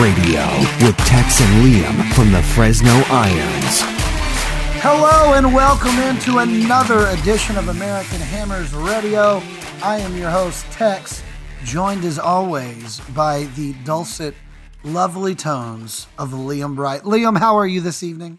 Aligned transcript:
American 0.00 0.22
Hammers 0.22 0.80
Radio 0.80 0.86
with 0.86 0.96
Tex 0.98 1.40
and 1.40 1.64
Liam 1.64 2.12
from 2.14 2.32
the 2.32 2.42
Fresno 2.42 2.90
Irons. 3.10 3.80
Hello 4.82 5.34
and 5.34 5.52
welcome 5.52 5.98
into 5.98 6.38
another 6.38 7.06
edition 7.08 7.56
of 7.58 7.68
American 7.68 8.20
Hammers 8.20 8.72
Radio. 8.72 9.42
I 9.82 9.98
am 9.98 10.16
your 10.16 10.30
host, 10.30 10.64
Tex, 10.72 11.22
joined 11.64 12.04
as 12.04 12.18
always 12.18 13.00
by 13.14 13.44
the 13.56 13.74
dulcet, 13.84 14.34
lovely 14.84 15.34
tones 15.34 16.06
of 16.18 16.30
Liam 16.30 16.76
Bright. 16.76 17.02
Liam, 17.02 17.38
how 17.38 17.56
are 17.56 17.66
you 17.66 17.82
this 17.82 18.02
evening? 18.02 18.38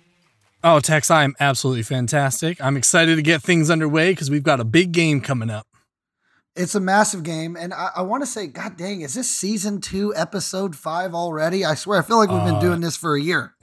Oh, 0.64 0.80
Tex, 0.80 1.12
I 1.12 1.23
am 1.23 1.36
absolutely 1.39 1.84
fantastic. 1.84 2.59
I'm 2.59 2.78
excited 2.78 3.17
to 3.17 3.22
get 3.22 3.44
things 3.44 3.70
underway 3.70 4.12
because 4.14 4.31
we've 4.31 4.44
got 4.44 4.59
a 4.59 4.66
big 4.66 4.91
game 4.94 5.22
coming 5.22 5.52
up. 5.52 5.67
It's 6.55 6.76
a 6.76 6.82
massive 6.82 7.23
game, 7.23 7.55
and 7.55 7.73
I, 7.73 7.91
I 7.98 8.02
want 8.02 8.23
to 8.23 8.28
say, 8.28 8.48
God 8.48 8.76
dang, 8.76 9.02
is 9.02 9.14
this 9.14 9.32
season 9.32 9.80
two, 9.80 10.14
episode 10.16 10.76
five 10.76 11.16
already? 11.16 11.64
I 11.64 11.76
swear, 11.76 12.00
I 12.00 12.02
feel 12.02 12.18
like 12.18 12.30
we've 12.30 12.44
been 12.44 12.55
Uh, 12.55 12.59
doing 12.59 12.82
this 12.82 12.98
for 12.98 13.16
a 13.16 13.22
year. 13.22 13.55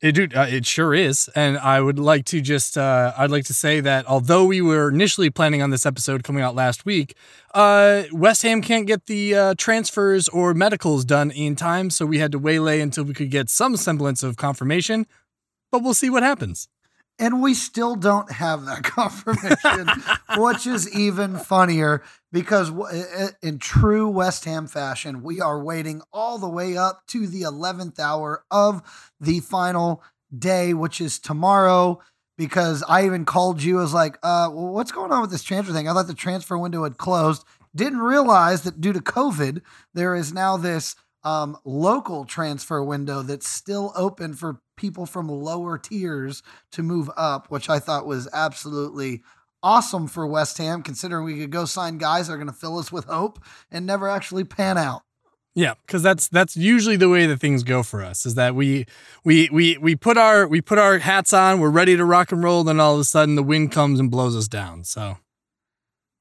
It, 0.00 0.12
dude, 0.12 0.34
uh, 0.34 0.46
it 0.48 0.66
sure 0.66 0.92
is. 0.94 1.28
And 1.34 1.56
I 1.56 1.80
would 1.80 1.98
like 1.98 2.24
to 2.26 2.40
just, 2.40 2.76
uh, 2.76 3.12
I'd 3.16 3.30
like 3.30 3.44
to 3.44 3.54
say 3.54 3.80
that 3.80 4.06
although 4.06 4.44
we 4.44 4.60
were 4.60 4.90
initially 4.90 5.30
planning 5.30 5.62
on 5.62 5.70
this 5.70 5.86
episode 5.86 6.24
coming 6.24 6.42
out 6.42 6.54
last 6.54 6.84
week, 6.84 7.16
uh, 7.54 8.02
West 8.12 8.42
Ham 8.42 8.60
can't 8.60 8.86
get 8.86 9.06
the 9.06 9.34
uh, 9.34 9.54
transfers 9.56 10.28
or 10.28 10.52
medicals 10.52 11.06
done 11.06 11.30
in 11.30 11.56
time. 11.56 11.88
So 11.88 12.04
we 12.04 12.18
had 12.18 12.32
to 12.32 12.38
waylay 12.38 12.80
until 12.80 13.04
we 13.04 13.14
could 13.14 13.30
get 13.30 13.48
some 13.48 13.76
semblance 13.76 14.22
of 14.22 14.36
confirmation. 14.36 15.06
But 15.70 15.82
we'll 15.82 15.94
see 15.94 16.10
what 16.10 16.22
happens. 16.22 16.68
And 17.18 17.40
we 17.40 17.54
still 17.54 17.94
don't 17.94 18.30
have 18.32 18.64
that 18.66 18.82
confirmation, 18.82 19.88
which 20.36 20.66
is 20.66 20.92
even 20.94 21.36
funnier 21.36 22.02
because 22.32 22.72
in 23.40 23.58
true 23.58 24.08
West 24.08 24.44
Ham 24.44 24.66
fashion, 24.66 25.22
we 25.22 25.40
are 25.40 25.62
waiting 25.62 26.02
all 26.12 26.38
the 26.38 26.48
way 26.48 26.76
up 26.76 27.06
to 27.08 27.28
the 27.28 27.42
11th 27.42 28.00
hour 28.00 28.44
of 28.50 28.82
the 29.20 29.40
final 29.40 30.02
day, 30.36 30.74
which 30.74 31.00
is 31.00 31.18
tomorrow. 31.18 32.00
Because 32.36 32.82
I 32.88 33.06
even 33.06 33.24
called 33.24 33.62
you, 33.62 33.78
I 33.78 33.82
was 33.82 33.94
like, 33.94 34.16
uh, 34.24 34.50
well, 34.52 34.72
what's 34.72 34.90
going 34.90 35.12
on 35.12 35.20
with 35.20 35.30
this 35.30 35.44
transfer 35.44 35.72
thing? 35.72 35.88
I 35.88 35.92
thought 35.92 36.08
the 36.08 36.14
transfer 36.14 36.58
window 36.58 36.82
had 36.82 36.98
closed. 36.98 37.44
Didn't 37.76 38.00
realize 38.00 38.62
that 38.62 38.80
due 38.80 38.92
to 38.92 38.98
COVID, 38.98 39.62
there 39.94 40.16
is 40.16 40.32
now 40.32 40.56
this 40.56 40.96
um, 41.22 41.56
local 41.64 42.24
transfer 42.24 42.82
window 42.82 43.22
that's 43.22 43.48
still 43.48 43.92
open 43.94 44.34
for 44.34 44.60
people 44.76 45.06
from 45.06 45.28
lower 45.28 45.78
tiers 45.78 46.42
to 46.72 46.82
move 46.82 47.10
up, 47.16 47.50
which 47.50 47.68
I 47.68 47.78
thought 47.78 48.06
was 48.06 48.28
absolutely 48.32 49.22
awesome 49.62 50.06
for 50.06 50.26
West 50.26 50.58
Ham, 50.58 50.82
considering 50.82 51.24
we 51.24 51.38
could 51.38 51.50
go 51.50 51.64
sign 51.64 51.98
guys 51.98 52.26
that 52.26 52.34
are 52.34 52.36
going 52.36 52.46
to 52.46 52.52
fill 52.52 52.78
us 52.78 52.92
with 52.92 53.06
hope 53.06 53.38
and 53.70 53.86
never 53.86 54.08
actually 54.08 54.44
pan 54.44 54.78
out. 54.78 55.02
Yeah, 55.56 55.74
because 55.86 56.02
that's 56.02 56.26
that's 56.28 56.56
usually 56.56 56.96
the 56.96 57.08
way 57.08 57.26
that 57.26 57.38
things 57.38 57.62
go 57.62 57.84
for 57.84 58.02
us. 58.02 58.26
Is 58.26 58.34
that 58.34 58.56
we 58.56 58.86
we 59.24 59.48
we 59.52 59.78
we 59.78 59.94
put 59.94 60.18
our 60.18 60.48
we 60.48 60.60
put 60.60 60.78
our 60.78 60.98
hats 60.98 61.32
on, 61.32 61.60
we're 61.60 61.70
ready 61.70 61.96
to 61.96 62.04
rock 62.04 62.32
and 62.32 62.42
roll, 62.42 62.64
then 62.64 62.80
all 62.80 62.94
of 62.94 63.00
a 63.00 63.04
sudden 63.04 63.36
the 63.36 63.42
wind 63.42 63.70
comes 63.70 64.00
and 64.00 64.10
blows 64.10 64.36
us 64.36 64.48
down. 64.48 64.82
So 64.82 65.16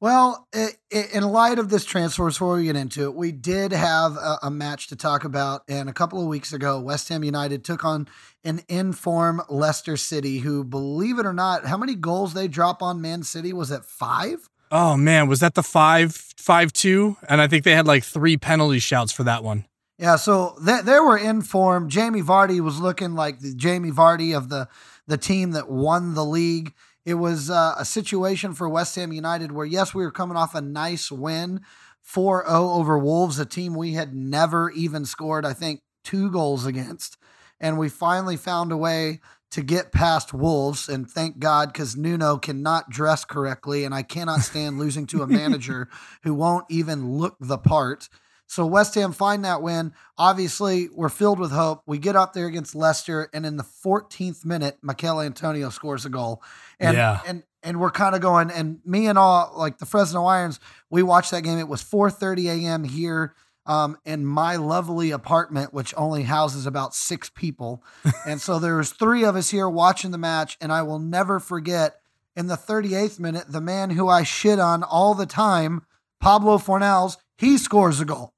Well, 0.04 0.50
in 0.92 1.24
light 1.24 1.60
of 1.60 1.70
this 1.70 1.86
transfer, 1.86 2.26
before 2.26 2.56
we 2.56 2.66
get 2.66 2.76
into 2.76 3.04
it, 3.04 3.16
we 3.16 3.32
did 3.32 3.72
have 3.72 4.18
a, 4.18 4.38
a 4.44 4.52
match 4.52 4.88
to 4.88 4.98
talk 4.98 5.24
about. 5.24 5.62
And 5.70 5.88
a 5.88 5.94
couple 5.94 6.20
of 6.20 6.28
weeks 6.28 6.52
ago, 6.52 6.78
West 6.82 7.08
Ham 7.08 7.24
United 7.24 7.64
took 7.64 7.86
on 7.86 8.10
an 8.44 8.64
inform 8.68 9.42
Leicester 9.48 9.96
City, 9.96 10.40
who, 10.40 10.66
believe 10.66 11.20
it 11.20 11.26
or 11.26 11.32
not, 11.32 11.66
how 11.68 11.78
many 11.78 11.96
goals 11.96 12.34
they 12.34 12.50
drop 12.50 12.84
on 12.84 13.00
Man 13.00 13.24
City? 13.24 13.54
Was 13.54 13.72
it 13.72 13.86
five? 13.86 14.50
Oh 14.72 14.98
man, 14.98 15.30
was 15.30 15.40
that 15.40 15.54
the 15.54 15.64
five 15.64 16.14
five 16.14 16.74
two? 16.74 17.16
And 17.30 17.40
I 17.40 17.48
think 17.48 17.64
they 17.64 17.74
had 17.74 17.88
like 17.88 18.04
three 18.04 18.36
penalty 18.36 18.80
shouts 18.80 19.14
for 19.14 19.24
that 19.24 19.42
one. 19.42 19.64
Yeah, 19.98 20.18
so 20.18 20.58
they, 20.60 20.82
they 20.82 21.00
were 21.00 21.18
in 21.18 21.42
form. 21.42 21.88
Jamie 21.88 22.22
Vardy 22.22 22.60
was 22.60 22.78
looking 22.78 23.14
like 23.14 23.40
the 23.40 23.56
Jamie 23.56 23.92
Vardy 23.92 24.36
of 24.36 24.50
the 24.50 24.68
the 25.08 25.18
team 25.18 25.52
that 25.52 25.70
won 25.70 26.14
the 26.14 26.26
league. 26.26 26.74
It 27.06 27.16
was 27.16 27.50
uh, 27.50 27.76
a 27.78 27.86
situation 27.86 28.54
for 28.54 28.70
West 28.70 28.96
Ham 28.96 29.12
United 29.12 29.52
where 29.52 29.66
yes, 29.66 29.94
we 29.94 30.04
were 30.04 30.12
coming 30.12 30.38
off 30.38 30.56
a 30.56 30.62
nice 30.62 31.12
win, 31.12 31.62
4-0 32.08 32.48
over 32.48 32.98
Wolves, 32.98 33.40
a 33.40 33.46
team 33.46 33.76
we 33.76 33.94
had 33.94 34.14
never 34.14 34.70
even 34.72 35.06
scored 35.06 35.46
I 35.46 35.54
think 35.54 35.82
two 36.04 36.32
goals 36.32 36.66
against, 36.66 37.18
and 37.60 37.78
we 37.78 37.90
finally 37.90 38.38
found 38.38 38.72
a 38.72 38.78
way 38.78 39.20
to 39.52 39.62
get 39.62 39.92
past 39.92 40.34
Wolves 40.34 40.90
and 40.90 41.10
thank 41.10 41.40
God 41.40 41.74
cuz 41.74 41.96
Nuno 41.96 42.38
cannot 42.38 42.90
dress 42.90 43.24
correctly 43.24 43.86
and 43.86 43.94
I 43.94 44.02
cannot 44.02 44.42
stand 44.42 44.80
losing 44.80 45.06
to 45.08 45.22
a 45.22 45.28
manager 45.28 45.90
who 46.24 46.34
won't 46.34 46.66
even 46.70 47.18
look 47.18 47.36
the 47.40 47.60
part. 47.60 48.10
So 48.54 48.68
West 48.68 48.94
Ham 48.96 49.14
find 49.14 49.44
that 49.46 49.64
win. 49.64 49.94
Obviously, 50.16 50.88
we're 50.94 51.10
filled 51.10 51.40
with 51.40 51.52
hope. 51.52 51.82
We 51.88 51.98
get 51.98 52.16
up 52.16 52.34
there 52.34 52.46
against 52.46 52.76
Leicester, 52.76 53.28
and 53.34 53.48
in 53.48 53.58
the 53.58 53.64
14th 53.64 54.46
minute, 54.46 54.78
Michael 54.84 55.22
Antonio 55.22 55.70
scores 55.70 56.06
a 56.06 56.10
goal. 56.10 56.44
And 56.80 56.96
Yeah. 56.96 57.20
and 57.26 57.44
and 57.64 57.80
we're 57.80 57.92
kind 57.92 58.14
of 58.14 58.22
going. 58.22 58.52
And 58.52 58.80
me 58.86 59.08
and 59.08 59.18
all 59.18 59.54
like 59.58 59.80
the 59.80 59.86
Fresno 59.86 60.26
Irons, 60.26 60.60
we 60.90 61.02
watched 61.02 61.32
that 61.32 61.42
game. 61.42 61.58
It 61.58 61.68
was 61.68 61.82
4:30 61.82 62.50
a.m. 62.50 62.84
here 62.84 63.34
um, 63.66 63.98
in 64.06 64.26
my 64.26 64.58
lovely 64.58 65.10
apartment, 65.12 65.74
which 65.74 65.94
only 65.98 66.24
houses 66.24 66.68
about 66.68 66.94
six 66.94 67.30
people. 67.30 67.84
and 68.28 68.40
so 68.40 68.60
there 68.60 68.78
was 68.78 68.92
three 68.92 69.24
of 69.24 69.36
us 69.36 69.50
here 69.50 69.70
watching 69.70 70.12
the 70.12 70.18
match, 70.18 70.58
and 70.62 70.72
I 70.72 70.84
will 70.84 71.00
never 71.00 71.40
forget. 71.40 72.00
In 72.36 72.48
the 72.48 72.56
38th 72.56 73.20
minute, 73.20 73.46
the 73.48 73.62
man 73.62 73.92
who 73.92 74.10
I 74.10 74.24
shit 74.24 74.60
on 74.60 74.82
all 74.82 75.14
the 75.14 75.28
time, 75.28 75.86
Pablo 76.20 76.58
Fornals, 76.58 77.18
he 77.38 77.60
scores 77.60 78.00
a 78.00 78.06
goal. 78.06 78.33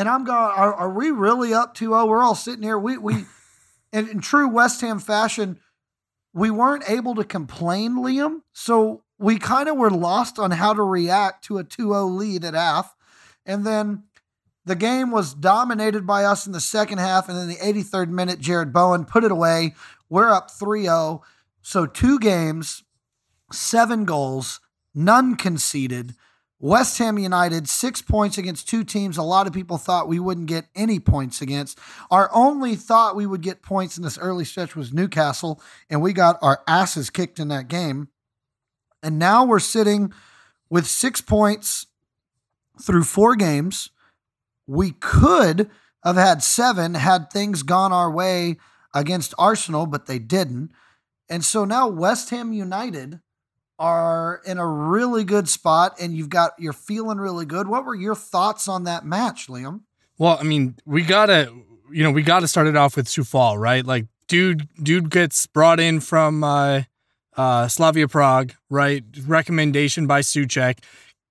And 0.00 0.08
I'm 0.08 0.24
going, 0.24 0.38
are, 0.38 0.72
are 0.72 0.90
we 0.90 1.10
really 1.10 1.52
up 1.52 1.74
2 1.74 1.90
0? 1.90 2.06
We're 2.06 2.22
all 2.22 2.34
sitting 2.34 2.62
here. 2.62 2.78
We, 2.78 2.96
we, 2.96 3.26
in, 3.92 4.08
in 4.08 4.20
true 4.22 4.48
West 4.48 4.80
Ham 4.80 4.98
fashion, 4.98 5.60
we 6.32 6.50
weren't 6.50 6.88
able 6.88 7.14
to 7.16 7.22
complain, 7.22 7.96
Liam. 7.96 8.40
So 8.54 9.02
we 9.18 9.36
kind 9.36 9.68
of 9.68 9.76
were 9.76 9.90
lost 9.90 10.38
on 10.38 10.52
how 10.52 10.72
to 10.72 10.82
react 10.82 11.44
to 11.44 11.58
a 11.58 11.64
2 11.64 11.90
0 11.90 12.06
lead 12.06 12.46
at 12.46 12.54
half. 12.54 12.96
And 13.44 13.66
then 13.66 14.04
the 14.64 14.74
game 14.74 15.10
was 15.10 15.34
dominated 15.34 16.06
by 16.06 16.24
us 16.24 16.46
in 16.46 16.52
the 16.52 16.62
second 16.62 16.96
half. 16.96 17.28
And 17.28 17.36
then 17.36 17.48
the 17.48 17.56
83rd 17.56 18.08
minute, 18.08 18.40
Jarrod 18.40 18.72
Bowen 18.72 19.04
put 19.04 19.22
it 19.22 19.30
away. 19.30 19.74
We're 20.08 20.30
up 20.30 20.50
3 20.50 20.84
0. 20.84 21.22
So 21.60 21.84
two 21.84 22.18
games, 22.18 22.84
seven 23.52 24.06
goals, 24.06 24.60
none 24.94 25.34
conceded. 25.34 26.14
West 26.62 26.98
Ham 26.98 27.18
United, 27.18 27.66
six 27.68 28.02
points 28.02 28.36
against 28.36 28.68
two 28.68 28.84
teams 28.84 29.16
a 29.16 29.22
lot 29.22 29.46
of 29.46 29.52
people 29.54 29.78
thought 29.78 30.08
we 30.08 30.20
wouldn't 30.20 30.46
get 30.46 30.66
any 30.76 31.00
points 31.00 31.40
against. 31.40 31.78
Our 32.10 32.28
only 32.34 32.76
thought 32.76 33.16
we 33.16 33.24
would 33.26 33.40
get 33.40 33.62
points 33.62 33.96
in 33.96 34.04
this 34.04 34.18
early 34.18 34.44
stretch 34.44 34.76
was 34.76 34.92
Newcastle, 34.92 35.60
and 35.88 36.02
we 36.02 36.12
got 36.12 36.38
our 36.42 36.62
asses 36.68 37.08
kicked 37.08 37.38
in 37.38 37.48
that 37.48 37.68
game. 37.68 38.08
And 39.02 39.18
now 39.18 39.44
we're 39.44 39.58
sitting 39.58 40.12
with 40.68 40.86
six 40.86 41.22
points 41.22 41.86
through 42.80 43.04
four 43.04 43.36
games. 43.36 43.88
We 44.66 44.90
could 44.92 45.70
have 46.04 46.16
had 46.16 46.42
seven 46.42 46.94
had 46.94 47.30
things 47.30 47.62
gone 47.62 47.92
our 47.92 48.10
way 48.10 48.58
against 48.94 49.32
Arsenal, 49.38 49.86
but 49.86 50.04
they 50.04 50.18
didn't. 50.18 50.72
And 51.30 51.42
so 51.42 51.64
now 51.64 51.88
West 51.88 52.28
Ham 52.30 52.52
United 52.52 53.20
are 53.80 54.42
in 54.44 54.58
a 54.58 54.66
really 54.66 55.24
good 55.24 55.48
spot 55.48 55.96
and 55.98 56.14
you've 56.14 56.28
got 56.28 56.52
you're 56.58 56.74
feeling 56.74 57.18
really 57.18 57.46
good. 57.46 57.66
What 57.66 57.86
were 57.86 57.94
your 57.94 58.14
thoughts 58.14 58.68
on 58.68 58.84
that 58.84 59.04
match, 59.06 59.48
Liam? 59.48 59.80
Well, 60.18 60.36
I 60.38 60.42
mean, 60.42 60.76
we 60.84 61.02
gotta, 61.02 61.50
you 61.90 62.04
know, 62.04 62.10
we 62.10 62.22
gotta 62.22 62.46
start 62.46 62.66
it 62.66 62.76
off 62.76 62.94
with 62.94 63.06
Coufal, 63.06 63.58
right? 63.58 63.84
Like, 63.84 64.06
dude, 64.28 64.68
dude 64.80 65.10
gets 65.10 65.46
brought 65.46 65.80
in 65.80 66.00
from 66.00 66.44
uh, 66.44 66.82
uh, 67.38 67.68
Slavia 67.68 68.06
Prague, 68.06 68.52
right? 68.68 69.02
Recommendation 69.26 70.06
by 70.06 70.20
Soucek. 70.20 70.78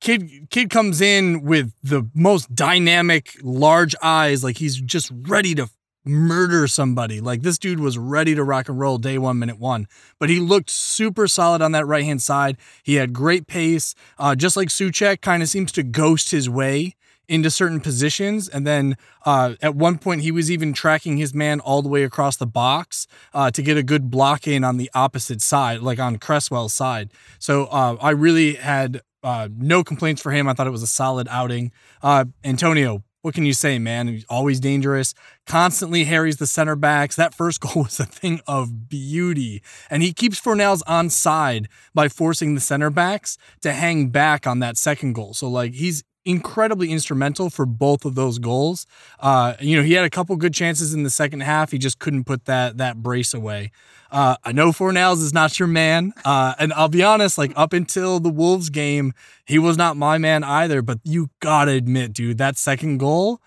Kid, 0.02 0.50
kid 0.50 0.70
comes 0.72 1.02
in 1.02 1.44
with 1.44 1.72
the 1.84 2.10
most 2.16 2.56
dynamic, 2.56 3.36
large 3.44 3.94
eyes, 4.02 4.44
like 4.44 4.58
he's 4.58 4.82
just 4.82 5.12
ready 5.14 5.54
to 5.54 5.70
murder 6.06 6.68
somebody. 6.68 7.22
Like 7.22 7.42
this 7.42 7.58
dude 7.58 7.80
was 7.80 7.98
ready 7.98 8.36
to 8.36 8.44
rock 8.44 8.70
and 8.70 8.80
roll 8.80 8.98
day 8.98 9.18
one, 9.18 9.40
minute 9.40 9.60
one. 9.60 9.88
But 10.20 10.30
he 10.30 10.40
looked 10.40 10.70
super 10.70 11.28
solid 11.28 11.62
on 11.62 11.72
that 11.74 11.86
right 11.86 12.04
hand 12.04 12.22
side. 12.22 12.58
He 12.84 12.96
had 12.96 13.14
great 13.14 13.48
pace, 13.48 13.96
uh, 14.18 14.36
just 14.36 14.58
like 14.58 14.70
Soucek, 14.70 15.22
kind 15.22 15.44
of 15.44 15.50
seems 15.50 15.72
to 15.74 15.84
ghost 15.84 16.32
his 16.32 16.50
way 16.50 16.96
into 17.28 17.52
certain 17.52 17.80
positions. 17.80 18.50
And 18.50 18.66
then 18.66 18.98
uh, 19.26 19.54
at 19.62 19.76
one 19.76 20.00
point, 20.00 20.22
he 20.22 20.32
was 20.32 20.50
even 20.50 20.74
tracking 20.74 21.18
his 21.18 21.34
man 21.34 21.60
all 21.60 21.82
the 21.82 21.90
way 21.90 22.04
across 22.04 22.38
the 22.38 22.48
box 22.48 23.06
uh, 23.34 23.52
to 23.52 23.62
get 23.62 23.78
a 23.78 23.84
good 23.84 24.10
block 24.10 24.48
in 24.48 24.64
on 24.64 24.78
the 24.78 24.90
opposite 24.96 25.42
side, 25.42 25.82
like 25.82 26.00
on 26.00 26.18
Cresswell's 26.18 26.74
side. 26.74 27.12
So 27.38 27.66
uh, 27.66 27.98
I 28.02 28.10
really 28.10 28.56
had 28.56 29.02
uh, 29.24 29.48
no 29.56 29.84
complaints 29.84 30.22
for 30.22 30.32
him. 30.32 30.48
I 30.48 30.54
thought 30.54 30.68
it 30.68 30.72
was 30.72 30.82
a 30.82 30.88
solid 30.88 31.28
outing. 31.30 31.72
Uh, 32.02 32.26
Antonio, 32.44 33.04
what 33.22 33.34
can 33.34 33.46
you 33.46 33.54
say, 33.54 33.80
man? 33.80 34.08
He's 34.08 34.26
always 34.30 34.60
dangerous, 34.60 35.14
constantly 35.46 36.06
harries 36.06 36.38
the 36.38 36.48
center 36.48 36.76
backs. 36.76 37.16
That 37.16 37.34
first 37.34 37.60
goal 37.62 37.84
was 37.84 38.00
a 38.00 38.06
thing 38.06 38.42
of 38.48 38.90
beauty. 38.90 39.62
And 39.90 40.02
he 40.04 40.14
keeps 40.14 40.40
Fornals 40.40 40.82
onside 40.84 41.68
by 41.94 42.08
forcing 42.08 42.56
the 42.56 42.62
center 42.62 42.90
backs 42.90 43.38
to 43.62 43.74
hang 43.74 44.10
back 44.10 44.48
on 44.48 44.60
that 44.60 44.78
second 44.78 45.14
goal. 45.14 45.34
So, 45.34 45.50
like, 45.50 45.74
he's 45.74 46.04
incredibly 46.30 46.92
instrumental 46.92 47.50
for 47.50 47.66
both 47.66 48.06
of 48.06 48.16
those 48.16 48.38
goals. 48.38 48.86
Uh, 49.20 49.56
you 49.60 49.76
know, 49.76 49.84
he 49.84 49.94
had 49.94 50.06
a 50.06 50.10
couple 50.10 50.36
good 50.36 50.54
chances 50.54 50.94
in 50.94 51.04
the 51.04 51.10
second 51.10 51.42
half. 51.42 51.72
He 51.72 51.80
just 51.80 52.00
couldn't 52.00 52.26
put 52.26 52.46
that 52.46 52.78
that 52.78 53.02
brace 53.02 53.34
away. 53.34 53.72
Uh, 54.12 54.36
I 54.44 54.52
know 54.52 54.72
Fornals 54.72 55.22
is 55.22 55.34
not 55.34 55.60
your 55.60 55.68
man, 55.68 56.14
uh, 56.26 56.54
and 56.60 56.72
I'll 56.74 56.90
be 56.90 57.04
honest. 57.04 57.38
Like 57.38 57.52
up 57.56 57.74
until 57.74 58.20
the 58.20 58.30
Wolves 58.30 58.70
game, 58.70 59.14
he 59.46 59.60
was 59.60 59.78
not 59.78 59.98
my 59.98 60.18
man 60.18 60.44
either. 60.44 60.82
But 60.82 61.00
you 61.04 61.30
gotta 61.40 61.72
admit, 61.72 62.14
dude, 62.14 62.38
that 62.38 62.58
second 62.58 63.00
goal, 63.00 63.42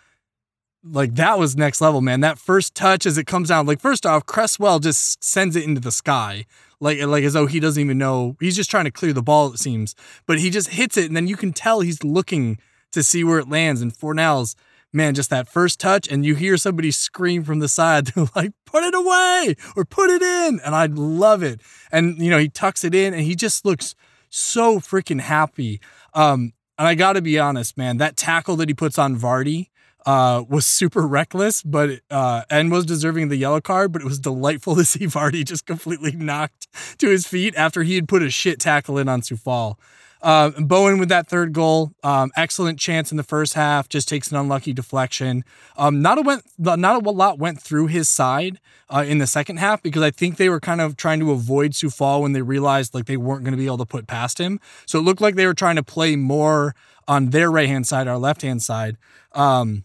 like 0.84 1.14
that 1.14 1.38
was 1.38 1.56
next 1.56 1.81
level, 1.81 2.00
man. 2.00 2.20
That 2.20 2.38
first 2.38 2.75
touch 2.75 3.06
as 3.06 3.17
it 3.17 3.26
comes 3.26 3.49
down, 3.49 3.67
like 3.67 3.81
first 3.81 4.05
off, 4.05 4.26
Cresswell 4.26 4.81
just 4.81 5.23
sends 5.23 5.55
it 5.55 5.64
into 5.64 5.81
the 5.81 5.93
sky, 5.93 6.46
like 6.81 7.00
like 7.00 7.23
as 7.23 7.34
though 7.34 7.46
he 7.46 7.61
doesn't 7.61 7.81
even 7.81 7.99
know. 7.99 8.37
He's 8.40 8.56
just 8.56 8.70
trying 8.70 8.87
to 8.87 8.90
clear 8.90 9.12
the 9.12 9.23
ball, 9.23 9.52
it 9.52 9.58
seems. 9.58 9.94
But 10.26 10.40
he 10.40 10.50
just 10.50 10.70
hits 10.70 10.96
it, 10.96 11.06
and 11.06 11.17
then 11.17 11.29
you 11.29 11.37
can 11.37 11.52
tell 11.52 11.81
he's 11.81 12.02
looking 12.02 12.58
to 12.92 13.02
see 13.02 13.24
where 13.24 13.38
it 13.38 13.48
lands. 13.48 13.82
And 13.82 13.92
Fornals, 13.92 14.54
man, 14.92 15.14
just 15.14 15.30
that 15.30 15.48
first 15.48 15.80
touch, 15.80 16.08
and 16.10 16.24
you 16.24 16.34
hear 16.34 16.56
somebody 16.56 16.90
scream 16.90 17.44
from 17.44 17.58
the 17.58 17.68
side, 17.68 18.06
they're 18.14 18.26
like, 18.36 18.52
"Put 18.64 18.84
it 18.84 18.94
away!" 18.94 19.56
or 19.76 19.84
"Put 19.84 20.10
it 20.10 20.22
in," 20.22 20.60
and 20.64 20.74
I 20.74 20.86
love 20.86 21.42
it. 21.42 21.60
And 21.90 22.18
you 22.18 22.30
know, 22.30 22.38
he 22.38 22.48
tucks 22.48 22.84
it 22.84 22.94
in, 22.94 23.14
and 23.14 23.22
he 23.22 23.34
just 23.34 23.64
looks 23.64 23.94
so 24.28 24.78
freaking 24.78 25.20
happy. 25.20 25.80
Um, 26.14 26.52
and 26.78 26.88
I 26.88 26.94
got 26.94 27.14
to 27.14 27.22
be 27.22 27.38
honest, 27.38 27.76
man, 27.76 27.98
that 27.98 28.16
tackle 28.16 28.56
that 28.56 28.68
he 28.68 28.74
puts 28.74 28.98
on 28.98 29.16
Vardy 29.16 29.68
uh, 30.06 30.42
was 30.48 30.66
super 30.66 31.06
reckless, 31.06 31.62
but 31.62 32.00
uh, 32.10 32.42
and 32.50 32.72
was 32.72 32.84
deserving 32.86 33.24
of 33.24 33.30
the 33.30 33.36
yellow 33.36 33.60
card. 33.60 33.92
But 33.92 34.02
it 34.02 34.04
was 34.04 34.18
delightful 34.18 34.74
to 34.76 34.84
see 34.84 35.06
Vardy 35.06 35.44
just 35.44 35.66
completely 35.66 36.12
knocked 36.12 36.68
to 36.98 37.08
his 37.08 37.26
feet 37.26 37.54
after 37.56 37.82
he 37.82 37.94
had 37.94 38.08
put 38.08 38.22
a 38.22 38.30
shit 38.30 38.58
tackle 38.58 38.98
in 38.98 39.08
on 39.08 39.20
Coufal. 39.20 39.76
Uh, 40.22 40.50
Bowen 40.50 40.98
with 40.98 41.08
that 41.08 41.26
third 41.26 41.52
goal, 41.52 41.92
um, 42.04 42.30
excellent 42.36 42.78
chance 42.78 43.10
in 43.10 43.16
the 43.16 43.24
first 43.24 43.54
half, 43.54 43.88
just 43.88 44.08
takes 44.08 44.30
an 44.30 44.36
unlucky 44.36 44.72
deflection. 44.72 45.44
Um, 45.76 46.00
not 46.00 46.16
a 46.16 46.22
went, 46.22 46.44
not 46.58 47.04
a 47.04 47.10
lot 47.10 47.38
went 47.38 47.60
through 47.60 47.88
his 47.88 48.08
side 48.08 48.60
uh, 48.88 49.04
in 49.06 49.19
the 49.19 49.26
second 49.26 49.56
half 49.56 49.82
because 49.82 50.02
I 50.02 50.12
think 50.12 50.36
they 50.36 50.48
were 50.48 50.60
kind 50.60 50.80
of 50.80 50.96
trying 50.96 51.19
to 51.20 51.32
avoid 51.32 51.72
Coufal 51.72 52.22
when 52.22 52.32
they 52.32 52.42
realized 52.42 52.94
like 52.94 53.06
they 53.06 53.16
weren't 53.16 53.42
going 53.42 53.52
to 53.52 53.58
be 53.58 53.66
able 53.66 53.78
to 53.78 53.86
put 53.86 54.06
past 54.06 54.38
him. 54.38 54.60
So 54.86 55.00
it 55.00 55.02
looked 55.02 55.20
like 55.20 55.34
they 55.34 55.46
were 55.46 55.54
trying 55.54 55.76
to 55.76 55.82
play 55.82 56.14
more 56.14 56.74
on 57.08 57.30
their 57.30 57.50
right 57.50 57.69
hand 57.69 57.86
side, 57.88 58.06
our 58.06 58.19
left 58.19 58.42
hand 58.42 58.62
side. 58.62 58.96
Um, 59.32 59.84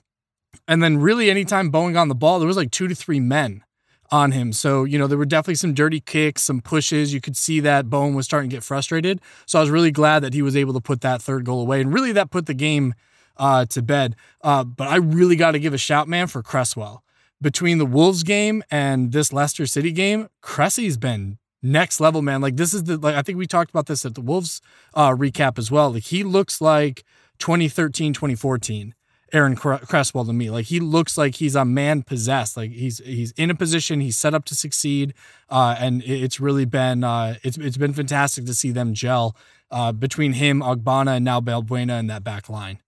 and 0.67 0.83
then 0.83 0.97
really 0.97 1.31
anytime 1.31 1.71
Bowen 1.71 1.93
got 1.93 2.01
on 2.01 2.09
the 2.09 2.15
ball, 2.15 2.37
there 2.39 2.47
was 2.47 2.57
like 2.57 2.71
two 2.71 2.87
to 2.87 2.93
three 2.93 3.19
men 3.19 3.63
on 4.09 4.31
him. 4.31 4.53
So, 4.53 4.83
you 4.83 4.97
know, 4.97 5.07
there 5.07 5.17
were 5.17 5.25
definitely 5.25 5.55
some 5.55 5.73
dirty 5.73 5.99
kicks, 5.99 6.43
some 6.43 6.61
pushes. 6.61 7.13
You 7.13 7.21
could 7.21 7.35
see 7.37 7.59
that 7.61 7.89
Bowen 7.89 8.13
was 8.13 8.25
starting 8.25 8.49
to 8.49 8.55
get 8.55 8.63
frustrated. 8.63 9.21
So 9.45 9.59
I 9.59 9.61
was 9.61 9.69
really 9.69 9.91
glad 9.91 10.19
that 10.21 10.33
he 10.33 10.41
was 10.41 10.55
able 10.55 10.73
to 10.73 10.79
put 10.79 11.01
that 11.01 11.21
third 11.21 11.45
goal 11.45 11.61
away. 11.61 11.81
And 11.81 11.93
really 11.93 12.11
that 12.13 12.31
put 12.31 12.45
the 12.45 12.53
game 12.53 12.93
uh, 13.37 13.65
to 13.65 13.81
bed. 13.81 14.15
Uh, 14.41 14.63
but 14.63 14.87
I 14.87 14.97
really 14.97 15.35
got 15.35 15.51
to 15.51 15.59
give 15.59 15.73
a 15.73 15.77
shout, 15.77 16.07
man, 16.07 16.27
for 16.27 16.41
Cresswell. 16.41 17.03
Between 17.41 17.77
the 17.77 17.85
Wolves 17.85 18.23
game 18.23 18.63
and 18.71 19.11
this 19.11 19.31
Leicester 19.31 19.67
City 19.67 19.91
game, 19.91 20.27
Cressy's 20.41 20.97
been 20.97 21.37
next 21.61 21.99
level, 21.99 22.23
man. 22.23 22.41
Like 22.41 22.55
this 22.55 22.73
is 22.73 22.85
the 22.85 22.97
like 22.97 23.13
I 23.13 23.21
think 23.21 23.37
we 23.37 23.45
talked 23.45 23.69
about 23.69 23.85
this 23.85 24.05
at 24.05 24.15
the 24.15 24.21
Wolves 24.21 24.59
uh, 24.95 25.11
recap 25.11 25.59
as 25.59 25.69
well. 25.69 25.91
Like 25.91 26.05
he 26.05 26.23
looks 26.23 26.61
like 26.61 27.03
2013, 27.37 28.13
2014 28.13 28.95
Aaron 29.33 29.55
Cresswell 29.55 30.25
to 30.25 30.33
me. 30.33 30.49
Like 30.49 30.65
he 30.65 30.79
looks 30.79 31.17
like 31.17 31.35
he's 31.35 31.55
a 31.55 31.65
man 31.65 32.03
possessed. 32.03 32.55
Like 32.55 32.71
he's 32.71 32.99
he's 32.99 33.31
in 33.31 33.49
a 33.49 33.55
position, 33.55 33.99
he's 33.99 34.17
set 34.17 34.33
up 34.33 34.45
to 34.45 34.55
succeed, 34.55 35.13
uh, 35.49 35.75
and 35.77 36.01
it's 36.03 36.39
really 36.39 36.65
been 36.65 37.03
uh, 37.03 37.35
it's 37.43 37.57
it's 37.57 37.77
been 37.77 37.93
fantastic 37.93 38.45
to 38.45 38.53
see 38.53 38.71
them 38.71 38.93
gel 38.93 39.35
uh, 39.71 39.91
between 39.91 40.33
him, 40.33 40.61
Ogbonna, 40.61 41.17
and 41.17 41.25
now 41.25 41.41
Balbuena 41.41 41.99
in 41.99 42.07
that 42.07 42.23
back 42.23 42.49
line. 42.49 42.79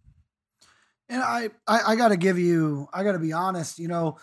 And 1.10 1.22
I 1.22 1.50
I, 1.68 1.80
I 1.88 1.96
got 1.96 2.10
to 2.10 2.18
give 2.18 2.40
you, 2.40 2.88
I 2.94 3.04
got 3.04 3.14
to 3.14 3.20
be 3.20 3.34
honest. 3.34 3.80
You 3.80 3.88
know, 3.88 4.18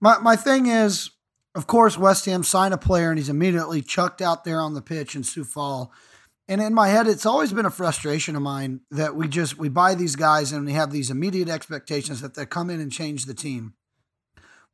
my 0.00 0.18
my 0.18 0.36
thing 0.36 0.66
is, 0.66 1.10
of 1.54 1.66
course, 1.66 1.98
West 1.98 2.26
Ham 2.26 2.44
sign 2.44 2.72
a 2.72 2.78
player 2.78 3.10
and 3.10 3.18
he's 3.18 3.28
immediately 3.28 3.82
chucked 3.82 4.22
out 4.22 4.44
there 4.44 4.60
on 4.60 4.74
the 4.74 4.82
pitch 4.82 5.16
in 5.16 5.22
Coufal 5.22 5.90
and 6.52 6.60
in 6.60 6.74
my 6.74 6.88
head 6.88 7.06
it's 7.06 7.24
always 7.24 7.50
been 7.50 7.64
a 7.64 7.70
frustration 7.70 8.36
of 8.36 8.42
mine 8.42 8.80
that 8.90 9.16
we 9.16 9.26
just 9.26 9.56
we 9.56 9.70
buy 9.70 9.94
these 9.94 10.16
guys 10.16 10.52
and 10.52 10.66
we 10.66 10.74
have 10.74 10.92
these 10.92 11.10
immediate 11.10 11.48
expectations 11.48 12.20
that 12.20 12.34
they 12.34 12.44
come 12.44 12.68
in 12.68 12.78
and 12.78 12.92
change 12.92 13.24
the 13.24 13.32
team. 13.32 13.72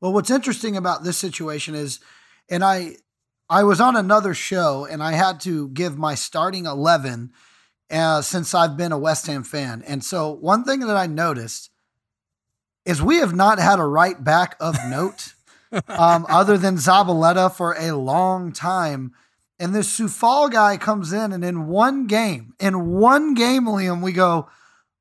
Well 0.01 0.13
what's 0.13 0.31
interesting 0.31 0.77
about 0.77 1.05
this 1.05 1.17
situation 1.17 1.77
is 1.77 2.01
and 2.49 2.65
i 2.65 2.97
i 3.49 3.63
was 3.63 3.81
on 3.81 3.95
another 3.95 4.35
show 4.35 4.89
and 4.91 5.03
i 5.03 5.13
had 5.13 5.39
to 5.41 5.69
give 5.69 5.97
my 5.97 6.17
starting 6.17 6.67
11 6.67 7.31
uh, 7.93 8.23
since 8.23 8.55
i've 8.55 8.77
been 8.77 8.93
a 8.93 8.99
west 8.99 9.29
ham 9.29 9.45
fan. 9.45 9.85
And 9.87 10.03
so 10.03 10.33
one 10.33 10.65
thing 10.65 10.81
that 10.81 10.97
i 10.97 11.07
noticed 11.07 11.71
is 12.85 13.01
we 13.01 13.19
have 13.19 13.37
not 13.37 13.61
had 13.61 13.79
a 13.79 13.85
right 13.85 14.23
back 14.25 14.57
of 14.59 14.77
note 14.89 15.35
um, 15.87 16.27
other 16.29 16.59
than 16.59 16.75
zabaleta 16.75 17.55
for 17.55 17.77
a 17.79 17.93
long 17.93 18.51
time 18.51 19.13
and 19.59 19.75
this 19.75 19.99
Coufal 19.99 20.51
guy 20.51 20.77
comes 20.77 21.13
in, 21.13 21.33
and 21.33 21.45
in 21.45 21.67
one 21.67 22.07
game, 22.07 22.55
in 22.61 22.93
one 22.93 23.35
game, 23.35 23.65
Liam, 23.65 24.03
we 24.03 24.13
go, 24.13 24.49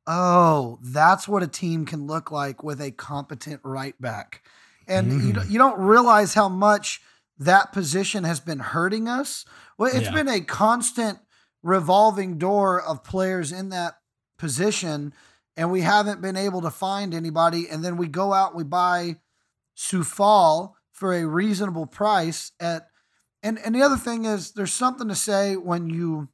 oh, 0.07 0.79
that's 0.81 1.27
what 1.27 1.43
a 1.43 1.47
team 1.47 1.85
can 1.85 2.07
look 2.07 2.31
like 2.31 2.63
with 2.63 2.81
a 2.81 2.91
competent 2.91 3.61
right 3.63 3.99
back. 4.01 4.43
And 4.87 5.11
mm. 5.11 5.25
you, 5.25 5.51
you 5.51 5.59
don't 5.59 5.79
realize 5.79 6.33
how 6.33 6.49
much 6.49 7.01
that 7.37 7.71
position 7.71 8.23
has 8.23 8.39
been 8.39 8.59
hurting 8.59 9.07
us. 9.07 9.45
Well, 9.77 9.91
it's 9.93 10.05
yeah. 10.05 10.13
been 10.13 10.27
a 10.27 10.41
constant 10.41 11.19
revolving 11.61 12.37
door 12.37 12.81
of 12.81 13.03
players 13.03 13.51
in 13.51 13.69
that 13.69 13.97
position, 14.39 15.13
and 15.55 15.71
we 15.71 15.81
haven't 15.81 16.21
been 16.21 16.37
able 16.37 16.61
to 16.61 16.71
find 16.71 17.13
anybody. 17.13 17.67
And 17.69 17.83
then 17.83 17.97
we 17.97 18.07
go 18.07 18.33
out 18.33 18.55
we 18.55 18.63
buy 18.63 19.17
Coufal 19.77 20.73
for 20.91 21.13
a 21.13 21.25
reasonable 21.25 21.85
price 21.85 22.51
at 22.59 22.86
and 23.47 23.59
and 23.59 23.73
the 23.73 23.81
other 23.81 23.97
thing 23.97 24.25
is 24.25 24.51
there's 24.51 24.73
something 24.73 25.07
to 25.07 25.15
say 25.15 25.55
when 25.55 25.89
you 25.89 26.27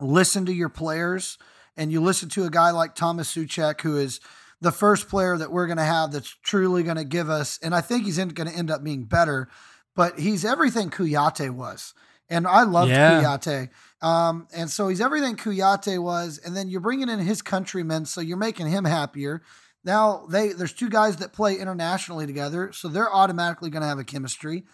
listen 0.00 0.44
to 0.46 0.52
your 0.52 0.68
players 0.68 1.38
and 1.76 1.90
you 1.90 2.00
listen 2.00 2.28
to 2.28 2.44
a 2.44 2.50
guy 2.50 2.70
like 2.70 2.94
Thomas 2.94 3.34
Soucek 3.34 3.80
who 3.80 3.96
is 3.96 4.20
the 4.60 4.72
first 4.72 5.08
player 5.08 5.36
that 5.38 5.50
we're 5.50 5.66
going 5.66 5.78
to 5.78 5.84
have 5.84 6.12
that's 6.12 6.36
truly 6.42 6.82
going 6.82 6.96
to 6.96 7.04
give 7.04 7.30
us 7.30 7.58
and 7.62 7.74
I 7.74 7.80
think 7.80 8.04
he's 8.04 8.18
going 8.18 8.48
to 8.48 8.54
end 8.54 8.70
up 8.70 8.84
being 8.84 9.04
better 9.04 9.48
but 9.94 10.18
he's 10.18 10.44
everything 10.44 10.90
Kouyaté 10.90 11.50
was. 11.50 11.92
And 12.30 12.46
I 12.46 12.62
loved 12.62 12.90
yeah. 12.90 13.20
Kouyaté. 13.20 13.68
Um, 14.00 14.48
and 14.54 14.70
so 14.70 14.88
he's 14.88 15.02
everything 15.02 15.36
Kouyaté 15.36 16.02
was 16.02 16.38
and 16.38 16.54
then 16.56 16.68
you're 16.68 16.80
bringing 16.80 17.08
in 17.08 17.18
his 17.18 17.40
countrymen 17.40 18.04
so 18.04 18.20
you're 18.20 18.36
making 18.36 18.68
him 18.68 18.84
happier. 18.84 19.42
Now 19.84 20.26
they 20.28 20.52
there's 20.52 20.74
two 20.74 20.90
guys 20.90 21.16
that 21.16 21.32
play 21.32 21.56
internationally 21.56 22.26
together 22.26 22.72
so 22.72 22.88
they're 22.88 23.12
automatically 23.12 23.70
going 23.70 23.82
to 23.82 23.88
have 23.88 23.98
a 23.98 24.04
chemistry. 24.04 24.64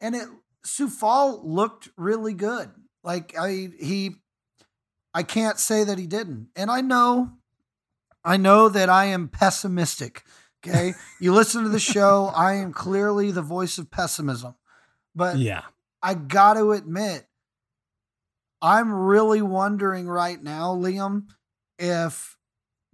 And 0.00 0.14
it 0.16 0.28
Coufal 0.66 1.40
looked 1.44 1.88
really 1.96 2.34
good. 2.34 2.70
Like 3.02 3.34
I 3.38 3.68
he 3.78 4.16
I 5.14 5.22
can't 5.22 5.58
say 5.58 5.84
that 5.84 5.98
he 5.98 6.06
didn't. 6.06 6.48
And 6.56 6.70
I 6.70 6.80
know 6.80 7.32
I 8.24 8.36
know 8.36 8.68
that 8.68 8.88
I 8.88 9.06
am 9.06 9.28
pessimistic. 9.28 10.22
Okay? 10.64 10.94
you 11.20 11.32
listen 11.32 11.64
to 11.64 11.68
the 11.68 11.80
show, 11.80 12.30
I 12.34 12.54
am 12.54 12.72
clearly 12.72 13.30
the 13.30 13.42
voice 13.42 13.78
of 13.78 13.90
pessimism. 13.90 14.54
But 15.14 15.38
yeah. 15.38 15.62
I 16.02 16.14
got 16.14 16.54
to 16.54 16.72
admit 16.72 17.26
I'm 18.60 18.92
really 18.92 19.42
wondering 19.42 20.06
right 20.06 20.40
now, 20.40 20.74
Liam, 20.74 21.26
if 21.78 22.36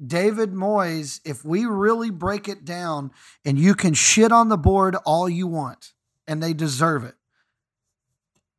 David 0.04 0.52
Moyes, 0.52 1.20
if 1.24 1.44
we 1.44 1.66
really 1.66 2.10
break 2.10 2.48
it 2.48 2.64
down 2.64 3.10
and 3.44 3.58
you 3.58 3.74
can 3.74 3.92
shit 3.92 4.32
on 4.32 4.48
the 4.48 4.56
board 4.56 4.96
all 5.04 5.28
you 5.28 5.46
want 5.46 5.92
and 6.26 6.42
they 6.42 6.54
deserve 6.54 7.04
it 7.04 7.17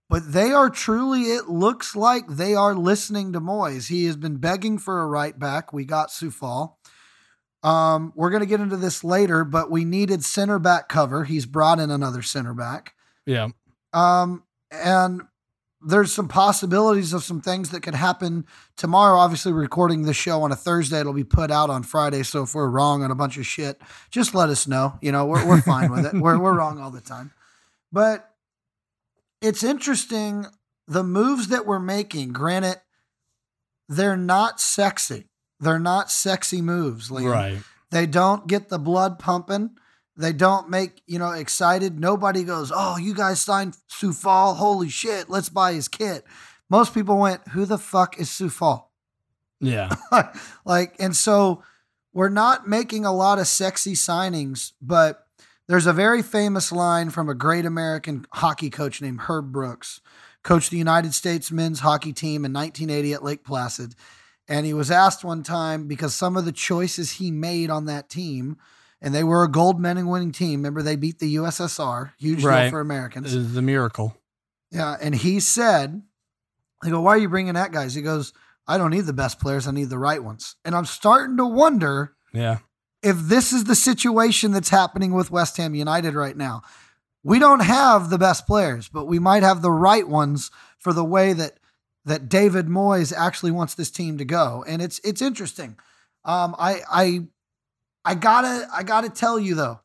but 0.09 0.33
they 0.33 0.51
are 0.51 0.69
truly, 0.69 1.23
it 1.23 1.47
looks 1.47 1.95
like 1.95 2.27
they 2.27 2.55
are 2.55 2.73
listening 2.73 3.31
to 3.33 3.39
Moyes. 3.39 3.89
He 3.89 4.05
has 4.05 4.17
been 4.17 4.37
begging 4.37 4.79
for 4.79 5.01
a 5.01 5.07
right 5.07 5.37
back. 5.37 5.71
We 5.71 5.85
got 5.85 6.09
Coufal. 6.09 6.73
Um, 7.61 8.13
we're 8.15 8.31
going 8.31 8.41
to 8.41 8.47
get 8.47 8.59
into 8.59 8.77
this 8.77 9.03
later, 9.03 9.43
but 9.43 9.69
we 9.69 9.85
needed 9.85 10.23
center 10.23 10.59
back 10.59 10.89
cover. 10.89 11.25
He's 11.25 11.45
brought 11.45 11.79
in 11.79 11.91
another 11.91 12.21
center 12.21 12.53
back. 12.53 12.95
Yeah. 13.25 13.49
Um, 13.93 14.43
and 14.71 15.21
there's 15.81 16.11
some 16.11 16.27
possibilities 16.27 17.13
of 17.13 17.23
some 17.23 17.41
things 17.41 17.69
that 17.69 17.81
could 17.81 17.95
happen 17.95 18.45
tomorrow. 18.77 19.17
Obviously, 19.17 19.51
recording 19.51 20.03
the 20.03 20.13
show 20.13 20.41
on 20.41 20.51
a 20.51 20.55
Thursday, 20.55 20.99
it'll 20.99 21.13
be 21.13 21.23
put 21.23 21.51
out 21.51 21.69
on 21.69 21.83
Friday. 21.83 22.23
So 22.23 22.43
if 22.43 22.55
we're 22.55 22.69
wrong 22.69 23.03
on 23.03 23.11
a 23.11 23.15
bunch 23.15 23.37
of 23.37 23.45
shit, 23.45 23.79
just 24.09 24.33
let 24.33 24.49
us 24.49 24.67
know. 24.67 24.97
You 25.01 25.11
know, 25.11 25.25
we're, 25.25 25.45
we're 25.47 25.61
fine 25.61 25.91
with 25.91 26.05
it. 26.05 26.13
We're, 26.19 26.39
we're 26.39 26.57
wrong 26.57 26.79
all 26.79 26.91
the 26.91 27.01
time. 27.01 27.31
But 27.91 28.28
it's 29.41 29.63
interesting 29.63 30.45
the 30.87 31.03
moves 31.03 31.47
that 31.49 31.65
we're 31.65 31.79
making. 31.79 32.33
Granted, 32.33 32.77
they're 33.87 34.17
not 34.17 34.59
sexy. 34.59 35.29
They're 35.59 35.79
not 35.79 36.11
sexy 36.11 36.61
moves, 36.61 37.09
Liam. 37.09 37.31
Right. 37.31 37.57
They 37.91 38.05
don't 38.05 38.47
get 38.47 38.69
the 38.69 38.79
blood 38.79 39.19
pumping. 39.19 39.71
They 40.15 40.33
don't 40.33 40.69
make, 40.69 41.01
you 41.07 41.17
know, 41.17 41.31
excited. 41.31 41.99
Nobody 41.99 42.43
goes, 42.43 42.71
Oh, 42.75 42.97
you 42.97 43.13
guys 43.13 43.39
signed 43.39 43.77
Coufal. 43.89 44.55
Holy 44.57 44.89
shit, 44.89 45.29
let's 45.29 45.49
buy 45.49 45.73
his 45.73 45.87
kit. 45.87 46.25
Most 46.69 46.93
people 46.93 47.17
went, 47.17 47.47
Who 47.49 47.65
the 47.65 47.77
fuck 47.77 48.19
is 48.19 48.29
Coufal? 48.29 48.85
Yeah. 49.59 49.89
like, 50.65 50.95
and 50.99 51.15
so 51.15 51.63
we're 52.13 52.29
not 52.29 52.67
making 52.67 53.05
a 53.05 53.13
lot 53.13 53.39
of 53.39 53.47
sexy 53.47 53.93
signings, 53.93 54.73
but 54.81 55.25
there's 55.69 55.85
a 55.85 55.93
very 55.93 56.23
famous 56.23 56.71
line 56.71 57.11
from 57.11 57.29
a 57.29 57.35
great 57.35 57.63
American 57.63 58.25
hockey 58.33 58.71
coach 58.71 59.01
named 59.01 59.21
Herb 59.21 59.51
Brooks, 59.51 60.01
coached 60.43 60.71
the 60.71 60.77
United 60.77 61.13
States 61.13 61.51
men's 61.51 61.81
hockey 61.81 62.11
team 62.11 62.43
in 62.43 62.51
1980 62.51 63.13
at 63.13 63.23
Lake 63.23 63.43
Placid. 63.43 63.93
And 64.47 64.65
he 64.65 64.73
was 64.73 64.89
asked 64.89 65.23
one 65.23 65.43
time 65.43 65.87
because 65.87 66.15
some 66.15 66.35
of 66.35 66.43
the 66.43 66.51
choices 66.51 67.11
he 67.13 67.29
made 67.29 67.69
on 67.69 67.85
that 67.85 68.09
team, 68.09 68.57
and 68.99 69.13
they 69.13 69.23
were 69.23 69.43
a 69.43 69.47
gold 69.47 69.79
medal 69.79 70.09
winning 70.09 70.31
team. 70.31 70.61
Remember, 70.61 70.81
they 70.81 70.95
beat 70.95 71.19
the 71.19 71.35
USSR, 71.35 72.13
huge 72.17 72.43
Right. 72.43 72.63
deal 72.63 72.71
for 72.71 72.79
Americans. 72.81 73.25
This 73.25 73.35
is 73.35 73.53
the 73.53 73.61
miracle. 73.61 74.17
Yeah, 74.71 74.97
and 74.99 75.13
he 75.13 75.39
said, 75.39 76.01
"I 76.83 76.89
go, 76.89 76.99
why 76.99 77.11
are 77.11 77.17
you 77.19 77.29
bringing 77.29 77.53
that 77.53 77.71
guys?" 77.71 77.93
He 77.93 78.01
goes, 78.01 78.33
"I 78.67 78.79
don't 78.79 78.89
need 78.89 79.05
the 79.05 79.13
best 79.13 79.39
players. 79.39 79.67
I 79.67 79.71
need 79.71 79.89
the 79.91 79.99
right 79.99 80.23
ones." 80.23 80.55
And 80.65 80.75
I'm 80.75 80.85
starting 80.85 81.37
to 81.37 81.45
wonder 81.45 82.15
Yeah. 82.33 82.57
If 83.01 83.17
this 83.17 83.53
is 83.53 83.63
the 83.63 83.75
situation 83.75 84.51
that's 84.51 84.69
happening 84.69 85.13
with 85.13 85.31
West 85.31 85.57
Ham 85.57 85.75
United 85.75 86.15
right 86.15 86.35
now. 86.35 86.61
We 87.23 87.37
don't 87.37 87.61
have 87.61 88.09
the 88.09 88.17
best 88.17 88.47
players, 88.47 88.87
but 88.87 89.05
we 89.05 89.19
might 89.19 89.43
have 89.43 89.61
the 89.61 89.71
right 89.71 90.07
ones 90.07 90.51
for 90.77 90.93
the 90.93 91.03
way 91.03 91.33
that 91.33 91.59
that 92.05 92.29
David 92.29 92.67
Moyes 92.67 93.13
actually 93.15 93.51
wants 93.51 93.75
this 93.75 93.91
team 93.91 94.17
to 94.17 94.25
go, 94.25 94.63
and 94.67 94.81
it's 94.81 94.99
it's 95.03 95.21
interesting. 95.21 95.77
Um, 96.23 96.55
I 96.57 96.81
I 96.89 97.27
I 98.05 98.15
gotta 98.15 98.67
I 98.73 98.83
gotta 98.83 99.09
tell 99.09 99.37
you 99.37 99.55
though, 99.55 99.81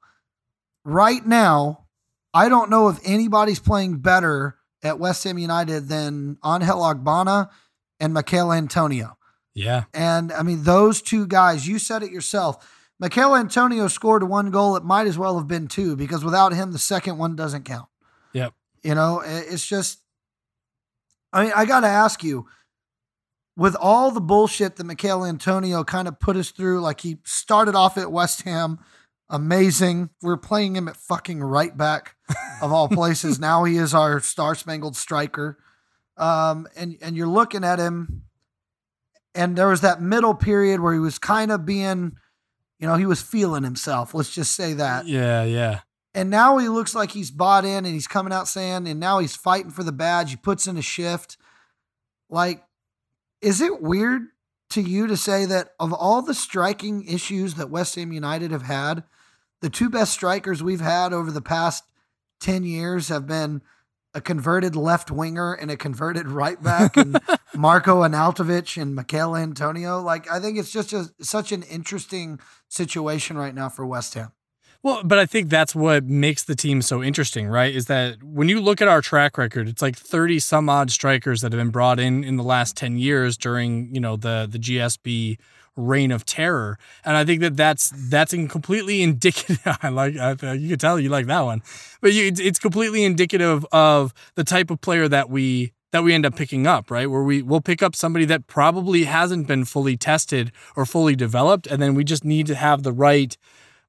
right 0.85 1.25
now, 1.27 1.87
I 2.33 2.49
don't 2.49 2.71
know 2.71 2.89
if 2.89 3.01
anybody's 3.05 3.61
playing 3.61 3.99
better 3.99 4.57
at 4.83 4.99
West 4.99 5.25
Ham 5.25 5.39
United 5.39 5.89
than 5.89 6.39
Angel 6.45 6.81
Ogbonna 6.81 7.51
and 7.99 8.15
Michael 8.15 8.53
Antonio. 8.53 9.17
Yeah. 9.55 9.85
And 9.95 10.33
I 10.33 10.43
mean, 10.43 10.65
those 10.65 11.01
two 11.01 11.27
guys, 11.27 11.67
you 11.67 11.79
said 11.79 12.03
it 12.03 12.11
yourself. 12.11 12.74
Michael 12.99 13.37
Antonio 13.37 13.89
scored 13.89 14.23
one 14.23 14.51
goal. 14.51 14.77
It 14.77 14.85
might 14.85 15.07
as 15.07 15.19
well 15.19 15.37
have 15.39 15.49
been 15.49 15.67
two 15.67 15.97
because 15.97 16.25
without 16.25 16.53
him, 16.53 16.73
the 16.73 16.79
second 16.79 17.19
one 17.19 17.37
doesn't 17.37 17.65
count. 17.65 17.89
Yep. 18.33 18.55
You 18.83 18.95
know, 18.95 19.23
it's 19.25 19.67
just, 19.67 20.01
I 21.33 21.45
mean, 21.45 21.53
I 21.57 21.65
got 21.65 21.81
to 21.81 21.89
ask 21.89 22.23
you 22.23 22.47
with 23.57 23.77
all 23.77 24.11
the 24.11 24.21
bullshit 24.21 24.77
that 24.77 24.85
Michael 24.85 25.25
Antonio 25.25 25.85
kind 25.85 26.09
of 26.09 26.19
put 26.19 26.37
us 26.37 26.51
through, 26.51 26.81
like 26.81 27.01
he 27.01 27.19
started 27.25 27.75
off 27.75 27.97
at 27.97 28.11
West 28.11 28.43
Ham, 28.43 28.79
amazing. 29.29 30.11
We're 30.23 30.37
playing 30.37 30.77
him 30.77 30.89
at 30.89 30.97
fucking 30.97 31.43
right 31.43 31.77
back 31.77 32.17
of 32.61 32.73
all 32.73 32.89
places. 32.91 33.39
now 33.39 33.65
he 33.65 33.77
is 33.77 33.95
our 33.95 34.21
star 34.21 34.55
spangled 34.55 34.97
striker. 34.97 35.59
Um, 36.17 36.69
and, 36.77 36.97
and 37.01 37.17
you're 37.17 37.27
looking 37.27 37.65
at 37.65 37.79
him, 37.79 38.23
and 39.35 39.57
there 39.57 39.69
was 39.69 39.81
that 39.81 40.01
middle 40.01 40.35
period 40.35 40.81
where 40.81 40.95
he 40.95 41.01
was 41.01 41.19
kind 41.19 41.51
of 41.51 41.67
being, 41.67 42.17
you 42.79 42.87
know, 42.87 42.97
he 42.97 43.07
was 43.07 43.23
feeling 43.23 43.65
himself. 43.65 44.15
Let's 44.15 44.35
just 44.35 44.53
say 44.55 44.75
that. 44.75 45.07
Yeah. 45.07 45.45
Yeah. 45.45 45.81
And 46.15 46.31
now 46.31 46.59
he 46.59 46.69
looks 46.69 46.95
like 46.95 47.11
he's 47.11 47.31
bought 47.31 47.65
in 47.65 47.85
and 47.85 47.95
he's 47.95 48.07
coming 48.07 48.33
out 48.33 48.47
saying, 48.47 48.87
and 48.87 49.01
now 49.01 49.19
he's 49.19 49.35
fighting 49.35 49.73
for 49.73 49.83
the 49.83 49.93
badge. 49.93 50.31
He 50.31 50.37
puts 50.37 50.67
in 50.67 50.77
a 50.77 50.83
shift. 50.83 51.37
Like, 52.31 52.65
is 53.41 53.61
it 53.61 53.83
weird 53.83 54.23
to 54.71 54.81
you 54.81 55.07
to 55.09 55.17
say 55.17 55.45
that 55.45 55.71
of 55.81 55.93
all 55.93 56.23
the 56.23 56.35
striking 56.35 57.05
issues 57.07 57.55
that 57.55 57.71
West 57.71 57.97
Ham 57.97 58.13
United 58.13 58.53
have 58.53 58.63
had, 58.63 59.03
the 59.61 59.71
two 59.71 59.91
best 59.91 60.13
strikers 60.13 60.63
we've 60.63 60.81
had 60.81 61.13
over 61.13 61.31
the 61.31 61.43
past 61.43 61.85
10 62.41 62.65
years 62.65 63.09
have 63.09 63.27
been 63.27 63.63
a 64.15 64.21
converted 64.21 64.77
left 64.77 65.11
winger 65.11 65.53
and 65.53 65.71
a 65.71 65.77
converted 65.77 66.29
right 66.29 66.63
back 66.63 66.97
and 66.97 67.19
Marko 67.55 68.03
Arnautovic 68.03 68.81
and 68.81 68.95
Michael 68.95 69.37
Antonio. 69.37 70.01
Like, 70.01 70.31
I 70.31 70.41
think 70.41 70.59
it's 70.59 70.73
just 70.73 70.93
a, 70.93 71.11
such 71.21 71.53
an 71.53 71.63
interesting 71.65 72.39
situation 72.69 73.37
right 73.37 73.55
now 73.55 73.69
for 73.69 73.85
West 73.85 74.15
Ham. 74.15 74.33
Well, 74.85 75.03
but 75.03 75.19
I 75.19 75.25
think 75.25 75.49
that's 75.49 75.75
what 75.75 76.05
makes 76.05 76.43
the 76.43 76.55
team 76.55 76.83
so 76.83 77.03
interesting, 77.03 77.49
right? 77.49 77.75
Is 77.75 77.87
that 77.87 78.23
when 78.23 78.51
you 78.51 78.61
look 78.61 78.83
at 78.83 78.89
our 78.89 79.01
track 79.01 79.39
record, 79.39 79.67
it's 79.67 79.81
like 79.81 79.97
30 79.97 80.39
some 80.41 80.69
odd 80.69 80.91
strikers 80.91 81.41
that 81.41 81.53
have 81.53 81.59
been 81.59 81.71
brought 81.71 81.99
in 81.99 82.23
in 82.23 82.37
the 82.37 82.43
last 82.43 82.77
10 82.77 82.99
years 82.99 83.39
during, 83.39 83.95
you 83.95 84.01
know, 84.01 84.17
the 84.17 84.47
the 84.49 84.59
GSB 84.59 85.39
reign 85.77 86.11
of 86.13 86.25
terror. 86.25 86.79
And 87.05 87.17
I 87.17 87.25
think 87.25 87.41
that 87.41 87.57
that's 87.57 87.93
that's 87.95 88.33
completely 88.33 89.03
indicative 89.03 89.61
I 89.83 89.89
like 89.89 90.17
I, 90.17 90.53
you 90.53 90.71
can 90.71 90.79
tell 90.79 90.99
you 90.99 91.09
like 91.09 91.27
that 91.27 91.41
one. 91.41 91.63
But 92.01 92.13
you, 92.13 92.27
it's, 92.27 92.41
it's 92.41 92.59
completely 92.59 93.05
indicative 93.05 93.67
of 93.73 94.15
the 94.35 94.45
type 94.45 94.71
of 94.71 94.81
player 94.81 95.09
that 95.09 95.31
we 95.31 95.73
that 95.91 96.03
we 96.03 96.13
end 96.13 96.27
up 96.27 96.35
picking 96.35 96.67
up, 96.67 96.91
right? 96.91 97.09
Where 97.09 97.23
we 97.23 97.41
will 97.41 97.61
pick 97.61 97.83
up 97.83 97.95
somebody 97.95 98.25
that 98.25 98.49
probably 98.49 99.05
hasn't 99.05 99.47
been 99.47 99.65
fully 99.65 99.97
tested 99.97 100.51
or 100.75 100.85
fully 100.85 101.15
developed 101.15 101.67
and 101.67 101.81
then 101.81 101.95
we 101.95 102.05
just 102.05 102.25
need 102.25 102.47
to 102.47 102.55
have 102.55 102.83
the 102.83 102.93
right 102.93 103.37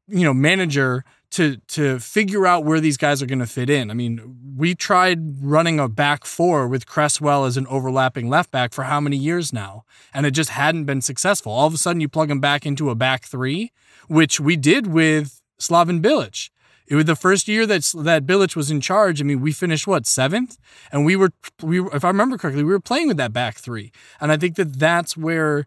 you 0.07 0.23
know 0.23 0.33
manager 0.33 1.03
to 1.35 1.57
to 1.67 1.99
figure 1.99 2.47
out 2.47 2.63
where 2.63 2.79
these 2.79 2.95
guys 2.95 3.21
are 3.21 3.25
going 3.25 3.39
to 3.39 3.45
fit 3.45 3.69
in. 3.69 3.91
I 3.91 3.93
mean, 3.93 4.37
we 4.55 4.73
tried 4.73 5.43
running 5.43 5.81
a 5.81 5.89
back 5.89 6.23
four 6.23 6.65
with 6.65 6.85
Cresswell 6.85 7.43
as 7.43 7.57
an 7.57 7.67
overlapping 7.67 8.29
left 8.29 8.51
back 8.51 8.73
for 8.73 8.85
how 8.85 9.01
many 9.01 9.17
years 9.17 9.51
now, 9.51 9.83
and 10.13 10.25
it 10.25 10.31
just 10.31 10.51
hadn't 10.51 10.85
been 10.85 11.01
successful. 11.01 11.51
All 11.51 11.67
of 11.67 11.73
a 11.73 11.77
sudden, 11.77 11.99
you 11.99 12.07
plug 12.07 12.31
him 12.31 12.39
back 12.39 12.65
into 12.65 12.89
a 12.89 12.95
back 12.95 13.25
three, 13.25 13.73
which 14.07 14.39
we 14.39 14.55
did 14.55 14.87
with 14.87 15.41
Slaven 15.59 16.01
Bilic. 16.01 16.49
It 16.87 16.95
was 16.95 17.05
the 17.05 17.17
first 17.17 17.49
year 17.49 17.65
that 17.65 17.83
that 17.97 18.25
Bilic 18.25 18.55
was 18.55 18.71
in 18.71 18.79
charge. 18.79 19.19
I 19.19 19.25
mean, 19.25 19.41
we 19.41 19.51
finished 19.51 19.87
what 19.87 20.05
seventh, 20.05 20.57
and 20.89 21.05
we 21.05 21.17
were 21.17 21.31
we 21.61 21.81
if 21.87 22.05
I 22.05 22.07
remember 22.07 22.37
correctly, 22.37 22.63
we 22.63 22.71
were 22.71 22.79
playing 22.79 23.09
with 23.09 23.17
that 23.17 23.33
back 23.33 23.57
three, 23.57 23.91
and 24.21 24.31
I 24.31 24.37
think 24.37 24.55
that 24.55 24.79
that's 24.79 25.17
where 25.17 25.65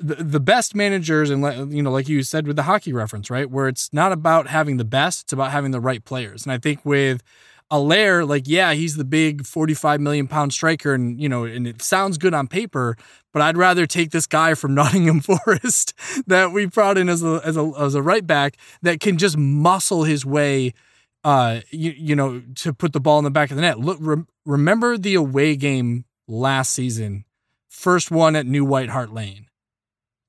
the, 0.00 0.16
the 0.16 0.40
best 0.40 0.74
managers 0.74 1.30
and 1.30 1.42
like- 1.42 1.70
you 1.70 1.82
know 1.82 1.90
like 1.92 2.08
you 2.08 2.22
said 2.22 2.46
with 2.46 2.56
the 2.56 2.62
hockey 2.64 2.92
reference 2.92 3.30
right? 3.30 3.50
Where 3.50 3.68
it's 3.68 3.92
not 3.92 4.12
about 4.12 4.48
having 4.48 4.76
the 4.78 4.84
best 4.84 5.24
it's 5.24 5.32
about 5.32 5.50
having 5.52 5.70
the 5.70 5.80
right 5.80 6.04
players. 6.04 6.44
And 6.44 6.52
i 6.52 6.58
think 6.58 6.80
with 6.84 7.22
Haller, 7.70 8.24
like 8.24 8.44
yeah 8.46 8.72
he's 8.72 8.96
the 8.96 9.04
big 9.04 9.46
45 9.46 10.00
million 10.00 10.26
pound 10.26 10.52
striker 10.52 10.92
and 10.92 11.20
you 11.20 11.28
know 11.28 11.44
and 11.44 11.68
it 11.68 11.80
sounds 11.82 12.18
good 12.18 12.34
on 12.34 12.48
paper 12.48 12.96
but 13.32 13.42
i'd 13.42 13.56
rather 13.56 13.86
take 13.86 14.10
this 14.10 14.26
guy 14.26 14.54
from 14.54 14.74
nottingham 14.80 15.20
forest 15.20 15.94
that 16.26 16.50
we 16.50 16.66
brought 16.66 16.98
in 16.98 17.08
as 17.08 17.22
a, 17.22 17.40
as 17.44 17.56
a 17.56 17.72
as 17.78 17.94
a 17.94 18.02
right 18.02 18.26
back 18.26 18.56
that 18.82 18.98
can 18.98 19.16
just 19.18 19.36
muscle 19.36 20.02
his 20.02 20.26
way 20.26 20.74
uh 21.22 21.60
you, 21.70 21.92
you 21.96 22.16
know 22.16 22.42
to 22.56 22.72
put 22.72 22.92
the 22.92 22.98
ball 23.00 23.18
in 23.18 23.24
the 23.24 23.30
back 23.30 23.50
of 23.50 23.56
the 23.56 23.62
net. 23.62 23.78
Look 23.78 23.98
rem- 24.00 24.26
remember 24.44 24.98
the 24.98 25.14
away 25.14 25.54
game 25.54 26.06
last 26.26 26.72
season? 26.72 27.24
First 27.68 28.10
one 28.10 28.34
at 28.34 28.46
new 28.46 28.64
white 28.64 28.88
hart 28.88 29.12
lane 29.12 29.46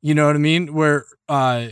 you 0.02 0.14
know 0.14 0.28
what 0.28 0.36
I 0.36 0.40
mean? 0.40 0.74
Where 0.74 1.06
uh 1.30 1.68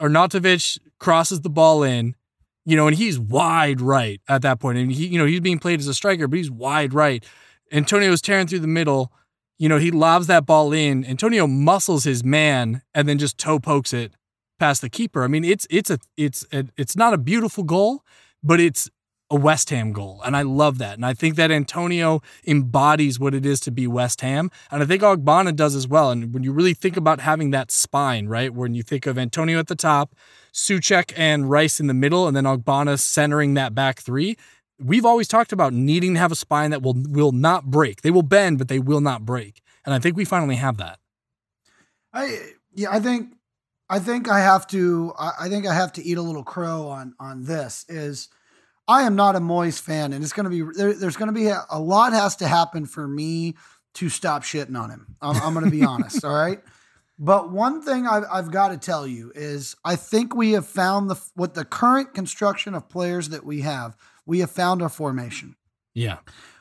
Arnautovic 0.00 0.78
crosses 0.98 1.42
the 1.42 1.50
ball 1.50 1.82
in, 1.82 2.16
you 2.64 2.76
know, 2.76 2.86
and 2.88 2.96
he's 2.96 3.18
wide 3.18 3.80
right 3.80 4.20
at 4.28 4.42
that 4.42 4.58
point. 4.60 4.78
And 4.78 4.90
he, 4.92 5.06
you 5.06 5.18
know, 5.18 5.26
he's 5.26 5.40
being 5.40 5.58
played 5.58 5.80
as 5.80 5.86
a 5.86 5.94
striker, 5.94 6.26
but 6.26 6.36
he's 6.36 6.50
wide 6.50 6.92
right. 6.92 7.24
Antonio's 7.70 8.20
tearing 8.20 8.46
through 8.46 8.60
the 8.60 8.66
middle. 8.66 9.12
You 9.58 9.68
know, 9.68 9.78
he 9.78 9.90
lobs 9.90 10.26
that 10.26 10.44
ball 10.44 10.72
in. 10.72 11.04
Antonio 11.04 11.46
muscles 11.46 12.04
his 12.04 12.24
man 12.24 12.82
and 12.94 13.08
then 13.08 13.18
just 13.18 13.38
toe 13.38 13.60
pokes 13.60 13.92
it 13.92 14.12
past 14.58 14.80
the 14.80 14.88
keeper. 14.88 15.24
I 15.24 15.28
mean, 15.28 15.44
it's 15.44 15.66
it's 15.70 15.90
a 15.90 15.98
it's 16.16 16.44
a, 16.52 16.66
it's 16.76 16.96
not 16.96 17.14
a 17.14 17.18
beautiful 17.18 17.64
goal, 17.64 18.02
but 18.42 18.60
it's 18.60 18.90
a 19.32 19.36
West 19.36 19.70
Ham 19.70 19.92
goal. 19.92 20.20
And 20.24 20.36
I 20.36 20.42
love 20.42 20.76
that. 20.78 20.94
And 20.94 21.06
I 21.06 21.14
think 21.14 21.36
that 21.36 21.50
Antonio 21.50 22.20
embodies 22.46 23.18
what 23.18 23.34
it 23.34 23.46
is 23.46 23.60
to 23.60 23.70
be 23.70 23.86
West 23.86 24.20
Ham. 24.20 24.50
And 24.70 24.82
I 24.82 24.86
think 24.86 25.02
Ogbonna 25.02 25.56
does 25.56 25.74
as 25.74 25.88
well. 25.88 26.10
And 26.10 26.34
when 26.34 26.42
you 26.42 26.52
really 26.52 26.74
think 26.74 26.98
about 26.98 27.20
having 27.20 27.50
that 27.50 27.70
spine, 27.70 28.26
right, 28.26 28.52
when 28.52 28.74
you 28.74 28.82
think 28.82 29.06
of 29.06 29.16
Antonio 29.16 29.58
at 29.58 29.68
the 29.68 29.74
top, 29.74 30.14
Soucek 30.52 31.14
and 31.16 31.50
Rice 31.50 31.80
in 31.80 31.86
the 31.86 31.94
middle, 31.94 32.28
and 32.28 32.36
then 32.36 32.44
Ogbonna 32.44 32.98
centering 32.98 33.54
that 33.54 33.74
back 33.74 34.00
three, 34.00 34.36
we've 34.78 35.06
always 35.06 35.28
talked 35.28 35.50
about 35.50 35.72
needing 35.72 36.12
to 36.12 36.20
have 36.20 36.30
a 36.30 36.36
spine 36.36 36.70
that 36.70 36.82
will 36.82 36.94
will 37.08 37.32
not 37.32 37.70
break. 37.70 38.02
They 38.02 38.10
will 38.10 38.22
bend, 38.22 38.58
but 38.58 38.68
they 38.68 38.78
will 38.78 39.00
not 39.00 39.24
break. 39.24 39.62
And 39.86 39.94
I 39.94 39.98
think 39.98 40.14
we 40.14 40.26
finally 40.26 40.56
have 40.56 40.76
that. 40.76 40.98
I 42.12 42.50
yeah, 42.74 42.90
I 42.90 43.00
think 43.00 43.32
I 43.88 43.98
think 43.98 44.28
I 44.28 44.40
have 44.40 44.66
to 44.68 45.14
I, 45.18 45.32
I 45.40 45.48
think 45.48 45.66
I 45.66 45.72
have 45.72 45.94
to 45.94 46.02
eat 46.04 46.18
a 46.18 46.22
little 46.22 46.44
crow 46.44 46.88
on 46.88 47.14
on 47.18 47.44
this 47.44 47.86
is 47.88 48.28
I 48.88 49.02
am 49.02 49.16
not 49.16 49.36
a 49.36 49.40
Moyes 49.40 49.80
fan 49.80 50.12
and 50.12 50.24
it's 50.24 50.32
going 50.32 50.44
to 50.44 50.50
be 50.50 50.76
there, 50.76 50.92
there's 50.92 51.16
going 51.16 51.28
to 51.28 51.34
be 51.34 51.48
a, 51.48 51.64
a 51.70 51.80
lot 51.80 52.12
has 52.12 52.36
to 52.36 52.48
happen 52.48 52.86
for 52.86 53.06
me 53.06 53.54
to 53.94 54.08
stop 54.08 54.42
shitting 54.42 54.78
on 54.78 54.90
him. 54.90 55.16
I'm, 55.20 55.36
I'm 55.36 55.52
going 55.54 55.64
to 55.64 55.70
be 55.70 55.84
honest, 55.86 56.24
all 56.24 56.34
right? 56.34 56.60
But 57.18 57.52
one 57.52 57.82
thing 57.82 58.06
I've, 58.06 58.24
I've 58.30 58.50
got 58.50 58.68
to 58.68 58.78
tell 58.78 59.06
you 59.06 59.32
is 59.34 59.76
I 59.84 59.96
think 59.96 60.34
we 60.34 60.52
have 60.52 60.66
found 60.66 61.08
the 61.08 61.20
with 61.36 61.54
the 61.54 61.64
current 61.64 62.14
construction 62.14 62.74
of 62.74 62.88
players 62.88 63.28
that 63.28 63.44
we 63.44 63.60
have, 63.60 63.96
we 64.26 64.40
have 64.40 64.50
found 64.50 64.82
our 64.82 64.88
formation. 64.88 65.56
Yeah. 65.94 66.18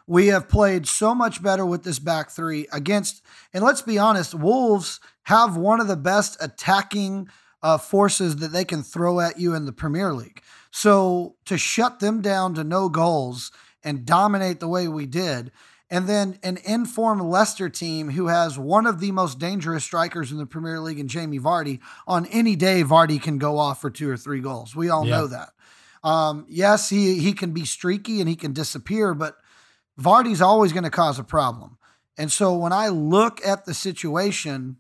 We 0.08 0.28
have 0.28 0.50
played 0.50 0.88
so 0.88 1.16
much 1.16 1.42
better 1.42 1.66
with 1.66 1.84
this 1.84 2.00
back 2.00 2.32
three 2.32 2.68
against, 2.74 3.24
and 3.54 3.64
let's 3.64 3.82
be 3.82 3.98
honest, 3.98 4.36
Wolves 4.36 5.00
have 5.24 5.56
one 5.56 5.80
of 5.80 5.88
the 5.88 5.96
best 5.96 6.38
attacking 6.42 7.30
uh, 7.64 7.78
forces 7.78 8.38
that 8.38 8.52
they 8.52 8.66
can 8.66 8.84
throw 8.84 9.20
at 9.20 9.40
you 9.40 9.54
in 9.54 9.66
the 9.66 9.72
Premier 9.72 10.14
League. 10.14 10.42
So 10.72 11.36
to 11.46 11.58
shut 11.58 12.00
them 12.00 12.22
down 12.22 12.54
to 12.56 12.64
no 12.64 12.90
goals 12.90 13.52
and 13.84 14.06
dominate 14.06 14.60
the 14.60 14.68
way 14.68 14.88
we 14.88 15.06
did, 15.06 15.52
and 15.90 16.08
then 16.08 16.40
an 16.44 16.58
informed 16.64 17.22
Leicester 17.22 17.68
team 17.68 18.12
who 18.12 18.28
has 18.28 18.58
one 18.58 18.88
of 18.88 19.02
the 19.02 19.12
most 19.12 19.40
dangerous 19.40 19.84
strikers 19.84 20.32
in 20.32 20.38
the 20.38 20.46
Premier 20.46 20.80
League 20.80 21.00
in 21.00 21.10
Jamie 21.10 21.40
Vardy. 21.40 21.80
On 22.08 22.26
any 22.28 22.56
day, 22.56 22.84
Vardy 22.84 23.22
can 23.22 23.38
go 23.38 23.58
off 23.58 23.82
for 23.82 23.90
two 23.90 24.10
or 24.10 24.16
three 24.16 24.40
goals. 24.40 24.74
We 24.76 24.90
all 24.90 25.06
Yeah. 25.06 25.18
know 25.18 25.28
that. 25.28 25.50
Um, 26.04 26.46
yes, 26.48 26.90
he 26.90 27.20
he 27.20 27.34
can 27.34 27.52
be 27.52 27.66
streaky 27.66 28.22
and 28.22 28.30
he 28.30 28.36
can 28.36 28.54
disappear, 28.54 29.14
but 29.14 29.36
Vardy's 30.00 30.42
always 30.42 30.72
going 30.72 30.86
to 30.86 30.90
cause 30.90 31.20
a 31.20 31.24
problem. 31.24 31.78
And 32.18 32.32
so 32.32 32.56
when 32.56 32.72
I 32.74 32.88
look 32.88 33.46
at 33.46 33.66
the 33.66 33.74
situation, 33.74 34.78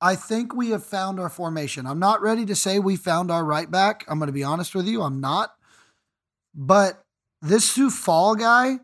I 0.00 0.16
think 0.16 0.54
we 0.54 0.70
have 0.70 0.84
found 0.84 1.20
our 1.20 1.28
formation. 1.28 1.86
I'm 1.86 1.98
not 1.98 2.22
ready 2.22 2.46
to 2.46 2.56
say 2.56 2.78
we 2.78 2.96
found 2.96 3.30
our 3.30 3.44
right 3.44 3.70
back. 3.70 4.04
I'm 4.08 4.18
going 4.18 4.28
to 4.28 4.32
be 4.32 4.44
honest 4.44 4.74
with 4.74 4.86
you. 4.86 5.02
I'm 5.02 5.20
not. 5.20 5.54
But 6.54 7.04
this 7.42 7.76
Coufal 7.76 8.38
guy 8.38 8.78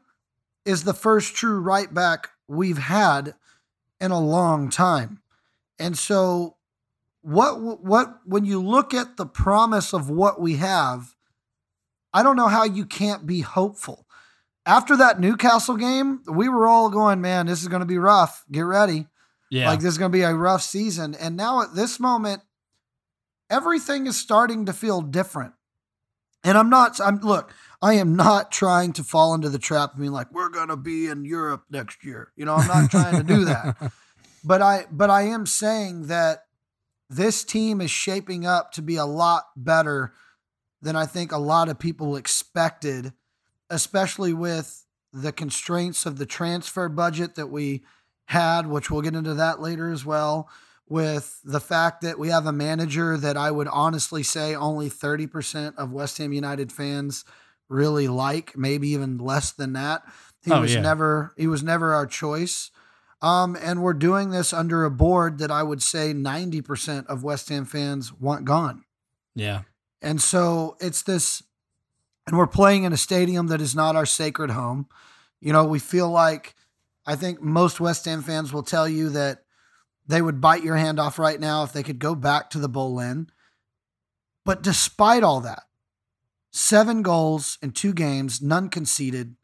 is 0.65 0.85
the 0.85 0.95
first 0.95 1.35
true 1.35 1.61
right 1.61 1.93
back 1.93 2.31
we've 2.49 2.79
had 2.79 3.35
in 4.01 4.11
a 4.11 4.21
long 4.21 4.69
time. 4.69 5.21
And 5.79 5.97
so 5.97 6.57
what 7.23 7.83
what 7.83 8.21
when 8.25 8.45
you 8.45 8.63
look 8.63 8.95
at 8.95 9.17
the 9.17 9.27
promise 9.27 9.93
of 9.93 10.11
what 10.11 10.41
we 10.41 10.57
have, 10.57 11.15
I 12.13 12.23
don't 12.23 12.37
know 12.37 12.49
how 12.49 12.65
you 12.65 12.85
can't 12.85 13.27
be 13.27 13.41
hopeful. 13.41 14.07
After 14.65 14.97
that 14.97 15.21
Newcastle 15.21 15.77
game, 15.77 16.23
we 16.27 16.49
were 16.49 16.67
all 16.67 16.91
going, 16.91 17.21
man, 17.21 17.47
this 17.47 17.63
is 17.63 17.69
going 17.69 17.81
to 17.81 17.87
be 17.87 17.99
rough. 17.99 18.45
Get 18.51 18.63
ready. 18.63 19.07
Yeah. 19.51 19.69
Like 19.69 19.81
this 19.81 19.93
is 19.93 19.99
going 19.99 20.11
to 20.11 20.17
be 20.17 20.23
a 20.23 20.35
rough 20.35 20.63
season. 20.63 21.15
And 21.15 21.37
now 21.37 21.63
at 21.63 21.75
this 21.75 22.01
moment, 22.01 22.43
everything 23.51 24.07
is 24.07 24.17
starting 24.17 24.67
to 24.67 24.73
feel 24.73 25.01
different. 25.01 25.53
And 26.45 26.57
I'm 26.57 26.71
not, 26.71 27.01
I'm 27.01 27.21
look, 27.21 27.53
I 27.83 27.95
am 27.95 28.15
not 28.17 28.53
trying 28.53 28.93
to 28.95 29.05
fall 29.05 29.35
into 29.35 29.49
the 29.49 29.59
trap 29.59 29.95
of 29.95 29.99
being 29.99 30.13
like, 30.13 30.33
we're 30.33 30.49
going 30.49 30.69
to 30.69 30.77
be 30.77 31.07
in 31.07 31.25
Europe 31.25 31.65
next 31.71 32.05
year. 32.05 32.33
You 32.37 32.45
know, 32.45 32.55
I'm 32.55 32.69
not 32.69 32.91
trying 32.91 33.17
to 33.17 33.23
do 33.25 33.45
that. 33.47 33.93
But 34.45 34.63
I, 34.63 34.87
but 34.93 35.11
I 35.11 35.23
am 35.23 35.45
saying 35.45 36.07
that 36.07 36.45
this 37.11 37.43
team 37.43 37.81
is 37.81 37.91
shaping 37.91 38.47
up 38.47 38.71
to 38.73 38.83
be 38.83 38.95
a 38.95 39.05
lot 39.05 39.47
better 39.57 40.15
than 40.81 40.95
I 40.95 41.05
think 41.05 41.33
a 41.33 41.39
lot 41.39 41.69
of 41.69 41.81
people 41.81 42.15
expected, 42.15 43.13
especially 43.71 44.33
with 44.33 44.85
the 45.13 45.33
constraints 45.33 46.07
of 46.07 46.19
the 46.19 46.27
transfer 46.27 46.89
budget 46.89 47.35
that 47.35 47.49
we 47.49 47.83
had, 48.27 48.67
which 48.67 48.91
we'll 48.91 49.03
get 49.03 49.15
into 49.15 49.35
that 49.35 49.61
later 49.61 49.91
as 49.91 50.05
well, 50.05 50.49
with 50.89 51.41
the 51.45 51.61
fact 51.61 52.03
that 52.03 52.19
we 52.19 52.29
have 52.29 52.47
a 52.47 52.53
manager 52.53 53.17
that 53.17 53.37
I 53.37 53.51
would 53.51 53.69
honestly 53.69 54.23
say 54.23 54.55
only 54.55 54.89
30% 54.89 55.75
of 55.77 55.93
West 55.93 56.19
Ham 56.19 56.33
United 56.33 56.71
fans 56.73 57.25
really 57.69 58.07
like, 58.09 58.57
maybe 58.57 58.89
even 58.91 59.19
less 59.19 59.51
than 59.53 59.73
that. 59.73 60.03
He 60.45 60.53
Oh, 60.53 60.61
was 60.61 60.75
yeah. 60.75 60.81
never 60.81 61.35
he 61.37 61.49
was 61.49 61.63
never 61.65 61.93
our 61.93 62.07
choice. 62.07 62.71
Um, 63.23 63.57
and 63.61 63.83
we're 63.83 63.95
doing 63.95 64.31
this 64.31 64.53
under 64.53 64.85
a 64.85 64.91
board 64.91 65.39
that 65.39 65.51
I 65.51 65.63
would 65.63 65.83
say 65.83 66.13
90% 66.13 67.07
of 67.07 67.25
West 67.25 67.49
Ham 67.49 67.65
fans 67.65 68.13
want 68.13 68.45
gone. 68.45 68.85
yeah. 69.35 69.63
And 70.03 70.21
so 70.21 70.77
it's 70.79 71.03
this, 71.03 71.43
and 72.27 72.37
we're 72.37 72.47
playing 72.47 72.85
in 72.85 72.93
a 72.93 72.97
stadium 72.99 73.47
that 73.49 73.61
is 73.63 73.75
not 73.75 73.97
our 73.97 74.05
sacred 74.07 74.51
home. 74.51 74.87
You 75.41 75.53
know, 75.55 75.65
we 75.65 75.79
feel 75.79 76.11
like, 76.11 76.55
I 77.07 77.17
think 77.17 77.41
most 77.41 77.81
West 77.81 78.05
Ham 78.07 78.23
fans 78.23 78.53
will 78.53 78.63
tell 78.63 78.89
you 78.89 79.11
that 79.11 79.45
they 80.07 80.21
would 80.21 80.41
bite 80.41 80.65
your 80.65 80.77
hand 80.77 80.99
off 80.99 81.19
right 81.19 81.39
now 81.39 81.63
if 81.63 81.73
they 81.73 81.83
could 81.83 81.99
go 81.99 82.15
back 82.15 82.51
to 82.51 82.59
the 82.59 82.69
Inn. 82.69 83.29
But 84.45 84.63
despite 84.63 85.23
all 85.23 85.41
that, 85.41 85.65
seven 86.53 87.03
goals 87.03 87.59
in 87.63 87.73
two 87.73 87.93
games, 87.93 88.41
none 88.41 88.69
conceded, 88.69 89.37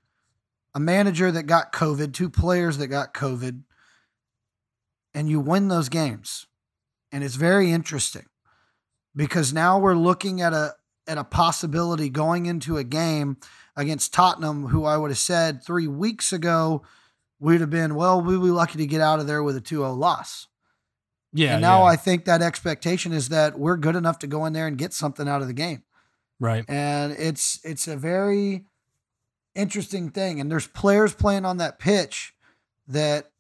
a 0.75 0.81
manager 0.81 1.31
that 1.31 1.45
got 1.45 1.73
COVID, 1.73 2.13
two 2.13 2.31
players 2.31 2.79
that 2.79 2.87
got 2.89 3.15
COVID, 3.15 3.63
and 5.15 5.29
you 5.29 5.41
win 5.41 5.69
those 5.69 5.89
games. 5.89 6.47
And 7.11 7.23
it's 7.23 7.35
very 7.35 7.71
interesting 7.71 8.27
because 9.15 9.53
now 9.53 9.79
we're 9.79 9.95
looking 9.95 10.41
at 10.41 10.53
a 10.53 10.75
at 11.07 11.19
a 11.19 11.25
possibility 11.25 12.09
going 12.09 12.47
into 12.47 12.77
a 12.77 12.85
game 12.85 13.37
against 13.77 14.15
Tottenham, 14.15 14.69
who 14.69 14.85
I 14.85 14.97
would 14.97 15.11
have 15.11 15.19
said 15.19 15.63
three 15.63 15.89
weeks 15.89 16.33
ago 16.33 16.83
we'd 17.43 17.61
have 17.61 17.71
been, 17.71 17.95
well, 17.97 18.23
we'd 18.23 18.41
be 18.41 18.51
lucky 18.51 18.79
to 18.79 18.87
get 18.87 19.01
out 19.01 19.19
of 19.19 19.27
there 19.27 19.43
with 19.43 19.57
a 19.57 19.61
2-0 19.61 19.99
loss. 19.99 20.47
Yeah. 21.35 21.55
and 21.55 21.63
now 21.63 21.81
yeah. 21.81 21.87
I 21.87 21.97
think 21.97 22.25
that 22.27 22.43
expectation 22.43 23.13
is 23.13 23.31
that 23.31 23.59
we're 23.59 23.77
good 23.77 23.97
enough 23.97 24.19
to 24.21 24.27
go 24.27 24.45
in 24.45 24.53
there 24.53 24.67
and 24.67 24.79
get 24.79 24.93
something 24.93 25.27
out 25.27 25.41
of 25.43 25.49
the 25.49 25.55
game. 25.55 25.83
right. 26.39 26.65
And 26.69 27.13
it's 27.13 27.59
it's 27.65 27.89
a 27.89 27.97
very 27.97 28.67
interesting 29.55 30.11
thing. 30.11 30.41
And 30.41 30.51
there's 30.51 30.67
players 30.67 31.15
playing 31.15 31.45
on 31.45 31.57
that 31.57 31.79
pitch 31.79 32.35
that 32.89 33.31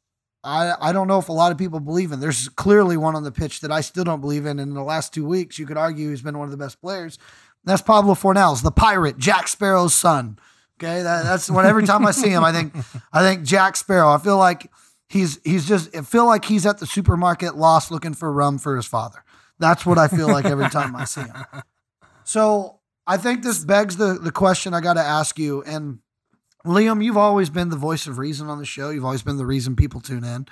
I 0.42 0.74
I 0.80 0.92
don't 0.92 1.06
know 1.06 1.18
if 1.18 1.28
a 1.28 1.32
lot 1.32 1.52
of 1.52 1.58
people 1.58 1.80
believe 1.80 2.12
in. 2.12 2.20
There's 2.20 2.48
clearly 2.48 2.96
one 2.96 3.14
on 3.14 3.24
the 3.24 3.30
pitch 3.30 3.60
that 3.60 3.70
I 3.70 3.82
still 3.82 4.04
don't 4.04 4.22
believe 4.22 4.46
in. 4.46 4.58
And 4.58 4.70
in 4.70 4.74
the 4.74 4.82
last 4.82 5.12
two 5.12 5.26
weeks, 5.26 5.58
you 5.58 5.66
could 5.66 5.76
argue 5.76 6.10
he's 6.10 6.22
been 6.22 6.38
one 6.38 6.46
of 6.46 6.52
the 6.52 6.64
best 6.64 6.80
players. 6.80 7.18
That's 7.64 7.82
Pablo 7.82 8.14
Fornals, 8.14 8.62
the 8.62 8.72
pirate, 8.72 9.18
Jack 9.18 9.48
Sparrow's 9.48 9.94
son. 9.94 10.38
Okay, 10.82 11.02
that, 11.02 11.22
that's 11.22 11.48
when 11.48 11.64
every 11.64 11.84
time 11.84 12.04
I 12.04 12.10
see 12.10 12.30
him, 12.30 12.42
I 12.42 12.50
think 12.50 12.74
I 13.12 13.20
think 13.20 13.44
Jack 13.44 13.76
Sparrow. 13.76 14.10
I 14.10 14.18
feel 14.18 14.36
like 14.36 14.70
he's 15.08 15.38
he's 15.44 15.66
just 15.66 15.94
I 15.96 16.00
feel 16.00 16.26
like 16.26 16.44
he's 16.44 16.66
at 16.66 16.78
the 16.78 16.86
supermarket 16.86 17.56
lost 17.56 17.90
looking 17.90 18.14
for 18.14 18.32
rum 18.32 18.58
for 18.58 18.74
his 18.74 18.86
father. 18.86 19.24
That's 19.58 19.86
what 19.86 19.98
I 19.98 20.08
feel 20.08 20.26
like 20.26 20.44
every 20.44 20.68
time 20.70 20.96
I 20.96 21.04
see 21.04 21.20
him. 21.20 21.36
So 22.24 22.80
I 23.06 23.16
think 23.16 23.42
this 23.42 23.64
begs 23.64 23.96
the 23.96 24.14
the 24.14 24.32
question 24.32 24.74
I 24.74 24.80
got 24.80 24.94
to 24.94 25.02
ask 25.02 25.38
you. 25.38 25.62
And 25.62 26.00
Liam, 26.64 27.04
you've 27.04 27.16
always 27.16 27.50
been 27.50 27.68
the 27.68 27.76
voice 27.76 28.06
of 28.06 28.18
reason 28.18 28.48
on 28.48 28.58
the 28.58 28.64
show. 28.64 28.90
You've 28.90 29.04
always 29.04 29.22
been 29.22 29.36
the 29.36 29.46
reason 29.46 29.76
people 29.76 30.00
tune 30.00 30.24
in. 30.24 30.46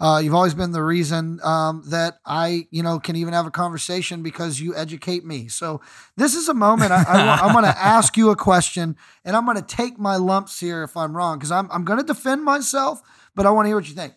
Uh, 0.00 0.20
you've 0.22 0.34
always 0.34 0.54
been 0.54 0.72
the 0.72 0.82
reason 0.82 1.38
um, 1.44 1.82
that 1.88 2.18
I, 2.26 2.66
you 2.70 2.82
know, 2.82 2.98
can 2.98 3.16
even 3.16 3.32
have 3.32 3.46
a 3.46 3.50
conversation 3.50 4.22
because 4.22 4.60
you 4.60 4.74
educate 4.74 5.24
me. 5.24 5.48
So 5.48 5.80
this 6.16 6.34
is 6.34 6.48
a 6.48 6.54
moment 6.54 6.92
I, 6.92 7.02
I, 7.02 7.46
am 7.46 7.52
going 7.52 7.64
to 7.72 7.78
ask 7.78 8.16
you 8.16 8.30
a 8.30 8.36
question, 8.36 8.96
and 9.24 9.36
I'm 9.36 9.44
going 9.44 9.56
to 9.56 9.62
take 9.62 9.98
my 9.98 10.16
lumps 10.16 10.58
here 10.58 10.82
if 10.82 10.96
I'm 10.96 11.16
wrong 11.16 11.38
because 11.38 11.50
I'm 11.50 11.70
I'm 11.70 11.84
going 11.84 11.98
to 12.00 12.04
defend 12.04 12.44
myself, 12.44 13.00
but 13.34 13.46
I 13.46 13.50
want 13.50 13.66
to 13.66 13.68
hear 13.68 13.76
what 13.76 13.88
you 13.88 13.94
think. 13.94 14.14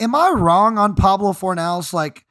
Am 0.00 0.14
I 0.14 0.30
wrong 0.30 0.78
on 0.78 0.94
Pablo 0.94 1.32
Fornals? 1.32 1.92
Like 1.92 2.24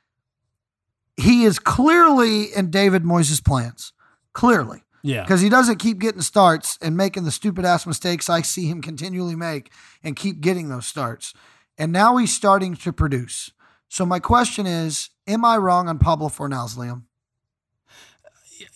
he 1.18 1.44
is 1.44 1.60
clearly 1.60 2.46
in 2.54 2.70
David 2.72 3.04
Moyes' 3.04 3.44
plans, 3.44 3.94
clearly 4.34 4.84
Yeah. 5.04 5.22
because 5.22 5.42
he 5.42 5.50
doesn't 5.50 5.78
keep 5.78 6.00
getting 6.00 6.22
starts 6.22 6.78
and 6.82 6.98
making 6.98 7.24
the 7.24 7.32
stupid 7.32 7.64
ass 7.66 7.86
mistakes 7.86 8.30
I 8.30 8.42
see 8.42 8.68
him 8.68 8.82
continually 8.82 9.36
make 9.36 9.72
and 10.04 10.16
keep 10.16 10.42
getting 10.42 10.70
those 10.70 10.88
starts. 10.88 11.34
And 11.82 11.92
now 11.92 12.18
he's 12.18 12.32
starting 12.32 12.76
to 12.76 12.94
produce. 12.94 13.50
So 13.90 14.06
my 14.06 14.20
question 14.20 14.68
is, 14.68 15.10
am 15.26 15.44
I 15.44 15.58
wrong 15.58 15.90
on 15.90 15.98
Pablo 15.98 16.28
Fornals, 16.30 16.78
Liam? 16.78 17.06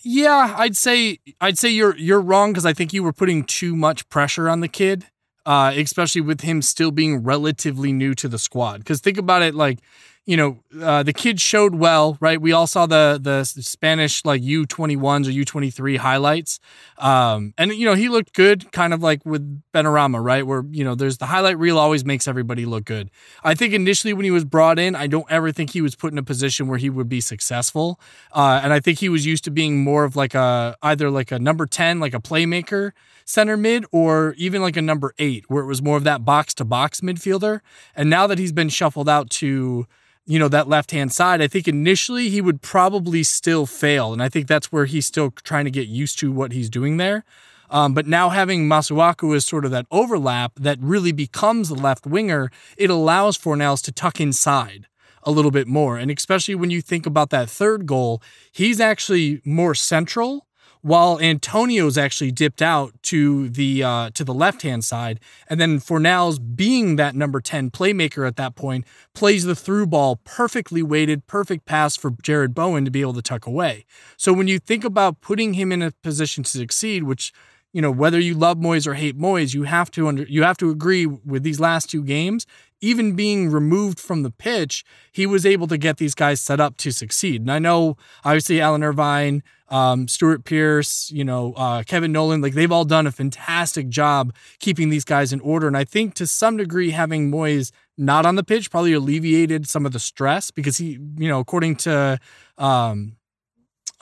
Yeah, 0.02 0.52
I'd 0.58 0.76
say 0.76 1.20
I'd 1.40 1.56
say 1.56 1.70
you're 1.70 1.96
you're 1.96 2.20
wrong 2.20 2.50
because 2.50 2.66
I 2.66 2.72
think 2.72 2.92
you 2.92 3.04
were 3.04 3.12
putting 3.12 3.44
too 3.44 3.76
much 3.76 4.08
pressure 4.08 4.48
on 4.48 4.58
the 4.58 4.66
kid, 4.66 5.06
uh, 5.46 5.72
especially 5.76 6.20
with 6.20 6.40
him 6.40 6.60
still 6.60 6.90
being 6.90 7.22
relatively 7.22 7.92
new 7.92 8.12
to 8.16 8.26
the 8.26 8.40
squad. 8.40 8.78
Because 8.78 9.00
think 9.00 9.18
about 9.18 9.42
it, 9.42 9.54
like 9.54 9.78
you 10.26 10.36
know, 10.36 10.58
uh, 10.82 11.04
the 11.04 11.12
kid 11.12 11.40
showed 11.40 11.76
well, 11.76 12.18
right? 12.20 12.40
We 12.40 12.50
all 12.50 12.66
saw 12.66 12.86
the 12.86 13.18
the 13.22 13.44
Spanish 13.44 14.24
like 14.24 14.42
U 14.42 14.66
twenty 14.66 14.96
ones 14.96 15.28
or 15.28 15.30
U 15.30 15.44
twenty 15.44 15.70
three 15.70 15.96
highlights, 15.96 16.58
um, 16.98 17.54
and 17.56 17.72
you 17.72 17.86
know 17.86 17.94
he 17.94 18.08
looked 18.08 18.34
good, 18.34 18.72
kind 18.72 18.92
of 18.92 19.00
like 19.00 19.24
with 19.24 19.62
Benrahma, 19.72 20.22
right? 20.22 20.44
Where 20.44 20.64
you 20.68 20.82
know 20.82 20.96
there's 20.96 21.18
the 21.18 21.26
highlight 21.26 21.58
reel 21.58 21.78
always 21.78 22.04
makes 22.04 22.26
everybody 22.26 22.66
look 22.66 22.84
good. 22.84 23.08
I 23.44 23.54
think 23.54 23.72
initially 23.72 24.12
when 24.12 24.24
he 24.24 24.32
was 24.32 24.44
brought 24.44 24.80
in, 24.80 24.96
I 24.96 25.06
don't 25.06 25.30
ever 25.30 25.52
think 25.52 25.70
he 25.70 25.80
was 25.80 25.94
put 25.94 26.10
in 26.10 26.18
a 26.18 26.24
position 26.24 26.66
where 26.66 26.78
he 26.78 26.90
would 26.90 27.08
be 27.08 27.20
successful, 27.20 28.00
uh, 28.32 28.60
and 28.64 28.72
I 28.72 28.80
think 28.80 28.98
he 28.98 29.08
was 29.08 29.24
used 29.24 29.44
to 29.44 29.52
being 29.52 29.84
more 29.84 30.02
of 30.02 30.16
like 30.16 30.34
a 30.34 30.76
either 30.82 31.08
like 31.08 31.30
a 31.30 31.38
number 31.38 31.66
ten, 31.66 32.00
like 32.00 32.14
a 32.14 32.20
playmaker 32.20 32.90
center 33.24 33.56
mid, 33.56 33.84
or 33.92 34.34
even 34.38 34.60
like 34.60 34.76
a 34.76 34.82
number 34.82 35.14
eight, 35.20 35.44
where 35.46 35.62
it 35.62 35.66
was 35.66 35.80
more 35.80 35.96
of 35.96 36.02
that 36.02 36.24
box 36.24 36.52
to 36.54 36.64
box 36.64 37.00
midfielder. 37.00 37.60
And 37.94 38.10
now 38.10 38.26
that 38.26 38.40
he's 38.40 38.52
been 38.52 38.68
shuffled 38.68 39.08
out 39.08 39.30
to 39.30 39.86
you 40.26 40.38
know, 40.38 40.48
that 40.48 40.68
left 40.68 40.90
hand 40.90 41.12
side, 41.12 41.40
I 41.40 41.46
think 41.46 41.68
initially 41.68 42.28
he 42.28 42.40
would 42.40 42.60
probably 42.60 43.22
still 43.22 43.64
fail. 43.64 44.12
And 44.12 44.22
I 44.22 44.28
think 44.28 44.48
that's 44.48 44.72
where 44.72 44.84
he's 44.84 45.06
still 45.06 45.30
trying 45.30 45.64
to 45.64 45.70
get 45.70 45.86
used 45.86 46.18
to 46.18 46.32
what 46.32 46.52
he's 46.52 46.68
doing 46.68 46.96
there. 46.96 47.24
Um, 47.70 47.94
but 47.94 48.06
now 48.06 48.28
having 48.28 48.68
Masuaku 48.68 49.34
as 49.34 49.44
sort 49.44 49.64
of 49.64 49.70
that 49.70 49.86
overlap 49.90 50.52
that 50.56 50.78
really 50.80 51.12
becomes 51.12 51.68
the 51.68 51.74
left 51.74 52.06
winger, 52.06 52.50
it 52.76 52.90
allows 52.90 53.38
Fornals 53.38 53.82
to 53.84 53.92
tuck 53.92 54.20
inside 54.20 54.86
a 55.22 55.30
little 55.30 55.50
bit 55.50 55.66
more. 55.66 55.96
And 55.96 56.10
especially 56.10 56.54
when 56.54 56.70
you 56.70 56.80
think 56.80 57.06
about 57.06 57.30
that 57.30 57.50
third 57.50 57.86
goal, 57.86 58.22
he's 58.52 58.80
actually 58.80 59.40
more 59.44 59.74
central 59.74 60.45
while 60.86 61.18
Antonio's 61.18 61.98
actually 61.98 62.30
dipped 62.30 62.62
out 62.62 62.92
to 63.02 63.48
the 63.48 63.82
uh, 63.82 64.10
to 64.10 64.22
the 64.22 64.32
left 64.32 64.62
hand 64.62 64.84
side, 64.84 65.18
and 65.48 65.60
then 65.60 65.80
Fornals 65.80 66.38
being 66.54 66.94
that 66.94 67.16
number 67.16 67.40
ten 67.40 67.72
playmaker 67.72 68.24
at 68.24 68.36
that 68.36 68.54
point 68.54 68.86
plays 69.12 69.44
the 69.44 69.56
through 69.56 69.88
ball 69.88 70.20
perfectly 70.22 70.84
weighted, 70.84 71.26
perfect 71.26 71.66
pass 71.66 71.96
for 71.96 72.12
Jarrod 72.12 72.54
Bowen 72.54 72.84
to 72.84 72.92
be 72.92 73.00
able 73.00 73.14
to 73.14 73.22
tuck 73.22 73.46
away. 73.46 73.84
So 74.16 74.32
when 74.32 74.46
you 74.46 74.60
think 74.60 74.84
about 74.84 75.20
putting 75.20 75.54
him 75.54 75.72
in 75.72 75.82
a 75.82 75.90
position 75.90 76.44
to 76.44 76.50
succeed, 76.50 77.02
which 77.02 77.32
you 77.72 77.82
know, 77.82 77.90
whether 77.90 78.18
you 78.18 78.34
love 78.34 78.56
Moyes 78.56 78.86
or 78.86 78.94
hate 78.94 79.18
Moyes, 79.18 79.54
you 79.54 79.64
have 79.64 79.90
to 79.90 80.06
under 80.06 80.22
you 80.22 80.44
have 80.44 80.56
to 80.58 80.70
agree 80.70 81.04
with 81.04 81.42
these 81.42 81.58
last 81.58 81.90
two 81.90 82.04
games. 82.04 82.46
Even 82.80 83.16
being 83.16 83.50
removed 83.50 83.98
from 83.98 84.22
the 84.22 84.30
pitch, 84.30 84.84
he 85.10 85.26
was 85.26 85.46
able 85.46 85.66
to 85.66 85.78
get 85.78 85.96
these 85.96 86.14
guys 86.14 86.40
set 86.40 86.60
up 86.60 86.76
to 86.78 86.90
succeed. 86.90 87.40
And 87.40 87.50
I 87.50 87.58
know, 87.58 87.96
obviously, 88.24 88.60
Alan 88.60 88.82
Irvine, 88.82 89.42
um, 89.68 90.08
Stuart 90.08 90.44
Pearce, 90.44 91.10
you 91.10 91.24
know, 91.24 91.52
uh, 91.54 91.82
Kevin 91.82 92.12
Nolan, 92.12 92.40
like 92.40 92.54
they've 92.54 92.70
all 92.70 92.84
done 92.84 93.06
a 93.06 93.12
fantastic 93.12 93.88
job 93.88 94.34
keeping 94.60 94.90
these 94.90 95.04
guys 95.04 95.32
in 95.32 95.40
order. 95.40 95.66
And 95.66 95.76
I 95.76 95.84
think 95.84 96.14
to 96.14 96.26
some 96.26 96.56
degree, 96.56 96.90
having 96.90 97.30
Moyes 97.30 97.72
not 97.96 98.26
on 98.26 98.36
the 98.36 98.44
pitch 98.44 98.70
probably 98.70 98.92
alleviated 98.92 99.66
some 99.66 99.86
of 99.86 99.92
the 99.92 99.98
stress 99.98 100.50
because 100.50 100.76
he, 100.76 100.98
you 101.16 101.28
know, 101.28 101.40
according 101.40 101.76
to, 101.76 102.18
um, 102.58 103.16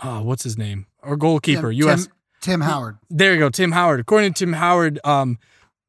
oh, 0.03 0.23
what's 0.23 0.43
his 0.43 0.59
name? 0.59 0.87
Our 1.03 1.17
goalkeeper, 1.17 1.71
Tim, 1.71 1.79
U.S. 1.79 2.07
Tim, 2.07 2.15
Tim 2.41 2.61
Howard. 2.61 2.99
There 3.09 3.33
you 3.33 3.39
go, 3.39 3.49
Tim 3.51 3.73
Howard. 3.73 4.01
According 4.01 4.35
to 4.35 4.39
Tim 4.45 4.53
Howard, 4.53 5.01
um, 5.05 5.39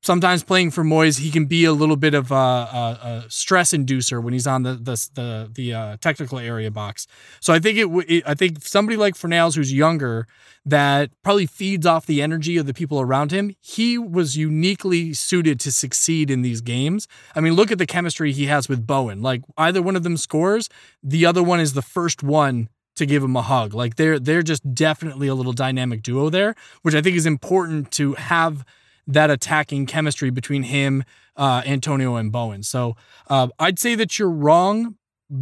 sometimes 0.05 0.43
playing 0.43 0.69
for 0.69 0.83
Moyes, 0.83 1.19
he 1.19 1.31
can 1.31 1.45
be 1.45 1.65
a 1.65 1.73
little 1.73 1.95
bit 1.95 2.13
of 2.13 2.31
a, 2.31 2.35
a, 2.35 2.99
a 3.25 3.25
stress 3.27 3.73
inducer 3.73 4.21
when 4.21 4.33
he's 4.33 4.45
on 4.45 4.63
the 4.63 4.75
the 4.75 5.09
the, 5.15 5.51
the 5.53 5.73
uh, 5.73 5.97
technical 5.99 6.37
area 6.37 6.69
box. 6.69 7.07
So 7.39 7.53
I 7.53 7.59
think 7.59 7.77
it, 7.77 7.87
it, 8.07 8.23
I 8.25 8.35
think 8.35 8.63
somebody 8.63 8.97
like 8.97 9.15
Fornals 9.15 9.55
who's 9.55 9.73
younger 9.73 10.27
that 10.65 11.09
probably 11.23 11.47
feeds 11.47 11.85
off 11.85 12.05
the 12.05 12.21
energy 12.21 12.57
of 12.57 12.67
the 12.67 12.73
people 12.73 13.01
around 13.01 13.31
him. 13.31 13.55
He 13.59 13.97
was 13.97 14.37
uniquely 14.37 15.13
suited 15.13 15.59
to 15.61 15.71
succeed 15.71 16.29
in 16.29 16.43
these 16.43 16.61
games. 16.61 17.07
I 17.35 17.41
mean, 17.41 17.53
look 17.53 17.71
at 17.71 17.77
the 17.77 17.85
chemistry 17.85 18.31
he 18.31 18.45
has 18.45 18.69
with 18.69 18.85
Bowen. 18.85 19.21
Like 19.21 19.41
either 19.57 19.81
one 19.81 19.95
of 19.95 20.03
them 20.03 20.17
scores, 20.17 20.69
the 21.03 21.25
other 21.25 21.43
one 21.43 21.59
is 21.59 21.73
the 21.73 21.81
first 21.81 22.23
one 22.23 22.69
to 22.95 23.05
give 23.05 23.23
him 23.23 23.35
a 23.35 23.41
hug. 23.41 23.73
Like 23.73 23.95
they're 23.95 24.19
they're 24.19 24.43
just 24.43 24.73
definitely 24.73 25.27
a 25.27 25.35
little 25.35 25.53
dynamic 25.53 26.03
duo 26.03 26.29
there, 26.29 26.55
which 26.83 26.95
I 26.95 27.01
think 27.01 27.17
is 27.17 27.25
important 27.25 27.91
to 27.93 28.13
have 28.13 28.63
that 29.07 29.29
attacking 29.29 29.85
chemistry 29.85 30.29
between 30.29 30.63
him, 30.63 31.03
uh, 31.35 31.61
Antonio, 31.65 32.15
and 32.15 32.31
Bowen. 32.31 32.63
So 32.63 32.95
uh, 33.29 33.49
I'd 33.59 33.79
say 33.79 33.95
that 33.95 34.17
you're 34.17 34.29
wrong 34.29 34.95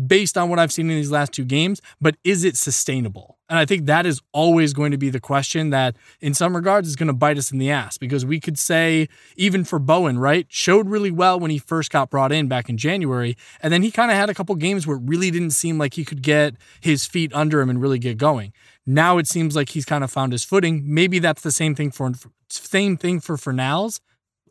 based 0.08 0.38
on 0.38 0.50
what 0.50 0.60
I've 0.60 0.72
seen 0.72 0.90
in 0.90 0.96
these 0.96 1.12
last 1.12 1.34
two 1.34 1.46
games, 1.46 1.82
but 2.00 2.16
is 2.24 2.44
it 2.44 2.56
sustainable? 2.56 3.38
And 3.50 3.60
I 3.60 3.66
think 3.66 3.86
that 3.86 4.06
is 4.06 4.22
always 4.32 4.74
going 4.74 4.92
to 4.92 4.98
be 4.98 5.10
the 5.10 5.20
question 5.20 5.70
that, 5.70 5.96
in 6.22 6.34
some 6.34 6.56
regards, 6.56 6.88
is 6.88 6.96
going 6.96 7.08
to 7.08 7.14
bite 7.14 7.38
us 7.38 7.52
in 7.52 7.60
the 7.60 7.70
ass 7.70 7.98
because 7.98 8.26
we 8.26 8.40
could 8.40 8.58
say, 8.58 9.10
even 9.36 9.64
for 9.66 9.80
Bowen, 9.80 10.18
right, 10.18 10.48
showed 10.50 10.88
really 10.88 11.12
well 11.12 11.40
when 11.40 11.52
he 11.52 11.58
first 11.58 11.92
got 11.92 12.10
brought 12.10 12.32
in 12.32 12.48
back 12.48 12.70
in 12.70 12.78
January. 12.78 13.36
And 13.62 13.72
then 13.72 13.84
he 13.84 13.92
kind 13.92 14.10
of 14.10 14.18
had 14.18 14.30
a 14.30 14.34
couple 14.34 14.56
games 14.56 14.88
where 14.88 14.98
it 14.98 15.04
really 15.06 15.30
didn't 15.30 15.52
seem 15.52 15.78
like 15.78 15.96
he 15.96 16.06
could 16.06 16.24
get 16.24 16.56
his 16.80 17.06
feet 17.06 17.32
under 17.34 17.60
him 17.62 17.70
and 17.70 17.82
really 17.82 18.00
get 18.00 18.18
going. 18.18 18.54
Now 18.86 19.18
it 19.18 19.28
seems 19.28 19.56
like 19.56 19.70
he's 19.70 19.86
kind 19.86 20.04
of 20.04 20.12
found 20.12 20.32
his 20.32 20.44
footing. 20.44 20.84
Maybe 20.86 21.20
that's 21.20 21.42
the 21.42 21.52
same 21.52 21.76
thing 21.76 21.92
for 21.92 22.12
same 22.50 22.98
thing 22.98 23.20
for 23.20 23.38
Fornals, 23.38 24.00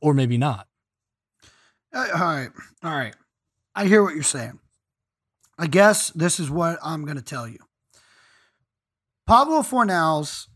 or 0.00 0.14
maybe 0.14 0.38
not. 0.38 0.66
Uh, 1.94 2.08
all 2.14 2.20
right, 2.20 2.50
all 2.82 2.96
right. 2.96 3.14
I 3.74 3.86
hear 3.86 4.02
what 4.02 4.14
you're 4.14 4.22
saying. 4.22 4.58
I 5.58 5.66
guess 5.66 6.10
this 6.10 6.40
is 6.40 6.50
what 6.50 6.78
I'm 6.82 7.04
going 7.04 7.16
to 7.16 7.22
tell 7.22 7.46
you. 7.46 7.58
Pablo 9.26 9.60
Fornals 9.60 10.48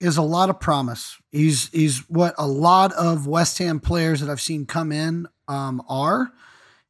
is 0.00 0.16
a 0.16 0.22
lot 0.22 0.50
of 0.50 0.58
promise. 0.58 1.16
He's 1.30 1.68
he's 1.70 2.00
what 2.08 2.34
a 2.36 2.46
lot 2.46 2.92
of 2.92 3.26
West 3.26 3.58
Ham 3.58 3.78
players 3.78 4.20
that 4.20 4.28
I've 4.28 4.40
seen 4.40 4.66
come 4.66 4.90
in 4.90 5.28
um, 5.46 5.82
are, 5.88 6.32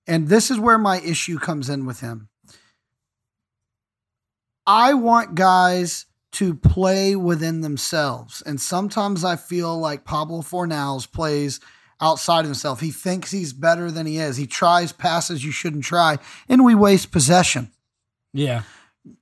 and 0.07 0.29
this 0.29 0.51
is 0.51 0.59
where 0.59 0.79
my 0.79 0.99
issue 1.01 1.38
comes 1.38 1.68
in 1.68 1.85
with 1.85 2.01
him. 2.01 2.29
I 4.66 4.95
want 4.95 5.35
guys 5.35 6.07
to 6.33 6.55
play 6.55 7.14
within 7.14 7.61
themselves, 7.61 8.42
and 8.47 8.61
sometimes 8.61 9.25
I 9.25 9.37
feel 9.37 9.79
like 9.79 10.05
Pablo 10.05 10.40
Fornals 10.40 11.11
plays 11.11 11.61
outside 12.01 12.45
himself. 12.45 12.81
He 12.81 12.90
thinks 12.90 13.31
he's 13.31 13.53
better 13.53 13.90
than 13.90 14.07
he 14.07 14.18
is. 14.18 14.37
He 14.37 14.47
tries 14.47 14.92
passes 14.92 15.45
you 15.45 15.53
shouldn't 15.53 15.85
try, 15.85 16.18
and 16.49 16.64
we 16.64 16.75
waste 16.75 17.12
possession. 17.12 17.71
Yeah. 18.33 18.62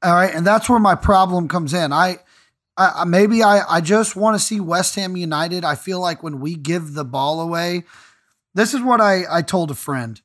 All 0.02 0.14
right, 0.14 0.34
and 0.34 0.46
that's 0.46 0.68
where 0.68 0.78
my 0.78 0.94
problem 0.94 1.48
comes 1.48 1.74
in. 1.74 1.92
I, 1.92 2.18
I 2.76 3.04
maybe 3.04 3.42
I 3.42 3.62
I 3.68 3.80
just 3.80 4.14
want 4.14 4.38
to 4.38 4.44
see 4.44 4.60
West 4.60 4.94
Ham 4.94 5.16
United. 5.16 5.64
I 5.64 5.74
feel 5.74 6.00
like 6.00 6.22
when 6.22 6.40
we 6.40 6.54
give 6.54 6.94
the 6.94 7.04
ball 7.04 7.40
away, 7.40 7.84
this 8.54 8.72
is 8.72 8.82
what 8.82 9.00
I 9.00 9.24
I 9.28 9.42
told 9.42 9.70
a 9.70 9.74
friend. 9.74 10.20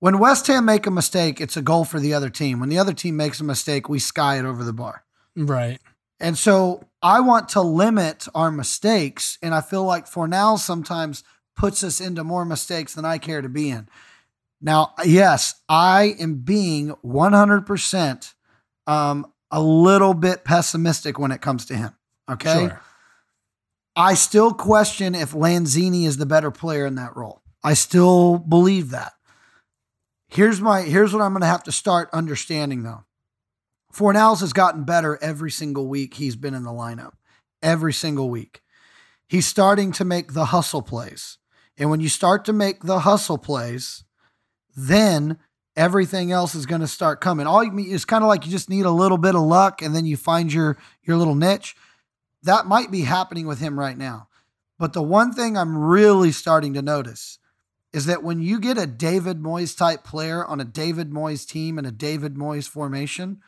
When 0.00 0.18
West 0.18 0.46
Ham 0.46 0.64
make 0.64 0.86
a 0.86 0.92
mistake, 0.92 1.40
it's 1.40 1.56
a 1.56 1.62
goal 1.62 1.84
for 1.84 1.98
the 1.98 2.14
other 2.14 2.30
team. 2.30 2.60
When 2.60 2.68
the 2.68 2.78
other 2.78 2.92
team 2.92 3.16
makes 3.16 3.40
a 3.40 3.44
mistake, 3.44 3.88
we 3.88 3.98
sky 3.98 4.38
it 4.38 4.44
over 4.44 4.62
the 4.62 4.72
bar. 4.72 5.04
Right. 5.34 5.80
And 6.20 6.36
so 6.36 6.84
I 7.02 7.20
want 7.20 7.50
to 7.50 7.60
limit 7.60 8.26
our 8.34 8.50
mistakes, 8.50 9.38
and 9.42 9.54
I 9.54 9.60
feel 9.60 9.84
like 9.84 10.06
Fornals 10.06 10.60
sometimes 10.60 11.22
puts 11.56 11.84
us 11.84 12.00
into 12.00 12.24
more 12.24 12.44
mistakes 12.44 12.94
than 12.94 13.04
I 13.04 13.18
care 13.18 13.40
to 13.40 13.48
be 13.48 13.70
in. 13.70 13.88
Now, 14.60 14.94
yes, 15.04 15.60
I 15.68 16.16
am 16.18 16.36
being 16.36 16.94
100% 17.04 18.34
um, 18.86 19.32
a 19.50 19.60
little 19.60 20.14
bit 20.14 20.44
pessimistic 20.44 21.18
when 21.18 21.30
it 21.30 21.40
comes 21.40 21.66
to 21.66 21.76
him. 21.76 21.92
Okay. 22.28 22.68
Sure. 22.68 22.80
I 23.94 24.14
still 24.14 24.52
question 24.52 25.14
if 25.14 25.32
Lanzini 25.32 26.04
is 26.06 26.16
the 26.16 26.26
better 26.26 26.50
player 26.50 26.86
in 26.86 26.96
that 26.96 27.16
role. 27.16 27.42
I 27.64 27.74
still 27.74 28.38
believe 28.38 28.90
that. 28.90 29.12
Here's 30.28 30.60
my 30.60 30.82
here's 30.82 31.12
what 31.12 31.22
I'm 31.22 31.32
going 31.32 31.40
to 31.40 31.48
have 31.48 31.64
to 31.64 31.72
start 31.72 32.10
understanding 32.12 32.82
though. 32.82 33.04
Fornals 33.98 34.40
has 34.40 34.52
gotten 34.52 34.84
better 34.84 35.18
every 35.20 35.50
single 35.50 35.88
week 35.88 36.14
he's 36.14 36.36
been 36.36 36.54
in 36.54 36.62
the 36.62 36.70
lineup. 36.70 37.14
Every 37.60 37.92
single 37.92 38.30
week. 38.30 38.62
He's 39.26 39.46
starting 39.46 39.90
to 39.92 40.04
make 40.04 40.34
the 40.34 40.46
hustle 40.46 40.82
plays. 40.82 41.38
And 41.76 41.90
when 41.90 42.00
you 42.00 42.08
start 42.08 42.44
to 42.44 42.52
make 42.52 42.84
the 42.84 43.00
hustle 43.00 43.38
plays, 43.38 44.04
then 44.76 45.38
everything 45.74 46.30
else 46.30 46.54
is 46.54 46.64
going 46.64 46.80
to 46.80 46.86
start 46.86 47.20
coming. 47.20 47.48
All 47.48 47.64
you 47.64 47.72
it's 47.76 48.04
kind 48.04 48.22
of 48.22 48.28
like 48.28 48.46
you 48.46 48.52
just 48.52 48.70
need 48.70 48.84
a 48.84 48.90
little 48.90 49.18
bit 49.18 49.34
of 49.34 49.42
luck 49.42 49.82
and 49.82 49.94
then 49.94 50.06
you 50.06 50.16
find 50.16 50.52
your 50.52 50.78
your 51.02 51.16
little 51.16 51.34
niche. 51.34 51.74
That 52.44 52.66
might 52.66 52.92
be 52.92 53.02
happening 53.02 53.48
with 53.48 53.58
him 53.58 53.78
right 53.78 53.98
now. 53.98 54.28
But 54.78 54.92
the 54.92 55.02
one 55.02 55.32
thing 55.32 55.56
I'm 55.56 55.76
really 55.76 56.30
starting 56.30 56.72
to 56.74 56.82
notice 56.82 57.38
is 57.92 58.06
that 58.06 58.22
when 58.22 58.40
you 58.40 58.60
get 58.60 58.78
a 58.78 58.86
David 58.86 59.38
Moyes 59.38 59.76
type 59.76 60.04
player 60.04 60.44
on 60.44 60.60
a 60.60 60.64
David 60.64 61.10
Moyes 61.10 61.44
team 61.44 61.78
and 61.78 61.86
a 61.86 61.90
David 61.92 62.36
Moyes 62.36 62.68
formation, 62.68 63.40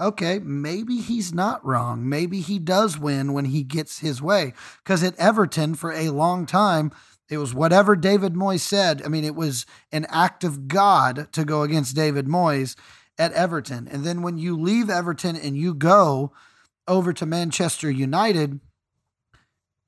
okay, 0.00 0.38
maybe 0.38 0.96
he's 0.96 1.32
not 1.32 1.64
wrong. 1.64 2.08
Maybe 2.08 2.40
he 2.40 2.58
does 2.58 2.98
win 2.98 3.32
when 3.32 3.46
he 3.46 3.62
gets 3.62 3.98
his 3.98 4.22
way. 4.22 4.54
Because 4.82 5.02
at 5.02 5.18
Everton, 5.18 5.74
for 5.74 5.92
a 5.92 6.10
long 6.10 6.46
time, 6.46 6.92
it 7.28 7.38
was 7.38 7.54
whatever 7.54 7.96
David 7.96 8.34
Moyes 8.34 8.60
said. 8.60 9.02
I 9.04 9.08
mean, 9.08 9.24
it 9.24 9.34
was 9.34 9.66
an 9.90 10.06
act 10.08 10.44
of 10.44 10.68
God 10.68 11.32
to 11.32 11.44
go 11.44 11.62
against 11.62 11.96
David 11.96 12.26
Moyes 12.26 12.76
at 13.18 13.32
Everton. 13.32 13.88
And 13.88 14.04
then 14.04 14.22
when 14.22 14.38
you 14.38 14.58
leave 14.58 14.90
Everton 14.90 15.36
and 15.36 15.56
you 15.56 15.74
go 15.74 16.32
over 16.88 17.12
to 17.12 17.26
Manchester 17.26 17.90
United 17.90 18.60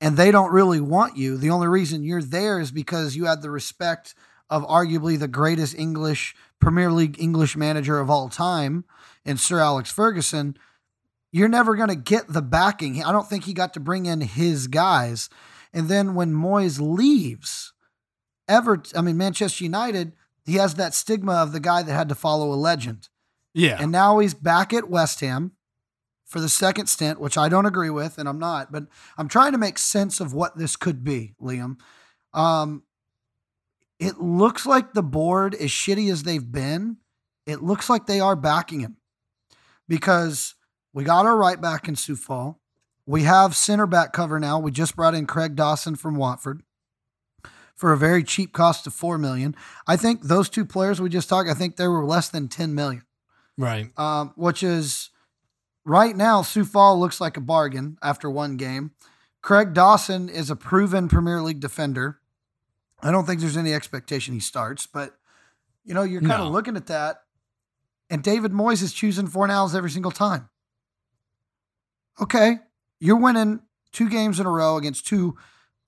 and 0.01 0.17
they 0.17 0.31
don't 0.31 0.51
really 0.51 0.79
want 0.79 1.17
you, 1.17 1.37
the 1.37 1.49
only 1.49 1.67
reason 1.67 2.03
you're 2.03 2.21
there 2.21 2.59
is 2.59 2.71
because 2.71 3.15
you 3.15 3.25
had 3.25 3.41
the 3.41 3.51
respect 3.51 4.15
of 4.49 4.63
arguably 4.67 5.17
the 5.17 5.27
greatest 5.27 5.77
English 5.77 6.35
Premier 6.59 6.91
League 6.91 7.19
English 7.19 7.55
manager 7.57 7.99
of 7.99 8.09
all 8.09 8.29
time 8.29 8.85
in 9.25 9.37
Sir 9.37 9.59
Alex 9.59 9.91
Ferguson. 9.91 10.57
You're 11.31 11.49
never 11.49 11.75
going 11.75 11.89
to 11.89 11.95
get 11.95 12.27
the 12.27 12.41
backing. 12.41 13.03
I 13.03 13.11
don't 13.11 13.27
think 13.27 13.43
he 13.43 13.53
got 13.53 13.73
to 13.73 13.79
bring 13.79 14.05
in 14.05 14.21
his 14.21 14.67
guys. 14.67 15.29
And 15.73 15.89
then 15.89 16.15
when 16.15 16.33
Moyes 16.33 16.79
leaves, 16.79 17.73
Everton, 18.47 18.97
I 18.97 19.01
mean 19.01 19.17
Manchester 19.17 19.63
United, 19.63 20.13
he 20.45 20.55
has 20.55 20.75
that 20.75 20.93
stigma 20.93 21.33
of 21.33 21.51
the 21.51 21.59
guy 21.59 21.81
that 21.81 21.91
had 21.91 22.09
to 22.09 22.15
follow 22.15 22.53
a 22.53 22.55
legend. 22.55 23.09
Yeah. 23.53 23.77
And 23.81 23.91
now 23.91 24.19
he's 24.19 24.33
back 24.33 24.73
at 24.73 24.89
West 24.89 25.19
Ham 25.21 25.53
for 26.23 26.39
the 26.39 26.49
second 26.49 26.87
stint, 26.87 27.19
which 27.19 27.37
I 27.37 27.49
don't 27.49 27.65
agree 27.65 27.89
with, 27.89 28.17
and 28.17 28.27
I'm 28.27 28.39
not, 28.39 28.71
but 28.71 28.85
I'm 29.17 29.27
trying 29.27 29.51
to 29.51 29.57
make 29.57 29.77
sense 29.77 30.19
of 30.19 30.33
what 30.33 30.57
this 30.57 30.75
could 30.75 31.03
be, 31.03 31.35
Liam. 31.41 31.77
Um, 32.33 32.83
it 33.99 34.19
looks 34.19 34.65
like 34.65 34.93
the 34.93 35.03
board, 35.03 35.55
as 35.55 35.69
shitty 35.69 36.11
as 36.11 36.23
they've 36.23 36.51
been, 36.51 36.97
it 37.45 37.61
looks 37.61 37.89
like 37.89 38.05
they 38.05 38.19
are 38.19 38.35
backing 38.35 38.79
him 38.79 38.97
because 39.87 40.55
we 40.93 41.03
got 41.03 41.25
our 41.25 41.35
right 41.37 41.59
back 41.59 41.87
in 41.87 41.95
Coufal. 41.95 42.57
We 43.05 43.23
have 43.23 43.55
center 43.55 43.85
back 43.85 44.13
cover 44.13 44.39
now. 44.39 44.59
We 44.59 44.71
just 44.71 44.95
brought 44.95 45.13
in 45.13 45.27
Craig 45.27 45.55
Dawson 45.55 45.95
from 45.95 46.15
Watford 46.15 46.63
for 47.75 47.91
a 47.93 47.97
very 47.97 48.23
cheap 48.23 48.51
cost 48.53 48.87
of 48.87 48.93
four 48.93 49.17
million. 49.17 49.55
I 49.87 49.95
think 49.97 50.23
those 50.23 50.49
two 50.49 50.65
players 50.65 50.99
we 51.01 51.09
just 51.09 51.29
talked, 51.29 51.49
I 51.49 51.53
think 51.53 51.75
they 51.75 51.87
were 51.87 52.05
less 52.05 52.29
than 52.29 52.47
ten 52.47 52.73
million. 52.73 53.03
Right. 53.57 53.91
Um, 53.97 54.33
which 54.35 54.63
is 54.63 55.11
right 55.85 56.15
now, 56.15 56.41
Coufal 56.41 56.97
looks 56.99 57.21
like 57.21 57.37
a 57.37 57.41
bargain 57.41 57.97
after 58.01 58.29
one 58.29 58.57
game. 58.57 58.91
Craig 59.41 59.73
Dawson 59.73 60.27
is 60.27 60.49
a 60.49 60.55
proven 60.55 61.07
Premier 61.07 61.41
League 61.41 61.59
defender. 61.59 62.19
I 63.03 63.11
don't 63.11 63.25
think 63.25 63.39
there's 63.39 63.57
any 63.57 63.73
expectation 63.73 64.33
he 64.33 64.39
starts, 64.39 64.87
but 64.87 65.15
you 65.83 65.93
know, 65.93 66.01
you're 66.01 66.21
kind 66.21 66.41
No. 66.41 66.47
of 66.47 66.53
looking 66.53 66.75
at 66.75 66.87
that. 66.87 67.17
And 68.09 68.21
David 68.23 68.51
Moyes 68.51 68.83
is 68.83 68.93
choosing 68.93 69.27
Fornals 69.27 69.75
every 69.75 69.89
single 69.89 70.11
time. 70.11 70.49
Okay, 72.21 72.59
you're 72.99 73.17
winning 73.17 73.61
two 73.91 74.09
games 74.09 74.39
in 74.39 74.45
a 74.45 74.49
row 74.51 74.77
against 74.77 75.05
two. 75.07 75.35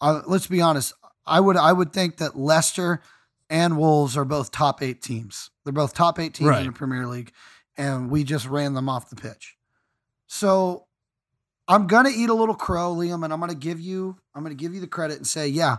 Uh, 0.01 0.21
let's 0.27 0.47
be 0.47 0.61
honest. 0.61 0.93
I 1.25 1.39
would 1.39 1.57
I 1.57 1.73
would 1.73 1.93
think 1.93 2.17
that 2.17 2.37
Leicester 2.37 3.01
and 3.49 3.77
Wolves 3.77 4.17
are 4.17 4.25
both 4.25 4.51
top 4.51 4.81
eight 4.81 5.01
teams. 5.01 5.49
They're 5.63 5.73
both 5.73 5.93
top 5.93 6.19
eight 6.19 6.33
teams 6.33 6.49
Right. 6.49 6.61
in 6.61 6.67
the 6.67 6.73
Premier 6.73 7.07
League, 7.07 7.31
and 7.77 8.09
we 8.09 8.23
just 8.23 8.45
ran 8.45 8.73
them 8.73 8.89
off 8.89 9.09
the 9.09 9.15
pitch. 9.15 9.57
So 10.27 10.85
I'm 11.67 11.87
gonna 11.87 12.11
eat 12.13 12.29
a 12.29 12.33
little 12.33 12.55
crow, 12.55 12.93
Liam, 12.93 13.23
and 13.23 13.31
I'm 13.31 13.39
gonna 13.39 13.55
give 13.55 13.79
you 13.79 14.17
I'm 14.35 14.43
gonna 14.43 14.55
give 14.55 14.73
you 14.73 14.81
the 14.81 14.87
credit 14.87 15.17
and 15.17 15.27
say, 15.27 15.47
yeah, 15.47 15.77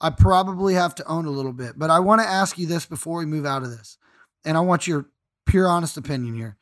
I 0.00 0.10
probably 0.10 0.74
have 0.74 0.94
to 0.96 1.06
own 1.06 1.26
a 1.26 1.30
little 1.30 1.52
bit. 1.52 1.78
But 1.78 1.90
I 1.90 1.98
want 2.00 2.22
to 2.22 2.26
ask 2.28 2.56
you 2.58 2.66
this 2.66 2.86
before 2.86 3.18
we 3.18 3.26
move 3.26 3.44
out 3.44 3.62
of 3.62 3.70
this, 3.70 3.98
and 4.46 4.56
I 4.56 4.60
want 4.60 4.86
your 4.86 5.06
pure 5.50 5.68
honest 5.68 5.96
opinion 5.96 6.34
here. 6.34 6.56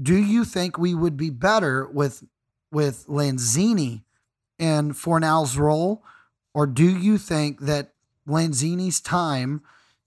Do 0.00 0.16
you 0.16 0.44
think 0.44 0.76
we 0.76 0.94
would 0.94 1.16
be 1.16 1.30
better 1.30 1.86
with 1.86 2.22
with 2.70 3.06
Lanzini 3.06 4.02
in 4.58 4.92
Fornal's 4.92 5.56
role, 5.56 6.02
or 6.52 6.66
do 6.66 6.84
you 6.84 7.16
think 7.16 7.60
that 7.60 7.94
Lanzini's 8.28 9.00
time 9.00 9.62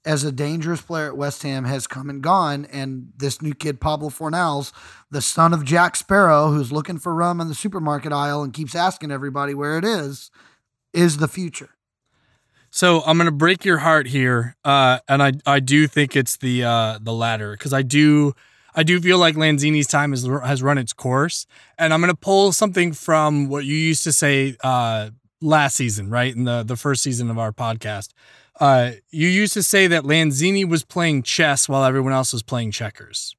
as 0.06 0.24
a 0.24 0.32
dangerous 0.32 0.82
player 0.82 1.08
at 1.08 1.18
West 1.18 1.44
Ham 1.44 1.66
has 1.66 1.88
come 1.88 2.10
and 2.10 2.22
gone, 2.22 2.66
and 2.66 3.12
this 3.18 3.42
new 3.42 3.54
kid 3.54 3.82
Pablo 3.82 4.10
Fornals, 4.10 4.72
the 5.10 5.22
son 5.22 5.54
of 5.54 5.66
Jack 5.66 5.96
Sparrow, 5.96 6.52
who's 6.52 6.72
looking 6.72 7.00
for 7.00 7.14
rum 7.14 7.42
in 7.42 7.48
the 7.48 7.56
supermarket 7.56 8.14
aisle 8.14 8.44
and 8.44 8.54
keeps 8.54 8.76
asking 8.76 9.12
everybody 9.12 9.54
where 9.54 9.78
it 9.78 9.86
is, 9.86 10.32
is 10.94 11.18
the 11.18 11.28
future? 11.28 11.70
So 12.72 13.02
I'm 13.06 13.18
gonna 13.18 13.32
break 13.32 13.66
your 13.66 13.80
heart 13.80 14.08
here, 14.08 14.56
uh, 14.64 15.00
and 15.08 15.24
I 15.24 15.34
I 15.46 15.60
do 15.60 15.88
think 15.88 16.16
it's 16.16 16.38
the 16.38 16.64
uh, 16.64 17.00
the 17.02 17.14
latter 17.14 17.52
because 17.54 17.74
I 17.74 17.82
do 17.82 18.34
I 18.76 18.84
do 18.84 19.00
feel 19.00 19.18
like 19.18 19.36
Lanzini's 19.36 19.88
time 19.88 20.12
has 20.12 20.26
has 20.44 20.62
run 20.62 20.78
its 20.78 20.94
course, 20.94 21.46
and 21.78 21.94
I'm 21.94 22.00
gonna 22.00 22.14
pull 22.16 22.52
something 22.52 22.94
from 22.94 23.48
what 23.50 23.66
you 23.66 23.76
used 23.76 24.04
to 24.04 24.12
say 24.12 24.56
uh, 24.64 25.10
last 25.42 25.76
season, 25.76 26.10
right 26.10 26.36
in 26.36 26.44
the 26.44 26.64
the 26.64 26.76
first 26.76 27.02
season 27.02 27.30
of 27.30 27.40
our 27.40 27.52
podcast. 27.52 28.10
Uh, 28.60 28.92
you 29.10 29.28
used 29.28 29.54
to 29.54 29.64
say 29.64 29.88
that 29.88 30.04
Lanzini 30.04 30.68
was 30.68 30.84
playing 30.84 31.24
chess 31.24 31.70
while 31.70 31.84
everyone 31.86 32.14
else 32.14 32.34
was 32.34 32.44
playing 32.44 32.72
checkers. 32.72 33.36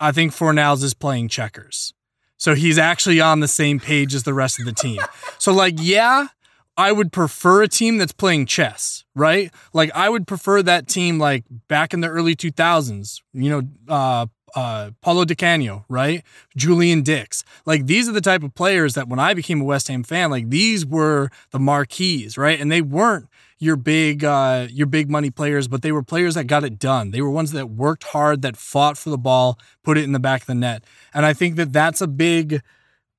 I 0.00 0.10
think 0.10 0.32
Fornals 0.32 0.82
is 0.82 0.94
playing 0.94 1.28
checkers. 1.28 1.92
So 2.36 2.54
he's 2.54 2.78
actually 2.78 3.20
on 3.20 3.40
the 3.40 3.48
same 3.48 3.78
page 3.78 4.14
as 4.14 4.24
the 4.24 4.34
rest 4.34 4.58
of 4.58 4.66
the 4.66 4.72
team. 4.72 5.00
So 5.38 5.52
like, 5.52 5.74
yeah, 5.78 6.28
I 6.76 6.92
would 6.92 7.12
prefer 7.12 7.62
a 7.62 7.68
team 7.68 7.98
that's 7.98 8.12
playing 8.12 8.46
chess, 8.46 9.04
right? 9.14 9.52
Like 9.72 9.90
I 9.94 10.08
would 10.08 10.26
prefer 10.26 10.62
that 10.62 10.88
team 10.88 11.18
like 11.18 11.44
back 11.68 11.94
in 11.94 12.00
the 12.00 12.08
early 12.08 12.34
2000s, 12.34 13.22
you 13.32 13.50
know, 13.50 13.62
uh 13.88 14.26
uh 14.56 14.90
Paulo 15.00 15.24
Di 15.24 15.34
Canio, 15.34 15.84
right? 15.88 16.24
Julian 16.56 17.02
Dicks. 17.02 17.44
Like 17.64 17.86
these 17.86 18.08
are 18.08 18.12
the 18.12 18.20
type 18.20 18.42
of 18.42 18.54
players 18.54 18.94
that 18.94 19.08
when 19.08 19.18
I 19.20 19.34
became 19.34 19.60
a 19.60 19.64
West 19.64 19.88
Ham 19.88 20.02
fan, 20.02 20.30
like 20.30 20.50
these 20.50 20.84
were 20.84 21.28
the 21.52 21.60
marquees, 21.60 22.36
right? 22.36 22.60
And 22.60 22.70
they 22.72 22.82
weren't 22.82 23.28
your 23.60 23.76
big 23.76 24.24
uh 24.24 24.66
your 24.70 24.88
big 24.88 25.08
money 25.08 25.30
players, 25.30 25.68
but 25.68 25.82
they 25.82 25.92
were 25.92 26.02
players 26.02 26.34
that 26.34 26.44
got 26.44 26.64
it 26.64 26.78
done. 26.80 27.12
They 27.12 27.20
were 27.22 27.30
ones 27.30 27.52
that 27.52 27.70
worked 27.70 28.04
hard, 28.04 28.42
that 28.42 28.56
fought 28.56 28.98
for 28.98 29.10
the 29.10 29.18
ball, 29.18 29.60
put 29.84 29.96
it 29.96 30.04
in 30.04 30.12
the 30.12 30.18
back 30.18 30.40
of 30.40 30.46
the 30.48 30.54
net. 30.56 30.82
And 31.12 31.24
I 31.24 31.34
think 31.34 31.54
that 31.54 31.72
that's 31.72 32.00
a 32.00 32.08
big 32.08 32.62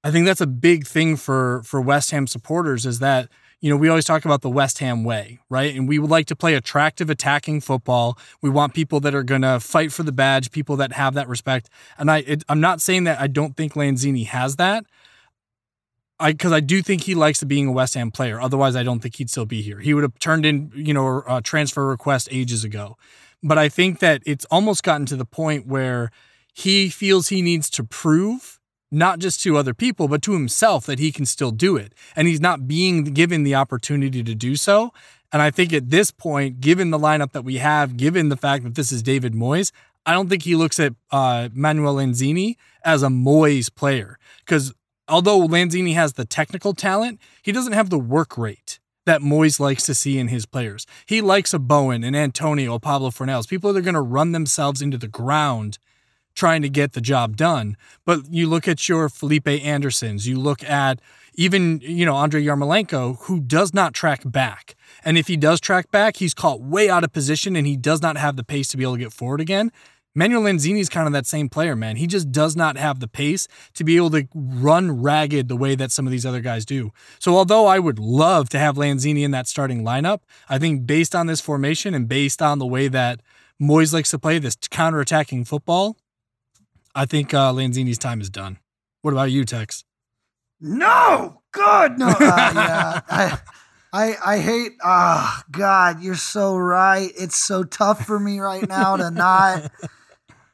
I 0.04 0.12
think 0.12 0.26
that's 0.26 0.42
a 0.42 0.48
big 0.48 0.86
thing 0.86 1.16
for 1.16 1.64
for 1.64 1.80
West 1.82 2.12
Ham 2.12 2.28
supporters 2.28 2.86
is 2.86 3.00
that 3.00 3.30
you 3.66 3.72
know 3.72 3.78
we 3.78 3.90
always 3.90 4.06
talk 4.06 4.26
about 4.26 4.44
the 4.44 4.50
West 4.50 4.78
Ham 4.78 5.04
way, 5.04 5.40
right? 5.50 5.76
And 5.76 5.90
we 5.90 5.98
would 5.98 6.12
like 6.12 6.28
to 6.28 6.36
play 6.36 6.54
attractive 6.54 7.10
attacking 7.10 7.62
football. 7.62 8.16
We 8.40 8.52
want 8.52 8.76
people 8.76 9.00
that 9.00 9.16
are 9.16 9.24
going 9.24 9.42
to 9.42 9.60
fight 9.60 9.92
for 9.92 10.04
the 10.04 10.12
badge, 10.12 10.52
people 10.52 10.76
that 10.76 10.92
have 10.92 11.16
that 11.16 11.28
respect. 11.28 11.72
And 11.98 12.12
I 12.12 12.20
it, 12.20 12.44
I'm 12.48 12.62
not 12.62 12.80
saying 12.80 13.06
that 13.06 13.20
I 13.20 13.26
don't 13.26 13.58
think 13.58 13.74
Lanzini 13.74 14.28
has 14.28 14.58
that. 14.58 14.86
I 16.20 16.34
because 16.34 16.52
I 16.52 16.60
do 16.60 16.84
think 16.84 17.06
he 17.06 17.16
likes 17.16 17.44
being 17.44 17.70
a 17.70 17.72
West 17.72 17.96
Ham 17.96 18.12
player. 18.12 18.40
Otherwise, 18.40 18.76
I 18.76 18.84
don't 18.84 19.00
think 19.00 19.16
he'd 19.16 19.32
still 19.32 19.48
be 19.48 19.64
here. 19.64 19.80
He 19.80 19.96
would 19.96 20.04
have 20.04 20.20
turned 20.20 20.46
in, 20.46 20.72
you 20.76 20.94
know, 20.94 21.24
a 21.28 21.42
transfer 21.42 21.88
request 21.88 22.30
ages 22.30 22.64
ago. 22.64 22.98
But 23.42 23.58
I 23.58 23.68
think 23.68 23.98
that 23.98 24.22
it's 24.28 24.46
almost 24.52 24.84
gotten 24.84 25.08
to 25.08 25.16
the 25.16 25.26
point 25.26 25.66
where 25.66 26.12
he 26.54 26.90
feels 26.90 27.30
he 27.30 27.42
needs 27.42 27.72
to 27.72 27.84
prove 27.84 28.55
not 28.92 29.20
just 29.20 29.42
to 29.42 29.58
other 29.58 29.74
people, 29.74 30.08
but 30.08 30.22
to 30.24 30.34
himself 30.34 30.86
that 30.86 31.00
he 31.00 31.12
can 31.12 31.26
still 31.26 31.52
do 31.52 31.76
it. 31.76 31.94
And 32.16 32.28
he's 32.28 32.40
not 32.40 32.68
being 32.68 33.04
given 33.06 33.44
the 33.44 33.56
opportunity 33.56 34.24
to 34.24 34.36
do 34.36 34.56
so. 34.56 34.94
And 35.32 35.42
I 35.42 35.52
think 35.52 35.74
at 35.74 35.90
this 35.90 36.12
point, 36.12 36.62
given 36.62 36.92
the 36.92 37.00
lineup 37.00 37.32
that 37.34 37.44
we 37.44 37.58
have, 37.58 37.98
given 37.98 38.30
the 38.30 38.38
fact 38.38 38.64
that 38.64 38.76
this 38.76 38.92
is 38.92 39.04
David 39.04 39.34
Moyes, 39.34 39.72
I 40.06 40.14
don't 40.14 40.30
think 40.30 40.44
he 40.44 40.56
looks 40.56 40.80
at 40.80 40.94
uh, 41.12 41.50
Manuel 41.54 41.96
Lanzini 41.96 42.56
as 42.84 43.04
a 43.04 43.08
Moyes 43.08 43.74
player. 43.74 44.20
Because 44.40 44.74
although 45.08 45.48
Lanzini 45.48 45.94
has 45.96 46.14
the 46.14 46.26
technical 46.26 46.74
talent, 46.74 47.20
he 47.42 47.52
doesn't 47.52 47.74
have 47.74 47.90
the 47.90 48.00
work 48.00 48.38
rate 48.38 48.80
that 49.06 49.22
Moyes 49.22 49.60
likes 49.60 49.86
to 49.86 49.94
see 49.94 50.18
in 50.18 50.30
his 50.30 50.46
players. 50.46 50.86
He 51.06 51.22
likes 51.22 51.54
a 51.54 51.60
Bowen, 51.60 52.04
an 52.04 52.16
Antonio, 52.16 52.80
Pablo 52.80 53.10
Fornals, 53.10 53.48
people 53.48 53.72
that 53.72 53.80
are 53.80 53.84
going 53.84 53.94
to 53.94 54.02
run 54.02 54.32
themselves 54.32 54.82
into 54.82 54.98
the 54.98 55.08
ground 55.08 55.78
trying 56.36 56.62
to 56.62 56.70
get 56.70 56.94
the 56.94 57.02
job 57.02 57.36
done. 57.38 57.78
But 58.06 58.32
you 58.32 58.48
look 58.48 58.68
at 58.68 58.88
your 58.88 59.10
Felipe 59.10 59.48
Andersons, 59.48 60.28
you 60.28 60.40
look 60.40 60.64
at 60.64 61.02
even, 61.36 61.80
you 61.82 62.06
know, 62.06 62.16
Andre 62.16 62.44
Yarmolenko, 62.44 63.18
who 63.24 63.40
does 63.42 63.74
not 63.74 63.94
track 63.94 64.22
back. 64.26 64.76
And 65.04 65.18
if 65.18 65.28
he 65.28 65.38
does 65.38 65.60
track 65.60 65.92
back, 65.92 66.18
he's 66.18 66.34
caught 66.34 66.62
way 66.62 66.90
out 66.90 67.04
of 67.04 67.12
position 67.12 67.56
and 67.56 67.68
he 67.68 67.76
does 67.76 68.02
not 68.02 68.18
have 68.18 68.36
the 68.36 68.44
pace 68.44 68.70
to 68.70 68.78
be 68.78 68.84
able 68.84 68.94
to 68.94 69.00
get 69.00 69.14
forward 69.14 69.42
again. 69.42 69.72
Manuel 70.18 70.44
Lanzini 70.44 70.80
is 70.80 70.88
kind 70.88 71.08
of 71.08 71.14
that 71.14 71.26
same 71.26 71.50
player, 71.50 71.76
man. 71.76 71.98
He 71.98 72.08
just 72.08 72.32
does 72.32 72.56
not 72.56 72.78
have 72.78 73.02
the 73.02 73.08
pace 73.08 73.50
to 73.74 73.84
be 73.84 73.98
able 73.98 74.12
to 74.12 74.26
run 74.34 75.02
ragged 75.02 75.50
the 75.50 75.58
way 75.58 75.76
that 75.76 75.92
some 75.92 76.08
of 76.08 76.12
these 76.12 76.26
other 76.26 76.40
guys 76.40 76.66
do. 76.66 76.92
So, 77.20 77.36
although 77.36 77.66
I 77.66 77.80
would 77.80 78.00
love 78.00 78.48
to 78.50 78.60
have 78.60 78.78
Lanzini 78.78 79.24
in 79.24 79.32
that 79.32 79.46
starting 79.46 79.84
lineup, 79.84 80.22
I 80.48 80.58
think 80.58 80.88
based 80.88 81.16
on 81.16 81.28
this 81.28 81.42
formation 81.42 81.94
and 81.94 82.08
based 82.08 82.42
on 82.42 82.60
the 82.60 82.66
way 82.66 82.88
that 82.88 83.20
Moyes 83.62 83.94
likes 83.94 84.12
to 84.12 84.20
play 84.20 84.40
this 84.40 84.56
counter-attacking 84.70 85.44
football, 85.44 85.98
I 86.96 87.06
think 87.06 87.34
uh, 87.34 87.52
Lanzini's 87.52 88.00
time 88.00 88.22
is 88.22 88.30
done. 88.30 88.58
What 89.02 89.12
about 89.12 89.30
you, 89.30 89.44
Tex? 89.44 89.84
No, 90.62 91.42
God, 91.52 92.00
no. 92.00 92.08
Uh, 92.08 92.16
yeah, 92.20 93.02
I, 93.10 93.38
I, 93.92 94.16
I 94.26 94.38
hate. 94.40 94.72
Ah, 94.82 95.44
God, 95.52 96.02
you're 96.02 96.16
so 96.16 96.56
right. 96.56 97.12
It's 97.18 97.36
so 97.36 97.64
tough 97.64 98.06
for 98.06 98.18
me 98.18 98.40
right 98.40 98.68
now 98.68 98.96
to 98.96 99.12
not. 99.12 99.72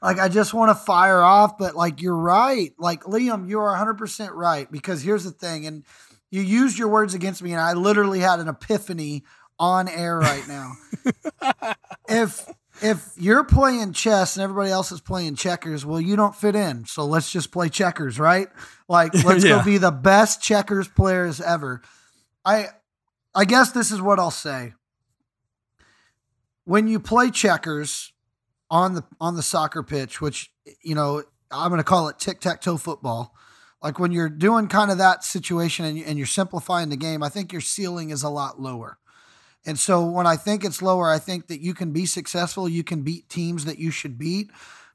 Like, 0.02 0.18
I 0.18 0.30
just 0.30 0.52
want 0.52 0.70
to 0.72 0.76
fire 0.76 1.22
off, 1.22 1.60
but 1.60 1.76
like, 1.76 2.02
you're 2.02 2.18
right. 2.18 2.74
Like, 2.80 3.04
Liam, 3.04 3.48
you 3.48 3.60
are 3.60 3.70
100 3.70 4.00
percent 4.00 4.34
right. 4.34 4.70
Because 4.72 5.04
here's 5.04 5.24
the 5.24 5.32
thing, 5.32 5.68
and 5.68 5.86
you 6.32 6.42
used 6.42 6.80
your 6.80 6.88
words 6.88 7.14
against 7.14 7.44
me, 7.44 7.52
and 7.52 7.62
I 7.62 7.74
literally 7.74 8.20
had 8.20 8.40
an 8.40 8.48
epiphany 8.48 9.24
on 9.60 9.88
air 9.88 10.18
right 10.18 10.48
now. 10.48 10.74
if 12.10 12.50
if 12.82 13.12
you're 13.18 13.44
playing 13.44 13.94
chess 13.94 14.36
and 14.36 14.44
everybody 14.44 14.72
else 14.72 14.92
is 14.92 15.02
playing 15.02 15.36
checkers, 15.36 15.86
well, 15.86 16.02
you 16.02 16.16
don't 16.16 16.36
fit 16.36 16.56
in. 16.56 16.86
So 16.86 17.06
let's 17.06 17.32
just 17.32 17.52
play 17.52 17.70
checkers, 17.70 18.20
right? 18.20 18.48
Like, 18.90 19.14
let's 19.24 19.44
Yeah. 19.44 19.60
go 19.60 19.64
be 19.66 19.78
the 19.78 19.92
best 19.92 20.42
checkers 20.42 20.88
players 20.88 21.40
ever. 21.42 21.82
I 22.44 22.68
I 23.36 23.46
guess 23.46 23.72
this 23.72 23.92
is 23.92 24.02
what 24.02 24.20
I'll 24.20 24.32
say. 24.32 24.74
When 26.66 26.88
you 26.88 27.00
play 27.00 27.32
checkers 27.32 28.14
on 28.70 28.94
the 28.94 29.04
on 29.20 29.36
the 29.36 29.44
soccer 29.44 29.84
pitch, 29.84 30.22
which 30.22 30.52
you 30.84 30.96
know, 30.96 31.24
I'm 31.52 31.70
going 31.70 31.80
to 31.80 31.84
call 31.84 32.08
it 32.08 32.20
tic-tac-toe 32.20 32.78
football. 32.78 33.36
Like 33.82 33.98
when 34.00 34.12
you're 34.12 34.30
doing 34.30 34.68
kind 34.68 34.92
of 34.92 35.00
that 35.00 35.24
situation 35.24 35.86
and, 35.86 35.98
you- 35.98 36.06
and 36.06 36.18
you're 36.18 36.28
simplifying 36.28 36.90
the 36.90 36.96
game, 36.98 37.24
I 37.24 37.30
think 37.30 37.52
your 37.52 37.62
ceiling 37.62 38.12
is 38.12 38.22
a 38.24 38.30
lot 38.30 38.62
lower. 38.62 39.00
And 39.66 39.78
so 39.78 40.06
when 40.06 40.26
I 40.26 40.36
think 40.36 40.66
it's 40.66 40.82
lower, 40.82 41.10
I 41.10 41.20
think 41.20 41.48
that 41.48 41.62
you 41.62 41.74
can 41.74 41.92
be 41.92 42.06
successful, 42.06 42.68
you 42.68 42.84
can 42.84 43.04
beat 43.04 43.30
teams 43.30 43.66
that 43.66 43.78
you 43.78 43.92
should 43.92 44.18
beat. 44.18 44.50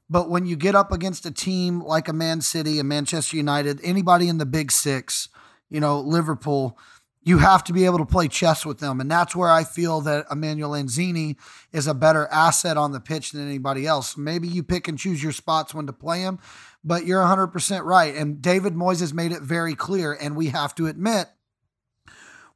But 0.09 0.29
when 0.29 0.45
you 0.45 0.55
get 0.55 0.75
up 0.75 0.91
against 0.91 1.25
a 1.25 1.31
team 1.31 1.81
like 1.81 2.07
a 2.07 2.13
Man 2.13 2.41
City, 2.41 2.79
a 2.79 2.83
Manchester 2.83 3.37
United, 3.37 3.79
anybody 3.83 4.29
in 4.29 4.37
the 4.37 4.45
big 4.45 4.71
six, 4.71 5.29
you 5.69 5.79
know, 5.79 5.99
Liverpool, 5.99 6.77
you 7.27 7.39
have 7.39 7.61
to 7.65 7.73
be 7.73 7.83
able 7.83 7.97
to 7.97 8.05
play 8.05 8.29
chess 8.29 8.65
with 8.65 8.79
them. 8.79 9.01
And 9.01 9.11
that's 9.11 9.35
where 9.35 9.49
I 9.49 9.65
feel 9.65 9.99
that 10.01 10.27
Emmanuel 10.31 10.71
Lanzini 10.71 11.35
is 11.73 11.85
a 11.85 11.93
better 11.93 12.25
asset 12.27 12.77
on 12.77 12.93
the 12.93 13.01
pitch 13.01 13.31
than 13.31 13.45
anybody 13.45 13.85
else. 13.85 14.15
Maybe 14.15 14.47
you 14.47 14.63
pick 14.63 14.87
and 14.87 14.97
choose 14.97 15.21
your 15.21 15.33
spots 15.33 15.73
when 15.73 15.87
to 15.87 15.93
play 15.93 16.21
him, 16.21 16.39
but 16.85 17.05
you're 17.05 17.21
100% 17.21 17.83
right. 17.83 18.15
And 18.15 18.41
David 18.41 18.75
Moyes 18.75 19.01
has 19.01 19.13
made 19.13 19.33
it 19.33 19.41
very 19.41 19.75
clear. 19.75 20.13
And 20.13 20.37
we 20.37 20.47
have 20.47 20.73
to 20.75 20.87
admit, 20.87 21.27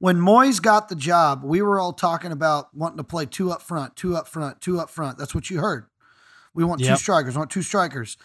when 0.01 0.17
Moyes 0.17 0.59
got 0.59 0.89
the 0.89 0.95
job, 0.95 1.43
we 1.43 1.61
were 1.61 1.79
all 1.79 1.93
talking 1.93 2.31
about 2.31 2.75
wanting 2.75 2.97
to 2.97 3.03
play 3.03 3.27
two 3.27 3.51
up 3.51 3.61
front, 3.61 3.95
two 3.95 4.15
up 4.15 4.27
front, 4.27 4.59
two 4.59 4.79
up 4.79 4.89
front. 4.89 5.19
That's 5.19 5.35
what 5.35 5.51
you 5.51 5.59
heard. 5.59 5.85
We 6.55 6.63
want 6.63 6.79
two 6.79 6.87
Yep. 6.87 6.97
strikers, 6.97 7.37
want 7.37 7.51
two 7.51 7.61
strikers. 7.61 8.17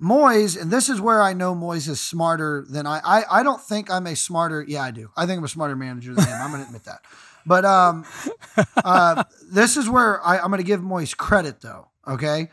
Moyes, 0.00 0.60
and 0.60 0.70
this 0.70 0.88
is 0.88 1.00
where 1.00 1.20
I 1.20 1.32
know 1.32 1.52
Moyes 1.52 1.88
is 1.88 2.00
smarter 2.00 2.64
than 2.70 2.86
I. 2.86 3.00
I, 3.04 3.40
I 3.40 3.42
don't 3.42 3.60
think 3.60 3.90
I'm 3.90 4.06
a 4.06 4.14
smarter. 4.14 4.64
Yeah, 4.68 4.82
I 4.84 4.92
do. 4.92 5.10
I 5.16 5.26
think 5.26 5.38
I'm 5.38 5.44
a 5.44 5.48
smarter 5.48 5.74
manager 5.74 6.14
than 6.14 6.26
him. 6.26 6.40
I'm 6.40 6.52
going 6.52 6.62
to 6.62 6.66
admit 6.68 6.84
that. 6.84 7.00
But 7.44 7.64
um, 7.64 8.04
uh, 8.76 9.24
this 9.50 9.76
is 9.76 9.90
where 9.90 10.24
I, 10.24 10.38
I'm 10.38 10.46
going 10.46 10.58
to 10.58 10.64
give 10.64 10.80
Moyes 10.80 11.16
credit, 11.16 11.60
though. 11.60 11.88
Okay, 12.06 12.50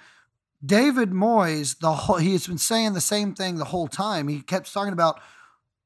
David 0.65 1.11
Moyes, 1.11 1.77
the 1.77 1.93
whole 1.93 2.17
he 2.17 2.31
has 2.31 2.47
been 2.47 2.57
saying 2.57 2.93
the 2.93 3.01
same 3.01 3.35
thing 3.35 3.57
the 3.57 3.65
whole 3.65 3.87
time. 3.87 4.27
He 4.27 4.41
kept 4.41 4.73
talking 4.73 4.93
about 4.93 5.19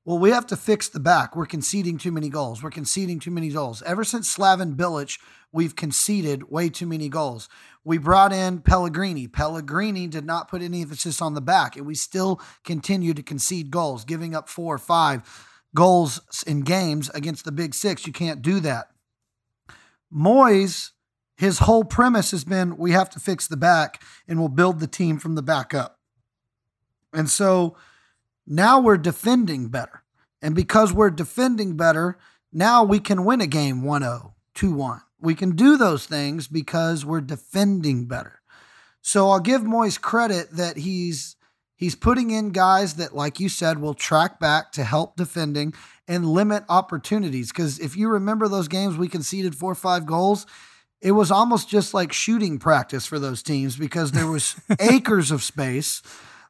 Well, 0.06 0.20
we 0.20 0.30
have 0.30 0.46
to 0.48 0.56
fix 0.56 0.88
the 0.88 1.00
back. 1.00 1.36
We're 1.36 1.48
conceding 1.48 1.98
too 1.98 2.12
many 2.12 2.30
goals. 2.30 2.62
We're 2.62 2.70
conceding 2.70 3.20
too 3.20 3.32
many 3.32 3.50
goals. 3.50 3.82
Ever 3.82 4.04
since 4.04 4.36
Slaven 4.36 4.76
Bilic, 4.76 5.20
we've 5.52 5.76
conceded 5.76 6.52
way 6.52 6.70
too 6.70 6.86
many 6.86 7.10
goals. 7.10 7.50
We 7.84 7.98
brought 7.98 8.32
in 8.32 8.60
Pellegrini. 8.60 9.28
Pellegrini 9.28 10.06
did 10.06 10.24
not 10.24 10.48
put 10.48 10.62
any 10.62 10.84
emphasis 10.84 11.24
on 11.24 11.34
the 11.34 11.42
back, 11.42 11.76
and 11.76 11.88
we 11.88 11.96
still 11.96 12.40
continue 12.64 13.16
to 13.16 13.24
concede 13.24 13.72
goals, 13.72 14.06
giving 14.06 14.36
up 14.36 14.48
four 14.48 14.76
or 14.76 14.80
five 14.80 15.24
goals 15.74 16.44
in 16.46 16.62
games 16.62 17.10
against 17.16 17.44
the 17.44 17.52
big 17.52 17.74
six. 17.74 18.06
You 18.06 18.14
can't 18.14 18.44
do 18.44 18.60
that. 18.60 18.90
Moyes, 20.14 20.92
his 21.36 21.60
whole 21.60 21.84
premise 21.84 22.30
has 22.30 22.44
been 22.44 22.78
we 22.78 22.92
have 22.92 23.10
to 23.10 23.20
fix 23.20 23.48
the 23.48 23.58
back 23.58 24.02
and 24.28 24.40
we'll 24.40 24.50
build 24.50 24.80
the 24.80 24.88
team 24.88 25.18
from 25.18 25.34
the 25.34 25.42
back 25.42 25.74
up. 25.74 26.00
And 27.12 27.30
so 27.30 27.76
now 28.48 28.80
we're 28.80 28.98
defending 28.98 29.70
better. 29.70 30.04
And 30.42 30.54
because 30.54 30.94
we're 30.94 31.10
defending 31.10 31.76
better, 31.76 32.18
now 32.52 32.84
we 32.84 33.00
can 33.00 33.26
win 33.26 33.42
a 33.42 33.48
game 33.48 33.84
1 33.84 34.02
0, 34.02 34.36
2 34.54 34.74
1. 34.74 35.02
We 35.20 35.36
can 35.36 35.56
do 35.56 35.78
those 35.78 36.06
things 36.06 36.48
because 36.48 37.06
we're 37.06 37.22
defending 37.22 38.06
better. 38.06 38.42
So 39.02 39.30
I'll 39.30 39.40
give 39.40 39.62
Moyes 39.62 40.00
credit 40.00 40.52
that 40.52 40.78
he's 40.78 41.36
he's 41.76 41.96
putting 41.96 42.32
in 42.32 42.52
guys 42.52 42.96
that, 42.96 43.16
like 43.16 43.40
you 43.40 43.50
said, 43.50 43.80
will 43.80 43.94
track 43.94 44.40
back 44.40 44.72
to 44.74 44.84
help 44.84 45.16
defending 45.16 45.74
and 46.08 46.26
limit 46.26 46.64
opportunities. 46.70 47.52
Because 47.52 47.80
if 47.80 47.98
you 47.98 48.10
remember 48.10 48.48
those 48.48 48.68
games 48.68 48.98
we 48.98 49.08
conceded 49.08 49.56
four 49.56 49.72
or 49.72 49.76
five 49.76 50.06
goals, 50.06 50.46
it 51.02 51.12
was 51.12 51.32
almost 51.32 51.70
just 51.70 51.94
like 51.94 52.14
shooting 52.14 52.58
practice 52.58 53.06
for 53.06 53.20
those 53.20 53.44
teams 53.44 53.78
because 53.78 54.12
there 54.12 54.28
was 54.28 54.56
acres 54.80 55.32
of 55.32 55.44
space. 55.44 56.02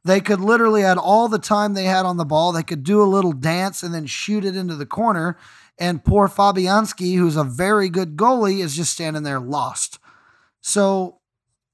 They 0.06 0.22
could 0.22 0.40
literally 0.40 0.84
had 0.84 1.00
all 1.00 1.28
the 1.28 1.40
time 1.40 1.74
they 1.74 1.86
had 1.86 2.06
on 2.06 2.18
the 2.18 2.26
ball. 2.26 2.52
They 2.52 2.62
could 2.62 2.84
do 2.84 3.02
a 3.02 3.04
little 3.04 3.32
dance 3.32 3.82
and 3.82 3.92
then 3.92 4.06
shoot 4.06 4.46
it 4.46 4.56
into 4.56 4.76
the 4.76 4.86
corner. 4.86 5.36
And 5.80 6.06
poor 6.06 6.28
Fabianski, 6.28 7.18
who's 7.18 7.36
a 7.36 7.44
very 7.44 7.90
good 7.90 8.16
goalie, 8.16 8.64
is 8.64 8.76
just 8.76 8.94
standing 8.94 9.24
there 9.24 9.40
lost. 9.40 9.98
So, 10.62 11.22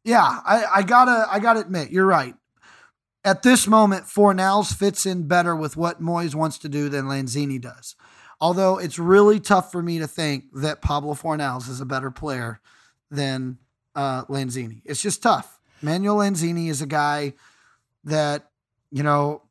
yeah, 0.05 0.39
I, 0.45 0.65
I 0.75 0.81
gotta 0.81 1.27
I 1.29 1.39
gotta 1.39 1.59
admit, 1.59 1.91
you're 1.91 2.05
right. 2.05 2.33
At 3.25 3.43
this 3.43 3.67
moment, 3.67 4.05
Fornals 4.05 4.73
fits 4.73 5.05
in 5.05 5.27
better 5.27 5.55
with 5.55 5.75
what 5.75 6.01
Moyes 6.01 6.33
wants 6.33 6.57
to 6.59 6.69
do 6.69 6.87
than 6.87 7.05
Lanzini 7.05 7.61
does. 7.61 7.95
Although 8.39 8.79
it's 8.79 8.97
really 8.97 9.39
tough 9.41 9.71
for 9.71 9.83
me 9.83 9.99
to 9.99 10.07
think 10.07 10.45
that 10.53 10.81
Pablo 10.81 11.13
Fornals 11.13 11.69
is 11.69 11.81
a 11.81 11.85
better 11.85 12.09
player 12.09 12.61
than 13.11 13.59
uh, 13.93 14.23
Lanzini. 14.25 14.81
It's 14.85 15.01
just 15.01 15.21
tough. 15.21 15.59
Manuel 15.81 16.17
Lanzini 16.17 16.69
is 16.69 16.81
a 16.81 16.87
guy 16.87 17.33
that, 18.03 18.49
you 18.91 19.03
know, 19.03 19.43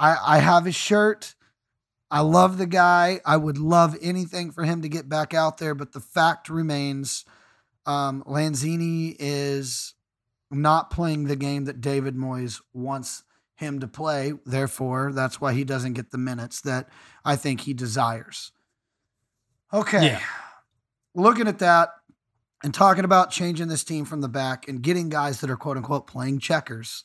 I, 0.00 0.16
I 0.24 0.38
have 0.38 0.64
his 0.64 0.74
shirt. 0.74 1.34
I 2.10 2.20
love 2.20 2.58
the 2.58 2.66
guy. 2.66 3.20
I 3.24 3.36
would 3.36 3.58
love 3.58 3.96
anything 4.00 4.50
for 4.50 4.64
him 4.64 4.82
to 4.82 4.88
get 4.88 5.08
back 5.08 5.34
out 5.34 5.58
there, 5.58 5.74
but 5.74 5.92
the 5.92 6.00
fact 6.00 6.48
remains 6.48 7.24
um, 7.86 8.22
Lanzini 8.24 9.16
is 9.18 9.94
not 10.50 10.90
playing 10.90 11.24
the 11.24 11.36
game 11.36 11.64
that 11.64 11.80
David 11.80 12.16
Moyes 12.16 12.60
wants 12.72 13.24
him 13.56 13.80
to 13.80 13.88
play. 13.88 14.32
Therefore, 14.46 15.12
that's 15.12 15.40
why 15.40 15.52
he 15.52 15.64
doesn't 15.64 15.94
get 15.94 16.10
the 16.10 16.18
minutes 16.18 16.60
that 16.62 16.88
I 17.24 17.36
think 17.36 17.62
he 17.62 17.74
desires. 17.74 18.52
Okay. 19.72 20.06
Yeah. 20.06 20.20
Looking 21.14 21.48
at 21.48 21.58
that 21.58 21.90
and 22.62 22.72
talking 22.72 23.04
about 23.04 23.30
changing 23.30 23.68
this 23.68 23.84
team 23.84 24.04
from 24.04 24.20
the 24.20 24.28
back 24.28 24.68
and 24.68 24.82
getting 24.82 25.08
guys 25.08 25.40
that 25.40 25.50
are 25.50 25.56
quote 25.56 25.76
unquote 25.76 26.06
playing 26.06 26.38
checkers. 26.38 27.04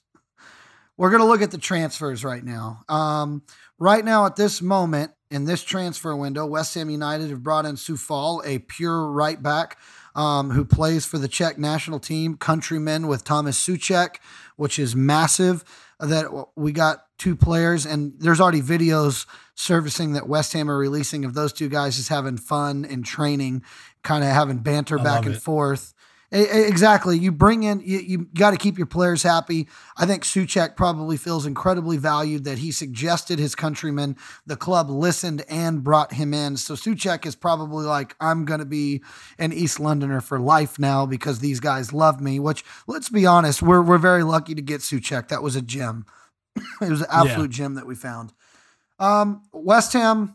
We're 0.97 1.09
going 1.09 1.21
to 1.21 1.27
look 1.27 1.41
at 1.41 1.51
the 1.51 1.57
transfers 1.57 2.23
right 2.23 2.43
now. 2.43 2.83
Um, 2.87 3.43
right 3.79 4.05
now, 4.05 4.25
at 4.25 4.35
this 4.35 4.61
moment, 4.61 5.11
in 5.31 5.45
this 5.45 5.63
transfer 5.63 6.15
window, 6.15 6.45
West 6.45 6.75
Ham 6.75 6.89
United 6.89 7.29
have 7.31 7.41
brought 7.41 7.65
in 7.65 7.75
Coufal, 7.75 8.45
a 8.45 8.59
pure 8.59 9.09
right 9.11 9.41
back 9.41 9.79
um, 10.15 10.51
who 10.51 10.63
plays 10.63 11.05
for 11.05 11.17
the 11.17 11.27
Czech 11.27 11.57
national 11.57 11.99
team, 11.99 12.37
countryman 12.37 13.07
with 13.07 13.23
Thomas 13.23 13.59
Souček, 13.63 14.17
which 14.55 14.77
is 14.77 14.95
massive. 14.95 15.63
That 15.99 16.47
we 16.55 16.73
got 16.73 17.05
two 17.17 17.35
players, 17.35 17.85
and 17.85 18.13
there's 18.17 18.41
already 18.41 18.61
videos 18.61 19.25
servicing 19.55 20.13
that 20.13 20.27
West 20.27 20.51
Ham 20.53 20.69
are 20.69 20.77
releasing 20.77 21.23
of 21.23 21.33
those 21.33 21.53
two 21.53 21.69
guys 21.69 21.95
just 21.95 22.09
having 22.09 22.35
fun 22.35 22.83
and 22.83 23.05
training, 23.05 23.63
kind 24.03 24.23
of 24.23 24.31
having 24.31 24.57
banter 24.57 24.99
I 24.99 25.03
back 25.03 25.25
and 25.25 25.35
it. 25.35 25.41
forth. 25.41 25.93
Exactly. 26.35 27.19
You 27.19 27.31
bring 27.31 27.61
in, 27.61 27.79
you, 27.81 27.99
you 27.99 28.17
got 28.33 28.51
to 28.51 28.57
keep 28.57 28.79
your 28.79 28.87
players 28.87 29.21
happy. 29.21 29.67
I 29.95 30.07
think 30.07 30.23
Souček 30.23 30.75
probably 30.75 31.15
feels 31.15 31.45
incredibly 31.45 31.97
valued 31.97 32.43
that 32.45 32.57
he 32.57 32.71
suggested 32.71 33.37
his 33.37 33.53
countrymen. 33.53 34.17
The 34.47 34.55
club 34.55 34.89
listened 34.89 35.45
and 35.47 35.83
brought 35.83 36.13
him 36.13 36.33
in. 36.33 36.57
So 36.57 36.73
Souček 36.73 37.27
is 37.27 37.35
probably 37.35 37.85
like, 37.85 38.15
I'm 38.19 38.45
going 38.45 38.61
to 38.61 38.65
be 38.65 39.03
an 39.37 39.53
East 39.53 39.79
Londoner 39.79 40.21
for 40.21 40.39
life 40.39 40.79
now 40.79 41.05
because 41.05 41.37
these 41.37 41.59
guys 41.59 41.93
love 41.93 42.19
me, 42.19 42.39
which 42.39 42.65
let's 42.87 43.09
be 43.09 43.27
honest, 43.27 43.61
we're, 43.61 43.83
we're 43.83 43.99
very 43.99 44.23
lucky 44.23 44.55
to 44.55 44.61
get 44.63 44.81
Souček. 44.81 45.27
That 45.27 45.43
was 45.43 45.55
a 45.55 45.61
gem. 45.61 46.07
it 46.81 46.89
was 46.89 47.01
an 47.01 47.07
absolute 47.11 47.51
yeah. 47.51 47.57
gem 47.57 47.75
that 47.75 47.85
we 47.85 47.93
found. 47.93 48.33
Um, 48.97 49.43
West 49.51 49.93
Ham 49.93 50.33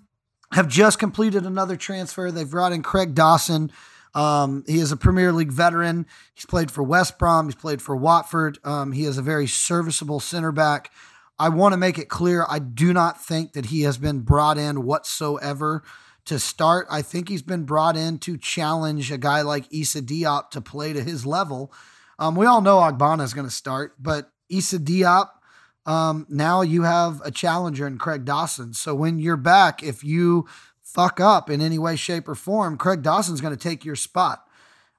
have 0.52 0.68
just 0.68 1.00
completed 1.00 1.44
another 1.44 1.76
transfer. 1.76 2.30
They've 2.30 2.48
brought 2.48 2.72
in 2.72 2.84
Craig 2.84 3.16
Dawson. 3.16 3.72
Um, 4.14 4.64
he 4.66 4.78
is 4.78 4.92
a 4.92 4.96
Premier 4.96 5.32
League 5.32 5.52
veteran. 5.52 6.06
He's 6.34 6.46
played 6.46 6.70
for 6.70 6.82
West 6.82 7.18
Brom. 7.18 7.46
He's 7.46 7.54
played 7.54 7.82
for 7.82 7.96
Watford. 7.96 8.58
Um, 8.64 8.92
he 8.92 9.04
is 9.04 9.18
a 9.18 9.22
very 9.22 9.46
serviceable 9.46 10.20
center 10.20 10.52
back. 10.52 10.90
I 11.38 11.50
want 11.50 11.72
to 11.72 11.76
make 11.76 11.98
it 11.98 12.08
clear 12.08 12.44
I 12.48 12.58
do 12.58 12.92
not 12.92 13.22
think 13.22 13.52
that 13.52 13.66
he 13.66 13.82
has 13.82 13.96
been 13.96 14.20
brought 14.20 14.58
in 14.58 14.84
whatsoever 14.84 15.84
to 16.24 16.38
start. 16.38 16.86
I 16.90 17.00
think 17.00 17.28
he's 17.28 17.42
been 17.42 17.64
brought 17.64 17.96
in 17.96 18.18
to 18.18 18.36
challenge 18.36 19.10
a 19.12 19.18
guy 19.18 19.42
like 19.42 19.72
Issa 19.72 20.02
Diop 20.02 20.50
to 20.50 20.60
play 20.60 20.92
to 20.92 21.02
his 21.02 21.24
level. 21.24 21.72
Um, 22.18 22.34
we 22.34 22.44
all 22.44 22.60
know 22.60 22.78
Ogbonna 22.78 23.22
is 23.22 23.32
going 23.32 23.46
to 23.46 23.52
start, 23.52 23.94
but 23.98 24.30
Issa 24.50 24.80
Diop, 24.80 25.28
um, 25.86 26.26
now 26.28 26.60
you 26.60 26.82
have 26.82 27.22
a 27.24 27.30
challenger 27.30 27.86
in 27.86 27.96
Craig 27.96 28.24
Dawson. 28.24 28.74
So 28.74 28.94
when 28.94 29.18
you're 29.18 29.36
back, 29.36 29.82
if 29.82 30.04
you 30.04 30.46
fuck 30.88 31.20
up 31.20 31.50
in 31.50 31.60
any 31.60 31.78
way, 31.78 31.96
shape, 31.96 32.28
or 32.28 32.34
form, 32.34 32.76
Craig 32.76 33.02
Dawson's 33.02 33.40
going 33.40 33.54
to 33.54 33.62
take 33.62 33.84
your 33.84 33.96
spot. 33.96 34.44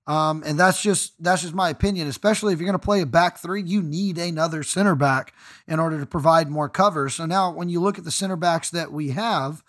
Um, 0.07 0.43
and 0.45 0.59
that's 0.59 0.81
just 0.81 1.21
that's 1.21 1.43
just 1.43 1.53
my 1.53 1.69
opinion. 1.69 2.07
Especially 2.07 2.51
if 2.51 2.59
you're 2.59 2.67
going 2.67 2.79
to 2.79 2.85
play 2.85 3.01
a 3.01 3.05
back 3.05 3.37
three, 3.37 3.61
you 3.61 3.83
need 3.83 4.17
another 4.17 4.63
center 4.63 4.95
back 4.95 5.33
in 5.67 5.79
order 5.79 5.99
to 5.99 6.05
provide 6.05 6.49
more 6.49 6.67
cover. 6.67 7.09
So 7.09 7.25
now, 7.25 7.51
when 7.51 7.69
you 7.69 7.79
look 7.79 7.99
at 7.99 8.05
the 8.05 8.11
center 8.11 8.35
backs 8.35 8.71
that 8.71 8.91
we 8.91 9.09
have, 9.09 9.63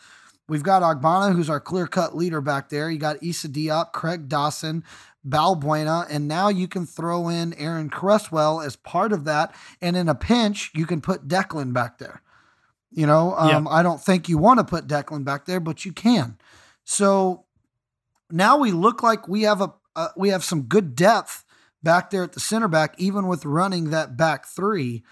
we've 0.48 0.62
got 0.62 0.82
Ogbonna, 0.82 1.34
who's 1.34 1.50
our 1.50 1.60
clear 1.60 1.86
cut 1.86 2.16
leader 2.16 2.40
back 2.40 2.70
there. 2.70 2.90
You 2.90 2.98
got 2.98 3.22
Issa 3.22 3.48
Diop, 3.48 3.92
Craig 3.92 4.30
Dawson, 4.30 4.82
Balbuena, 5.28 6.06
and 6.08 6.26
now 6.26 6.48
you 6.48 6.68
can 6.68 6.86
throw 6.86 7.28
in 7.28 7.52
Aaron 7.54 7.90
Cresswell 7.90 8.62
as 8.62 8.76
part 8.76 9.12
of 9.12 9.24
that. 9.24 9.54
And 9.82 9.94
in 9.94 10.08
a 10.08 10.14
pinch, 10.14 10.70
you 10.74 10.86
can 10.86 11.02
put 11.02 11.28
Declan 11.28 11.74
back 11.74 11.98
there. 11.98 12.22
You 12.92 13.06
know, 13.06 13.34
um, 13.36 13.68
I 13.68 13.82
don't 13.82 14.00
think 14.00 14.28
you 14.28 14.36
want 14.36 14.58
to 14.58 14.64
put 14.64 14.88
Declan 14.88 15.24
back 15.24 15.46
there, 15.46 15.60
but 15.60 15.84
you 15.84 15.92
can. 15.92 16.38
So 16.84 17.44
now 18.30 18.58
we 18.58 18.72
look 18.72 19.02
like 19.02 19.28
we 19.28 19.42
have 19.42 19.60
a 19.60 19.72
uh, 19.96 20.08
we 20.16 20.30
have 20.30 20.44
some 20.44 20.62
good 20.62 20.94
depth 20.94 21.44
back 21.82 22.10
there 22.10 22.24
at 22.24 22.32
the 22.32 22.40
center 22.40 22.68
back, 22.68 22.94
even 22.98 23.26
with 23.26 23.44
running 23.44 23.90
that 23.90 24.16
back 24.16 24.46
three. 24.46 25.02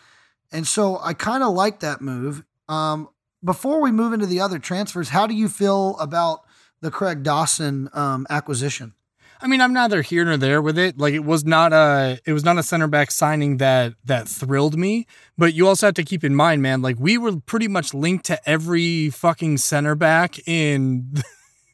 And 0.52 0.66
so 0.66 0.98
I 1.02 1.14
kind 1.14 1.42
of 1.42 1.52
like 1.52 1.80
that 1.80 2.00
move. 2.00 2.44
Um, 2.68 3.08
before 3.44 3.80
we 3.80 3.90
move 3.90 4.12
into 4.12 4.26
the 4.26 4.40
other 4.40 4.58
transfers, 4.58 5.10
how 5.10 5.26
do 5.26 5.34
you 5.34 5.48
feel 5.48 5.96
about 5.98 6.40
the 6.80 6.90
Craig 6.90 7.22
Dawson 7.22 7.88
um, 7.92 8.26
acquisition? 8.30 8.94
I 9.40 9.46
mean, 9.46 9.60
I'm 9.60 9.72
neither 9.72 10.02
here 10.02 10.24
nor 10.24 10.36
there 10.36 10.60
with 10.60 10.78
it. 10.78 10.98
Like 10.98 11.14
it 11.14 11.24
was 11.24 11.44
not 11.44 11.72
a 11.72 12.20
it 12.26 12.32
was 12.32 12.44
not 12.44 12.58
a 12.58 12.62
center 12.62 12.88
back 12.88 13.10
signing 13.10 13.58
that 13.58 13.94
that 14.04 14.28
thrilled 14.28 14.76
me. 14.76 15.06
But 15.36 15.54
you 15.54 15.68
also 15.68 15.86
have 15.86 15.94
to 15.94 16.04
keep 16.04 16.24
in 16.24 16.34
mind, 16.34 16.62
man, 16.62 16.82
like 16.82 16.96
we 16.98 17.18
were 17.18 17.38
pretty 17.40 17.68
much 17.68 17.94
linked 17.94 18.26
to 18.26 18.48
every 18.48 19.10
fucking 19.10 19.58
center 19.58 19.94
back 19.94 20.38
in 20.48 21.14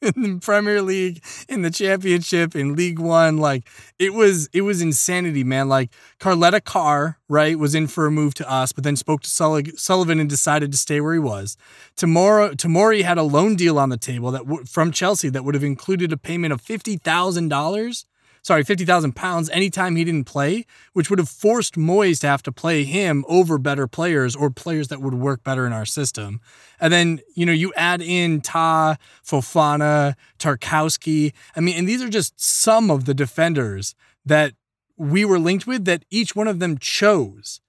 in 0.05 0.23
the 0.35 0.39
Premier 0.41 0.83
League, 0.83 1.23
in 1.49 1.63
the 1.63 1.71
Championship, 1.71 2.55
in 2.55 2.77
League 2.77 2.99
One. 2.99 3.39
Like 3.39 3.69
it 3.99 4.15
was, 4.15 4.49
it 4.53 4.63
was 4.63 4.83
insanity, 4.83 5.45
man. 5.45 5.69
Like 5.69 5.91
Caleta-Car, 6.21 7.19
right, 7.29 7.59
was 7.59 7.75
in 7.75 7.87
for 7.87 8.07
a 8.07 8.11
move 8.11 8.35
to 8.35 8.51
us, 8.51 8.73
but 8.73 8.85
then 8.85 8.97
spoke 8.97 9.23
to 9.23 9.31
Sullivan 9.77 10.21
and 10.21 10.29
decided 10.29 10.73
to 10.73 10.79
stay 10.79 11.01
where 11.01 11.15
he 11.15 11.19
was. 11.19 11.57
Tomorrow, 11.97 12.55
Tomori 12.55 13.03
had 13.03 13.19
a 13.19 13.23
loan 13.23 13.57
deal 13.57 13.79
on 13.79 13.89
the 13.89 13.97
table 13.97 14.31
that 14.31 14.45
w- 14.45 14.65
from 14.65 14.93
Chelsea 14.93 15.29
that 15.31 15.45
would 15.45 15.55
have 15.55 15.65
included 15.65 16.13
a 16.13 16.17
payment 16.17 16.53
of 16.53 16.61
fifty 16.61 16.97
thousand 16.97 17.49
dollars 17.49 18.07
sorry, 18.45 18.63
50,000 18.63 19.17
pounds 19.17 19.49
anytime 19.51 19.97
he 19.97 20.05
didn't 20.05 20.25
play, 20.25 20.67
which 20.93 21.09
would 21.11 21.19
have 21.19 21.29
forced 21.29 21.75
Moyes 21.75 22.21
to 22.21 22.29
have 22.29 22.43
to 22.45 22.53
play 22.53 22.85
him 22.85 23.25
over 23.27 23.59
better 23.59 23.89
players 23.89 24.37
or 24.37 24.51
players 24.51 24.89
that 24.89 25.01
would 25.01 25.15
work 25.15 25.43
better 25.43 25.67
in 25.67 25.73
our 25.73 25.87
system. 25.87 26.41
And 26.79 26.93
then, 26.93 27.21
you 27.35 27.47
know, 27.47 27.53
you 27.53 27.73
add 27.75 28.03
in 28.03 28.43
Ta, 28.43 28.97
Fofana, 29.25 30.15
Tarkowski. 30.39 31.33
I 31.57 31.61
mean, 31.61 31.77
and 31.77 31.89
these 31.89 32.03
are 32.03 32.09
just 32.09 32.39
some 32.39 32.91
of 32.91 33.07
the 33.07 33.15
defenders 33.15 33.95
that 34.27 34.53
we 34.97 35.25
were 35.25 35.39
linked 35.39 35.67
with 35.67 35.87
that 35.87 36.05
each 36.11 36.37
one 36.37 36.47
of 36.47 36.61
them 36.61 36.79
chose 36.79 37.61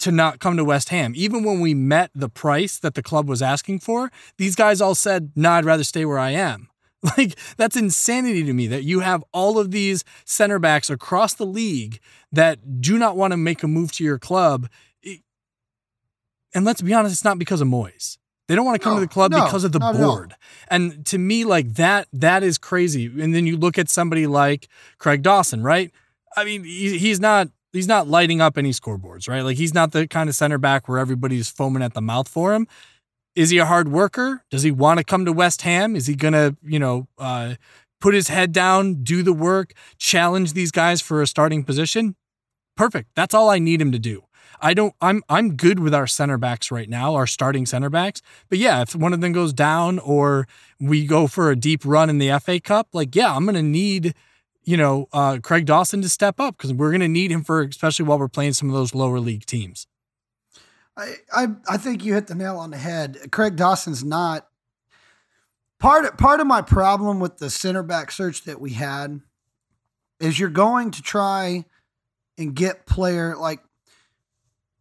to 0.00 0.12
not 0.12 0.38
come 0.38 0.56
to 0.56 0.64
West 0.64 0.90
Ham. 0.90 1.12
Even 1.16 1.44
when 1.44 1.60
we 1.60 1.74
met 1.74 2.10
the 2.14 2.28
price 2.28 2.78
that 2.78 2.94
the 2.94 3.02
club 3.02 3.28
was 3.28 3.42
asking 3.42 3.80
for, 3.80 4.10
these 4.38 4.54
guys 4.54 4.80
all 4.80 4.94
said, 4.94 5.32
"No, 5.34 5.50
nah, 5.50 5.56
I'd 5.56 5.64
rather 5.64 5.84
stay 5.84 6.04
where 6.04 6.18
I 6.18 6.30
am." 6.30 6.68
Like 7.16 7.38
that's 7.56 7.76
insanity 7.76 8.44
to 8.44 8.52
me 8.52 8.66
that 8.66 8.84
you 8.84 9.00
have 9.00 9.24
all 9.32 9.58
of 9.58 9.70
these 9.70 10.04
center 10.26 10.58
backs 10.58 10.90
across 10.90 11.32
the 11.32 11.46
league 11.46 11.98
that 12.30 12.80
do 12.82 12.98
not 12.98 13.16
want 13.16 13.32
to 13.32 13.38
make 13.38 13.62
a 13.62 13.68
move 13.68 13.90
to 13.92 14.04
your 14.04 14.18
club. 14.18 14.68
And 16.54 16.64
let's 16.64 16.82
be 16.82 16.92
honest, 16.92 17.12
it's 17.14 17.24
not 17.24 17.38
because 17.38 17.60
of 17.60 17.68
Moyes. 17.68 18.18
They 18.48 18.56
don't 18.56 18.64
want 18.64 18.80
to 18.80 18.82
come 18.84 18.94
No, 18.94 19.00
to 19.00 19.06
the 19.06 19.12
club 19.12 19.30
no, 19.30 19.44
because 19.44 19.62
of 19.62 19.70
the 19.72 19.78
not 19.78 19.94
at 19.94 20.02
all. 20.02 20.16
board. 20.16 20.34
And 20.68 21.06
to 21.06 21.18
me, 21.18 21.44
like 21.44 21.74
that, 21.74 22.08
that 22.12 22.42
is 22.42 22.58
crazy. 22.58 23.06
And 23.06 23.32
then 23.34 23.46
you 23.46 23.56
look 23.56 23.78
at 23.78 23.88
somebody 23.88 24.26
like 24.26 24.68
Craig 24.98 25.22
Dawson, 25.22 25.62
right? 25.62 25.92
I 26.36 26.44
mean, 26.44 26.64
he's 26.64 27.20
not 27.20 27.48
he's 27.72 27.86
not 27.86 28.08
lighting 28.08 28.40
up 28.40 28.58
any 28.58 28.70
scoreboards, 28.70 29.28
right? 29.28 29.42
Like 29.42 29.56
he's 29.56 29.72
not 29.72 29.92
the 29.92 30.08
kind 30.08 30.28
of 30.28 30.34
center 30.34 30.58
back 30.58 30.88
where 30.88 30.98
everybody's 30.98 31.48
foaming 31.48 31.82
at 31.82 31.94
the 31.94 32.00
mouth 32.02 32.26
for 32.28 32.52
him. 32.52 32.66
Is 33.40 33.48
he 33.48 33.56
a 33.56 33.64
hard 33.64 33.88
worker? 33.90 34.44
Does 34.50 34.64
he 34.64 34.70
want 34.70 34.98
to 34.98 35.04
come 35.04 35.24
to 35.24 35.32
West 35.32 35.62
Ham? 35.62 35.96
Is 35.96 36.06
he 36.06 36.14
gonna, 36.14 36.58
you 36.62 36.78
know, 36.78 37.08
uh, 37.16 37.54
put 37.98 38.12
his 38.12 38.28
head 38.28 38.52
down, 38.52 39.02
do 39.02 39.22
the 39.22 39.32
work, 39.32 39.72
challenge 39.96 40.52
these 40.52 40.70
guys 40.70 41.00
for 41.00 41.22
a 41.22 41.26
starting 41.26 41.64
position? 41.64 42.16
Perfect. 42.76 43.08
That's 43.16 43.32
all 43.32 43.48
I 43.48 43.58
need 43.58 43.80
him 43.80 43.92
to 43.92 43.98
do. 43.98 44.24
I 44.60 44.74
don't. 44.74 44.92
I'm 45.00 45.22
I'm 45.30 45.56
good 45.56 45.78
with 45.80 45.94
our 45.94 46.06
center 46.06 46.36
backs 46.36 46.70
right 46.70 46.86
now, 46.86 47.14
our 47.14 47.26
starting 47.26 47.64
center 47.64 47.88
backs. 47.88 48.20
But 48.50 48.58
yeah, 48.58 48.82
if 48.82 48.94
one 48.94 49.14
of 49.14 49.22
them 49.22 49.32
goes 49.32 49.54
down 49.54 49.98
or 50.00 50.46
we 50.78 51.06
go 51.06 51.26
for 51.26 51.50
a 51.50 51.56
deep 51.56 51.86
run 51.86 52.10
in 52.10 52.18
the 52.18 52.38
FA 52.40 52.60
Cup, 52.60 52.88
like 52.92 53.16
yeah, 53.16 53.34
I'm 53.34 53.46
gonna 53.46 53.62
need 53.62 54.12
you 54.64 54.76
know 54.76 55.08
uh, 55.14 55.38
Craig 55.42 55.64
Dawson 55.64 56.02
to 56.02 56.10
step 56.10 56.40
up 56.40 56.58
because 56.58 56.74
we're 56.74 56.92
gonna 56.92 57.08
need 57.08 57.32
him 57.32 57.42
for 57.42 57.62
especially 57.62 58.04
while 58.04 58.18
we're 58.18 58.28
playing 58.28 58.52
some 58.52 58.68
of 58.68 58.74
those 58.74 58.94
lower 58.94 59.18
league 59.18 59.46
teams. 59.46 59.86
I, 60.96 61.14
I 61.32 61.46
I 61.68 61.76
think 61.76 62.04
you 62.04 62.14
hit 62.14 62.26
the 62.26 62.34
nail 62.34 62.58
on 62.58 62.70
the 62.70 62.76
head. 62.76 63.30
Craig 63.30 63.56
Dawson's 63.56 64.04
not 64.04 64.46
part 65.78 66.16
part 66.18 66.40
of 66.40 66.46
my 66.46 66.62
problem 66.62 67.20
with 67.20 67.38
the 67.38 67.50
center 67.50 67.82
back 67.82 68.10
search 68.10 68.44
that 68.44 68.60
we 68.60 68.70
had 68.72 69.20
is 70.20 70.38
you're 70.38 70.50
going 70.50 70.90
to 70.90 71.02
try 71.02 71.64
and 72.36 72.54
get 72.54 72.86
player 72.86 73.36
like 73.36 73.60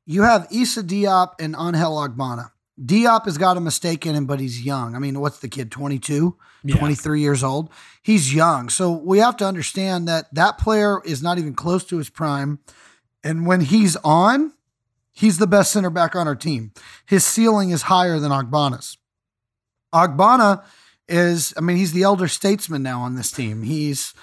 you 0.06 0.24
have 0.24 0.48
Issa 0.52 0.84
Diop 0.84 1.34
and 1.40 1.56
Angel 1.58 1.96
Ogbonna. 1.96 2.52
Diop 2.84 3.26
has 3.26 3.38
got 3.38 3.58
a 3.58 3.62
mistake 3.62 4.06
in 4.06 4.16
him, 4.16 4.26
but 4.26 4.40
he's 4.40 4.64
young. 4.66 4.96
I 4.96 5.00
mean, 5.00 5.20
what's 5.20 5.40
the 5.40 5.50
kid, 5.50 5.70
22, 5.70 6.38
Yeah. 6.64 6.78
23 6.78 7.22
years 7.22 7.44
old? 7.44 7.70
He's 8.02 8.34
young. 8.34 8.70
So 8.70 8.92
we 8.92 9.20
have 9.20 9.36
to 9.38 9.46
understand 9.46 10.08
that 10.08 10.34
that 10.34 10.58
player 10.58 11.02
is 11.04 11.22
not 11.22 11.38
even 11.38 11.54
close 11.54 11.84
to 11.86 11.98
his 11.98 12.10
prime. 12.10 12.60
And 13.24 13.46
when 13.46 13.62
he's 13.62 13.98
on, 13.98 14.54
he's 15.20 15.38
the 15.38 15.48
best 15.48 15.72
center 15.72 15.90
back 15.90 16.16
on 16.16 16.28
our 16.28 16.36
team. 16.36 16.72
His 17.06 17.26
ceiling 17.26 17.72
is 17.72 17.84
higher 17.84 18.20
than 18.20 18.32
Ogbonna's. 18.32 18.98
Ogbonna 19.94 20.64
is, 21.08 21.54
I 21.58 21.62
mean, 21.62 21.78
he's 21.78 21.92
the 21.92 22.04
elder 22.04 22.28
statesman 22.28 22.84
now 22.84 23.02
on 23.02 23.16
this 23.16 23.32
team. 23.32 23.64
He's 23.64 24.14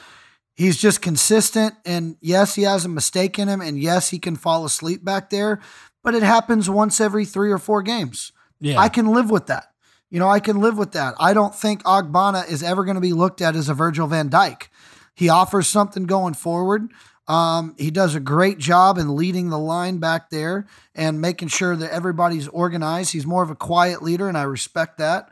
he's 0.55 0.79
just 0.79 1.03
consistent 1.03 1.75
and 1.85 2.17
yes, 2.21 2.55
he 2.55 2.63
has 2.63 2.85
a 2.85 2.89
mistake 2.89 3.39
in 3.39 3.49
him 3.49 3.61
and 3.61 3.79
yes, 3.79 4.11
he 4.11 4.19
can 4.19 4.37
fall 4.37 4.65
asleep 4.65 5.05
back 5.05 5.31
there, 5.31 5.61
but 6.03 6.15
it 6.15 6.23
happens 6.23 6.71
once 6.71 7.01
every 7.01 7.25
3 7.25 7.51
or 7.51 7.59
4 7.59 7.83
games. 7.83 8.33
Yeah, 8.59 8.79
I 8.79 8.89
can 8.89 9.09
live 9.09 9.31
with 9.31 9.47
that. 9.49 9.73
You 10.09 10.21
know, 10.21 10.29
I 10.29 10.41
can 10.41 10.61
live 10.61 10.79
with 10.79 10.93
that. 10.93 11.15
I 11.19 11.35
don't 11.35 11.55
think 11.55 11.83
Ogbonna 11.83 12.49
is 12.49 12.63
ever 12.63 12.85
going 12.85 12.95
to 12.95 13.01
be 13.01 13.13
looked 13.13 13.43
at 13.43 13.57
as 13.57 13.69
a 13.69 13.75
Virgil 13.75 14.07
van 14.07 14.31
Dijk. 14.31 14.69
He 15.15 15.29
offers 15.29 15.67
something 15.67 16.05
going 16.05 16.35
forward. 16.35 16.91
Um, 17.29 17.75
he 17.77 17.91
does 17.91 18.15
a 18.15 18.21
great 18.21 18.59
job 18.59 18.99
in 18.99 19.17
leading 19.17 19.51
the 19.51 19.59
line 19.59 19.99
back 19.99 20.31
there 20.31 20.67
and 20.95 21.21
making 21.21 21.49
sure 21.49 21.75
that 21.75 21.93
everybody's 21.93 22.47
organized. 22.49 23.13
He's 23.13 23.27
more 23.27 23.43
of 23.43 23.51
a 23.51 23.57
quiet 23.57 24.03
leader, 24.03 24.29
and 24.29 24.39
I 24.39 24.43
respect 24.43 24.99
that. 24.99 25.31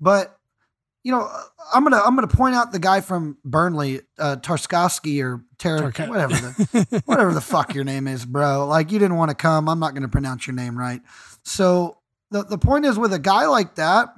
But 0.00 0.38
you 1.02 1.12
know, 1.12 1.30
I'm 1.72 1.82
gonna 1.84 2.00
I'm 2.04 2.14
gonna 2.14 2.26
point 2.26 2.54
out 2.54 2.72
the 2.72 2.78
guy 2.78 3.00
from 3.00 3.38
Burnley, 3.44 4.00
uh, 4.18 4.36
Tarskowski 4.36 5.22
or 5.22 5.44
Tarka- 5.58 6.08
whatever 6.08 6.34
the 6.34 7.02
whatever 7.06 7.32
the 7.32 7.40
fuck 7.40 7.74
your 7.74 7.84
name 7.84 8.06
is, 8.06 8.24
bro. 8.24 8.66
Like 8.66 8.90
you 8.90 8.98
didn't 8.98 9.16
want 9.16 9.30
to 9.30 9.34
come. 9.34 9.68
I'm 9.68 9.78
not 9.78 9.94
gonna 9.94 10.08
pronounce 10.08 10.46
your 10.46 10.54
name 10.54 10.78
right. 10.78 11.00
So 11.42 11.98
the 12.30 12.42
the 12.42 12.58
point 12.58 12.86
is 12.86 12.98
with 12.98 13.12
a 13.12 13.18
guy 13.18 13.46
like 13.46 13.76
that, 13.76 14.14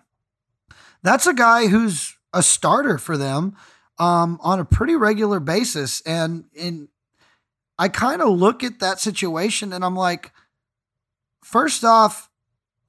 that's 1.02 1.26
a 1.26 1.34
guy 1.34 1.66
who's 1.66 2.16
a 2.32 2.42
starter 2.42 2.98
for 2.98 3.16
them 3.16 3.56
um, 3.98 4.38
on 4.42 4.60
a 4.60 4.64
pretty 4.64 4.94
regular 4.96 5.40
basis, 5.40 6.02
and 6.02 6.44
and 6.60 6.88
I 7.78 7.88
kind 7.88 8.22
of 8.22 8.30
look 8.30 8.64
at 8.64 8.80
that 8.80 9.00
situation 9.00 9.72
and 9.72 9.84
I'm 9.84 9.96
like, 9.96 10.32
first 11.42 11.84
off, 11.84 12.30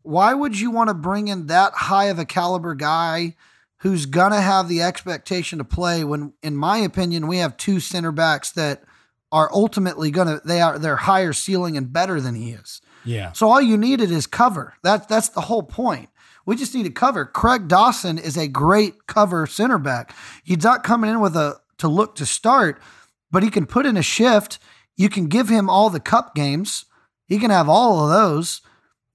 why 0.02 0.34
would 0.34 0.60
you 0.60 0.72
want 0.72 0.90
to 0.90 0.94
bring 0.94 1.28
in 1.28 1.48
that 1.48 1.74
high 1.74 2.06
of 2.06 2.20
a 2.20 2.26
caliber 2.26 2.76
guy 2.76 3.36
who's 3.82 4.06
gonna 4.06 4.42
have 4.42 4.68
the 4.68 4.82
expectation 4.82 5.60
to 5.60 5.64
play 5.64 6.04
when, 6.04 6.34
in 6.42 6.56
my 6.56 6.78
opinion, 6.78 7.28
we 7.28 7.38
have 7.38 7.58
two 7.58 7.80
center 7.80 8.12
backs 8.12 8.52
that 8.54 8.84
are 9.32 9.50
ultimately 9.54 10.10
gonna 10.10 10.42
they 10.46 10.62
are 10.62 10.80
they're 10.80 10.96
higher 10.96 11.34
ceiling 11.34 11.78
and 11.78 11.92
better 11.92 12.22
than 12.22 12.36
he 12.36 12.52
is. 12.52 12.82
yeah, 13.04 13.34
So 13.34 13.50
all 13.50 13.62
you 13.62 13.78
needed 13.78 14.10
is 14.10 14.26
cover. 14.26 14.76
That 14.84 15.10
that's 15.10 15.30
the 15.30 15.42
whole 15.42 15.64
point. 15.64 16.10
We 16.46 16.56
just 16.56 16.74
needed 16.74 16.96
cover. 16.96 17.26
Craig 17.26 17.68
Dawson 17.68 18.18
is 18.18 18.38
a 18.38 18.48
great 18.48 19.06
cover 19.06 19.46
center 19.46 19.78
back. 19.78 20.16
He's 20.44 20.64
not 20.64 20.84
coming 20.84 21.12
in 21.12 21.20
with 21.20 21.36
a 21.36 21.60
to 21.80 21.90
look 21.90 22.16
to 22.16 22.26
start, 22.26 22.82
but 23.30 23.44
he 23.44 23.50
can 23.50 23.66
put 23.66 23.86
in 23.86 23.98
a 23.98 24.02
shift. 24.02 24.58
You 24.98 25.10
can 25.10 25.28
give 25.28 25.48
him 25.48 25.70
all 25.70 25.90
the 25.90 26.00
cup 26.00 26.36
games. 26.36 26.86
He 27.28 27.40
can 27.40 27.52
have 27.52 27.70
all 27.70 28.04
of 28.04 28.10
those, 28.10 28.62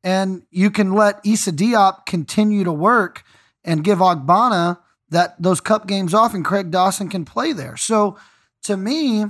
and 0.04 0.42
you 0.50 0.70
can 0.70 0.92
let 0.92 1.24
Issa 1.26 1.52
Diop 1.52 2.06
continue 2.06 2.64
to 2.64 2.72
work 2.72 3.24
and 3.64 3.84
give 3.84 3.98
Ogbonna 3.98 4.78
that 5.10 5.40
those 5.40 5.60
cup 5.60 5.86
games 5.86 6.14
off, 6.14 6.34
and 6.34 6.44
Craig 6.44 6.70
Dawson 6.70 7.08
can 7.08 7.24
play 7.24 7.52
there. 7.52 7.76
So 7.76 8.16
to 8.64 8.76
me, 8.76 9.24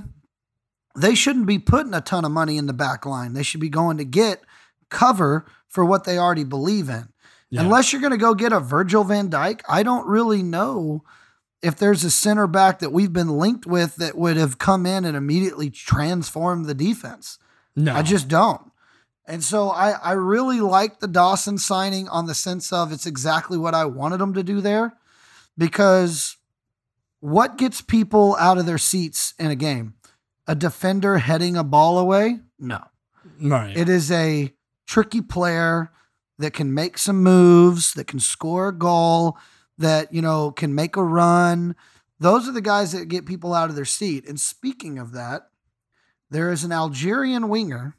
they 0.95 1.15
shouldn't 1.15 1.47
be 1.47 1.59
putting 1.59 1.93
a 1.93 2.01
ton 2.01 2.25
of 2.25 2.31
money 2.31 2.57
in 2.57 2.67
the 2.67 2.73
back 2.73 3.05
line. 3.05 3.33
They 3.33 3.43
should 3.43 3.59
be 3.59 3.69
going 3.69 3.97
to 3.97 4.05
get 4.05 4.41
cover 4.89 5.45
for 5.67 5.83
what 5.83 6.03
they 6.03 6.17
already 6.17 6.43
believe 6.43 6.87
in. 6.87 7.09
Yeah. 7.49 7.61
Unless 7.61 7.91
you're 7.91 8.01
going 8.01 8.11
to 8.11 8.17
go 8.17 8.33
get 8.33 8.53
a 8.53 8.59
Virgil 8.59 9.03
van 9.03 9.29
Dijk, 9.29 9.61
I 9.67 9.83
don't 9.83 10.07
really 10.07 10.43
know 10.43 11.03
if 11.63 11.77
there's 11.77 12.03
a 12.03 12.11
center 12.11 12.45
back 12.45 12.79
that 12.79 12.91
we've 12.91 13.13
been 13.13 13.29
linked 13.29 13.65
with 13.65 13.95
that 13.95 14.17
would 14.17 14.35
have 14.35 14.59
come 14.59 14.85
in 14.85 15.05
and 15.05 15.15
immediately 15.15 15.69
transformed 15.69 16.65
the 16.65 16.73
defense. 16.73 17.39
no, 17.75 17.95
I 17.95 18.03
just 18.03 18.27
don't. 18.27 18.71
And 19.25 19.41
so 19.41 19.69
I, 19.69 19.91
I 19.91 20.11
really 20.11 20.59
like 20.59 20.99
the 20.99 21.07
Dawson 21.07 21.57
signing 21.57 22.09
on 22.09 22.25
the 22.25 22.35
sense 22.35 22.73
of 22.73 22.91
it's 22.91 23.05
exactly 23.05 23.57
what 23.57 23.73
I 23.73 23.85
wanted 23.85 24.17
them 24.17 24.33
to 24.33 24.43
do 24.43 24.59
there 24.59 24.97
because 25.57 26.35
what 27.21 27.57
gets 27.57 27.79
people 27.81 28.35
out 28.37 28.57
of 28.57 28.65
their 28.65 28.77
seats 28.77 29.33
in 29.39 29.49
a 29.49 29.55
game? 29.55 29.93
A 30.45 30.55
defender 30.55 31.19
heading 31.19 31.55
a 31.55 31.63
ball 31.63 31.97
away? 31.97 32.39
No. 32.59 32.83
right. 33.41 33.77
It 33.77 33.87
is 33.87 34.11
a 34.11 34.53
tricky 34.85 35.21
player 35.21 35.89
that 36.37 36.53
can 36.53 36.73
make 36.73 36.97
some 36.97 37.23
moves, 37.23 37.93
that 37.93 38.07
can 38.07 38.19
score 38.19 38.67
a 38.67 38.73
goal, 38.73 39.37
that, 39.77 40.13
you 40.13 40.21
know, 40.21 40.51
can 40.51 40.75
make 40.75 40.95
a 40.95 41.03
run. 41.03 41.75
Those 42.19 42.47
are 42.47 42.51
the 42.51 42.61
guys 42.61 42.91
that 42.91 43.07
get 43.07 43.25
people 43.25 43.53
out 43.53 43.69
of 43.69 43.75
their 43.75 43.85
seat. 43.85 44.27
And 44.27 44.39
speaking 44.39 44.99
of 44.99 45.13
that, 45.13 45.49
there 46.29 46.51
is 46.51 46.63
an 46.63 46.71
Algerian 46.71 47.49
winger. 47.49 47.95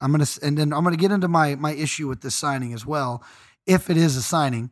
I'm 0.00 0.12
gonna 0.12 0.26
and 0.42 0.58
then 0.58 0.72
I'm 0.72 0.84
gonna 0.84 0.96
get 0.96 1.12
into 1.12 1.28
my 1.28 1.54
my 1.54 1.72
issue 1.72 2.08
with 2.08 2.20
this 2.20 2.34
signing 2.34 2.74
as 2.74 2.84
well, 2.84 3.24
if 3.66 3.88
it 3.88 3.96
is 3.96 4.16
a 4.16 4.22
signing. 4.22 4.70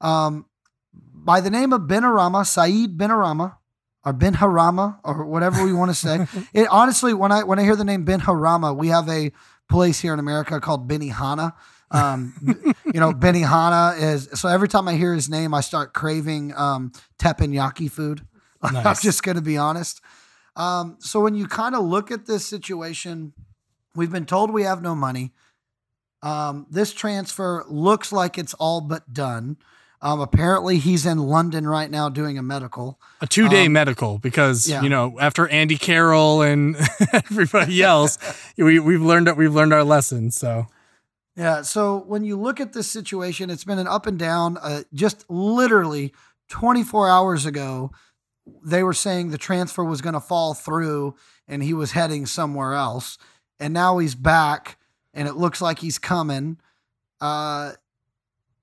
Um, 0.00 0.46
by 0.92 1.40
the 1.40 1.50
name 1.50 1.72
of 1.72 1.82
Benarama, 1.82 2.46
Saeed 2.46 2.96
Benarama, 2.96 3.56
or 4.04 4.12
Ben 4.12 4.34
Harama, 4.34 4.98
or 5.04 5.26
whatever 5.26 5.64
we 5.64 5.72
want 5.72 5.90
to 5.90 5.94
say. 5.94 6.26
it 6.54 6.66
honestly, 6.68 7.12
when 7.12 7.30
I 7.32 7.42
when 7.42 7.58
I 7.58 7.62
hear 7.62 7.76
the 7.76 7.84
name 7.84 8.04
Ben 8.04 8.20
Harama, 8.20 8.74
we 8.74 8.88
have 8.88 9.08
a 9.08 9.32
place 9.68 10.00
here 10.00 10.14
in 10.14 10.18
America 10.18 10.60
called 10.60 10.88
Benihana. 10.88 11.52
Um, 11.90 12.34
you 12.86 13.00
know, 13.00 13.12
Benihana 13.12 14.00
is 14.00 14.28
so 14.34 14.48
every 14.48 14.68
time 14.68 14.86
I 14.86 14.94
hear 14.94 15.14
his 15.14 15.28
name, 15.28 15.54
I 15.54 15.60
start 15.60 15.92
craving 15.92 16.54
um, 16.56 16.92
teppanyaki 17.18 17.90
food. 17.90 18.22
I'm 18.62 18.96
just 18.96 19.22
going 19.22 19.36
to 19.36 19.42
be 19.42 19.56
honest. 19.56 20.00
Um, 20.56 20.96
so 21.00 21.20
when 21.20 21.34
you 21.34 21.46
kind 21.46 21.74
of 21.74 21.84
look 21.84 22.10
at 22.10 22.26
this 22.26 22.46
situation, 22.46 23.32
we've 23.94 24.12
been 24.12 24.26
told 24.26 24.50
we 24.50 24.64
have 24.64 24.82
no 24.82 24.94
money. 24.94 25.32
Um, 26.22 26.66
this 26.70 26.92
transfer 26.92 27.64
looks 27.68 28.12
like 28.12 28.36
it's 28.36 28.54
all 28.54 28.80
but 28.80 29.12
done. 29.12 29.56
Um, 30.02 30.20
apparently, 30.20 30.78
he's 30.78 31.04
in 31.04 31.18
London 31.18 31.66
right 31.66 31.90
now 31.90 32.08
doing 32.08 32.38
a 32.38 32.42
medical. 32.42 32.98
a 33.20 33.26
two 33.26 33.48
day 33.48 33.66
Um, 33.66 33.72
medical 33.72 34.18
because 34.18 34.68
yeah. 34.68 34.82
you 34.82 34.88
know 34.88 35.18
after 35.20 35.46
Andy 35.48 35.76
Carroll 35.76 36.40
and 36.42 36.76
everybody 37.12 37.82
else, 37.82 38.18
we 38.56 38.78
we've 38.78 39.02
learned 39.02 39.26
that 39.26 39.36
we've 39.36 39.54
learned 39.54 39.74
our 39.74 39.84
lesson. 39.84 40.30
So 40.30 40.66
Yeah. 41.40 41.62
So 41.62 42.04
when 42.06 42.22
you 42.22 42.38
look 42.38 42.60
at 42.60 42.74
this 42.74 42.90
situation, 42.90 43.48
it's 43.48 43.64
been 43.64 43.78
an 43.78 43.88
up 43.88 44.06
and 44.06 44.18
down. 44.18 44.58
Uh, 44.58 44.82
just 44.92 45.24
literally 45.30 46.12
24 46.50 47.08
hours 47.08 47.46
ago, 47.46 47.92
they 48.62 48.82
were 48.82 48.92
saying 48.92 49.30
the 49.30 49.38
transfer 49.38 49.82
was 49.82 50.02
going 50.02 50.12
to 50.12 50.20
fall 50.20 50.52
through 50.52 51.14
and 51.48 51.62
he 51.62 51.72
was 51.72 51.92
heading 51.92 52.26
somewhere 52.26 52.74
else. 52.74 53.16
And 53.58 53.72
now 53.72 53.96
he's 53.96 54.14
back 54.14 54.76
and 55.14 55.26
it 55.26 55.34
looks 55.34 55.62
like 55.62 55.78
he's 55.78 55.98
coming. 55.98 56.58
Uh, 57.22 57.72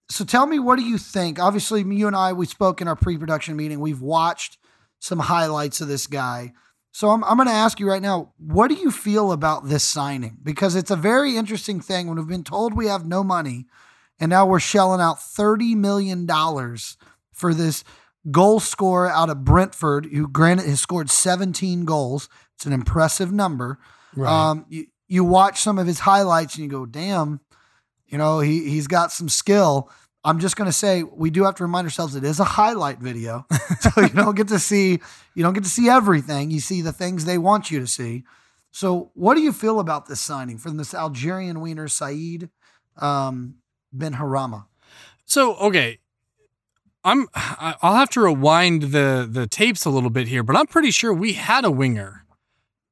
so 0.07 0.23
tell 0.23 0.45
me, 0.45 0.59
what 0.59 0.77
do 0.77 0.85
you 0.85 0.99
think? 0.99 1.39
Obviously, 1.39 1.81
you 1.81 2.05
and 2.05 2.15
I, 2.15 2.33
we 2.33 2.45
spoke 2.45 2.79
in 2.79 2.87
our 2.87 2.95
pre-production 2.95 3.55
meeting. 3.55 3.79
We've 3.79 4.03
watched 4.03 4.59
some 4.99 5.17
highlights 5.17 5.81
of 5.81 5.87
this 5.87 6.05
guy. 6.05 6.53
So 6.97 7.11
I'm, 7.11 7.23
I'm 7.25 7.37
going 7.37 7.47
to 7.47 7.53
ask 7.53 7.79
you 7.79 7.87
right 7.87 8.01
now, 8.01 8.33
what 8.39 8.69
do 8.69 8.73
you 8.73 8.89
feel 8.89 9.31
about 9.31 9.67
this 9.67 9.83
signing? 9.83 10.39
Because 10.41 10.73
it's 10.75 10.89
a 10.89 10.95
very 10.95 11.37
interesting 11.37 11.79
thing 11.79 12.07
when 12.07 12.17
we've 12.17 12.27
been 12.27 12.43
told 12.43 12.73
we 12.73 12.87
have 12.87 13.05
no 13.05 13.23
money, 13.23 13.67
and 14.19 14.31
now 14.31 14.47
we're 14.47 14.59
shelling 14.59 14.99
out 14.99 15.17
$30 15.17 15.75
million 15.75 16.27
for 17.31 17.53
this 17.53 17.83
goal 18.31 18.59
scorer 18.59 19.11
out 19.11 19.29
of 19.29 19.45
Brentford, 19.45 20.07
who 20.07 20.27
granted 20.27 20.65
has 20.65 20.81
scored 20.81 21.11
17 21.11 21.85
goals. 21.85 22.29
It's 22.55 22.65
an 22.65 22.73
impressive 22.73 23.31
number. 23.31 23.77
Right. 24.15 24.49
Um, 24.49 24.65
you, 24.67 24.87
you 25.07 25.23
watch 25.23 25.61
some 25.61 25.77
of 25.77 25.85
his 25.85 25.99
highlights 25.99 26.55
and 26.55 26.63
you 26.63 26.71
go, 26.71 26.87
damn, 26.87 27.41
you 28.07 28.17
know, 28.17 28.39
he, 28.39 28.71
he's 28.71 28.87
got 28.87 29.11
some 29.11 29.29
skill. 29.29 29.91
I'm 30.27 30.39
just 30.39 30.57
going 30.57 30.65
to 30.65 30.73
say 30.73 31.03
we 31.03 31.29
do 31.29 31.45
have 31.45 31.55
to 31.55 31.63
remind 31.63 31.85
ourselves 31.85 32.13
it 32.13 32.25
is 32.25 32.41
a 32.41 32.43
highlight 32.43 32.99
video. 32.99 33.45
so 33.79 34.01
you 34.01 34.09
don't 34.09 34.35
get 34.35 34.49
to 34.49 34.59
see 34.59 34.99
you 35.35 35.43
don't 35.43 35.53
get 35.53 35.63
to 35.63 35.69
see 35.69 35.87
everything. 35.87 36.51
You 36.51 36.59
see 36.59 36.81
the 36.81 36.91
things 36.91 37.23
they 37.23 37.37
want 37.37 37.71
you 37.71 37.79
to 37.79 37.87
see. 37.87 38.25
So 38.69 39.09
what 39.13 39.35
do 39.35 39.41
you 39.41 39.53
feel 39.53 39.79
about 39.79 40.07
this 40.07 40.19
signing 40.19 40.57
from 40.57 40.75
this 40.75 40.93
Algerian 40.93 41.61
wiener 41.61 41.87
Saeed 41.87 42.49
um, 42.97 43.55
Ben 43.93 44.15
Harama? 44.15 44.65
So 45.23 45.55
okay, 45.55 45.99
I'm 47.05 47.29
I'll 47.33 47.95
have 47.95 48.09
to 48.09 48.21
rewind 48.21 48.91
the 48.91 49.25
the 49.31 49.47
tapes 49.47 49.85
a 49.85 49.89
little 49.89 50.09
bit 50.09 50.27
here, 50.27 50.43
but 50.43 50.57
I'm 50.57 50.67
pretty 50.67 50.91
sure 50.91 51.13
we 51.13 51.33
had 51.33 51.63
a 51.63 51.71
winger 51.71 52.25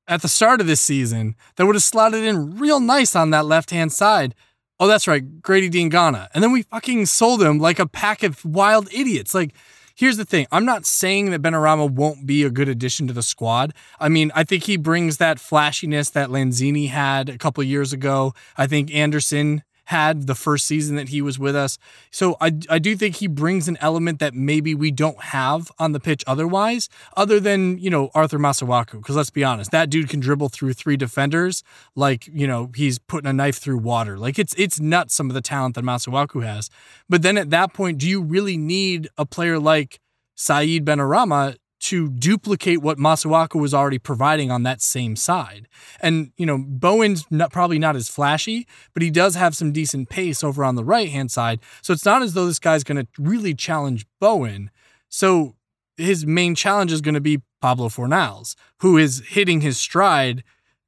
at 0.08 0.22
the 0.22 0.30
start 0.30 0.62
of 0.62 0.68
this 0.68 0.80
season 0.80 1.36
that 1.58 1.66
would 1.66 1.76
have 1.76 1.84
slotted 1.84 2.24
in 2.24 2.58
real 2.58 2.80
nice 2.80 3.14
on 3.14 3.32
that 3.32 3.46
left 3.46 3.72
hand 3.72 3.92
side. 3.92 4.36
Oh, 4.80 4.88
that's 4.88 5.08
right, 5.08 5.42
Grady 5.42 5.70
Diangana. 5.70 6.28
And 6.34 6.44
then 6.44 6.52
we 6.52 6.64
fucking 6.64 7.06
sold 7.06 7.42
him 7.42 7.60
like 7.60 7.80
a 7.80 7.88
pack 7.88 8.24
of 8.24 8.44
wild 8.44 8.92
idiots. 8.94 9.34
Like, 9.34 9.54
here's 9.96 10.18
the 10.18 10.26
thing. 10.26 10.48
I'm 10.52 10.66
not 10.66 10.86
saying 10.86 11.32
that 11.32 11.42
Benrahma 11.42 11.90
won't 11.90 12.26
be 12.26 12.44
a 12.44 12.50
good 12.50 12.68
addition 12.68 13.08
to 13.08 13.14
the 13.14 13.24
squad. 13.24 13.74
I 14.02 14.10
mean, 14.10 14.34
I 14.36 14.44
think 14.44 14.64
he 14.64 14.76
brings 14.76 15.18
that 15.18 15.40
flashiness 15.40 16.10
that 16.10 16.28
Lanzini 16.28 16.90
had 16.90 17.30
a 17.30 17.38
couple 17.38 17.64
years 17.64 17.94
ago. 17.94 18.34
I 18.58 18.68
think 18.68 18.94
Anderson 18.94 19.64
had 19.86 20.28
the 20.28 20.36
first 20.36 20.66
season 20.66 20.96
that 20.96 21.10
he 21.10 21.22
was 21.22 21.40
with 21.40 21.56
us. 21.56 21.78
So 22.12 22.38
I, 22.42 22.52
I 22.70 22.80
do 22.80 22.96
think 22.96 23.16
he 23.16 23.28
brings 23.28 23.68
an 23.68 23.78
element 23.82 24.20
that 24.20 24.34
maybe 24.34 24.76
we 24.76 24.92
don't 24.92 25.22
have 25.26 25.72
on 25.80 25.92
the 25.92 26.00
pitch 26.00 26.24
otherwise, 26.28 26.90
other 27.16 27.40
than, 27.40 27.78
you 27.78 27.90
know, 27.90 28.10
Arthur 28.14 28.40
Masuaku. 28.40 28.94
Because 28.94 29.16
let's 29.16 29.30
be 29.30 29.44
honest, 29.44 29.72
that 29.72 29.90
dude 29.90 30.10
can 30.10 30.20
dribble 30.20 30.50
through 30.50 30.74
three 30.74 30.98
defenders 30.98 31.64
like, 31.96 32.28
you 32.28 32.48
know, 32.48 32.72
he's 32.76 33.00
putting 33.00 33.30
a 33.30 33.34
knife 33.34 33.58
through 33.58 33.78
water. 33.78 34.18
Like 34.18 34.40
it's 34.40 34.54
it's 34.56 34.80
nuts 34.80 35.14
some 35.14 35.30
of 35.30 35.34
the 35.34 35.42
talent 35.42 35.76
that 35.76 35.84
Masuaku 35.84 36.44
has. 36.44 36.70
But 37.08 37.22
then 37.22 37.38
at 37.38 37.50
that 37.52 37.74
point, 37.74 37.98
do 37.98 38.10
you 38.10 38.22
really 38.22 38.58
need 38.58 39.10
a 39.18 39.26
player 39.26 39.60
like 39.60 40.00
Saeed 40.36 40.86
Benrahma 40.86 41.56
to 41.86 42.10
duplicate 42.10 42.82
what 42.82 42.98
Masuaku 42.98 43.60
was 43.60 43.74
already 43.74 44.00
providing 44.00 44.50
on 44.50 44.64
that 44.64 44.82
same 44.82 45.16
side. 45.16 45.68
And, 46.00 46.32
you 46.38 46.46
know, 46.46 46.58
Bowen's 46.58 47.26
not, 47.30 47.52
probably 47.52 47.78
not 47.78 47.96
as 47.96 48.10
flashy, 48.10 48.68
but 48.94 49.04
he 49.04 49.12
does 49.12 49.36
have 49.36 49.56
some 49.56 49.72
decent 49.72 50.10
pace 50.10 50.44
over 50.44 50.64
on 50.64 50.76
the 50.76 50.84
right 50.84 51.10
hand 51.10 51.32
side. 51.32 51.60
So 51.82 51.94
it's 51.94 52.06
not 52.06 52.22
as 52.22 52.34
though 52.34 52.48
this 52.48 52.60
guy's 52.60 52.84
going 52.84 52.98
to 52.98 53.08
really 53.20 53.54
challenge 53.54 54.06
Bowen. 54.20 54.72
So 55.10 55.56
his 55.98 56.26
main 56.26 56.56
challenge 56.56 56.92
is 56.92 57.02
going 57.02 57.16
to 57.16 57.22
be 57.22 57.42
Pablo 57.62 57.90
Fornals, 57.90 58.56
who 58.80 58.98
is 58.98 59.24
hitting 59.28 59.62
his 59.62 59.78
stride. 59.78 60.44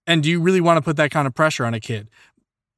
And 0.05 0.23
do 0.23 0.29
you 0.29 0.41
really 0.41 0.61
want 0.61 0.77
to 0.77 0.81
put 0.81 0.97
that 0.97 1.11
kind 1.11 1.27
of 1.27 1.35
pressure 1.35 1.65
on 1.65 1.73
a 1.73 1.79
kid? 1.79 2.09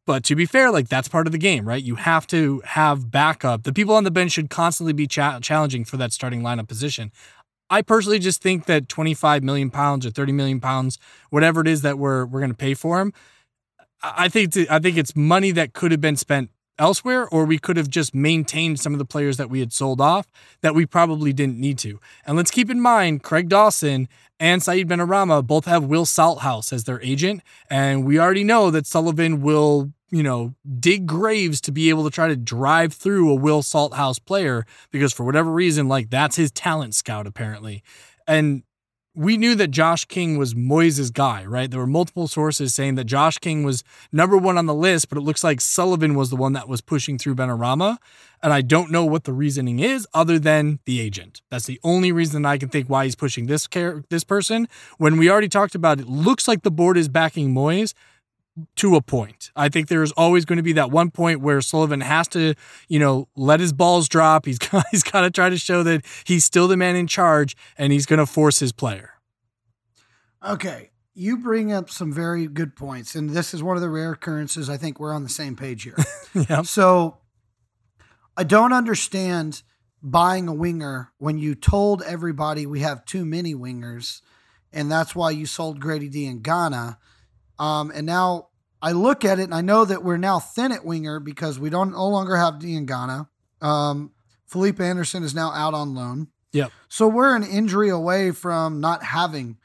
But 0.06 0.24
to 0.24 0.36
be 0.36 0.48
fair, 0.48 0.72
like 0.72 0.90
that's 0.90 1.08
part 1.08 1.28
of 1.28 1.34
the 1.34 1.38
game, 1.38 1.68
right? 1.68 1.84
You 1.84 1.94
have 1.94 2.26
to 2.28 2.64
have 2.66 3.12
backup. 3.12 3.62
The 3.62 3.72
people 3.72 3.94
on 3.94 4.06
the 4.06 4.10
bench 4.10 4.32
should 4.32 4.50
constantly 4.50 4.92
be 4.92 5.06
cha- 5.06 5.40
challenging 5.40 5.86
for 5.86 5.98
that 5.98 6.12
starting 6.12 6.42
lineup 6.42 6.68
position. 6.68 7.12
I 7.70 7.82
personally 7.82 8.20
just 8.20 8.42
think 8.42 8.66
that 8.66 8.90
25 8.90 9.44
million 9.44 9.70
pounds 9.70 10.06
or 10.06 10.12
30 10.12 10.32
million 10.32 10.60
pounds, 10.60 10.98
whatever 11.30 11.62
it 11.62 11.68
is 11.68 11.82
that 11.84 11.98
we're 11.98 12.26
we're 12.26 12.40
going 12.40 12.52
to 12.52 12.58
pay 12.58 12.74
for 12.74 13.00
him, 13.00 13.14
I 14.02 14.30
think 14.30 14.56
I 14.70 14.80
think 14.80 14.98
it's 14.98 15.16
money 15.16 15.52
that 15.52 15.74
could 15.74 15.92
have 15.92 16.02
been 16.02 16.16
spent 16.16 16.50
elsewhere, 16.78 17.28
or 17.28 17.46
we 17.46 17.60
could 17.60 17.78
have 17.78 17.90
just 17.90 18.16
maintained 18.16 18.80
some 18.80 18.94
of 18.94 19.00
the 19.00 19.06
players 19.06 19.38
that 19.38 19.50
we 19.50 19.60
had 19.60 19.74
sold 19.74 20.00
off 20.00 20.28
that 20.62 20.74
we 20.74 20.86
probably 20.86 21.34
didn't 21.34 21.60
need 21.60 21.78
to. 21.80 22.00
And 22.26 22.38
let's 22.38 22.52
keep 22.52 22.70
in 22.70 22.80
mind, 22.80 23.22
Craig 23.22 23.50
Dawson 23.50 24.08
and 24.40 24.64
Saeed 24.64 24.88
Benrahma 24.88 25.46
both 25.46 25.66
have 25.66 25.84
Will 25.84 26.06
Salthouse 26.06 26.72
as 26.72 26.86
their 26.86 27.02
agent, 27.02 27.42
and 27.70 28.06
we 28.06 28.18
already 28.18 28.46
know 28.46 28.72
that 28.72 28.88
Sullivan 28.88 29.42
will 29.42 29.92
you 30.12 30.24
know, 30.24 30.56
dig 30.80 31.06
graves 31.06 31.62
to 31.62 31.72
be 31.72 31.90
able 31.90 32.04
to 32.04 32.10
try 32.10 32.28
to 32.28 32.36
drive 32.36 32.94
through 32.94 33.30
a 33.30 33.36
Will 33.36 33.62
Salthouse 33.62 34.24
player 34.24 34.66
because 34.92 35.14
for 35.14 35.24
whatever 35.24 35.52
reason, 35.52 35.88
like 35.88 36.10
that's 36.10 36.36
his 36.36 36.52
talent 36.52 36.96
scout 36.96 37.28
apparently. 37.28 37.84
And 38.28 38.64
we 39.16 39.38
knew 39.38 39.56
that 39.56 39.72
Josh 39.72 40.06
King 40.06 40.38
was 40.38 40.54
Moyes' 40.54 41.12
guy, 41.12 41.44
right? 41.44 41.70
There 41.70 41.80
were 41.80 41.88
multiple 41.88 42.28
sources 42.28 42.74
saying 42.74 42.96
that 42.96 43.06
Josh 43.06 43.38
King 43.38 43.64
was 43.64 43.84
number 44.12 44.38
one 44.38 44.58
on 44.58 44.66
the 44.66 44.74
list, 44.74 45.10
but 45.10 45.18
it 45.18 45.22
looks 45.22 45.44
like 45.44 45.60
Sullivan 45.60 46.16
was 46.16 46.30
the 46.30 46.36
one 46.36 46.54
that 46.54 46.70
was 46.70 46.80
pushing 46.80 47.18
through 47.18 47.36
Benrahma. 47.36 47.98
And 48.42 48.54
I 48.54 48.62
don't 48.62 48.92
know 48.92 49.04
what 49.04 49.26
the 49.26 49.34
reasoning 49.34 49.80
is 49.80 50.08
other 50.14 50.40
than 50.40 50.80
the 50.86 51.02
agent. 51.02 51.42
That's 51.50 51.66
the 51.66 51.80
only 51.84 52.12
reason 52.12 52.46
I 52.46 52.58
can 52.58 52.70
think 52.70 52.88
why 52.88 53.04
he's 53.06 53.16
pushing 53.16 53.48
this 53.48 53.68
care 53.68 54.04
this 54.10 54.24
person. 54.24 54.70
When 54.98 55.18
we 55.18 55.30
already 55.30 55.50
talked 55.50 55.76
about 55.76 56.00
it, 56.00 56.08
looks 56.08 56.48
like 56.48 56.62
the 56.62 56.72
board 56.72 56.98
is 56.98 57.10
backing 57.10 57.54
Moyes 57.54 57.94
to 58.78 58.96
a 58.96 59.02
point. 59.02 59.52
I 59.56 59.70
think 59.70 59.88
there's 59.88 60.12
always 60.14 60.46
going 60.46 60.58
to 60.58 60.64
be 60.64 60.74
that 60.74 60.92
one 60.92 61.12
point 61.12 61.42
where 61.42 61.62
Sullivan 61.62 62.02
has 62.02 62.28
to, 62.30 62.56
you 62.88 63.00
know, 63.00 63.28
let 63.36 63.60
his 63.60 63.74
balls 63.74 64.08
drop. 64.08 64.46
He's 64.46 64.60
got, 64.60 64.86
he's 64.92 65.04
got 65.04 65.22
to 65.22 65.32
try 65.32 65.50
to 65.50 65.58
show 65.58 65.84
that 65.84 66.06
he's 66.26 66.46
still 66.46 66.68
the 66.68 66.78
man 66.78 66.96
in 66.96 67.08
charge 67.08 67.56
and 67.78 67.94
he's 67.94 68.06
going 68.06 68.20
to 68.20 68.26
force 68.26 68.60
his 68.60 68.72
player. 68.72 69.14
Okay. 70.46 70.92
You 71.14 71.38
bring 71.38 71.74
up 71.74 71.90
some 71.90 72.14
very 72.14 72.48
good 72.48 72.76
points. 72.76 73.16
And 73.16 73.32
this 73.32 73.54
is 73.54 73.62
one 73.62 73.76
of 73.76 73.82
the 73.82 73.90
rare 73.90 74.14
occurrences. 74.14 74.70
I 74.70 74.78
think 74.78 75.00
we're 75.00 75.14
on 75.14 75.24
the 75.24 75.30
same 75.30 75.56
page 75.56 75.84
here. 75.84 75.98
yeah. 76.50 76.62
So 76.62 77.18
I 78.38 78.44
don't 78.44 78.72
understand 78.72 79.64
buying 80.02 80.48
a 80.48 80.54
winger 80.54 81.12
when 81.18 81.38
you 81.38 81.56
told 81.56 82.02
everybody 82.04 82.66
we 82.66 82.80
have 82.82 83.04
too 83.06 83.26
many 83.26 83.54
wingers. 83.54 84.22
And 84.72 84.92
that's 84.92 85.16
why 85.16 85.32
you 85.32 85.46
sold 85.46 85.80
Grady 85.80 86.10
Diangana. 86.10 86.98
Um, 87.58 87.92
and 87.94 88.06
now 88.06 88.49
I 88.82 88.94
look 88.94 89.26
at 89.26 89.40
it 89.40 89.44
and 89.44 89.54
I 89.54 89.62
know 89.62 89.86
that 89.86 90.04
we're 90.04 90.18
now 90.18 90.40
thin 90.40 90.72
at 90.72 90.86
winger 90.86 91.20
because 91.20 91.60
we 91.60 91.70
don't 91.70 91.92
no 91.92 92.08
longer 92.08 92.36
have 92.38 92.56
Diangana. 92.56 93.28
Um, 93.62 94.12
Felipe 94.46 94.80
Anderson 94.80 95.24
is 95.24 95.36
now 95.36 95.52
out 95.52 95.74
on 95.74 95.94
loan. 95.94 96.28
Yep. 96.54 96.72
So 96.88 97.08
we're 97.08 97.36
an 97.36 97.44
injury 97.44 97.90
away 97.90 98.32
from 98.32 98.80
not 98.80 99.04
having 99.04 99.58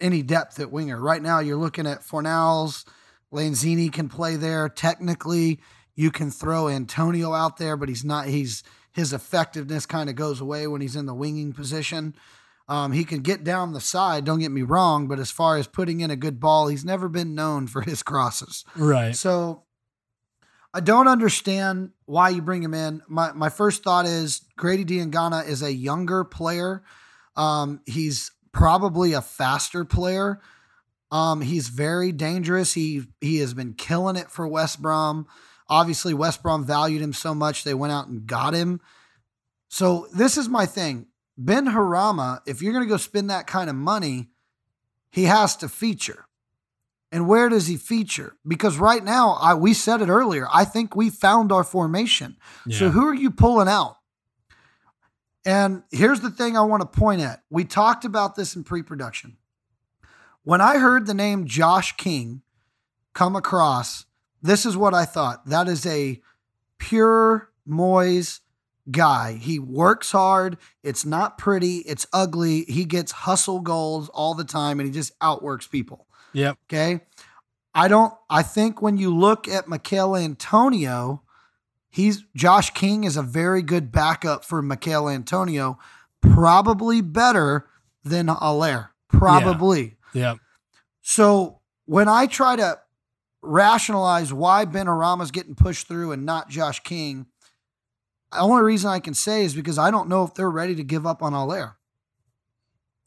any 0.00 0.22
depth 0.22 0.58
at 0.58 0.72
winger. 0.72 1.00
Right 1.00 1.22
now, 1.22 1.38
you're 1.38 1.56
looking 1.56 1.86
at 1.86 2.00
Fornals. 2.00 2.84
Lanzini 3.32 3.92
can 3.92 4.08
play 4.08 4.36
there. 4.36 4.68
Technically, 4.68 5.60
you 5.94 6.10
can 6.10 6.30
throw 6.30 6.68
Antonio 6.68 7.32
out 7.32 7.58
there, 7.58 7.76
but 7.76 7.88
he's 7.88 8.04
not. 8.04 8.26
He's 8.26 8.62
his 8.92 9.12
effectiveness 9.12 9.86
kind 9.86 10.08
of 10.08 10.16
goes 10.16 10.40
away 10.40 10.66
when 10.66 10.80
he's 10.80 10.96
in 10.96 11.06
the 11.06 11.14
winging 11.14 11.52
position. 11.52 12.14
Um, 12.66 12.92
he 12.92 13.04
can 13.04 13.20
get 13.20 13.44
down 13.44 13.72
the 13.72 13.80
side, 13.80 14.24
don't 14.24 14.38
get 14.38 14.50
me 14.50 14.62
wrong, 14.62 15.06
but 15.06 15.18
as 15.18 15.30
far 15.30 15.58
as 15.58 15.66
putting 15.66 16.00
in 16.00 16.10
a 16.10 16.16
good 16.16 16.40
ball, 16.40 16.68
he's 16.68 16.84
never 16.84 17.08
been 17.08 17.34
known 17.34 17.66
for 17.66 17.80
his 17.82 18.02
crosses. 18.02 18.64
Right. 18.74 19.14
So 19.14 19.64
I 20.72 20.80
don't 20.80 21.06
understand 21.06 21.90
why 22.06 22.30
you 22.30 22.42
bring 22.42 22.62
him 22.62 22.74
in. 22.74 23.02
My 23.06 23.32
my 23.32 23.48
first 23.48 23.84
thought 23.84 24.06
is 24.06 24.42
Grady 24.56 24.84
Diangana 24.84 25.46
is 25.46 25.62
a 25.62 25.72
younger 25.72 26.24
player. 26.24 26.82
Um, 27.36 27.80
he's 27.86 28.32
probably 28.52 29.12
a 29.12 29.20
faster 29.20 29.84
player. 29.84 30.40
Um, 31.12 31.42
he's 31.42 31.68
very 31.68 32.10
dangerous. 32.10 32.72
He 32.72 33.04
he 33.20 33.38
has 33.38 33.54
been 33.54 33.74
killing 33.74 34.16
it 34.16 34.30
for 34.30 34.48
West 34.48 34.82
Brom. 34.82 35.28
Obviously, 35.68 36.12
West 36.12 36.42
Brom 36.42 36.64
valued 36.66 37.02
him 37.02 37.12
so 37.12 37.34
much 37.34 37.62
they 37.62 37.74
went 37.74 37.92
out 37.92 38.08
and 38.08 38.26
got 38.26 38.52
him. 38.52 38.80
So 39.68 40.08
this 40.12 40.36
is 40.36 40.48
my 40.48 40.66
thing. 40.66 41.06
Ben 41.36 41.66
Harama, 41.66 42.40
if 42.46 42.62
you're 42.62 42.72
going 42.72 42.84
to 42.84 42.88
go 42.88 42.96
spend 42.96 43.30
that 43.30 43.46
kind 43.46 43.68
of 43.68 43.76
money, 43.76 44.30
he 45.10 45.24
has 45.24 45.56
to 45.56 45.68
feature. 45.68 46.26
And 47.10 47.28
where 47.28 47.48
does 47.48 47.68
he 47.68 47.76
feature? 47.76 48.36
Because 48.46 48.76
right 48.78 49.02
now, 49.02 49.38
I 49.40 49.54
we 49.54 49.72
said 49.72 50.00
it 50.02 50.08
earlier. 50.08 50.48
I 50.52 50.64
think 50.64 50.96
we 50.96 51.10
found 51.10 51.52
our 51.52 51.62
formation. 51.62 52.36
So 52.68 52.90
who 52.90 53.06
are 53.06 53.14
you 53.14 53.30
pulling 53.30 53.68
out? 53.68 53.98
And 55.46 55.82
here's 55.92 56.20
the 56.20 56.30
thing 56.30 56.56
I 56.56 56.62
want 56.62 56.80
to 56.80 56.98
point 56.98 57.20
at. 57.20 57.42
We 57.50 57.64
talked 57.64 58.04
about 58.04 58.34
this 58.34 58.56
in 58.56 58.64
pre-production. 58.64 59.36
When 60.42 60.60
I 60.60 60.78
heard 60.78 61.06
the 61.06 61.14
name 61.14 61.46
Josh 61.46 61.96
King 61.96 62.42
come 63.12 63.36
across, 63.36 64.06
this 64.42 64.66
is 64.66 64.76
what 64.76 64.94
I 64.94 65.04
thought. 65.04 65.46
That 65.46 65.68
is 65.68 65.86
a 65.86 66.20
pure 66.78 67.50
Moyes 67.68 68.40
guy. 68.90 69.34
He 69.34 69.58
works 69.58 70.12
hard. 70.12 70.58
It's 70.82 71.04
not 71.04 71.38
pretty. 71.38 71.78
It's 71.78 72.06
ugly. 72.12 72.64
He 72.64 72.84
gets 72.84 73.12
hustle 73.12 73.60
goals 73.60 74.08
all 74.10 74.34
the 74.34 74.44
time 74.44 74.80
and 74.80 74.86
he 74.86 74.92
just 74.92 75.12
outworks 75.20 75.66
people. 75.66 76.06
Yep. 76.32 76.58
Okay. 76.68 77.00
I 77.74 77.88
don't. 77.88 78.12
I 78.30 78.42
think 78.42 78.80
when 78.82 78.96
you 78.96 79.14
look 79.14 79.48
at 79.48 79.68
Michail 79.68 80.14
Antonio, 80.14 81.22
he's 81.90 82.24
Josh 82.36 82.70
King 82.70 83.04
is 83.04 83.16
a 83.16 83.22
very 83.22 83.62
good 83.62 83.90
backup 83.90 84.44
for 84.44 84.62
Michail 84.62 85.08
Antonio, 85.08 85.78
probably 86.20 87.00
better 87.00 87.68
than 88.04 88.28
Haller. 88.28 88.90
Probably. 89.08 89.96
Yeah. 90.12 90.36
So 91.02 91.60
when 91.86 92.08
I 92.08 92.26
try 92.26 92.56
to 92.56 92.78
rationalize 93.42 94.32
why 94.32 94.64
Ben 94.64 94.88
is 95.20 95.30
getting 95.30 95.54
pushed 95.54 95.86
through 95.86 96.12
and 96.12 96.24
not 96.24 96.48
Josh 96.48 96.80
King, 96.80 97.26
the 98.34 98.40
only 98.40 98.62
reason 98.62 98.90
I 98.90 99.00
can 99.00 99.14
say 99.14 99.44
is 99.44 99.54
because 99.54 99.78
I 99.78 99.90
don't 99.90 100.08
know 100.08 100.24
if 100.24 100.34
they're 100.34 100.50
ready 100.50 100.74
to 100.74 100.84
give 100.84 101.06
up 101.06 101.22
on 101.22 101.32
Haller. 101.32 101.76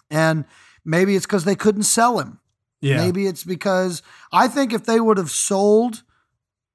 And 0.10 0.46
maybe 0.86 1.16
it's 1.16 1.26
because 1.26 1.44
they 1.44 1.56
couldn't 1.56 1.84
sell 1.84 2.20
him. 2.20 2.40
Yeah. 2.82 2.98
Maybe 2.98 3.28
it's 3.28 3.44
because 3.44 4.02
I 4.32 4.48
think 4.48 4.74
if 4.74 4.86
they 4.86 5.00
would 5.00 5.18
have 5.18 5.32
sold 5.32 6.04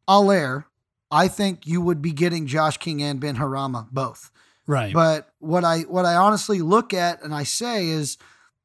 Haller, 0.07 0.67
I 1.11 1.29
think 1.29 1.67
you 1.67 1.81
would 1.81 2.03
be 2.03 2.13
getting 2.13 2.47
Josh 2.47 2.77
King 2.77 3.03
and 3.03 3.21
Benrahma 3.21 3.91
both. 3.91 4.31
Right. 4.67 4.93
But 4.93 5.31
what 5.39 5.65
I 5.65 5.81
what 5.81 6.05
I 6.05 6.15
honestly 6.15 6.61
look 6.61 6.95
at 6.95 7.23
and 7.23 7.35
I 7.35 7.43
say 7.43 7.89
is 7.89 8.19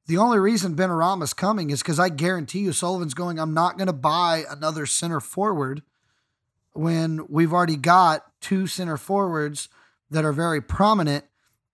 the 0.07 0.17
only 0.17 0.39
reason 0.39 0.75
Benrahma 0.75 1.23
is 1.23 1.33
coming 1.33 1.69
is 1.69 1.81
because 1.81 1.99
I 1.99 2.09
guarantee 2.09 2.59
you 2.59 2.71
Sullivan's 2.71 3.13
going, 3.13 3.39
I'm 3.39 3.53
not 3.53 3.77
going 3.77 3.87
to 3.87 3.93
buy 3.93 4.45
another 4.49 4.85
center 4.85 5.19
forward 5.19 5.81
when 6.77 7.25
we've 7.29 7.53
already 7.53 7.75
got 7.75 8.25
two 8.41 8.67
center 8.67 8.97
forwards 8.97 9.69
that 10.09 10.25
are 10.25 10.33
very 10.33 10.61
prominent 10.61 11.25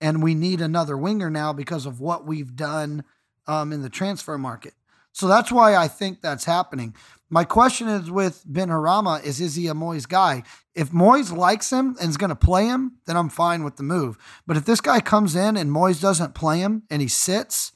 and 0.01 0.23
we 0.23 0.35
need 0.35 0.61
another 0.61 0.97
winger 0.97 1.29
now 1.29 1.53
because 1.53 1.85
of 1.85 1.99
what 1.99 2.25
we've 2.25 2.55
done 2.55 3.03
um, 3.47 3.71
in 3.71 3.81
the 3.81 3.89
transfer 3.89 4.37
market. 4.37 4.73
So 5.11 5.27
that's 5.27 5.51
why 5.51 5.75
I 5.75 5.87
think 5.87 6.21
that's 6.21 6.45
happening. 6.45 6.95
My 7.29 7.45
question 7.45 7.87
is 7.87 8.09
with 8.09 8.43
Benrahma 8.45 9.23
is 9.23 9.39
is 9.39 9.55
he 9.55 9.67
a 9.67 9.73
Moyes 9.73 10.07
guy? 10.07 10.43
If 10.73 10.89
Moyes 10.89 11.35
likes 11.35 11.71
him 11.71 11.95
and 12.01 12.09
is 12.09 12.17
going 12.17 12.29
to 12.29 12.35
play 12.35 12.65
him, 12.65 12.93
then 13.05 13.15
I'm 13.15 13.29
fine 13.29 13.63
with 13.63 13.75
the 13.75 13.83
move. 13.83 14.17
But 14.47 14.57
if 14.57 14.65
this 14.65 14.81
guy 14.81 14.99
comes 14.99 15.35
in 15.35 15.55
and 15.55 15.69
Moyes 15.69 16.01
doesn't 16.01 16.35
play 16.35 16.59
him 16.59 16.83
and 16.89 17.01
he 17.01 17.07
sits, 17.07 17.73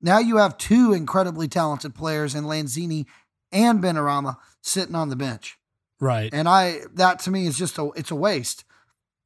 now 0.00 0.18
you 0.18 0.36
have 0.38 0.56
two 0.56 0.92
incredibly 0.92 1.48
talented 1.48 1.94
players 1.94 2.34
in 2.34 2.44
Lanzini 2.44 3.06
and 3.52 3.82
Benrahma 3.82 4.36
sitting 4.62 4.94
on 4.94 5.10
the 5.10 5.16
bench. 5.16 5.57
Right. 6.00 6.30
And 6.32 6.48
I 6.48 6.80
that 6.94 7.20
to 7.20 7.30
me 7.30 7.46
is 7.46 7.58
just 7.58 7.78
a 7.78 7.90
it's 7.96 8.10
a 8.10 8.16
waste. 8.16 8.64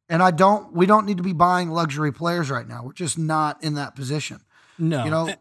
And 0.09 0.23
I 0.23 0.31
don't 0.31 0.73
we 0.73 0.87
don't 0.87 1.07
need 1.07 1.17
to 1.19 1.23
be 1.23 1.33
buying 1.33 1.71
luxury 1.71 2.13
players 2.13 2.51
right 2.51 2.67
now. 2.67 2.83
We're 2.85 2.93
just 2.93 3.19
not 3.19 3.63
in 3.63 3.75
that 3.75 3.95
position. 3.95 4.41
No. 4.79 5.05
You 5.05 5.11
know, 5.11 5.35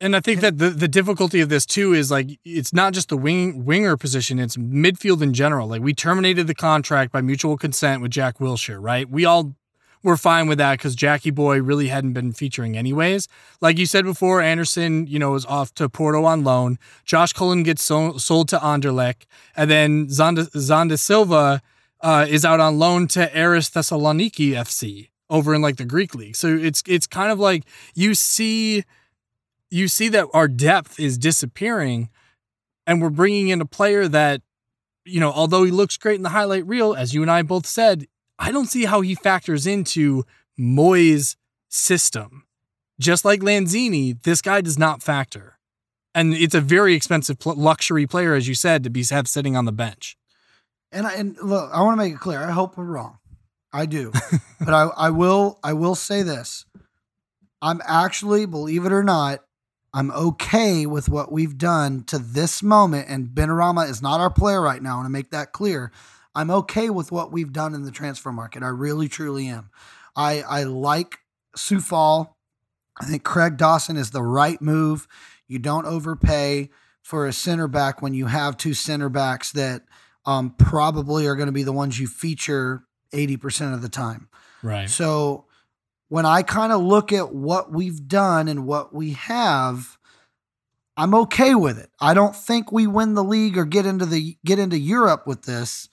and 0.00 0.14
I 0.14 0.20
think 0.20 0.40
that 0.40 0.58
the, 0.58 0.70
the 0.70 0.86
difficulty 0.86 1.40
of 1.40 1.48
this 1.48 1.66
too 1.66 1.92
is 1.92 2.10
like 2.10 2.38
it's 2.44 2.72
not 2.72 2.92
just 2.92 3.08
the 3.08 3.16
wing 3.16 3.64
winger 3.64 3.96
position, 3.96 4.38
it's 4.38 4.56
midfield 4.56 5.22
in 5.22 5.32
general. 5.32 5.68
Like 5.68 5.82
we 5.82 5.92
terminated 5.92 6.46
the 6.46 6.54
contract 6.54 7.12
by 7.12 7.20
mutual 7.20 7.56
consent 7.56 8.00
with 8.00 8.12
Jack 8.12 8.38
Wilshere, 8.38 8.78
right? 8.80 9.08
We 9.08 9.24
all 9.24 9.56
were 10.02 10.16
fine 10.16 10.48
with 10.48 10.58
that 10.58 10.78
because 10.78 10.94
Jackie 10.94 11.30
Boy 11.30 11.60
really 11.60 11.88
hadn't 11.88 12.12
been 12.12 12.32
featuring 12.32 12.76
anyways. 12.76 13.28
Like 13.60 13.78
you 13.78 13.86
said 13.86 14.04
before, 14.04 14.40
Anderson, 14.40 15.06
you 15.06 15.18
know, 15.18 15.34
is 15.34 15.46
off 15.46 15.72
to 15.74 15.88
Porto 15.88 16.24
on 16.24 16.44
loan. 16.44 16.78
Josh 17.04 17.32
Cullen 17.32 17.62
gets 17.62 17.82
so, 17.82 18.16
sold 18.16 18.48
to 18.48 18.58
Anderlecht, 18.58 19.26
and 19.56 19.70
then 19.70 20.06
Zonda, 20.06 20.50
Xande 20.50 20.98
Silva 20.98 21.62
uh, 22.00 22.26
is 22.28 22.44
out 22.44 22.60
on 22.60 22.78
loan 22.78 23.06
to 23.08 23.30
Aris 23.38 23.70
Thessaloniki 23.70 24.50
FC 24.50 25.08
over 25.30 25.54
in 25.54 25.62
like 25.62 25.76
the 25.76 25.84
Greek 25.84 26.14
league. 26.14 26.36
So 26.36 26.48
it's 26.48 26.82
it's 26.86 27.06
kind 27.06 27.32
of 27.32 27.38
like 27.38 27.64
you 27.94 28.14
see 28.14 28.84
you 29.70 29.88
see 29.88 30.08
that 30.10 30.26
our 30.34 30.48
depth 30.48 31.00
is 31.00 31.16
disappearing 31.16 32.10
and 32.86 33.00
we're 33.00 33.10
bringing 33.10 33.48
in 33.48 33.60
a 33.60 33.66
player 33.66 34.06
that 34.08 34.42
you 35.04 35.20
know 35.20 35.32
although 35.32 35.64
he 35.64 35.70
looks 35.70 35.96
great 35.96 36.16
in 36.16 36.22
the 36.22 36.28
highlight 36.28 36.66
reel 36.66 36.94
as 36.94 37.14
you 37.14 37.22
and 37.22 37.30
I 37.30 37.42
both 37.42 37.66
said 37.66 38.06
I 38.42 38.50
don't 38.50 38.66
see 38.66 38.84
how 38.84 39.00
he 39.00 39.14
factors 39.14 39.66
into 39.66 40.24
Moyes' 40.58 41.36
system 41.68 42.44
just 43.00 43.24
like 43.24 43.40
Lanzini 43.40 44.22
this 44.22 44.42
guy 44.42 44.60
does 44.60 44.78
not 44.78 45.02
factor 45.02 45.58
and 46.14 46.34
it's 46.34 46.54
a 46.54 46.60
very 46.60 46.94
expensive 46.94 47.38
pl- 47.38 47.54
luxury 47.54 48.06
player 48.06 48.34
as 48.34 48.46
you 48.46 48.54
said 48.54 48.84
to 48.84 48.90
be 48.90 49.02
have 49.04 49.26
sitting 49.26 49.56
on 49.56 49.64
the 49.64 49.72
bench 49.72 50.16
and 50.92 51.06
I, 51.06 51.14
and 51.14 51.36
look, 51.42 51.70
I 51.72 51.80
want 51.80 51.94
to 51.94 52.04
make 52.04 52.12
it 52.12 52.20
clear. 52.20 52.40
I 52.40 52.52
hope 52.52 52.76
we're 52.76 52.84
wrong. 52.84 53.18
I 53.72 53.86
do, 53.86 54.12
but 54.60 54.74
I, 54.74 54.90
I 54.96 55.10
will 55.10 55.58
I 55.64 55.72
will 55.72 55.94
say 55.94 56.22
this. 56.22 56.66
I'm 57.62 57.80
actually, 57.86 58.44
believe 58.44 58.84
it 58.84 58.92
or 58.92 59.02
not, 59.02 59.40
I'm 59.94 60.10
okay 60.10 60.84
with 60.84 61.08
what 61.08 61.32
we've 61.32 61.56
done 61.56 62.04
to 62.04 62.18
this 62.18 62.62
moment. 62.62 63.08
And 63.08 63.28
Benrahma 63.28 63.88
is 63.88 64.02
not 64.02 64.20
our 64.20 64.30
player 64.30 64.60
right 64.60 64.82
now. 64.82 64.94
I 64.94 64.96
want 64.96 65.06
to 65.06 65.10
make 65.10 65.30
that 65.30 65.52
clear. 65.52 65.92
I'm 66.34 66.50
okay 66.50 66.90
with 66.90 67.12
what 67.12 67.32
we've 67.32 67.52
done 67.52 67.74
in 67.74 67.84
the 67.84 67.90
transfer 67.90 68.32
market. 68.32 68.62
I 68.62 68.68
really, 68.68 69.08
truly 69.08 69.48
am. 69.48 69.70
I 70.16 70.42
I 70.42 70.62
like 70.64 71.18
Coufal. 71.56 72.34
I 73.00 73.06
think 73.06 73.24
Craig 73.24 73.56
Dawson 73.56 73.96
is 73.96 74.10
the 74.10 74.22
right 74.22 74.60
move. 74.60 75.08
You 75.46 75.58
don't 75.58 75.86
overpay 75.86 76.70
for 77.02 77.26
a 77.26 77.32
center 77.32 77.68
back 77.68 78.00
when 78.00 78.14
you 78.14 78.26
have 78.26 78.56
two 78.56 78.74
center 78.74 79.08
backs 79.08 79.52
that 79.52 79.82
um, 80.24 80.54
probably 80.56 81.26
are 81.26 81.34
going 81.34 81.46
to 81.46 81.52
be 81.52 81.64
the 81.64 81.72
ones 81.72 81.98
you 81.98 82.06
feature 82.06 82.84
80% 83.12 83.74
of 83.74 83.82
the 83.82 83.88
time. 83.88 84.28
right 84.62 84.88
So 84.88 85.46
when 86.08 86.26
I 86.26 86.42
kind 86.42 86.72
of 86.72 86.80
look 86.80 87.12
at 87.12 87.34
what 87.34 87.72
we've 87.72 88.06
done 88.06 88.48
and 88.48 88.66
what 88.66 88.94
we 88.94 89.12
have, 89.12 89.98
I'm 90.96 91.14
okay 91.14 91.54
with 91.54 91.78
it. 91.78 91.90
I 92.00 92.14
don't 92.14 92.36
think 92.36 92.70
we 92.70 92.86
win 92.86 93.14
the 93.14 93.24
league 93.24 93.56
or 93.56 93.64
get 93.64 93.86
into 93.86 94.06
the 94.06 94.36
get 94.44 94.58
into 94.58 94.78
Europe 94.78 95.26
with 95.26 95.42
this, 95.42 95.88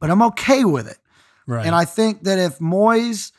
but 0.00 0.10
I'm 0.10 0.22
okay 0.22 0.64
with 0.64 0.88
it. 0.88 0.98
right 1.46 1.66
And 1.66 1.74
I 1.74 1.84
think 1.84 2.24
that 2.24 2.38
if 2.38 2.58
Moyes 2.58 3.32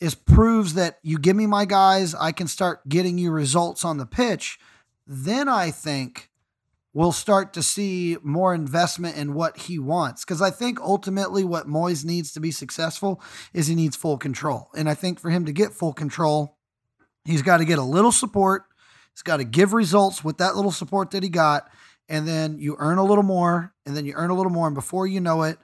is 0.00 0.14
proves 0.14 0.74
that 0.74 0.98
you 1.02 1.18
give 1.18 1.36
me 1.36 1.46
my 1.46 1.64
guys, 1.64 2.14
I 2.14 2.32
can 2.32 2.48
start 2.48 2.86
getting 2.88 3.18
you 3.18 3.30
results 3.30 3.84
on 3.84 3.96
the 3.96 4.06
pitch, 4.06 4.58
then 5.06 5.48
I 5.48 5.70
think 5.70 6.30
we'll 6.92 7.12
start 7.12 7.52
to 7.52 7.62
see 7.62 8.16
more 8.22 8.54
investment 8.54 9.16
in 9.16 9.34
what 9.34 9.56
he 9.58 9.78
wants. 9.78 10.24
Because 10.24 10.40
I 10.40 10.50
think 10.50 10.80
ultimately 10.80 11.44
what 11.44 11.68
Moyes 11.68 12.04
needs 12.04 12.32
to 12.32 12.40
be 12.40 12.50
successful 12.50 13.20
is 13.52 13.66
he 13.66 13.74
needs 13.74 13.96
full 13.96 14.16
control. 14.16 14.70
And 14.74 14.88
I 14.88 14.94
think 14.94 15.20
for 15.20 15.30
him 15.30 15.44
to 15.44 15.52
get 15.52 15.74
full 15.74 15.92
control, 15.92 16.56
he's 17.24 17.42
got 17.42 17.58
to 17.58 17.66
get 17.66 17.78
a 17.78 17.82
little 17.82 18.12
support. 18.12 18.64
He's 19.12 19.22
got 19.22 19.38
to 19.38 19.44
give 19.44 19.72
results 19.72 20.24
with 20.24 20.38
that 20.38 20.56
little 20.56 20.70
support 20.70 21.10
that 21.10 21.22
he 21.22 21.28
got. 21.28 21.70
And 22.08 22.26
then 22.26 22.58
you 22.58 22.76
earn 22.78 22.98
a 22.98 23.04
little 23.04 23.24
more, 23.24 23.74
and 23.84 23.96
then 23.96 24.06
you 24.06 24.14
earn 24.14 24.30
a 24.30 24.34
little 24.34 24.52
more. 24.52 24.66
And 24.66 24.74
before 24.74 25.06
you 25.06 25.20
know 25.20 25.42
it, 25.42 25.58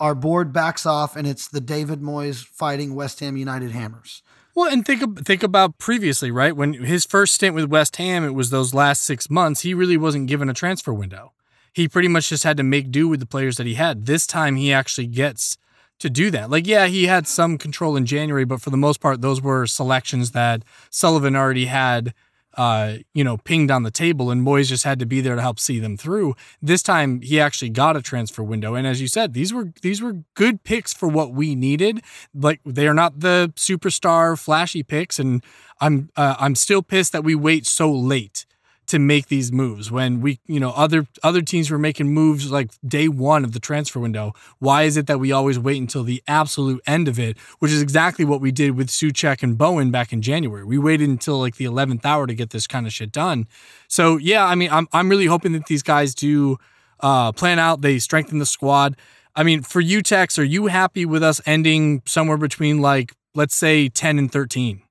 our 0.00 0.14
board 0.14 0.52
backs 0.52 0.86
off, 0.86 1.16
and 1.16 1.26
it's 1.26 1.48
the 1.48 1.60
David 1.60 2.00
Moyes 2.00 2.44
fighting 2.44 2.94
West 2.94 3.20
Ham 3.20 3.36
United 3.36 3.72
Hammers. 3.72 4.22
Well, 4.54 4.72
and 4.72 4.84
think 4.84 5.24
think 5.24 5.42
about 5.42 5.78
previously, 5.78 6.30
right? 6.30 6.56
When 6.56 6.72
his 6.72 7.04
first 7.04 7.34
stint 7.34 7.54
with 7.54 7.66
West 7.66 7.96
Ham, 7.96 8.24
it 8.24 8.34
was 8.34 8.50
those 8.50 8.74
last 8.74 9.02
six 9.02 9.30
months. 9.30 9.60
He 9.60 9.72
really 9.72 9.96
wasn't 9.96 10.26
given 10.26 10.48
a 10.48 10.54
transfer 10.54 10.92
window. 10.92 11.32
He 11.72 11.86
pretty 11.86 12.08
much 12.08 12.28
just 12.28 12.42
had 12.42 12.56
to 12.56 12.64
make 12.64 12.90
do 12.90 13.06
with 13.06 13.20
the 13.20 13.26
players 13.26 13.56
that 13.56 13.66
he 13.66 13.74
had. 13.74 14.06
This 14.06 14.26
time, 14.26 14.56
he 14.56 14.72
actually 14.72 15.06
gets 15.06 15.58
to 16.00 16.10
do 16.10 16.30
that. 16.30 16.50
Like, 16.50 16.66
yeah, 16.66 16.86
he 16.86 17.06
had 17.06 17.26
some 17.26 17.58
control 17.58 17.96
in 17.96 18.06
January, 18.06 18.44
but 18.44 18.60
for 18.60 18.70
the 18.70 18.76
most 18.76 19.00
part, 19.00 19.20
those 19.20 19.40
were 19.40 19.66
selections 19.66 20.32
that 20.32 20.64
Sullivan 20.90 21.36
already 21.36 21.66
had, 21.66 22.14
uh, 22.58 22.96
you 23.14 23.22
know, 23.22 23.36
pinged 23.36 23.70
on 23.70 23.84
the 23.84 23.90
table, 23.90 24.30
and 24.30 24.44
Moyes 24.44 24.66
just 24.66 24.82
had 24.82 24.98
to 24.98 25.06
be 25.06 25.20
there 25.20 25.36
to 25.36 25.40
help 25.40 25.60
see 25.60 25.78
them 25.78 25.96
through. 25.96 26.34
This 26.60 26.82
time, 26.82 27.20
he 27.22 27.40
actually 27.40 27.70
got 27.70 27.96
a 27.96 28.02
transfer 28.02 28.42
window, 28.42 28.74
and 28.74 28.84
as 28.84 29.00
you 29.00 29.06
said, 29.06 29.32
these 29.32 29.54
were 29.54 29.72
these 29.80 30.02
were 30.02 30.24
good 30.34 30.64
picks 30.64 30.92
for 30.92 31.08
what 31.08 31.32
we 31.32 31.54
needed. 31.54 32.02
Like, 32.34 32.60
they 32.66 32.88
are 32.88 32.94
not 32.94 33.20
the 33.20 33.52
superstar 33.56 34.36
flashy 34.36 34.82
picks, 34.82 35.20
and 35.20 35.44
I'm 35.80 36.10
uh, 36.16 36.34
I'm 36.38 36.56
still 36.56 36.82
pissed 36.82 37.12
that 37.12 37.22
we 37.22 37.36
wait 37.36 37.64
so 37.64 37.92
late 37.92 38.44
to 38.88 38.98
make 38.98 39.28
these 39.28 39.52
moves. 39.52 39.90
When 39.90 40.20
we 40.20 40.40
you 40.46 40.58
know 40.58 40.70
other 40.70 41.06
other 41.22 41.42
teams 41.42 41.70
were 41.70 41.78
making 41.78 42.08
moves 42.08 42.50
like 42.50 42.70
day 42.86 43.08
one 43.08 43.44
of 43.44 43.52
the 43.52 43.60
transfer 43.60 44.00
window 44.00 44.32
why 44.58 44.82
is 44.82 44.96
it 44.96 45.06
that 45.06 45.20
we 45.20 45.30
always 45.30 45.58
wait 45.58 45.80
until 45.80 46.02
the 46.02 46.22
absolute 46.26 46.82
end 46.86 47.08
of 47.08 47.18
it 47.18 47.38
which 47.58 47.70
is 47.70 47.80
exactly 47.80 48.24
what 48.24 48.40
we 48.40 48.50
did 48.50 48.72
with 48.72 48.88
Souček 48.88 49.42
and 49.42 49.56
Bowen 49.56 49.90
back 49.90 50.12
in 50.12 50.22
January. 50.22 50.64
We 50.64 50.78
waited 50.78 51.08
until 51.08 51.38
like 51.38 51.56
the 51.56 51.66
11th 51.66 52.04
hour 52.04 52.26
to 52.26 52.34
get 52.34 52.50
this 52.50 52.66
kind 52.66 52.86
of 52.86 52.92
shit 52.92 53.12
done. 53.12 53.46
So 53.88 54.16
yeah 54.16 54.44
I 54.44 54.54
mean 54.54 54.70
I'm 54.70 54.88
I'm 54.92 55.08
really 55.08 55.26
hoping 55.26 55.52
that 55.52 55.66
these 55.66 55.82
guys 55.82 56.14
do 56.14 56.58
uh 57.00 57.32
plan 57.32 57.58
out. 57.58 57.82
They 57.82 57.98
strengthen 57.98 58.38
the 58.38 58.46
squad. 58.46 58.96
I 59.36 59.42
mean 59.42 59.62
for 59.62 59.80
you 59.80 60.02
Tex 60.02 60.38
are 60.38 60.44
you 60.44 60.66
happy 60.66 61.04
with 61.04 61.22
us 61.22 61.40
ending 61.46 62.02
somewhere 62.06 62.38
between 62.38 62.80
like 62.80 63.12
let's 63.34 63.54
say 63.54 63.88
10 63.88 64.18
and 64.18 64.32
13 64.32 64.82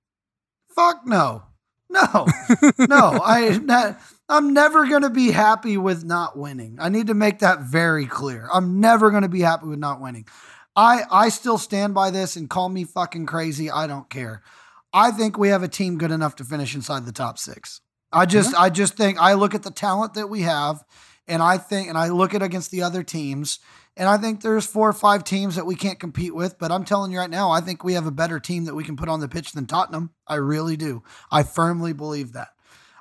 Fuck 0.70 1.08
no. 1.08 1.47
No. 1.90 2.28
no. 2.80 3.22
I 3.24 3.60
not, 3.64 4.00
I'm 4.30 4.54
never 4.54 4.88
going 4.88 5.04
to 5.04 5.10
be 5.10 5.32
happy 5.32 5.78
with 5.78 6.04
not 6.04 6.38
winning. 6.38 6.78
I 6.80 6.90
need 6.90 7.08
to 7.08 7.14
make 7.14 7.40
that 7.40 7.62
very 7.62 8.06
clear. 8.06 8.48
I'm 8.54 8.80
never 8.82 9.10
going 9.10 9.24
to 9.24 9.30
be 9.30 9.42
happy 9.42 9.68
with 9.68 9.80
not 9.80 10.02
winning. 10.02 10.26
I 10.76 11.04
I 11.10 11.30
still 11.30 11.58
stand 11.58 11.94
by 11.94 12.12
this 12.12 12.36
and 12.36 12.50
call 12.50 12.70
me 12.70 12.84
fucking 12.84 13.26
crazy. 13.26 13.72
I 13.72 13.88
don't 13.88 14.10
care. 14.10 14.44
I 14.94 15.12
think 15.12 15.38
we 15.38 15.50
have 15.50 15.64
a 15.64 15.68
team 15.68 15.98
good 15.98 16.12
enough 16.12 16.36
to 16.38 16.44
finish 16.44 16.76
inside 16.76 17.06
the 17.06 17.12
top 17.12 17.38
6. 17.38 17.82
I 18.12 18.26
just 18.26 18.54
mm-hmm. 18.54 18.64
I 18.64 18.70
just 18.70 18.96
think 18.96 19.20
I 19.20 19.34
look 19.34 19.56
at 19.56 19.64
the 19.64 19.72
talent 19.72 20.14
that 20.16 20.30
we 20.30 20.42
have 20.42 20.84
And 21.28 21.44
I 21.44 21.58
think, 21.58 21.90
and 21.90 21.98
I 21.98 22.10
look 22.10 22.34
at 22.34 22.42
against 22.42 22.72
the 22.72 22.84
other 22.84 23.04
teams, 23.04 23.60
and 23.98 24.08
I 24.08 24.18
think 24.18 24.42
there's 24.42 24.66
four 24.66 24.88
or 24.88 24.94
five 24.94 25.24
teams 25.24 25.56
that 25.56 25.66
we 25.66 25.76
can't 25.76 26.00
compete 26.00 26.36
with. 26.36 26.60
But 26.60 26.72
I'm 26.72 26.86
telling 26.86 27.12
you 27.12 27.20
right 27.20 27.30
now, 27.30 27.52
I 27.52 27.62
think 27.62 27.84
we 27.84 27.94
have 27.94 28.06
a 28.06 28.12
better 28.12 28.40
team 28.40 28.66
that 28.66 28.76
we 28.76 28.84
can 28.84 28.96
put 28.96 29.10
on 29.10 29.20
the 29.20 29.28
pitch 29.28 29.52
than 29.52 29.66
Tottenham. 29.66 30.12
I 30.28 30.36
really 30.36 30.78
do. 30.78 31.04
I 31.32 31.44
firmly 31.44 31.94
believe 31.94 32.34
that. 32.34 32.50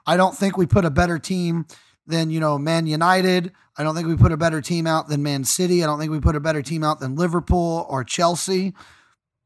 I 0.06 0.16
don't 0.16 0.36
think 0.36 0.56
we 0.56 0.66
put 0.66 0.84
a 0.84 0.90
better 0.90 1.18
team 1.18 1.66
than, 2.06 2.30
you 2.30 2.40
know, 2.40 2.58
Man 2.58 2.86
United. 2.86 3.52
I 3.76 3.82
don't 3.82 3.94
think 3.94 4.08
we 4.08 4.16
put 4.16 4.32
a 4.32 4.36
better 4.36 4.60
team 4.60 4.86
out 4.86 5.08
than 5.08 5.22
Man 5.22 5.44
City. 5.44 5.82
I 5.82 5.86
don't 5.86 5.98
think 5.98 6.12
we 6.12 6.20
put 6.20 6.36
a 6.36 6.40
better 6.40 6.62
team 6.62 6.82
out 6.82 7.00
than 7.00 7.16
Liverpool 7.16 7.86
or 7.88 8.02
Chelsea. 8.02 8.72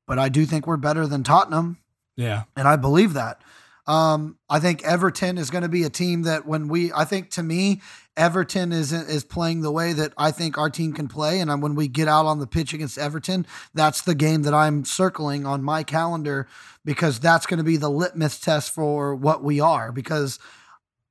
But 0.06 0.18
I 0.18 0.28
do 0.28 0.46
think 0.46 0.66
we're 0.66 0.76
better 0.76 1.06
than 1.06 1.24
Tottenham. 1.24 1.78
Yeah. 2.16 2.44
And 2.56 2.68
I 2.68 2.76
believe 2.76 3.14
that. 3.14 3.42
Um, 3.86 4.38
I 4.48 4.60
think 4.60 4.84
Everton 4.84 5.38
is 5.38 5.50
going 5.50 5.62
to 5.62 5.68
be 5.68 5.84
a 5.84 5.90
team 5.90 6.22
that 6.22 6.46
when 6.46 6.68
we, 6.68 6.92
I 6.92 7.04
think 7.04 7.30
to 7.30 7.42
me, 7.42 7.80
Everton 8.16 8.72
is 8.72 8.92
is 8.92 9.24
playing 9.24 9.62
the 9.62 9.70
way 9.70 9.92
that 9.92 10.12
I 10.18 10.30
think 10.30 10.58
our 10.58 10.68
team 10.68 10.92
can 10.92 11.08
play, 11.08 11.40
and 11.40 11.62
when 11.62 11.74
we 11.74 11.88
get 11.88 12.06
out 12.06 12.26
on 12.26 12.38
the 12.38 12.46
pitch 12.46 12.74
against 12.74 12.98
Everton, 12.98 13.46
that's 13.72 14.02
the 14.02 14.14
game 14.14 14.42
that 14.42 14.52
I'm 14.52 14.84
circling 14.84 15.46
on 15.46 15.62
my 15.62 15.82
calendar 15.82 16.46
because 16.84 17.18
that's 17.18 17.46
going 17.46 17.58
to 17.58 17.64
be 17.64 17.76
the 17.78 17.88
litmus 17.88 18.38
test 18.38 18.74
for 18.74 19.14
what 19.14 19.42
we 19.42 19.60
are. 19.60 19.90
Because 19.90 20.38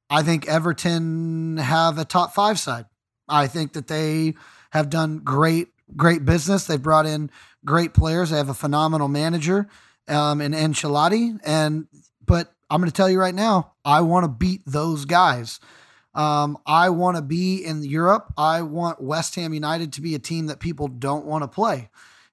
I 0.10 0.24
think 0.24 0.48
Everton 0.48 1.58
have 1.58 1.98
a 1.98 2.06
top 2.06 2.34
five 2.34 2.60
side. 2.60 2.86
I 3.28 3.48
think 3.48 3.74
that 3.74 3.88
they 3.88 4.36
have 4.72 4.90
done 4.90 5.20
great, 5.20 5.70
great 5.96 6.26
business. 6.26 6.66
They've 6.66 6.82
brought 6.82 7.06
in 7.06 7.32
great 7.66 7.94
players. 7.94 8.30
They 8.30 8.38
have 8.38 8.50
a 8.50 8.54
phenomenal 8.54 9.08
manager 9.08 9.68
um, 10.08 10.42
in 10.42 10.52
Ancelotti, 10.52 11.40
and 11.44 11.88
but 12.26 12.54
I'm 12.70 12.82
going 12.82 12.92
to 12.92 12.96
tell 12.96 13.10
you 13.10 13.20
right 13.20 13.36
now, 13.36 13.74
I 13.84 14.02
want 14.02 14.26
to 14.26 14.30
beat 14.30 14.62
those 14.66 15.06
guys. 15.06 15.60
Um, 16.14 16.58
I 16.66 16.90
want 16.90 17.18
to 17.18 17.24
be 17.24 17.64
in 17.64 17.84
Europe. 17.84 18.34
I 18.38 18.62
want 18.62 19.02
West 19.02 19.36
Ham 19.36 19.54
United 19.54 19.94
to 19.94 20.02
be 20.02 20.16
a 20.16 20.20
team 20.20 20.48
that 20.48 20.60
people 20.60 20.88
don't 20.88 21.26
want 21.26 21.44
to 21.44 21.48
play. 21.48 21.90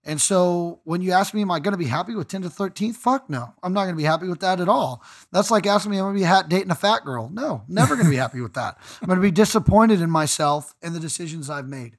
And 0.06 0.20
so 0.20 0.80
when 0.84 1.02
you 1.02 1.10
ask 1.10 1.34
me, 1.34 1.42
am 1.42 1.50
I 1.50 1.58
going 1.58 1.72
to 1.72 1.78
be 1.78 1.86
happy 1.86 2.14
with 2.14 2.28
10 2.28 2.42
to 2.42 2.48
13th? 2.48 2.94
Fuck 2.94 3.28
no. 3.28 3.52
I'm 3.62 3.72
not 3.72 3.84
going 3.84 3.94
to 3.96 4.00
be 4.00 4.04
happy 4.04 4.28
with 4.28 4.38
that 4.40 4.60
at 4.60 4.68
all. 4.68 5.02
That's 5.32 5.50
like 5.50 5.66
asking 5.66 5.90
me, 5.90 5.98
am 5.98 6.04
I 6.04 6.06
going 6.06 6.14
to 6.14 6.20
be 6.20 6.24
hat 6.24 6.48
dating 6.48 6.70
a 6.70 6.76
fat 6.76 7.04
girl? 7.04 7.28
No, 7.32 7.64
never 7.66 7.96
going 7.96 8.06
to 8.06 8.10
be 8.10 8.16
happy 8.16 8.40
with 8.40 8.54
that. 8.54 8.78
I'm 9.02 9.08
going 9.08 9.18
to 9.18 9.22
be 9.22 9.32
disappointed 9.32 10.00
in 10.00 10.08
myself 10.08 10.76
and 10.80 10.94
the 10.94 11.00
decisions 11.00 11.50
I've 11.50 11.66
made. 11.66 11.98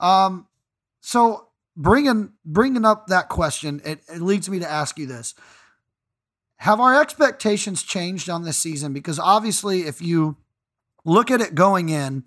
Um, 0.00 0.48
so 1.00 1.46
bringing, 1.76 2.32
bringing 2.44 2.84
up 2.84 3.06
that 3.06 3.28
question, 3.28 3.80
it, 3.84 4.00
it 4.08 4.20
leads 4.20 4.50
me 4.50 4.58
to 4.58 4.68
ask 4.68 4.98
you 4.98 5.06
this. 5.06 5.34
Have 6.64 6.80
our 6.80 6.98
expectations 6.98 7.82
changed 7.82 8.30
on 8.30 8.44
this 8.44 8.56
season? 8.56 8.94
Because 8.94 9.18
obviously, 9.18 9.82
if 9.82 10.00
you 10.00 10.38
look 11.04 11.30
at 11.30 11.42
it 11.42 11.54
going 11.54 11.90
in, 11.90 12.24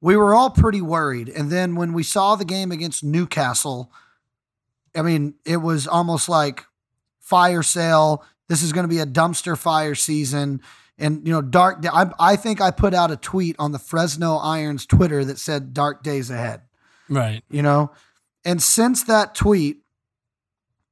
we 0.00 0.16
were 0.16 0.32
all 0.32 0.50
pretty 0.50 0.80
worried. 0.80 1.28
And 1.28 1.50
then 1.50 1.74
when 1.74 1.92
we 1.92 2.04
saw 2.04 2.36
the 2.36 2.44
game 2.44 2.70
against 2.70 3.02
Newcastle, 3.02 3.90
I 4.94 5.02
mean, 5.02 5.34
it 5.44 5.56
was 5.56 5.88
almost 5.88 6.28
like 6.28 6.66
fire 7.18 7.64
sale. 7.64 8.24
This 8.46 8.62
is 8.62 8.72
going 8.72 8.84
to 8.84 8.88
be 8.88 9.00
a 9.00 9.06
dumpster 9.06 9.58
fire 9.58 9.96
season. 9.96 10.62
And, 10.96 11.26
you 11.26 11.32
know, 11.32 11.42
dark, 11.42 11.84
I, 11.84 12.12
I 12.16 12.36
think 12.36 12.60
I 12.60 12.70
put 12.70 12.94
out 12.94 13.10
a 13.10 13.16
tweet 13.16 13.56
on 13.58 13.72
the 13.72 13.80
Fresno 13.80 14.36
Irons 14.36 14.86
Twitter 14.86 15.24
that 15.24 15.40
said 15.40 15.74
dark 15.74 16.04
days 16.04 16.30
ahead. 16.30 16.60
Right. 17.08 17.42
You 17.50 17.62
know, 17.62 17.90
and 18.44 18.62
since 18.62 19.02
that 19.02 19.34
tweet, 19.34 19.78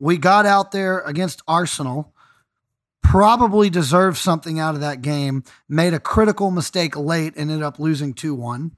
we 0.01 0.19
got 0.19 0.47
out 0.47 0.73
there 0.73 0.99
against 1.03 1.43
Arsenal 1.47 2.13
probably 3.11 3.71
deserved 3.71 4.17
something 4.17 4.59
out 4.59 4.75
of 4.75 4.81
that 4.81 5.01
game, 5.01 5.45
made 5.69 5.95
a 5.95 6.01
critical 6.01 6.51
mistake 6.51 6.97
late, 6.97 7.35
and 7.37 7.51
ended 7.51 7.63
up 7.63 7.79
losing 7.79 8.13
2 8.13 8.35
1. 8.35 8.73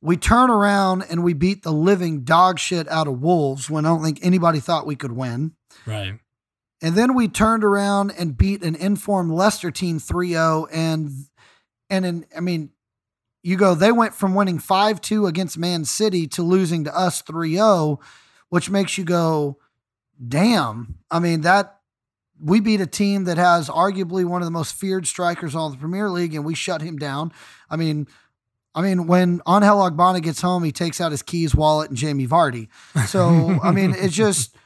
We 0.00 0.16
turn 0.16 0.50
around 0.50 1.02
and 1.08 1.24
we 1.24 1.32
beat 1.32 1.62
the 1.62 1.72
living 1.72 2.24
dog 2.24 2.58
shit 2.58 2.88
out 2.88 3.08
of 3.08 3.20
Wolves 3.20 3.70
when 3.70 3.86
I 3.86 3.88
don't 3.88 4.02
think 4.02 4.20
anybody 4.22 4.60
thought 4.60 4.86
we 4.86 4.96
could 4.96 5.12
win. 5.12 5.54
Right. 5.86 6.18
And 6.82 6.94
then 6.94 7.14
we 7.14 7.28
turned 7.28 7.64
around 7.64 8.12
and 8.18 8.36
beat 8.36 8.62
an 8.62 8.74
informed 8.74 9.32
Leicester 9.32 9.70
team 9.70 9.98
3-0 9.98 10.68
and 10.70 11.10
and 11.88 12.04
in, 12.04 12.26
I 12.36 12.40
mean 12.40 12.70
you 13.42 13.56
go 13.56 13.74
they 13.74 13.92
went 13.92 14.14
from 14.14 14.34
winning 14.34 14.58
5-2 14.58 15.26
against 15.26 15.56
Man 15.56 15.86
City 15.86 16.26
to 16.28 16.42
losing 16.42 16.84
to 16.84 16.96
us 16.96 17.22
3-0 17.22 17.98
which 18.50 18.68
makes 18.68 18.98
you 18.98 19.04
go 19.04 19.58
damn. 20.28 20.98
I 21.10 21.18
mean 21.18 21.40
that 21.40 21.80
we 22.40 22.60
beat 22.60 22.80
a 22.80 22.86
team 22.86 23.24
that 23.24 23.38
has 23.38 23.68
arguably 23.68 24.24
one 24.24 24.42
of 24.42 24.46
the 24.46 24.52
most 24.52 24.74
feared 24.74 25.06
strikers 25.06 25.54
on 25.54 25.70
the 25.70 25.76
Premier 25.76 26.10
League, 26.10 26.34
and 26.34 26.44
we 26.44 26.54
shut 26.54 26.82
him 26.82 26.96
down. 26.96 27.32
I 27.70 27.76
mean, 27.76 28.06
I 28.74 28.82
mean, 28.82 29.06
when 29.06 29.40
Angel 29.48 29.78
Ogbonna 29.78 30.20
gets 30.20 30.40
home, 30.40 30.64
he 30.64 30.72
takes 30.72 31.00
out 31.00 31.12
his 31.12 31.22
keys, 31.22 31.54
wallet, 31.54 31.90
and 31.90 31.98
Jamie 31.98 32.26
Vardy. 32.26 32.68
So, 33.06 33.58
I 33.62 33.70
mean, 33.70 33.94
it's 33.96 34.14
just 34.14 34.56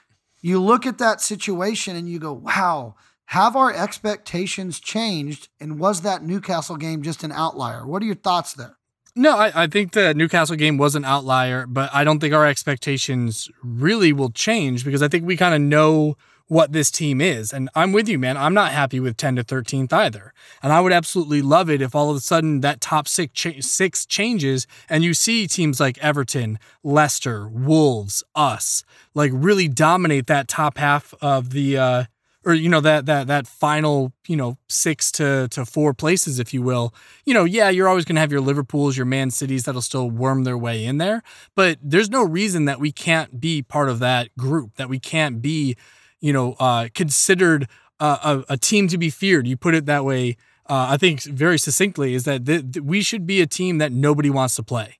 you 0.40 0.60
look 0.60 0.86
at 0.86 0.98
that 0.98 1.20
situation 1.20 1.94
and 1.94 2.08
you 2.08 2.18
go, 2.18 2.32
"Wow, 2.32 2.94
have 3.26 3.54
our 3.54 3.72
expectations 3.72 4.80
changed?" 4.80 5.48
And 5.60 5.78
was 5.78 6.00
that 6.02 6.22
Newcastle 6.22 6.76
game 6.76 7.02
just 7.02 7.22
an 7.22 7.32
outlier? 7.32 7.86
What 7.86 8.02
are 8.02 8.06
your 8.06 8.14
thoughts 8.14 8.54
there? 8.54 8.76
No, 9.14 9.36
I, 9.36 9.64
I 9.64 9.66
think 9.66 9.92
the 9.92 10.14
Newcastle 10.14 10.54
game 10.56 10.78
was 10.78 10.94
an 10.94 11.04
outlier, 11.04 11.66
but 11.66 11.90
I 11.92 12.04
don't 12.04 12.20
think 12.20 12.32
our 12.32 12.46
expectations 12.46 13.50
really 13.62 14.12
will 14.12 14.30
change 14.30 14.84
because 14.84 15.02
I 15.02 15.08
think 15.08 15.26
we 15.26 15.36
kind 15.36 15.54
of 15.54 15.60
know 15.60 16.16
what 16.48 16.72
this 16.72 16.90
team 16.90 17.20
is. 17.20 17.52
And 17.52 17.68
I'm 17.74 17.92
with 17.92 18.08
you, 18.08 18.18
man. 18.18 18.36
I'm 18.36 18.54
not 18.54 18.72
happy 18.72 18.98
with 18.98 19.16
10 19.16 19.36
to 19.36 19.44
13th 19.44 19.92
either. 19.92 20.32
And 20.62 20.72
I 20.72 20.80
would 20.80 20.92
absolutely 20.92 21.42
love 21.42 21.70
it 21.70 21.80
if 21.80 21.94
all 21.94 22.10
of 22.10 22.16
a 22.16 22.20
sudden 22.20 22.60
that 22.62 22.80
top 22.80 23.06
six, 23.06 23.32
cha- 23.34 23.60
six 23.60 24.06
changes 24.06 24.66
and 24.88 25.04
you 25.04 25.14
see 25.14 25.46
teams 25.46 25.78
like 25.78 25.98
Everton, 25.98 26.58
Leicester, 26.82 27.46
Wolves, 27.48 28.24
us, 28.34 28.82
like 29.14 29.30
really 29.34 29.68
dominate 29.68 30.26
that 30.26 30.48
top 30.48 30.78
half 30.78 31.14
of 31.20 31.50
the, 31.50 31.76
uh, 31.76 32.04
or 32.44 32.54
you 32.54 32.68
know 32.68 32.80
that 32.80 33.04
that 33.06 33.26
that 33.26 33.46
final 33.46 34.12
you 34.26 34.36
know 34.36 34.56
six 34.68 35.12
to 35.12 35.48
to 35.50 35.66
four 35.66 35.92
places 35.92 36.38
if 36.38 36.54
you 36.54 36.62
will 36.62 36.94
you 37.26 37.34
know 37.34 37.44
yeah 37.44 37.68
you're 37.68 37.88
always 37.88 38.04
going 38.04 38.14
to 38.14 38.20
have 38.20 38.32
your 38.32 38.40
liverpools 38.40 38.96
your 38.96 39.04
man 39.04 39.30
cities 39.30 39.64
that'll 39.64 39.82
still 39.82 40.08
worm 40.08 40.44
their 40.44 40.56
way 40.56 40.84
in 40.84 40.98
there 40.98 41.22
but 41.54 41.78
there's 41.82 42.08
no 42.08 42.22
reason 42.22 42.64
that 42.64 42.80
we 42.80 42.92
can't 42.92 43.40
be 43.40 43.60
part 43.60 43.88
of 43.88 43.98
that 43.98 44.34
group 44.38 44.76
that 44.76 44.88
we 44.88 44.98
can't 44.98 45.42
be 45.42 45.76
you 46.20 46.32
know, 46.32 46.54
uh, 46.58 46.88
considered 46.94 47.68
a, 48.00 48.44
a, 48.48 48.56
team 48.56 48.88
to 48.88 48.98
be 48.98 49.10
feared. 49.10 49.46
You 49.46 49.56
put 49.56 49.74
it 49.74 49.86
that 49.86 50.04
way. 50.04 50.36
Uh, 50.66 50.88
I 50.90 50.96
think 50.96 51.22
very 51.22 51.58
succinctly 51.58 52.14
is 52.14 52.24
that 52.24 52.46
th- 52.46 52.72
th- 52.72 52.84
we 52.84 53.02
should 53.02 53.26
be 53.26 53.40
a 53.40 53.46
team 53.46 53.78
that 53.78 53.90
nobody 53.90 54.30
wants 54.30 54.54
to 54.56 54.62
play. 54.62 54.98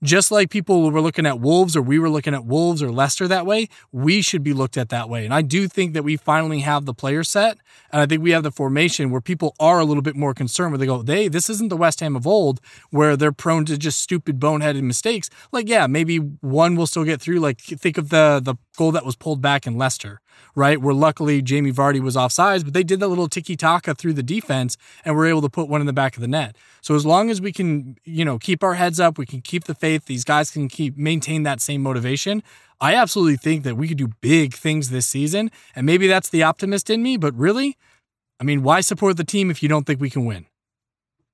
Just 0.00 0.30
like 0.30 0.48
people 0.48 0.88
were 0.92 1.00
looking 1.00 1.26
at 1.26 1.40
Wolves 1.40 1.76
or 1.76 1.82
we 1.82 1.98
were 1.98 2.08
looking 2.08 2.32
at 2.32 2.44
Wolves 2.44 2.84
or 2.84 2.92
Leicester 2.92 3.26
that 3.26 3.44
way, 3.44 3.68
we 3.90 4.22
should 4.22 4.44
be 4.44 4.52
looked 4.52 4.76
at 4.76 4.90
that 4.90 5.08
way. 5.08 5.24
And 5.24 5.34
I 5.34 5.42
do 5.42 5.66
think 5.66 5.92
that 5.94 6.04
we 6.04 6.16
finally 6.16 6.60
have 6.60 6.84
the 6.84 6.94
player 6.94 7.24
set. 7.24 7.58
And 7.90 8.00
I 8.00 8.06
think 8.06 8.22
we 8.22 8.30
have 8.30 8.44
the 8.44 8.52
formation 8.52 9.10
where 9.10 9.20
people 9.20 9.56
are 9.58 9.80
a 9.80 9.84
little 9.84 10.02
bit 10.02 10.14
more 10.14 10.34
concerned 10.34 10.70
where 10.70 10.78
they 10.78 10.86
go, 10.86 11.02
they, 11.02 11.26
this 11.26 11.50
isn't 11.50 11.68
the 11.68 11.76
West 11.76 11.98
Ham 11.98 12.14
of 12.14 12.28
old 12.28 12.60
where 12.90 13.16
they're 13.16 13.32
prone 13.32 13.64
to 13.64 13.76
just 13.76 14.00
stupid 14.00 14.38
boneheaded 14.38 14.82
mistakes. 14.82 15.30
Like, 15.50 15.68
yeah, 15.68 15.88
maybe 15.88 16.18
one 16.18 16.76
will 16.76 16.86
still 16.86 17.04
get 17.04 17.20
through. 17.20 17.40
Like, 17.40 17.60
think 17.60 17.98
of 17.98 18.10
the 18.10 18.40
the 18.40 18.54
goal 18.78 18.92
that 18.92 19.04
was 19.04 19.16
pulled 19.16 19.42
back 19.42 19.66
in 19.66 19.76
Leicester 19.76 20.20
right? 20.54 20.80
Where 20.80 20.94
luckily 20.94 21.40
Jamie 21.42 21.72
Vardy 21.72 22.00
was 22.00 22.16
offsides, 22.16 22.64
but 22.64 22.74
they 22.74 22.82
did 22.82 23.00
that 23.00 23.08
little 23.08 23.28
tiki 23.28 23.56
taka 23.56 23.94
through 23.94 24.14
the 24.14 24.22
defense 24.22 24.76
and 25.04 25.14
were 25.16 25.26
able 25.26 25.42
to 25.42 25.48
put 25.48 25.68
one 25.68 25.80
in 25.80 25.86
the 25.86 25.92
back 25.92 26.16
of 26.16 26.20
the 26.20 26.28
net. 26.28 26.56
So 26.80 26.94
as 26.94 27.06
long 27.06 27.30
as 27.30 27.40
we 27.40 27.52
can, 27.52 27.96
you 28.04 28.24
know, 28.24 28.38
keep 28.38 28.62
our 28.62 28.74
heads 28.74 29.00
up, 29.00 29.18
we 29.18 29.26
can 29.26 29.40
keep 29.40 29.64
the 29.64 29.74
faith, 29.74 30.06
these 30.06 30.24
guys 30.24 30.50
can 30.50 30.68
keep 30.68 30.96
maintain 30.96 31.44
that 31.44 31.60
same 31.60 31.82
motivation. 31.82 32.42
I 32.80 32.94
absolutely 32.94 33.36
think 33.36 33.64
that 33.64 33.76
we 33.76 33.88
could 33.88 33.98
do 33.98 34.08
big 34.20 34.54
things 34.54 34.90
this 34.90 35.06
season. 35.06 35.50
And 35.74 35.86
maybe 35.86 36.06
that's 36.06 36.28
the 36.28 36.42
optimist 36.42 36.90
in 36.90 37.02
me, 37.02 37.16
but 37.16 37.34
really, 37.34 37.76
I 38.40 38.44
mean, 38.44 38.62
why 38.62 38.80
support 38.80 39.16
the 39.16 39.24
team 39.24 39.50
if 39.50 39.62
you 39.62 39.68
don't 39.68 39.86
think 39.86 40.00
we 40.00 40.10
can 40.10 40.24
win? 40.24 40.46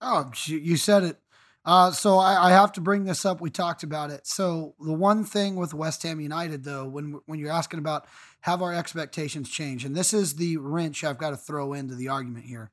Oh, 0.00 0.30
you 0.46 0.76
said 0.76 1.02
it. 1.02 1.18
Uh, 1.64 1.90
so 1.90 2.18
I, 2.18 2.48
I, 2.48 2.50
have 2.50 2.72
to 2.72 2.82
bring 2.82 3.04
this 3.04 3.24
up. 3.24 3.40
We 3.40 3.48
talked 3.48 3.82
about 3.82 4.10
it. 4.10 4.26
So 4.26 4.74
the 4.78 4.92
one 4.92 5.24
thing 5.24 5.56
with 5.56 5.72
West 5.72 6.02
Ham 6.02 6.20
United, 6.20 6.62
though, 6.62 6.86
when 6.86 7.20
when 7.24 7.38
you're 7.38 7.50
asking 7.50 7.78
about 7.78 8.06
have 8.40 8.60
our 8.60 8.74
expectations 8.74 9.48
changed, 9.48 9.86
and 9.86 9.96
this 9.96 10.12
is 10.12 10.34
the 10.34 10.58
wrench 10.58 11.04
I've 11.04 11.16
got 11.16 11.30
to 11.30 11.36
throw 11.38 11.72
into 11.72 11.94
the 11.94 12.08
argument 12.08 12.44
here. 12.44 12.70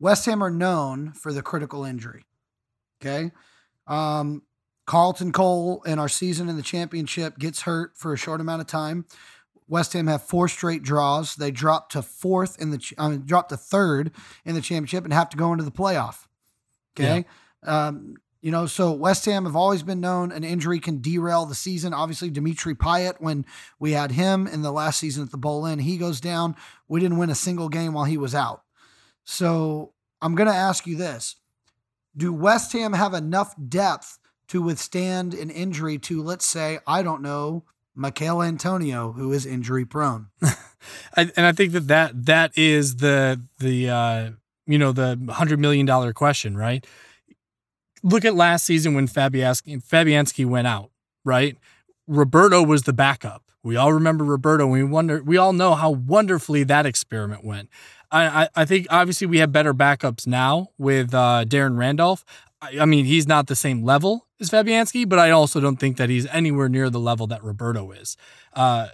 West 0.00 0.26
Ham 0.26 0.42
are 0.42 0.50
known 0.50 1.12
for 1.12 1.32
the 1.32 1.42
critical 1.42 1.84
injury. 1.84 2.24
Okay, 3.00 3.30
um, 3.86 4.42
Carlton 4.86 5.30
Cole 5.30 5.82
in 5.86 6.00
our 6.00 6.08
season 6.08 6.48
in 6.48 6.56
the 6.56 6.62
championship 6.62 7.38
gets 7.38 7.62
hurt 7.62 7.96
for 7.96 8.12
a 8.12 8.18
short 8.18 8.40
amount 8.40 8.60
of 8.60 8.66
time. 8.66 9.04
West 9.68 9.92
Ham 9.92 10.08
have 10.08 10.22
four 10.22 10.48
straight 10.48 10.82
draws. 10.82 11.36
They 11.36 11.52
drop 11.52 11.90
to 11.90 12.02
fourth 12.02 12.60
in 12.60 12.72
the, 12.72 12.94
I 12.98 13.08
mean, 13.08 13.24
drop 13.24 13.50
to 13.50 13.56
third 13.56 14.10
in 14.44 14.56
the 14.56 14.60
championship 14.60 15.04
and 15.04 15.12
have 15.12 15.28
to 15.28 15.36
go 15.36 15.52
into 15.52 15.62
the 15.62 15.70
playoff. 15.70 16.26
Okay. 17.00 17.24
Yeah. 17.64 17.86
Um, 17.86 18.16
you 18.42 18.50
know, 18.50 18.66
so 18.66 18.92
West 18.92 19.26
Ham 19.26 19.44
have 19.44 19.56
always 19.56 19.82
been 19.82 20.00
known 20.00 20.32
an 20.32 20.44
injury 20.44 20.80
can 20.80 21.00
derail 21.02 21.44
the 21.44 21.54
season. 21.54 21.92
Obviously, 21.92 22.30
Dimitri 22.30 22.74
Payet, 22.74 23.16
when 23.18 23.44
we 23.78 23.92
had 23.92 24.12
him 24.12 24.46
in 24.46 24.62
the 24.62 24.72
last 24.72 24.98
season 24.98 25.22
at 25.22 25.30
the 25.30 25.36
Boleyn, 25.36 25.80
he 25.80 25.98
goes 25.98 26.20
down. 26.20 26.56
We 26.88 27.00
didn't 27.00 27.18
win 27.18 27.28
a 27.28 27.34
single 27.34 27.68
game 27.68 27.92
while 27.92 28.06
he 28.06 28.16
was 28.16 28.34
out. 28.34 28.62
So 29.24 29.92
I'm 30.22 30.34
going 30.34 30.48
to 30.48 30.54
ask 30.54 30.86
you 30.86 30.96
this. 30.96 31.36
do 32.16 32.32
West 32.32 32.72
Ham 32.72 32.94
have 32.94 33.12
enough 33.12 33.54
depth 33.68 34.18
to 34.48 34.62
withstand 34.62 35.34
an 35.34 35.50
injury 35.50 35.98
to, 35.98 36.22
let's 36.22 36.46
say, 36.46 36.78
I 36.86 37.02
don't 37.02 37.22
know, 37.22 37.64
Michail 37.94 38.42
Antonio, 38.42 39.12
who 39.12 39.32
is 39.32 39.44
injury 39.44 39.84
prone? 39.84 40.28
And 41.14 41.32
I 41.36 41.52
think 41.52 41.72
that, 41.72 41.88
that 41.88 42.26
that 42.26 42.56
is 42.56 42.96
the 42.96 43.40
the 43.58 43.90
uh, 43.90 44.30
you 44.70 44.78
know 44.78 44.92
the 44.92 45.18
hundred 45.30 45.58
million 45.58 45.86
dollar 45.86 46.12
question, 46.12 46.56
right? 46.56 46.86
Look 48.02 48.24
at 48.24 48.34
last 48.34 48.64
season 48.64 48.94
when 48.94 49.08
Fabianski, 49.08 49.84
Fabianski 49.84 50.46
went 50.46 50.66
out, 50.66 50.90
right? 51.24 51.56
Roberto 52.06 52.62
was 52.62 52.84
the 52.84 52.92
backup. 52.92 53.42
We 53.62 53.76
all 53.76 53.92
remember 53.92 54.24
Roberto. 54.24 54.66
We 54.66 54.82
wonder. 54.82 55.22
We 55.22 55.36
all 55.36 55.52
know 55.52 55.74
how 55.74 55.90
wonderfully 55.90 56.64
that 56.64 56.86
experiment 56.86 57.44
went. 57.44 57.68
I, 58.10 58.42
I, 58.44 58.48
I 58.56 58.64
think 58.64 58.86
obviously 58.90 59.26
we 59.26 59.38
have 59.38 59.52
better 59.52 59.74
backups 59.74 60.26
now 60.26 60.68
with 60.78 61.14
uh, 61.14 61.44
Darren 61.46 61.76
Randolph. 61.76 62.24
I, 62.60 62.80
I 62.80 62.84
mean, 62.84 63.04
he's 63.04 63.26
not 63.26 63.46
the 63.46 63.56
same 63.56 63.84
level 63.84 64.26
as 64.40 64.50
Fabianski, 64.50 65.08
but 65.08 65.18
I 65.18 65.30
also 65.30 65.60
don't 65.60 65.76
think 65.76 65.96
that 65.98 66.08
he's 66.08 66.26
anywhere 66.26 66.68
near 66.68 66.90
the 66.90 67.00
level 67.00 67.26
that 67.28 67.44
Roberto 67.44 67.90
is. 67.92 68.16
Uh, 68.54 68.88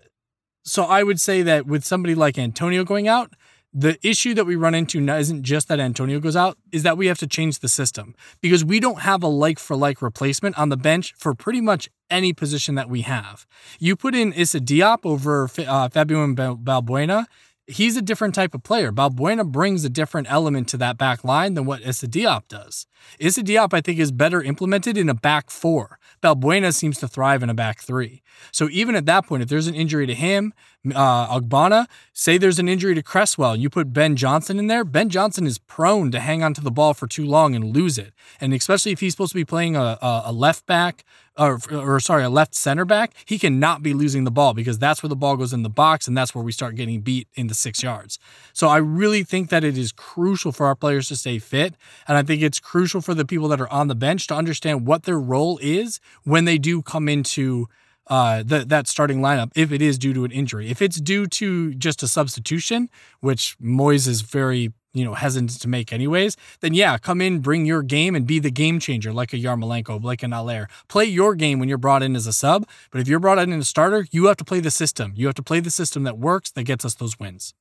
so 0.64 0.84
I 0.84 1.02
would 1.02 1.20
say 1.20 1.42
that 1.42 1.66
with 1.66 1.84
somebody 1.84 2.14
like 2.14 2.36
Antonio 2.38 2.84
going 2.84 3.06
out, 3.06 3.34
the 3.78 3.98
issue 4.02 4.32
that 4.32 4.46
we 4.46 4.56
run 4.56 4.74
into 4.74 5.06
isn't 5.06 5.42
just 5.42 5.68
that 5.68 5.78
Antonio 5.78 6.18
goes 6.18 6.34
out, 6.34 6.56
is 6.72 6.82
that 6.82 6.96
we 6.96 7.08
have 7.08 7.18
to 7.18 7.26
change 7.26 7.58
the 7.58 7.68
system 7.68 8.14
because 8.40 8.64
we 8.64 8.80
don't 8.80 9.00
have 9.00 9.22
a 9.22 9.26
like 9.26 9.58
for 9.58 9.76
like 9.76 10.00
replacement 10.00 10.58
on 10.58 10.70
the 10.70 10.78
bench 10.78 11.12
for 11.18 11.34
pretty 11.34 11.60
much 11.60 11.90
any 12.08 12.32
position 12.32 12.74
that 12.76 12.88
we 12.88 13.02
have. 13.02 13.46
You 13.78 13.94
put 13.94 14.14
in 14.14 14.32
Issa 14.32 14.60
Diop 14.60 15.00
over 15.04 15.50
uh, 15.58 15.90
Fabian 15.90 16.34
Balbuena, 16.34 17.26
he's 17.66 17.96
a 17.96 18.02
different 18.02 18.34
type 18.34 18.54
of 18.54 18.62
player. 18.62 18.92
Balbuena 18.92 19.50
brings 19.50 19.84
a 19.84 19.88
different 19.88 20.30
element 20.30 20.68
to 20.68 20.76
that 20.78 20.96
back 20.96 21.24
line 21.24 21.54
than 21.54 21.64
what 21.64 21.82
Issa 21.82 22.06
Diop 22.06 22.48
does. 22.48 22.86
Issa 23.18 23.42
Diop, 23.42 23.74
I 23.74 23.80
think, 23.80 23.98
is 23.98 24.12
better 24.12 24.42
implemented 24.42 24.96
in 24.96 25.08
a 25.08 25.14
back 25.14 25.50
four. 25.50 25.98
Balbuena 26.22 26.72
seems 26.72 26.98
to 26.98 27.08
thrive 27.08 27.42
in 27.42 27.50
a 27.50 27.54
back 27.54 27.80
three. 27.80 28.22
So 28.52 28.68
even 28.70 28.94
at 28.94 29.06
that 29.06 29.26
point, 29.26 29.42
if 29.42 29.48
there's 29.48 29.66
an 29.66 29.74
injury 29.74 30.06
to 30.06 30.14
him, 30.14 30.52
uh, 30.94 31.38
Ogbonna, 31.38 31.86
say 32.12 32.38
there's 32.38 32.58
an 32.58 32.68
injury 32.68 32.94
to 32.94 33.02
Cresswell, 33.02 33.56
you 33.56 33.68
put 33.68 33.92
Ben 33.92 34.16
Johnson 34.16 34.58
in 34.58 34.68
there, 34.68 34.84
Ben 34.84 35.08
Johnson 35.08 35.46
is 35.46 35.58
prone 35.58 36.10
to 36.12 36.20
hang 36.20 36.42
onto 36.42 36.62
the 36.62 36.70
ball 36.70 36.94
for 36.94 37.06
too 37.06 37.26
long 37.26 37.54
and 37.54 37.74
lose 37.74 37.98
it. 37.98 38.12
And 38.40 38.54
especially 38.54 38.92
if 38.92 39.00
he's 39.00 39.12
supposed 39.12 39.32
to 39.32 39.38
be 39.38 39.44
playing 39.44 39.76
a, 39.76 39.98
a 40.00 40.32
left 40.32 40.66
back, 40.66 41.04
or, 41.38 41.58
or 41.70 42.00
sorry, 42.00 42.24
a 42.24 42.30
left 42.30 42.54
center 42.54 42.84
back, 42.84 43.14
he 43.24 43.38
cannot 43.38 43.82
be 43.82 43.94
losing 43.94 44.24
the 44.24 44.30
ball 44.30 44.54
because 44.54 44.78
that's 44.78 45.02
where 45.02 45.08
the 45.08 45.16
ball 45.16 45.36
goes 45.36 45.52
in 45.52 45.62
the 45.62 45.68
box 45.68 46.08
and 46.08 46.16
that's 46.16 46.34
where 46.34 46.44
we 46.44 46.52
start 46.52 46.74
getting 46.74 47.00
beat 47.00 47.28
in 47.34 47.46
the 47.46 47.54
six 47.54 47.82
yards. 47.82 48.18
So 48.52 48.68
I 48.68 48.78
really 48.78 49.22
think 49.22 49.50
that 49.50 49.64
it 49.64 49.76
is 49.76 49.92
crucial 49.92 50.52
for 50.52 50.66
our 50.66 50.74
players 50.74 51.08
to 51.08 51.16
stay 51.16 51.38
fit. 51.38 51.74
And 52.08 52.16
I 52.16 52.22
think 52.22 52.42
it's 52.42 52.60
crucial 52.60 53.00
for 53.00 53.14
the 53.14 53.24
people 53.24 53.48
that 53.48 53.60
are 53.60 53.72
on 53.72 53.88
the 53.88 53.94
bench 53.94 54.26
to 54.28 54.34
understand 54.34 54.86
what 54.86 55.04
their 55.04 55.18
role 55.18 55.58
is 55.62 56.00
when 56.24 56.44
they 56.44 56.58
do 56.58 56.82
come 56.82 57.08
into 57.08 57.68
uh, 58.08 58.42
the, 58.44 58.64
that 58.64 58.86
starting 58.86 59.20
lineup 59.20 59.50
if 59.56 59.72
it 59.72 59.82
is 59.82 59.98
due 59.98 60.14
to 60.14 60.24
an 60.24 60.30
injury. 60.30 60.70
If 60.70 60.80
it's 60.80 61.00
due 61.00 61.26
to 61.26 61.74
just 61.74 62.02
a 62.02 62.08
substitution, 62.08 62.88
which 63.20 63.56
Moyes 63.58 64.06
is 64.06 64.20
very 64.20 64.72
you 64.96 65.04
know 65.04 65.14
hesitant 65.14 65.60
to 65.60 65.68
make 65.68 65.92
anyways, 65.92 66.36
then 66.60 66.74
yeah, 66.74 66.96
come 66.98 67.20
in, 67.20 67.40
bring 67.40 67.66
your 67.66 67.82
game, 67.82 68.14
and 68.14 68.26
be 68.26 68.38
the 68.38 68.50
game 68.50 68.80
changer 68.80 69.12
like 69.12 69.32
a 69.32 69.36
Yarmolenko, 69.36 70.02
like 70.02 70.22
an 70.22 70.32
Haller. 70.32 70.68
Play 70.88 71.04
your 71.04 71.34
game 71.34 71.58
when 71.58 71.68
you're 71.68 71.78
brought 71.78 72.02
in 72.02 72.16
as 72.16 72.26
a 72.26 72.32
sub, 72.32 72.66
but 72.90 73.00
if 73.00 73.08
you're 73.08 73.20
brought 73.20 73.38
in 73.38 73.52
as 73.52 73.60
a 73.60 73.64
starter, 73.64 74.06
you 74.10 74.26
have 74.26 74.36
to 74.38 74.44
play 74.44 74.60
the 74.60 74.70
system. 74.70 75.12
You 75.14 75.26
have 75.26 75.34
to 75.34 75.42
play 75.42 75.60
the 75.60 75.70
system 75.70 76.04
that 76.04 76.18
works 76.18 76.50
that 76.52 76.64
gets 76.64 76.84
us 76.84 76.94
those 76.94 77.18
wins. 77.18 77.52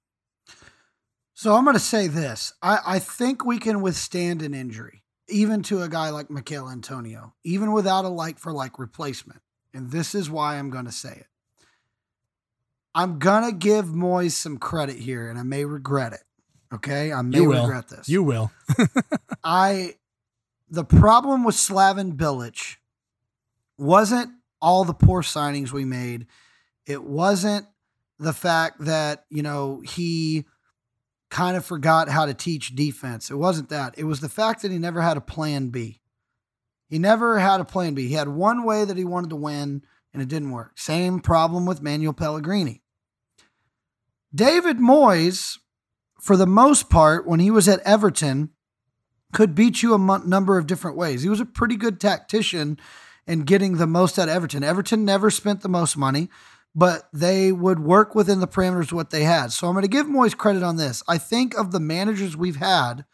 So 1.33 1.53
I'm 1.53 1.65
going 1.65 1.75
to 1.75 1.79
say 1.79 2.07
this: 2.07 2.53
I, 2.61 2.79
I 2.85 2.99
think 2.99 3.43
we 3.43 3.59
can 3.59 3.81
withstand 3.81 4.41
an 4.41 4.53
injury, 4.53 5.03
even 5.27 5.61
to 5.63 5.81
a 5.81 5.89
guy 5.89 6.09
like 6.09 6.29
Michail 6.29 6.69
Antonio, 6.69 7.33
even 7.43 7.73
without 7.73 8.05
a 8.05 8.09
like 8.09 8.39
for 8.39 8.53
like 8.53 8.79
replacement. 8.79 9.41
And 9.73 9.91
this 9.91 10.15
is 10.15 10.29
why 10.29 10.55
I'm 10.55 10.69
going 10.69 10.85
to 10.85 10.91
say 10.91 11.11
it. 11.11 11.27
I'm 12.95 13.19
going 13.19 13.43
to 13.43 13.51
give 13.51 13.87
Moyes 13.87 14.31
some 14.31 14.57
credit 14.57 14.95
here, 14.95 15.29
and 15.29 15.37
I 15.37 15.43
may 15.43 15.65
regret 15.65 16.13
it. 16.13 16.23
Okay. 16.75 17.11
I 17.11 17.21
may 17.21 17.45
regret 17.45 17.89
this. 17.89 18.07
You 18.07 18.23
will. 18.23 18.51
I, 19.43 19.95
the 20.69 20.85
problem 20.85 21.43
with 21.43 21.55
Slaven 21.55 22.15
Bilic 22.15 22.77
wasn't 23.77 24.31
all 24.61 24.83
the 24.85 24.93
poor 24.93 25.21
signings 25.21 25.71
we 25.71 25.85
made. 25.85 26.27
It 26.85 27.03
wasn't 27.03 27.67
the 28.19 28.33
fact 28.33 28.85
that, 28.85 29.25
you 29.29 29.43
know, 29.43 29.81
he 29.85 30.45
kind 31.29 31.57
of 31.57 31.65
forgot 31.65 32.07
how 32.07 32.25
to 32.25 32.33
teach 32.33 32.75
defense. 32.75 33.29
It 33.29 33.35
wasn't 33.35 33.69
that. 33.69 33.95
It 33.97 34.05
was 34.05 34.21
the 34.21 34.29
fact 34.29 34.61
that 34.61 34.71
he 34.71 34.77
never 34.77 35.01
had 35.01 35.17
a 35.17 35.21
plan 35.21 35.69
B. 35.69 36.01
He 36.87 36.99
never 36.99 37.39
had 37.39 37.59
a 37.59 37.65
plan 37.65 37.93
B. 37.93 38.07
He 38.07 38.13
had 38.13 38.29
one 38.29 38.63
way 38.63 38.85
that 38.85 38.97
he 38.97 39.03
wanted 39.03 39.31
to 39.31 39.35
win, 39.35 39.83
and 40.13 40.21
it 40.21 40.29
didn't 40.29 40.51
work. 40.51 40.77
Same 40.77 41.19
problem 41.19 41.65
with 41.65 41.81
Manuel 41.81 42.13
Pellegrini. 42.13 42.83
David 44.33 44.77
Moyes, 44.77 45.57
for 46.25 46.35
the 46.35 46.47
most 46.47 46.89
part, 46.89 47.27
when 47.27 47.39
he 47.39 47.51
was 47.51 47.67
at 47.67 47.81
Everton, 47.81 48.49
could 49.31 49.53
beat 49.53 49.83
you 49.83 49.93
a 49.93 50.19
number 50.25 50.57
of 50.57 50.65
different 50.65 50.97
ways. 50.97 51.21
He 51.21 51.29
was 51.29 51.39
a 51.39 51.45
pretty 51.45 51.75
good 51.75 51.99
tactician 51.99 52.79
in 53.27 53.41
getting 53.41 53.77
the 53.77 53.85
most 53.85 54.17
out 54.17 54.27
of 54.27 54.33
Everton. 54.33 54.63
Everton 54.63 55.05
never 55.05 55.29
spent 55.29 55.61
the 55.61 55.69
most 55.69 55.95
money, 55.95 56.29
but 56.73 57.09
they 57.13 57.51
would 57.51 57.79
work 57.79 58.15
within 58.15 58.39
the 58.39 58.47
parameters 58.47 58.85
of 58.85 58.93
what 58.93 59.11
they 59.11 59.23
had. 59.23 59.51
So 59.51 59.67
I'm 59.67 59.73
going 59.73 59.83
to 59.83 59.87
give 59.87 60.07
Moyes 60.07 60.35
credit 60.35 60.63
on 60.63 60.77
this. 60.77 61.03
I 61.07 61.19
think 61.19 61.55
of 61.55 61.71
the 61.71 61.79
managers 61.79 62.35
we've 62.35 62.55
had 62.55 63.05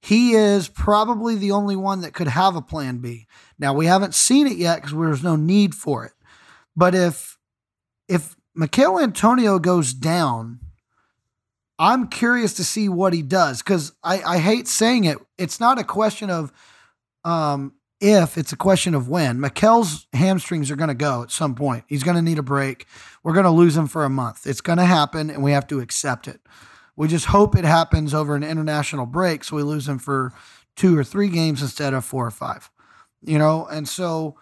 he 0.00 0.32
is 0.32 0.68
probably 0.68 1.34
the 1.34 1.50
only 1.50 1.76
one 1.76 2.02
that 2.02 2.12
could 2.12 2.28
have 2.28 2.56
a 2.56 2.62
plan 2.62 2.98
B. 2.98 3.26
Now 3.58 3.72
we 3.72 3.86
haven't 3.86 4.14
seen 4.14 4.46
it 4.46 4.58
yet 4.58 4.76
because 4.76 4.92
there's 4.92 5.22
no 5.22 5.36
need 5.36 5.74
for 5.74 6.04
it. 6.04 6.12
But 6.74 6.94
if 6.94 7.38
if 8.08 8.34
Michail 8.54 8.98
Antonio 8.98 9.58
goes 9.58 9.94
down, 9.94 10.60
I'm 11.78 12.08
curious 12.08 12.54
to 12.54 12.64
see 12.64 12.88
what 12.88 13.12
he 13.12 13.22
does 13.22 13.62
because 13.62 13.92
I, 14.02 14.22
I 14.22 14.38
hate 14.38 14.68
saying 14.68 15.04
it. 15.04 15.18
It's 15.38 15.58
not 15.58 15.78
a 15.78 15.84
question 15.84 16.30
of 16.30 16.52
um, 17.24 17.74
if, 18.00 18.38
it's 18.38 18.52
a 18.52 18.56
question 18.56 18.94
of 18.94 19.08
when. 19.08 19.40
Michail's 19.40 20.06
hamstrings 20.12 20.70
are 20.70 20.76
going 20.76 20.88
to 20.88 20.94
go 20.94 21.22
at 21.22 21.30
some 21.30 21.54
point. 21.54 21.84
He's 21.88 22.04
going 22.04 22.16
to 22.16 22.22
need 22.22 22.38
a 22.38 22.42
break. 22.42 22.86
We're 23.22 23.32
going 23.32 23.44
to 23.44 23.50
lose 23.50 23.76
him 23.76 23.88
for 23.88 24.04
a 24.04 24.10
month. 24.10 24.46
It's 24.46 24.60
going 24.60 24.78
to 24.78 24.84
happen, 24.84 25.30
and 25.30 25.42
we 25.42 25.52
have 25.52 25.66
to 25.68 25.80
accept 25.80 26.28
it. 26.28 26.40
We 26.96 27.08
just 27.08 27.26
hope 27.26 27.56
it 27.56 27.64
happens 27.64 28.14
over 28.14 28.36
an 28.36 28.44
international 28.44 29.06
break 29.06 29.42
so 29.42 29.56
we 29.56 29.62
lose 29.62 29.88
him 29.88 29.98
for 29.98 30.32
two 30.76 30.96
or 30.96 31.02
three 31.02 31.28
games 31.28 31.60
instead 31.60 31.92
of 31.92 32.04
four 32.04 32.26
or 32.26 32.30
five. 32.30 32.70
You 33.22 33.38
know, 33.38 33.66
and 33.66 33.88
so 33.88 34.36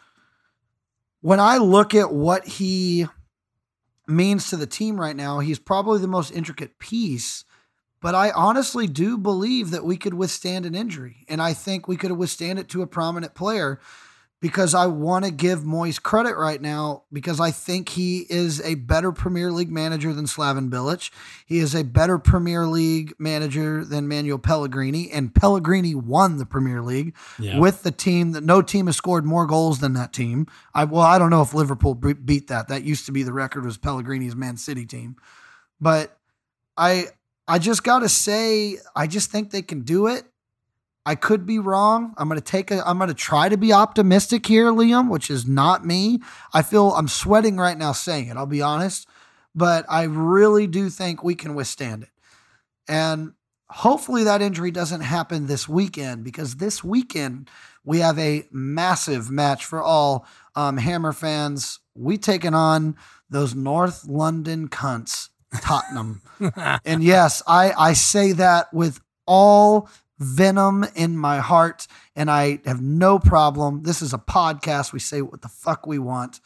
when 1.20 1.40
I 1.40 1.58
look 1.58 1.94
at 1.94 2.12
what 2.12 2.46
he 2.46 3.06
means 4.06 4.50
to 4.50 4.56
the 4.56 4.66
team 4.66 5.00
right 5.00 5.16
now, 5.16 5.38
he's 5.38 5.58
probably 5.58 5.98
the 5.98 6.08
most 6.08 6.30
intricate 6.30 6.78
piece. 6.78 7.44
But 8.00 8.14
I 8.14 8.30
honestly 8.32 8.88
do 8.88 9.16
believe 9.16 9.70
that 9.70 9.84
we 9.84 9.96
could 9.96 10.14
withstand 10.14 10.66
an 10.66 10.74
injury. 10.74 11.24
And 11.28 11.40
I 11.40 11.52
think 11.52 11.86
we 11.86 11.96
could 11.96 12.10
withstand 12.12 12.58
it 12.58 12.68
to 12.70 12.82
a 12.82 12.86
prominent 12.86 13.34
player 13.34 13.78
because 14.42 14.74
I 14.74 14.86
want 14.86 15.24
to 15.24 15.30
give 15.30 15.60
Moyes 15.60 16.02
credit 16.02 16.36
right 16.36 16.60
now 16.60 17.04
because 17.12 17.38
I 17.38 17.52
think 17.52 17.90
he 17.90 18.26
is 18.28 18.60
a 18.62 18.74
better 18.74 19.12
Premier 19.12 19.52
League 19.52 19.70
manager 19.70 20.12
than 20.12 20.24
Slaven 20.24 20.68
Bilic. 20.68 21.10
He 21.46 21.60
is 21.60 21.76
a 21.76 21.84
better 21.84 22.18
Premier 22.18 22.66
League 22.66 23.14
manager 23.20 23.84
than 23.84 24.08
Manuel 24.08 24.38
Pellegrini, 24.38 25.12
and 25.12 25.32
Pellegrini 25.32 25.94
won 25.94 26.38
the 26.38 26.44
Premier 26.44 26.82
League 26.82 27.14
yeah. 27.38 27.56
with 27.60 27.84
the 27.84 27.92
team 27.92 28.32
that 28.32 28.42
no 28.42 28.60
team 28.62 28.86
has 28.86 28.96
scored 28.96 29.24
more 29.24 29.46
goals 29.46 29.78
than 29.78 29.92
that 29.92 30.12
team. 30.12 30.48
I 30.74 30.84
well, 30.84 31.02
I 31.02 31.20
don't 31.20 31.30
know 31.30 31.42
if 31.42 31.54
Liverpool 31.54 31.94
beat 31.94 32.48
that. 32.48 32.66
That 32.66 32.82
used 32.82 33.06
to 33.06 33.12
be 33.12 33.22
the 33.22 33.32
record 33.32 33.64
was 33.64 33.78
Pellegrini's 33.78 34.34
Man 34.34 34.56
City 34.56 34.84
team, 34.84 35.14
but 35.80 36.18
I 36.76 37.06
I 37.46 37.60
just 37.60 37.84
got 37.84 38.00
to 38.00 38.08
say 38.08 38.78
I 38.96 39.06
just 39.06 39.30
think 39.30 39.52
they 39.52 39.62
can 39.62 39.82
do 39.82 40.08
it. 40.08 40.24
I 41.04 41.16
could 41.16 41.46
be 41.46 41.58
wrong. 41.58 42.14
I'm 42.16 42.28
going 42.28 42.40
to 42.40 42.44
take 42.44 42.70
a 42.70 42.86
I'm 42.86 42.98
going 42.98 43.08
to 43.08 43.14
try 43.14 43.48
to 43.48 43.56
be 43.56 43.72
optimistic 43.72 44.46
here, 44.46 44.66
Liam, 44.66 45.10
which 45.10 45.30
is 45.30 45.46
not 45.46 45.84
me. 45.84 46.20
I 46.52 46.62
feel 46.62 46.92
I'm 46.92 47.08
sweating 47.08 47.56
right 47.56 47.76
now 47.76 47.92
saying 47.92 48.28
it. 48.28 48.36
I'll 48.36 48.46
be 48.46 48.62
honest, 48.62 49.08
but 49.54 49.84
I 49.88 50.04
really 50.04 50.66
do 50.66 50.88
think 50.88 51.24
we 51.24 51.34
can 51.34 51.54
withstand 51.54 52.04
it. 52.04 52.10
And 52.86 53.32
hopefully 53.68 54.24
that 54.24 54.42
injury 54.42 54.70
doesn't 54.70 55.00
happen 55.00 55.46
this 55.46 55.68
weekend 55.68 56.22
because 56.24 56.56
this 56.56 56.84
weekend 56.84 57.50
we 57.84 57.98
have 57.98 58.18
a 58.18 58.46
massive 58.52 59.30
match 59.30 59.64
for 59.64 59.82
all 59.82 60.26
um, 60.54 60.76
Hammer 60.76 61.12
fans. 61.12 61.80
We 61.96 62.16
taking 62.16 62.54
on 62.54 62.96
those 63.28 63.56
North 63.56 64.04
London 64.06 64.68
cunts, 64.68 65.30
Tottenham. 65.60 66.22
and 66.84 67.02
yes, 67.02 67.42
I 67.48 67.72
I 67.76 67.92
say 67.94 68.32
that 68.32 68.72
with 68.72 69.00
all 69.26 69.88
venom 70.22 70.84
in 70.94 71.16
my 71.16 71.38
heart, 71.38 71.86
and 72.16 72.30
I 72.30 72.60
have 72.64 72.80
no 72.80 73.18
problem. 73.18 73.82
This 73.82 74.02
is 74.02 74.12
a 74.14 74.18
podcast. 74.18 74.92
We 74.92 74.98
say 74.98 75.22
what 75.22 75.42
the 75.42 75.48
fuck 75.48 75.86
we 75.86 75.98
want. 75.98 76.40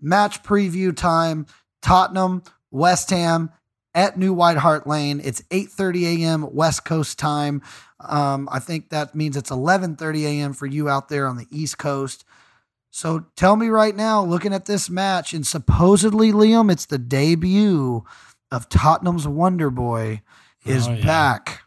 Match 0.00 0.42
preview 0.42 0.94
time 0.96 1.46
Tottenham, 1.82 2.42
West 2.70 3.10
Ham, 3.10 3.50
at 3.94 4.18
New 4.18 4.32
White 4.32 4.58
Hart 4.58 4.86
Lane. 4.86 5.20
It's 5.22 5.42
8:30 5.50 6.22
a.m. 6.22 6.54
West 6.54 6.84
Coast 6.84 7.18
time. 7.18 7.62
Um, 8.00 8.48
I 8.52 8.58
think 8.60 8.90
that 8.90 9.14
means 9.14 9.36
it's 9.36 9.50
11:30 9.50 10.24
a.m. 10.24 10.52
for 10.52 10.66
you 10.66 10.88
out 10.88 11.08
there 11.08 11.26
on 11.26 11.36
the 11.36 11.46
East 11.50 11.78
Coast. 11.78 12.24
So 12.90 13.26
tell 13.36 13.56
me 13.56 13.68
right 13.68 13.94
now, 13.94 14.24
looking 14.24 14.52
at 14.54 14.64
this 14.66 14.88
match, 14.88 15.34
and 15.34 15.46
supposedly 15.46 16.32
Liam, 16.32 16.70
it's 16.72 16.86
the 16.86 16.98
debut 16.98 18.04
of 18.50 18.68
Tottenham's 18.68 19.28
Wonder 19.28 19.68
Boy 19.70 20.22
is 20.64 20.88
Oh, 20.88 20.92
yeah. 20.94 21.04
back. 21.04 21.62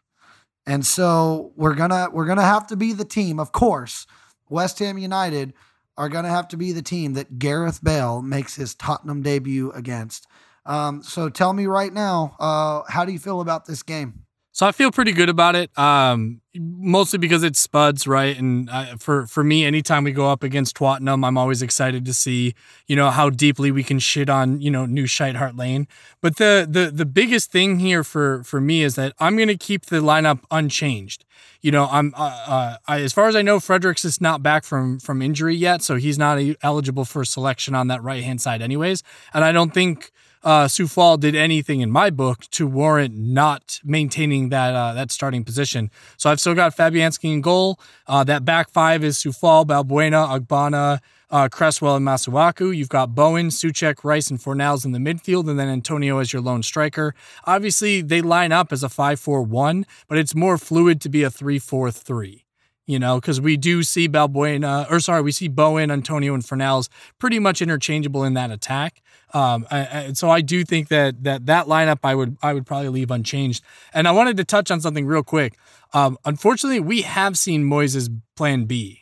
And 0.66 0.86
so 0.86 1.54
we're 1.56 1.76
gonna 1.76 2.10
we're 2.12 2.26
gonna 2.26 2.44
have 2.44 2.68
to 2.68 2.76
be 2.76 2.94
the 2.94 3.06
team, 3.06 3.40
of 3.40 3.52
course. 3.52 4.06
West 4.50 4.80
Ham 4.80 4.98
United 4.98 5.54
are 5.98 6.10
gonna 6.10 6.30
have 6.30 6.48
to 6.50 6.58
be 6.58 6.72
the 6.72 6.82
team 6.82 7.14
that 7.14 7.40
Gareth 7.40 7.84
Bale 7.84 8.22
makes 8.22 8.56
his 8.56 8.76
Tottenham 8.76 9.22
debut 9.22 9.72
against. 9.72 10.28
Um, 10.66 11.02
so 11.02 11.30
tell 11.30 11.54
me 11.54 11.66
right 11.66 11.92
now, 11.92 12.36
uh, 12.40 12.84
how 12.88 13.06
do 13.06 13.12
you 13.12 13.20
feel 13.20 13.42
about 13.42 13.66
this 13.66 13.82
game? 13.82 14.21
So 14.54 14.68
I 14.68 14.74
feel 14.74 14.92
pretty 14.92 15.14
good 15.14 15.30
about 15.30 15.56
it. 15.56 15.78
Um, 15.80 16.42
mostly 16.56 17.18
because 17.18 17.42
it's 17.42 17.58
Spuds, 17.58 18.06
right? 18.06 18.38
And 18.38 18.70
uh, 18.70 18.98
for 18.98 19.26
for 19.26 19.44
me, 19.46 19.64
anytime 19.64 20.04
we 20.04 20.12
go 20.12 20.30
up 20.30 20.44
against 20.44 20.76
Twattenham, 20.76 21.26
I'm 21.26 21.38
always 21.38 21.62
excited 21.62 22.04
to 22.06 22.14
see, 22.14 22.54
you 22.86 22.98
know, 22.98 23.10
how 23.12 23.30
deeply 23.30 23.72
we 23.72 23.84
can 23.84 23.98
shit 24.00 24.30
on, 24.30 24.60
you 24.60 24.70
know, 24.70 24.86
New 24.86 25.08
Shite 25.08 25.36
Hart 25.38 25.56
Lane. 25.56 25.88
But 26.22 26.36
the 26.36 26.68
the 26.70 26.92
the 26.92 27.06
biggest 27.06 27.50
thing 27.52 27.80
here 27.80 28.04
for 28.04 28.44
for 28.44 28.60
me 28.60 28.84
is 28.84 28.96
that 28.96 29.14
I'm 29.20 29.38
gonna 29.38 29.58
keep 29.58 29.86
the 29.86 29.98
lineup 29.98 30.42
unchanged. 30.52 31.24
You 31.62 31.72
know, 31.72 31.88
I'm 31.90 32.14
uh, 32.18 32.44
uh, 32.46 32.78
I, 32.88 33.00
as 33.02 33.14
far 33.14 33.30
as 33.30 33.38
I 33.38 33.42
know, 33.42 33.60
Fredericks 33.62 34.04
is 34.04 34.20
not 34.20 34.44
back 34.44 34.66
from 34.66 35.00
from 35.00 35.22
injury 35.22 35.56
yet, 35.56 35.82
so 35.82 35.96
he's 35.96 36.18
not 36.18 36.40
eligible 36.62 37.06
for 37.06 37.24
selection 37.24 37.74
on 37.74 37.88
that 37.88 38.04
right 38.04 38.24
hand 38.24 38.42
side, 38.42 38.62
anyways. 38.62 39.02
And 39.34 39.46
I 39.46 39.54
don't 39.54 39.74
think 39.74 40.12
uh, 40.44 40.66
Coufal 40.66 41.20
did 41.20 41.36
anything 41.36 41.82
in 41.82 41.92
my 41.92 42.10
book 42.10 42.42
to 42.52 42.68
warrant 42.68 43.16
not 43.16 43.80
maintaining 43.84 44.50
that 44.50 44.74
uh, 44.74 44.94
that 44.94 45.12
starting 45.12 45.44
position. 45.44 45.92
So 46.18 46.30
I've 46.30 46.40
still 46.40 46.56
got 46.56 46.76
Fabianski 46.76 47.34
in 47.34 47.42
goal. 47.42 47.80
Uh, 48.08 48.24
that 48.24 48.44
back 48.46 48.70
five 48.70 49.04
is 49.04 49.18
Coufal, 49.18 49.66
Balbuena, 49.66 50.40
Ogbonna, 50.40 51.00
uh, 51.30 51.48
Cresswell, 51.50 51.96
and 51.96 52.06
Masuaku. 52.06 52.76
You've 52.76 52.90
got 52.90 53.14
Bowen, 53.14 53.48
Soucek, 53.50 54.04
Rice, 54.04 54.30
and 54.30 54.40
Fornals 54.40 54.86
in 54.86 54.92
the 54.92 55.00
midfield, 55.00 55.50
and 55.50 55.60
then 55.60 55.70
Antonio 55.70 56.18
as 56.18 56.34
your 56.34 56.42
lone 56.42 56.64
striker. 56.64 57.14
Obviously, 57.46 58.02
they 58.02 58.22
line 58.22 58.52
up 58.52 58.72
as 58.72 58.84
a 58.84 58.90
5 58.90 59.20
4 59.20 59.44
1, 59.44 59.86
but 60.08 60.18
it's 60.18 60.36
more 60.36 60.58
fluid 60.58 61.00
to 61.02 61.10
be 61.10 61.24
a 61.24 61.30
3 61.30 61.60
4 61.60 61.92
3 61.92 62.46
you 62.88 63.00
know, 63.00 63.22
because 63.22 63.40
we 63.40 63.56
do 63.56 63.84
see 63.84 64.10
Balbuena, 64.10 64.86
or 64.92 65.00
sorry, 65.00 65.22
we 65.22 65.32
see 65.32 65.48
Bowen, 65.48 65.90
Antonio, 65.92 66.34
and 66.34 66.44
Fornals 66.44 66.90
pretty 67.20 67.40
much 67.40 67.62
interchangeable 67.62 68.26
in 68.26 68.34
that 68.34 68.52
attack. 68.52 69.02
Um, 69.34 69.66
so 70.14 70.30
I 70.30 70.42
do 70.42 70.64
think 70.64 70.90
that 70.90 71.24
that 71.24 71.46
that 71.46 71.68
lineup 71.68 72.00
I 72.04 72.16
would 72.16 72.38
I 72.42 72.54
would 72.54 72.66
probably 72.66 72.90
leave 72.90 73.12
unchanged. 73.12 73.64
And 73.94 74.08
I 74.08 74.12
wanted 74.12 74.38
to 74.38 74.44
touch 74.44 74.72
on 74.72 74.82
something 74.82 75.06
real 75.06 75.24
quick. 75.24 75.58
Um, 75.94 76.18
unfortunately, 76.26 76.80
we 76.80 77.02
have 77.02 77.38
seen 77.38 77.64
Moyes' 77.64 78.10
plan 78.36 78.66
B, 78.66 79.02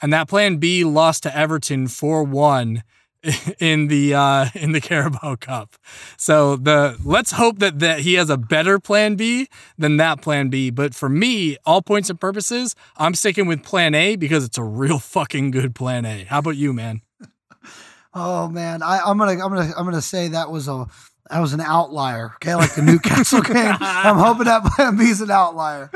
and 0.00 0.12
that 0.12 0.28
plan 0.28 0.56
B 0.56 0.84
lost 0.84 1.22
to 1.24 1.36
Everton 1.36 1.88
four 1.88 2.22
one 2.24 2.82
in 3.58 3.88
the 3.88 4.14
uh, 4.14 4.46
in 4.54 4.72
the 4.72 4.80
Carabao 4.80 5.36
Cup. 5.36 5.76
So 6.16 6.56
the 6.56 6.98
let's 7.04 7.32
hope 7.32 7.58
that 7.58 7.78
that 7.80 8.00
he 8.00 8.14
has 8.14 8.30
a 8.30 8.36
better 8.36 8.78
plan 8.78 9.16
B 9.16 9.48
than 9.78 9.96
that 9.98 10.22
plan 10.22 10.48
B. 10.48 10.70
But 10.70 10.94
for 10.94 11.08
me, 11.08 11.56
all 11.66 11.82
points 11.82 12.10
and 12.10 12.20
purposes, 12.20 12.74
I'm 12.96 13.14
sticking 13.14 13.46
with 13.46 13.62
plan 13.62 13.94
A 13.94 14.16
because 14.16 14.44
it's 14.44 14.58
a 14.58 14.64
real 14.64 14.98
fucking 14.98 15.50
good 15.50 15.74
plan 15.74 16.04
A. 16.04 16.24
How 16.24 16.38
about 16.38 16.56
you, 16.56 16.72
man? 16.72 17.02
Oh 18.12 18.48
man, 18.48 18.82
I, 18.82 19.00
I'm 19.04 19.18
gonna 19.18 19.32
I'm 19.32 19.54
gonna 19.54 19.72
I'm 19.76 19.84
gonna 19.84 20.02
say 20.02 20.28
that 20.28 20.50
was 20.50 20.66
a 20.68 20.86
that 21.30 21.40
was 21.40 21.52
an 21.52 21.60
outlier. 21.60 22.32
Okay, 22.36 22.54
like 22.54 22.74
the 22.74 22.82
Newcastle 22.82 23.40
game. 23.42 23.76
I'm 23.80 24.16
hoping 24.16 24.46
that 24.46 24.96
is 25.00 25.20
an 25.20 25.30
outlier. 25.30 25.90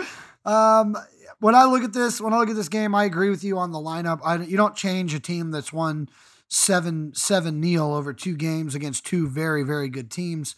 Um, 0.44 0.96
when 1.40 1.54
I 1.54 1.64
look 1.64 1.82
at 1.82 1.92
this, 1.92 2.20
when 2.20 2.32
I 2.32 2.38
look 2.38 2.50
at 2.50 2.56
this 2.56 2.68
game, 2.68 2.94
I 2.94 3.04
agree 3.04 3.30
with 3.30 3.42
you 3.42 3.58
on 3.58 3.72
the 3.72 3.78
lineup. 3.78 4.20
I 4.24 4.36
you 4.36 4.56
don't 4.56 4.76
change 4.76 5.12
a 5.14 5.20
team 5.20 5.50
that's 5.50 5.72
won 5.72 6.08
seven 6.48 7.12
seven 7.14 7.60
nil 7.60 7.92
over 7.92 8.12
two 8.12 8.36
games 8.36 8.74
against 8.74 9.04
two 9.04 9.28
very 9.28 9.64
very 9.64 9.88
good 9.88 10.10
teams. 10.10 10.54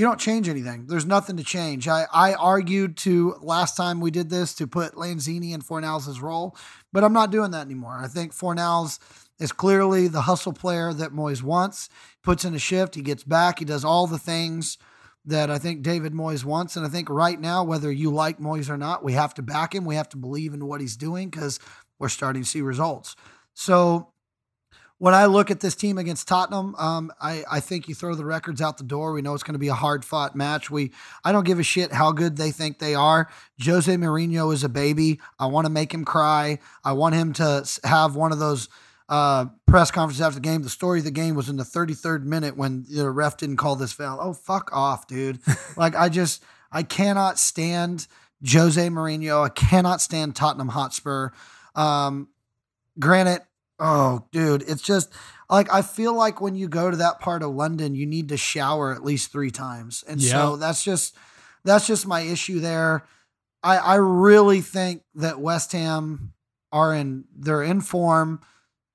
You 0.00 0.06
don't 0.06 0.18
change 0.18 0.48
anything. 0.48 0.86
There's 0.86 1.04
nothing 1.04 1.36
to 1.36 1.44
change. 1.44 1.86
I, 1.86 2.06
I 2.10 2.32
argued 2.32 2.96
to 2.98 3.36
last 3.42 3.76
time 3.76 4.00
we 4.00 4.10
did 4.10 4.30
this 4.30 4.54
to 4.54 4.66
put 4.66 4.94
Lanzini 4.94 5.52
in 5.52 5.60
Fornals' 5.60 6.22
role, 6.22 6.56
but 6.90 7.04
I'm 7.04 7.12
not 7.12 7.30
doing 7.30 7.50
that 7.50 7.66
anymore. 7.66 7.98
I 8.02 8.08
think 8.08 8.32
Fornals 8.32 8.98
is 9.38 9.52
clearly 9.52 10.08
the 10.08 10.22
hustle 10.22 10.54
player 10.54 10.94
that 10.94 11.12
Moyes 11.12 11.42
wants. 11.42 11.90
Puts 12.22 12.46
in 12.46 12.54
a 12.54 12.58
shift, 12.58 12.94
he 12.94 13.02
gets 13.02 13.24
back, 13.24 13.58
he 13.58 13.66
does 13.66 13.84
all 13.84 14.06
the 14.06 14.18
things 14.18 14.78
that 15.26 15.50
I 15.50 15.58
think 15.58 15.82
David 15.82 16.14
Moyes 16.14 16.44
wants. 16.44 16.76
And 16.76 16.86
I 16.86 16.88
think 16.88 17.10
right 17.10 17.38
now, 17.38 17.62
whether 17.62 17.92
you 17.92 18.10
like 18.10 18.38
Moyes 18.38 18.70
or 18.70 18.78
not, 18.78 19.04
we 19.04 19.12
have 19.12 19.34
to 19.34 19.42
back 19.42 19.74
him. 19.74 19.84
We 19.84 19.96
have 19.96 20.08
to 20.08 20.16
believe 20.16 20.54
in 20.54 20.64
what 20.64 20.80
he's 20.80 20.96
doing 20.96 21.28
because 21.28 21.60
we're 21.98 22.08
starting 22.08 22.40
to 22.40 22.48
see 22.48 22.62
results. 22.62 23.16
So 23.52 24.14
when 25.00 25.14
I 25.14 25.24
look 25.24 25.50
at 25.50 25.60
this 25.60 25.74
team 25.74 25.96
against 25.96 26.28
Tottenham, 26.28 26.74
um, 26.74 27.10
I, 27.18 27.42
I 27.50 27.60
think 27.60 27.88
you 27.88 27.94
throw 27.94 28.14
the 28.14 28.26
records 28.26 28.60
out 28.60 28.76
the 28.76 28.84
door. 28.84 29.14
We 29.14 29.22
know 29.22 29.32
it's 29.32 29.42
going 29.42 29.54
to 29.54 29.58
be 29.58 29.68
a 29.68 29.74
hard 29.74 30.04
fought 30.04 30.36
match. 30.36 30.70
We 30.70 30.92
I 31.24 31.32
don't 31.32 31.46
give 31.46 31.58
a 31.58 31.62
shit 31.62 31.90
how 31.90 32.12
good 32.12 32.36
they 32.36 32.50
think 32.50 32.78
they 32.78 32.94
are. 32.94 33.30
Jose 33.64 33.90
Mourinho 33.96 34.52
is 34.52 34.62
a 34.62 34.68
baby. 34.68 35.18
I 35.38 35.46
want 35.46 35.64
to 35.64 35.72
make 35.72 35.94
him 35.94 36.04
cry. 36.04 36.58
I 36.84 36.92
want 36.92 37.14
him 37.14 37.32
to 37.32 37.66
have 37.82 38.14
one 38.14 38.30
of 38.30 38.40
those 38.40 38.68
uh, 39.08 39.46
press 39.66 39.90
conferences 39.90 40.20
after 40.20 40.34
the 40.34 40.42
game. 40.42 40.62
The 40.62 40.68
story 40.68 40.98
of 40.98 41.06
the 41.06 41.10
game 41.10 41.34
was 41.34 41.48
in 41.48 41.56
the 41.56 41.64
33rd 41.64 42.24
minute 42.24 42.58
when 42.58 42.84
the 42.86 43.08
ref 43.08 43.38
didn't 43.38 43.56
call 43.56 43.76
this 43.76 43.94
foul. 43.94 44.18
Oh, 44.20 44.34
fuck 44.34 44.68
off, 44.70 45.06
dude. 45.06 45.40
like, 45.78 45.96
I 45.96 46.10
just, 46.10 46.44
I 46.70 46.82
cannot 46.82 47.38
stand 47.38 48.06
Jose 48.46 48.86
Mourinho. 48.86 49.46
I 49.46 49.48
cannot 49.48 50.02
stand 50.02 50.36
Tottenham 50.36 50.68
Hotspur. 50.68 51.30
Um, 51.74 52.28
granted, 52.98 53.40
oh, 53.80 54.26
dude, 54.30 54.62
it's 54.68 54.82
just 54.82 55.12
like 55.48 55.72
I 55.72 55.82
feel 55.82 56.14
like 56.14 56.40
when 56.40 56.54
you 56.54 56.68
go 56.68 56.90
to 56.90 56.96
that 56.98 57.18
part 57.18 57.42
of 57.42 57.50
London, 57.50 57.94
you 57.94 58.06
need 58.06 58.28
to 58.28 58.36
shower 58.36 58.94
at 58.94 59.02
least 59.02 59.32
three 59.32 59.50
times, 59.50 60.04
and 60.06 60.22
so 60.22 60.56
that's 60.56 60.84
just 60.84 61.16
that's 61.64 61.86
just 61.86 62.06
my 62.06 62.20
issue 62.20 62.60
there. 62.60 63.04
I 63.62 63.78
I 63.78 63.94
really 63.96 64.60
think 64.60 65.02
that 65.16 65.40
West 65.40 65.72
Ham 65.72 66.34
are 66.70 66.94
in 66.94 67.24
they're 67.36 67.62
in 67.62 67.80
form. 67.80 68.40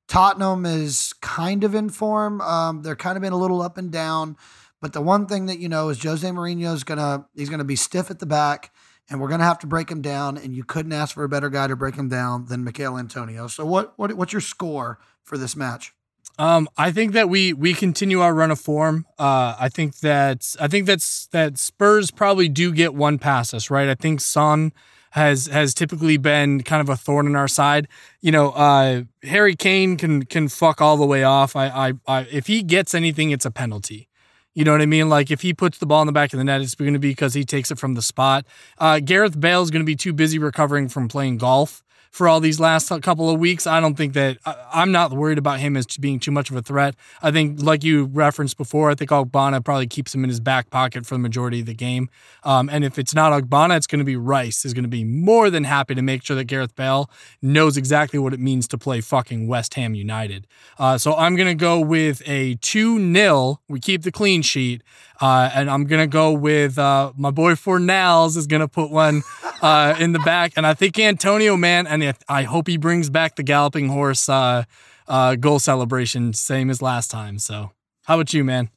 Tottenham 0.08 0.66
is 0.66 1.14
kind 1.22 1.64
of 1.64 1.74
in 1.74 1.90
form. 1.90 2.40
Um, 2.42 2.84
they're 2.84 2.96
kind 2.96 3.18
of 3.18 3.22
been 3.22 3.34
a 3.34 3.38
little 3.38 3.62
up 3.62 3.78
and 3.78 3.92
down, 3.92 4.38
but 4.80 4.94
the 4.94 5.02
one 5.02 5.26
thing 5.26 5.48
that 5.48 5.60
you 5.60 5.68
know 5.68 5.90
is 5.90 6.02
Jose 6.02 6.28
Mourinho 6.28 6.74
is 6.74 6.84
gonna 6.84 7.28
he's 7.36 7.50
gonna 7.50 7.64
be 7.64 7.76
stiff 7.76 8.12
at 8.12 8.20
the 8.20 8.26
back, 8.26 8.72
and 9.10 9.22
we're 9.22 9.30
gonna 9.30 9.44
have 9.44 9.60
to 9.60 9.68
break 9.68 9.90
him 9.90 10.02
down. 10.02 10.38
And 10.38 10.56
you 10.56 10.64
couldn't 10.64 10.94
ask 10.94 11.14
for 11.14 11.24
a 11.24 11.30
better 11.30 11.50
guy 11.50 11.68
to 11.68 11.76
break 11.76 11.96
him 11.96 12.10
down 12.10 12.46
than 12.46 12.64
Michael 12.64 12.98
Antonio. 12.98 13.48
So 13.48 13.66
what 13.66 13.94
what 13.98 14.14
what's 14.14 14.34
your 14.34 14.42
score 14.42 15.00
for 15.24 15.38
this 15.38 15.56
match? 15.56 15.94
Um, 16.38 16.68
I 16.78 16.92
think 16.92 17.14
that 17.14 17.30
we 17.30 17.54
we 17.54 17.74
continue 17.74 18.20
our 18.20 18.34
run 18.34 18.52
of 18.52 18.60
form. 18.60 19.06
Uh, 19.18 19.56
I 19.58 19.70
think 19.70 20.00
that 20.00 20.56
I 20.60 20.68
think 20.68 20.86
that's 20.86 21.28
that 21.28 21.58
Spurs 21.58 22.12
probably 22.12 22.50
do 22.50 22.74
get 22.74 22.94
one 22.94 23.20
past 23.20 23.54
us, 23.54 23.70
right? 23.70 23.88
I 23.88 23.96
think 23.96 24.20
Son 24.20 24.74
has 25.12 25.48
has 25.48 25.74
typically 25.74 26.18
been 26.18 26.62
kind 26.64 26.82
of 26.82 26.90
a 26.90 26.98
thorn 26.98 27.26
in 27.26 27.38
our 27.38 27.48
side. 27.48 27.88
You 28.20 28.34
know, 28.34 28.50
uh, 28.52 29.04
Harry 29.24 29.56
Kane 29.56 29.96
can 29.96 30.26
can 30.26 30.50
fuck 30.50 30.82
all 30.82 30.98
the 30.98 31.06
way 31.06 31.24
off. 31.24 31.56
I, 31.56 31.68
I 31.68 31.94
I 32.06 32.22
if 32.30 32.48
he 32.48 32.64
gets 32.64 32.94
anything, 32.94 33.32
it's 33.32 33.46
a 33.46 33.52
penalty. 33.52 34.10
You 34.56 34.64
know 34.64 34.72
what 34.72 34.82
I 34.82 34.86
mean? 34.86 35.10
Like 35.10 35.32
if 35.32 35.42
he 35.42 35.54
puts 35.54 35.78
the 35.78 35.86
ball 35.86 36.02
in 36.02 36.08
the 36.08 36.14
back 36.14 36.34
of 36.34 36.38
the 36.38 36.46
net, 36.46 36.62
it's 36.62 36.76
going 36.76 36.94
to 36.94 37.00
be 37.00 37.10
because 37.10 37.34
he 37.34 37.44
takes 37.44 37.72
it 37.72 37.78
from 37.78 37.94
the 37.94 38.02
spot. 38.02 38.46
Uh, 38.78 39.00
Gareth 39.00 39.40
Bale 39.40 39.62
is 39.62 39.70
going 39.70 39.82
to 39.82 39.86
be 39.86 39.98
too 39.98 40.14
busy 40.14 40.40
recovering 40.40 40.88
from 40.88 41.10
playing 41.10 41.38
golf 41.38 41.84
for 42.16 42.30
all 42.30 42.40
these 42.40 42.62
last 42.62 42.88
couple 43.02 43.30
of 43.30 43.38
weeks. 43.42 43.68
I 43.68 43.82
don't 43.82 43.96
think 43.96 44.14
that 44.14 44.38
I, 44.46 44.56
I'm 44.72 44.94
not 44.94 45.12
worried 45.12 45.38
about 45.38 45.60
him 45.60 45.76
as 45.76 45.86
being 45.86 46.18
too 46.18 46.32
much 46.32 46.50
of 46.50 46.56
a 46.56 46.62
threat. 46.62 46.96
I 47.22 47.30
think, 47.30 47.62
like 47.62 47.84
you 47.84 48.06
referenced 48.06 48.58
before, 48.58 48.90
I 48.90 48.96
think 48.96 49.12
Ogbonna 49.12 49.62
probably 49.66 49.86
keeps 49.86 50.16
him 50.16 50.24
in 50.24 50.30
his 50.30 50.40
back 50.40 50.70
pocket 50.70 51.06
for 51.06 51.16
the 51.16 51.20
majority 51.20 51.60
of 51.60 51.66
the 51.66 51.74
game. 51.74 52.10
Um, 52.46 52.70
and 52.70 52.86
if 52.86 52.98
it's 52.98 53.14
not 53.14 53.34
Ogbonna, 53.34 53.76
it's 53.76 53.86
going 53.86 54.00
to 54.00 54.06
be 54.06 54.16
Rice. 54.16 54.64
Is 54.64 54.74
going 54.74 54.86
to 54.86 54.90
be 54.90 55.04
more 55.04 55.50
than 55.50 55.66
happy 55.66 55.94
to 55.94 56.02
make 56.02 56.24
sure 56.24 56.38
that 56.38 56.46
Gareth 56.46 56.74
Bale 56.78 57.10
knows 57.42 57.76
exactly 57.76 58.18
what 58.18 58.34
it 58.34 58.40
means 58.40 58.70
to 58.70 58.78
play 58.78 59.02
fucking 59.02 59.50
West 59.50 59.74
Ham 59.74 59.94
United. 59.94 60.48
Uh, 60.80 60.98
so 60.98 61.16
I'm 61.16 61.36
going 61.36 61.50
to 61.50 61.62
go 61.62 61.82
with 61.82 62.22
a 62.26 62.56
2 62.62 63.14
0. 63.14 63.60
We 63.68 63.82
keep 63.82 64.04
the 64.04 64.12
clean 64.14 64.42
sheet. 64.42 64.84
Uh, 65.22 65.50
and 65.54 65.70
I'm 65.70 65.86
to 66.02 66.08
go 66.08 66.32
with 66.32 66.78
uh, 66.78 67.14
my 67.16 67.32
boy 67.32 67.54
Fornals 67.54 68.38
is 68.38 68.48
to 68.62 68.68
put 68.68 68.92
one 68.92 69.24
uh, 69.62 69.96
in 70.00 70.12
the 70.12 70.20
back. 70.20 70.54
And 70.56 70.66
I 70.66 70.74
think 70.74 71.00
Antonio, 71.00 71.56
man, 71.56 71.88
and 71.88 72.04
if, 72.04 72.18
I 72.28 72.44
hope 72.44 72.68
he 72.68 72.78
brings 72.78 73.10
back 73.10 73.36
the 73.36 73.44
galloping 73.44 73.90
horse 73.90 74.28
uh, 74.28 74.64
uh, 75.08 75.36
goal 75.36 75.60
celebration, 75.60 76.34
same 76.34 76.70
as 76.70 76.82
last 76.82 77.12
time. 77.12 77.40
So, 77.40 77.72
how 78.04 78.16
about 78.16 78.34
you, 78.34 78.44
man? 78.44 78.70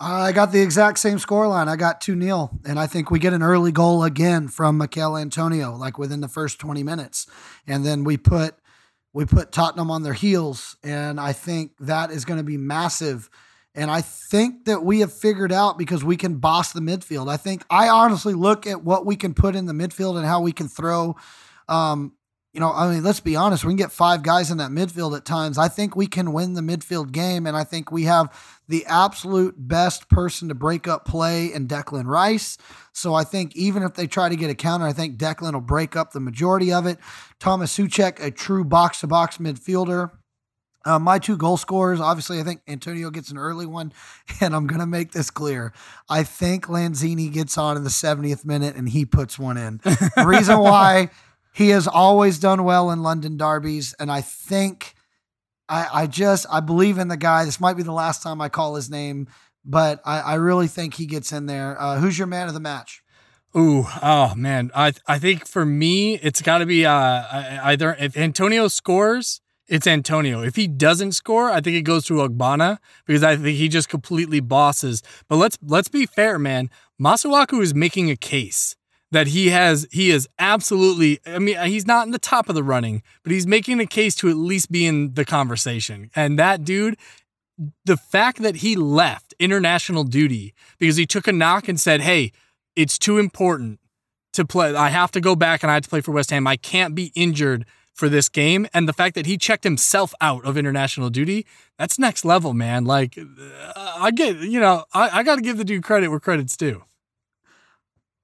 I 0.00 0.30
got 0.30 0.52
the 0.52 0.60
exact 0.60 1.00
same 1.00 1.18
scoreline. 1.18 1.66
I 1.66 1.74
got 1.74 2.00
2 2.00 2.20
0. 2.20 2.50
And 2.64 2.78
I 2.78 2.86
think 2.86 3.10
we 3.10 3.18
get 3.18 3.32
an 3.32 3.42
early 3.42 3.72
goal 3.72 4.04
again 4.04 4.46
from 4.46 4.78
Mikel 4.78 5.16
Antonio, 5.16 5.74
like 5.74 5.98
within 5.98 6.20
the 6.20 6.28
first 6.28 6.60
20 6.60 6.84
minutes. 6.84 7.26
And 7.66 7.84
then 7.84 8.04
we 8.04 8.16
put 8.16 8.54
we 9.12 9.24
put 9.24 9.50
Tottenham 9.50 9.90
on 9.90 10.04
their 10.04 10.12
heels. 10.12 10.76
And 10.84 11.18
I 11.18 11.32
think 11.32 11.72
that 11.80 12.10
is 12.10 12.24
going 12.24 12.38
to 12.38 12.44
be 12.44 12.56
massive. 12.56 13.28
And 13.78 13.90
I 13.92 14.00
think 14.00 14.64
that 14.64 14.84
we 14.84 15.00
have 15.00 15.12
figured 15.12 15.52
out 15.52 15.78
because 15.78 16.02
we 16.02 16.16
can 16.16 16.38
boss 16.38 16.72
the 16.72 16.80
midfield. 16.80 17.30
I 17.30 17.36
think 17.36 17.64
I 17.70 17.88
honestly 17.88 18.34
look 18.34 18.66
at 18.66 18.82
what 18.82 19.06
we 19.06 19.14
can 19.14 19.34
put 19.34 19.54
in 19.54 19.66
the 19.66 19.72
midfield 19.72 20.16
and 20.16 20.26
how 20.26 20.40
we 20.40 20.52
can 20.52 20.66
throw. 20.68 21.14
Um, 21.68 22.14
you 22.52 22.60
know, 22.60 22.72
I 22.72 22.92
mean, 22.92 23.04
let's 23.04 23.20
be 23.20 23.36
honest, 23.36 23.64
we 23.64 23.70
can 23.70 23.76
get 23.76 23.92
five 23.92 24.24
guys 24.24 24.50
in 24.50 24.58
that 24.58 24.70
midfield 24.72 25.16
at 25.16 25.24
times. 25.24 25.58
I 25.58 25.68
think 25.68 25.94
we 25.94 26.08
can 26.08 26.32
win 26.32 26.54
the 26.54 26.60
midfield 26.60 27.12
game. 27.12 27.46
And 27.46 27.56
I 27.56 27.62
think 27.62 27.92
we 27.92 28.04
have 28.04 28.36
the 28.66 28.84
absolute 28.86 29.54
best 29.56 30.08
person 30.08 30.48
to 30.48 30.56
break 30.56 30.88
up 30.88 31.04
play 31.04 31.52
in 31.52 31.68
Declan 31.68 32.06
Rice. 32.06 32.58
So 32.92 33.14
I 33.14 33.22
think 33.22 33.54
even 33.54 33.84
if 33.84 33.94
they 33.94 34.08
try 34.08 34.28
to 34.28 34.34
get 34.34 34.50
a 34.50 34.56
counter, 34.56 34.86
I 34.86 34.92
think 34.92 35.18
Declan 35.18 35.52
will 35.52 35.60
break 35.60 35.94
up 35.94 36.12
the 36.12 36.20
majority 36.20 36.72
of 36.72 36.84
it. 36.84 36.98
Thomas 37.38 37.76
Soucek, 37.76 38.20
a 38.20 38.32
true 38.32 38.64
box 38.64 39.00
to 39.00 39.06
box 39.06 39.38
midfielder. 39.38 40.10
Uh, 40.84 40.98
my 40.98 41.18
two 41.18 41.36
goal 41.36 41.56
scorers, 41.56 42.00
obviously, 42.00 42.40
I 42.40 42.44
think 42.44 42.62
Antonio 42.66 43.10
gets 43.10 43.30
an 43.30 43.38
early 43.38 43.66
one, 43.66 43.92
and 44.40 44.54
I'm 44.54 44.66
going 44.66 44.80
to 44.80 44.86
make 44.86 45.12
this 45.12 45.30
clear. 45.30 45.72
I 46.08 46.22
think 46.22 46.66
Lanzini 46.66 47.32
gets 47.32 47.58
on 47.58 47.76
in 47.76 47.84
the 47.84 47.90
70th 47.90 48.44
minute 48.44 48.76
and 48.76 48.88
he 48.88 49.04
puts 49.04 49.38
one 49.38 49.56
in. 49.56 49.80
The 49.82 50.24
reason 50.26 50.58
why 50.60 51.10
he 51.52 51.70
has 51.70 51.88
always 51.88 52.38
done 52.38 52.64
well 52.64 52.90
in 52.90 53.02
London 53.02 53.36
derbies, 53.36 53.94
and 53.98 54.10
I 54.10 54.20
think 54.20 54.94
I, 55.68 55.88
I 55.92 56.06
just 56.06 56.46
I 56.50 56.60
believe 56.60 56.98
in 56.98 57.08
the 57.08 57.16
guy. 57.16 57.44
This 57.44 57.60
might 57.60 57.76
be 57.76 57.82
the 57.82 57.92
last 57.92 58.22
time 58.22 58.40
I 58.40 58.48
call 58.48 58.74
his 58.76 58.88
name, 58.88 59.26
but 59.64 60.00
I, 60.04 60.20
I 60.20 60.34
really 60.34 60.68
think 60.68 60.94
he 60.94 61.06
gets 61.06 61.32
in 61.32 61.46
there. 61.46 61.80
Uh, 61.80 61.98
who's 61.98 62.16
your 62.16 62.26
man 62.26 62.48
of 62.48 62.54
the 62.54 62.60
match? 62.60 63.02
Ooh, 63.56 63.86
oh 64.02 64.34
man, 64.36 64.70
I 64.74 64.92
I 65.06 65.18
think 65.18 65.46
for 65.46 65.64
me 65.64 66.14
it's 66.16 66.42
got 66.42 66.58
to 66.58 66.66
be 66.66 66.86
uh 66.86 67.60
either 67.64 67.96
if 67.98 68.16
Antonio 68.16 68.68
scores 68.68 69.40
it's 69.68 69.86
Antonio. 69.86 70.42
If 70.42 70.56
he 70.56 70.66
doesn't 70.66 71.12
score, 71.12 71.50
I 71.50 71.60
think 71.60 71.76
it 71.76 71.82
goes 71.82 72.04
to 72.06 72.14
Ogbonna 72.14 72.78
because 73.06 73.22
I 73.22 73.36
think 73.36 73.56
he 73.56 73.68
just 73.68 73.88
completely 73.88 74.40
bosses. 74.40 75.02
But 75.28 75.36
let's 75.36 75.58
let's 75.62 75.88
be 75.88 76.06
fair, 76.06 76.38
man. 76.38 76.70
Masuaku 77.00 77.62
is 77.62 77.74
making 77.74 78.10
a 78.10 78.16
case 78.16 78.76
that 79.10 79.28
he 79.28 79.48
has 79.48 79.86
he 79.90 80.10
is 80.10 80.28
absolutely 80.38 81.20
I 81.26 81.38
mean 81.38 81.58
he's 81.66 81.86
not 81.86 82.06
in 82.06 82.12
the 82.12 82.18
top 82.18 82.48
of 82.48 82.54
the 82.54 82.64
running, 82.64 83.02
but 83.22 83.32
he's 83.32 83.46
making 83.46 83.80
a 83.80 83.86
case 83.86 84.14
to 84.16 84.28
at 84.28 84.36
least 84.36 84.70
be 84.70 84.86
in 84.86 85.14
the 85.14 85.24
conversation. 85.24 86.10
And 86.16 86.38
that 86.38 86.64
dude 86.64 86.96
the 87.84 87.96
fact 87.96 88.40
that 88.42 88.56
he 88.56 88.76
left 88.76 89.34
international 89.40 90.04
duty 90.04 90.54
because 90.78 90.96
he 90.96 91.06
took 91.06 91.26
a 91.26 91.32
knock 91.32 91.68
and 91.68 91.78
said, 91.78 92.00
"Hey, 92.00 92.32
it's 92.76 92.98
too 92.98 93.18
important 93.18 93.80
to 94.34 94.44
play. 94.44 94.74
I 94.74 94.90
have 94.90 95.10
to 95.12 95.20
go 95.20 95.34
back 95.34 95.62
and 95.62 95.70
I 95.70 95.74
have 95.74 95.82
to 95.82 95.88
play 95.88 96.00
for 96.00 96.12
West 96.12 96.30
Ham. 96.30 96.46
I 96.46 96.56
can't 96.56 96.94
be 96.94 97.10
injured 97.16 97.66
for 97.98 98.08
this 98.08 98.28
game. 98.28 98.66
And 98.72 98.88
the 98.88 98.92
fact 98.92 99.14
that 99.16 99.26
he 99.26 99.36
checked 99.36 99.64
himself 99.64 100.14
out 100.20 100.44
of 100.44 100.56
international 100.56 101.10
duty, 101.10 101.44
that's 101.78 101.98
next 101.98 102.24
level, 102.24 102.54
man. 102.54 102.84
Like, 102.84 103.18
uh, 103.18 103.72
I 103.76 104.10
get, 104.12 104.36
you 104.36 104.60
know, 104.60 104.84
I, 104.94 105.18
I 105.18 105.22
got 105.22 105.36
to 105.36 105.42
give 105.42 105.58
the 105.58 105.64
dude 105.64 105.82
credit 105.82 106.08
where 106.08 106.20
credit's 106.20 106.56
due. 106.56 106.84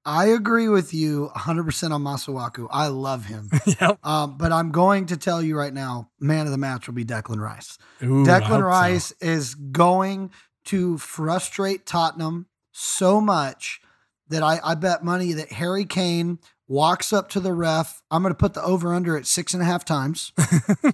I 0.06 0.26
agree 0.26 0.68
with 0.68 0.92
you 0.92 1.30
100% 1.34 1.90
on 1.90 2.02
Masuaku. 2.02 2.68
I 2.70 2.88
love 2.88 3.24
him. 3.24 3.50
yep. 3.80 3.98
Um, 4.04 4.36
but 4.36 4.52
I'm 4.52 4.70
going 4.70 5.06
to 5.06 5.16
tell 5.16 5.40
you 5.40 5.56
right 5.56 5.72
now, 5.72 6.10
man 6.20 6.44
of 6.44 6.52
the 6.52 6.58
match 6.58 6.86
will 6.86 6.94
be 6.94 7.06
Declan 7.06 7.40
Rice. 7.40 7.78
Ooh, 8.02 8.24
Declan 8.24 8.62
Rice 8.62 9.08
so. 9.08 9.26
is 9.26 9.54
going 9.54 10.30
to 10.66 10.98
frustrate 10.98 11.86
Tottenham 11.86 12.46
so 12.72 13.20
much 13.20 13.80
that 14.28 14.42
I, 14.42 14.60
I 14.62 14.74
bet 14.74 15.04
money 15.04 15.32
that 15.32 15.52
Harry 15.52 15.84
Kane 15.84 16.38
walks 16.68 17.12
up 17.12 17.28
to 17.30 17.40
the 17.40 17.52
ref. 17.52 18.02
I'm 18.10 18.22
going 18.22 18.32
to 18.32 18.38
put 18.38 18.54
the 18.54 18.62
over 18.62 18.94
under 18.94 19.16
at 19.16 19.26
six 19.26 19.54
and 19.54 19.62
a 19.62 19.66
half 19.66 19.84
times. 19.84 20.32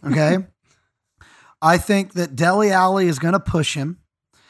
Okay. 0.05 0.39
I 1.63 1.77
think 1.77 2.15
that 2.15 2.35
Dele 2.35 2.71
Alli 2.71 3.07
is 3.07 3.19
going 3.19 3.35
to 3.35 3.41
push 3.41 3.75
him. 3.75 3.99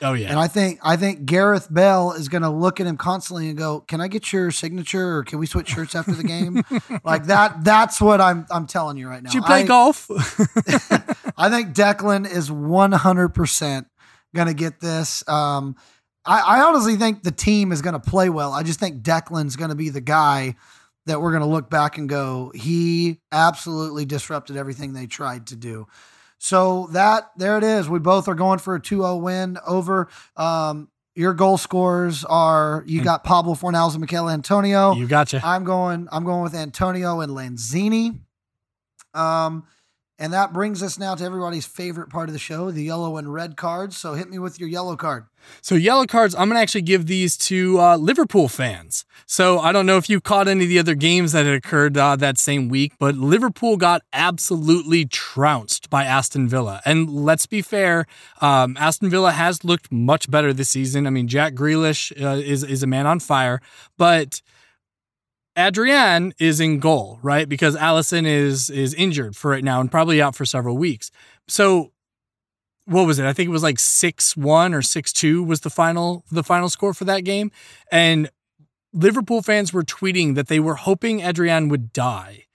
Oh 0.03 0.15
yeah. 0.15 0.31
And 0.31 0.39
I 0.39 0.49
think 0.49 0.79
I 0.83 0.97
think 0.97 1.27
Gareth 1.27 1.67
Bell 1.71 2.13
is 2.13 2.29
going 2.29 2.43
to 2.43 2.51
look 2.51 2.81
at 2.81 2.87
him 2.87 2.97
constantly 2.97 3.49
and 3.49 3.59
go, 3.59 3.81
"Can 3.81 4.01
I 4.01 4.09
get 4.09 4.33
your 4.33 4.51
signature 4.51 5.17
or 5.17 5.25
can 5.25 5.39
we 5.39 5.47
switch 5.47 5.69
shirts 5.69 5.95
after 5.95 6.13
the 6.13 6.25
game?" 6.25 6.63
like 7.05 7.25
that 7.25 7.65
that's 7.65 8.01
what 8.01 8.21
I'm 8.21 8.47
I'm 8.51 8.67
telling 8.67 8.97
you 8.97 9.09
right 9.09 9.23
now. 9.23 9.31
Did 9.31 9.35
you 9.35 9.43
play 9.43 9.63
I, 9.63 9.67
golf? 9.67 10.09
I 11.37 11.51
think 11.51 11.75
Declan 11.75 12.31
is 12.31 12.51
100% 12.51 13.87
going 14.35 14.49
to 14.49 14.55
get 14.55 14.81
this. 14.81 15.27
Um, 15.29 15.77
I, 16.25 16.41
I 16.41 16.61
honestly 16.63 16.97
think 16.97 17.23
the 17.23 17.33
team 17.33 17.73
is 17.73 17.83
going 17.83 17.95
to 17.95 18.01
play 18.01 18.31
well. 18.31 18.53
I 18.53 18.63
just 18.63 18.81
think 18.81 19.03
Declan's 19.03 19.57
going 19.57 19.71
to 19.71 19.77
be 19.77 19.89
the 19.91 20.01
guy 20.01 20.55
that 21.11 21.21
we're 21.21 21.33
going 21.33 21.43
to 21.43 21.49
look 21.49 21.69
back 21.69 21.99
and 21.99 22.09
go, 22.09 22.53
he 22.55 23.19
absolutely 23.33 24.05
disrupted 24.05 24.57
everything 24.57 24.93
they 24.93 25.07
tried 25.07 25.49
to 25.49 25.57
do. 25.57 25.87
So 26.39 26.89
that 26.93 27.31
there 27.37 27.59
it 27.59 27.65
is. 27.65 27.89
We 27.89 27.99
both 27.99 28.29
are 28.29 28.35
going 28.35 28.61
for 28.61 28.75
a 28.75 28.81
2-0 28.81 29.21
win 29.21 29.59
over. 29.67 30.09
Um, 30.37 30.89
your 31.15 31.35
goal 31.35 31.59
scorers 31.59 32.25
are 32.25 32.85
you 32.87 33.03
got 33.03 33.25
Pablo 33.25 33.55
Fornals 33.55 33.91
and 33.93 34.01
Michail 34.01 34.31
Antonio. 34.31 34.95
You 34.95 35.07
gotcha. 35.07 35.43
I'm 35.45 35.65
going. 35.65 36.09
I'm 36.11 36.25
going 36.25 36.43
with 36.43 36.55
Antonio 36.55 37.21
and 37.21 37.33
Lanzini. 37.33 38.21
Um, 39.13 39.65
and 40.21 40.35
that 40.35 40.53
brings 40.53 40.83
us 40.83 40.99
now 40.99 41.15
to 41.15 41.25
everybody's 41.25 41.65
favorite 41.65 42.11
part 42.11 42.29
of 42.29 42.35
the 42.35 42.39
show, 42.39 42.71
the 42.71 42.85
yellow 42.85 43.17
and 43.17 43.33
red 43.33 43.57
cards. 43.57 43.97
So 43.97 44.13
hit 44.13 44.29
me 44.29 44.39
with 44.39 44.61
your 44.61 44.69
yellow 44.69 44.95
card. 44.95 45.25
So 45.63 45.75
yellow 45.75 46.05
cards, 46.05 46.35
I'm 46.35 46.49
gonna 46.49 46.61
actually 46.61 46.83
give 46.83 47.07
these 47.07 47.39
to 47.39 47.81
uh, 47.81 47.97
Liverpool 47.97 48.47
fans. 48.47 49.07
So 49.25 49.59
I 49.61 49.73
don't 49.73 49.87
know 49.87 49.97
if 49.97 50.11
you 50.11 50.21
caught 50.21 50.47
any 50.47 50.65
of 50.65 50.69
the 50.69 50.79
other 50.79 50.95
games 50.95 51.33
that 51.33 51.47
had 51.47 51.55
occurred 51.55 51.97
uh, 51.97 52.17
that 52.17 52.37
same 52.37 52.69
week, 52.69 52.93
but 52.99 53.15
Liverpool 53.15 53.79
got 53.79 54.03
absolutely 54.13 55.07
trounced 55.07 55.89
by 55.89 56.05
Aston 56.05 56.47
Villa. 56.49 56.83
And 56.85 57.09
let's 57.09 57.47
be 57.47 57.63
fair, 57.63 58.05
um, 58.43 58.77
Aston 58.79 59.09
Villa 59.09 59.33
has 59.33 59.65
looked 59.65 59.91
much 59.91 60.31
better 60.31 60.53
this 60.53 60.69
season. 60.69 61.07
I 61.07 61.11
mean, 61.11 61.29
Jack 61.29 61.55
Grealish 61.55 62.13
uh, 62.23 62.37
is 62.37 62.63
is 62.63 62.83
a 62.83 62.87
man 62.87 63.07
on 63.07 63.21
fire, 63.21 63.63
but 63.97 64.43
Adrian 65.57 66.33
is 66.39 66.61
in 66.61 66.79
goal, 66.79 67.19
right? 67.23 67.49
Because 67.49 67.77
Alisson 67.77 68.27
is 68.27 68.71
is 68.71 68.95
injured 68.95 69.37
for 69.37 69.51
right 69.51 69.65
now 69.65 69.81
and 69.81 69.91
probably 69.91 70.23
out 70.23 70.35
for 70.35 70.45
several 70.45 70.77
weeks. 70.77 71.11
So 71.49 71.93
what 72.87 73.07
was 73.07 73.19
it? 73.19 73.27
I 73.27 73.33
think 73.33 73.49
it 73.49 73.53
was 73.53 73.63
like 73.63 73.77
6-1 73.77 74.75
or 74.75 74.81
6-2 74.81 75.47
was 75.47 75.61
the 75.61 75.71
final 75.71 76.25
the 76.31 76.43
final 76.43 76.69
score 76.69 76.95
for 76.95 77.05
that 77.05 77.25
game. 77.25 77.51
And 77.93 78.31
Liverpool 78.93 79.43
fans 79.43 79.73
were 79.73 79.85
tweeting 79.85 80.35
that 80.35 80.49
they 80.49 80.59
were 80.59 80.75
hoping 80.75 81.21
Adrian 81.21 81.69
would 81.69 81.93
die. 81.93 82.47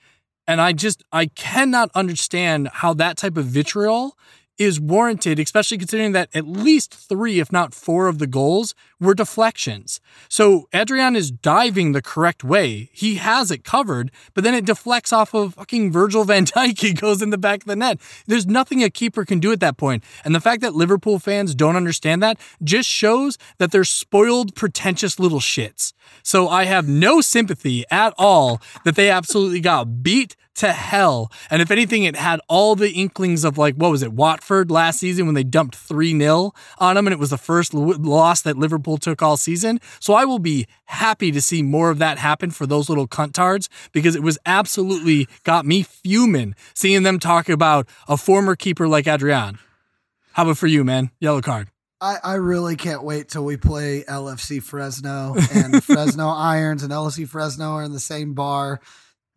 And 0.48 0.62
I 0.62 0.74
just 0.74 1.04
I 1.12 1.28
cannot 1.28 1.90
understand 1.96 2.70
how 2.74 2.94
that 2.96 3.18
type 3.18 3.38
of 3.38 3.46
vitriol 3.46 4.18
is 4.58 4.80
warranted, 4.80 5.40
especially 5.40 5.78
considering 5.78 6.12
that 6.14 6.30
at 6.34 6.48
least 6.48 6.94
three, 6.94 7.40
if 7.40 7.52
not 7.52 7.74
four, 7.74 8.08
of 8.08 8.20
the 8.20 8.28
goals 8.28 8.74
were 9.00 9.14
deflections. 9.14 10.00
So 10.30 10.68
Adrian 10.74 11.16
is 11.16 11.32
diving 11.32 11.92
the 11.92 12.02
correct 12.02 12.44
way. 12.44 12.90
He 12.94 13.16
has 13.16 13.52
it 13.52 13.64
covered, 13.64 14.12
but 14.34 14.44
then 14.44 14.54
it 14.54 14.66
deflects 14.66 15.12
off 15.12 15.34
of 15.34 15.56
fucking 15.56 15.92
Virgil 15.92 16.24
van 16.24 16.46
Dijk. 16.46 16.80
He 16.86 16.94
goes 16.94 17.22
in 17.22 17.32
the 17.32 17.38
back 17.38 17.62
of 17.62 17.68
the 17.68 17.76
net. 17.76 18.00
There's 18.28 18.46
nothing 18.46 18.84
a 18.84 18.92
keeper 18.92 19.26
can 19.26 19.40
do 19.40 19.52
at 19.52 19.60
that 19.60 19.76
point. 19.76 20.04
And 20.24 20.36
the 20.36 20.40
fact 20.40 20.62
that 20.62 20.76
Liverpool 20.76 21.18
fans 21.18 21.56
don't 21.56 21.76
understand 21.76 22.22
that 22.22 22.38
just 22.64 22.88
shows 22.88 23.40
that 23.58 23.72
they're 23.72 23.84
spoiled, 23.84 24.56
pretentious 24.56 25.20
little 25.20 25.40
shits. 25.40 25.94
So 26.22 26.48
I 26.48 26.66
have 26.66 26.88
no 26.88 27.22
sympathy 27.22 27.86
at 27.90 28.14
all 28.18 28.62
that 28.84 28.96
they 28.96 29.10
absolutely 29.10 29.62
got 29.62 30.04
beat 30.04 30.36
to 30.56 30.72
hell. 30.72 31.32
And 31.50 31.62
if 31.62 31.72
anything, 31.72 32.04
it 32.04 32.16
had 32.16 32.40
all 32.48 32.76
the 32.76 32.92
inklings 32.92 33.44
of 33.44 33.58
like, 33.58 33.76
what 33.76 33.92
was 33.92 34.02
it, 34.02 34.14
Watford 34.14 34.72
last 34.72 35.00
season 35.00 35.26
when 35.26 35.36
they 35.36 35.44
dumped 35.44 35.76
3 35.76 36.18
0 36.18 36.54
on 36.78 36.96
them 36.96 37.08
and 37.08 37.14
it 37.14 37.20
was 37.20 37.30
the 37.30 37.38
first 37.38 37.74
loss 37.74 38.42
that 38.42 38.58
Liverpool 38.58 38.98
took 38.98 39.22
all 39.22 39.38
season. 39.38 39.80
So 40.00 40.14
I 40.14 40.26
will 40.26 40.40
be 40.40 40.68
happy 40.86 41.32
to 41.32 41.42
see 41.42 41.62
more 41.62 41.90
of 41.90 41.98
that 42.00 42.18
happen 42.18 42.52
for 42.52 42.66
those 42.66 42.90
little 42.90 43.08
cuntards 43.08 43.68
because 43.92 44.16
it 44.16 44.24
was 44.24 44.38
absolutely 44.46 45.28
got 45.44 45.66
me 45.66 45.84
fuming 45.84 46.56
seeing 46.74 47.04
them 47.04 47.20
talk 47.20 47.50
about 47.50 47.88
a 48.08 48.18
former 48.18 48.56
keeper 48.56 48.88
like 48.88 49.08
Adrian. 49.08 49.60
How 50.34 50.44
about 50.44 50.58
for 50.58 50.68
you, 50.68 50.84
man? 50.84 51.12
Yellow 51.20 51.42
card. 51.42 51.70
I, 52.02 52.18
I 52.24 52.34
really 52.36 52.76
can't 52.76 53.04
wait 53.04 53.30
till 53.30 53.46
we 53.46 53.56
play 53.56 54.04
LFC 54.08 54.62
Fresno 54.62 55.36
and 55.54 55.82
Fresno 55.84 56.28
Irons 56.36 56.84
and 56.84 56.92
LFC 56.92 57.28
Fresno 57.28 57.72
are 57.72 57.84
in 57.84 57.94
the 57.94 58.02
same 58.02 58.34
bar 58.34 58.82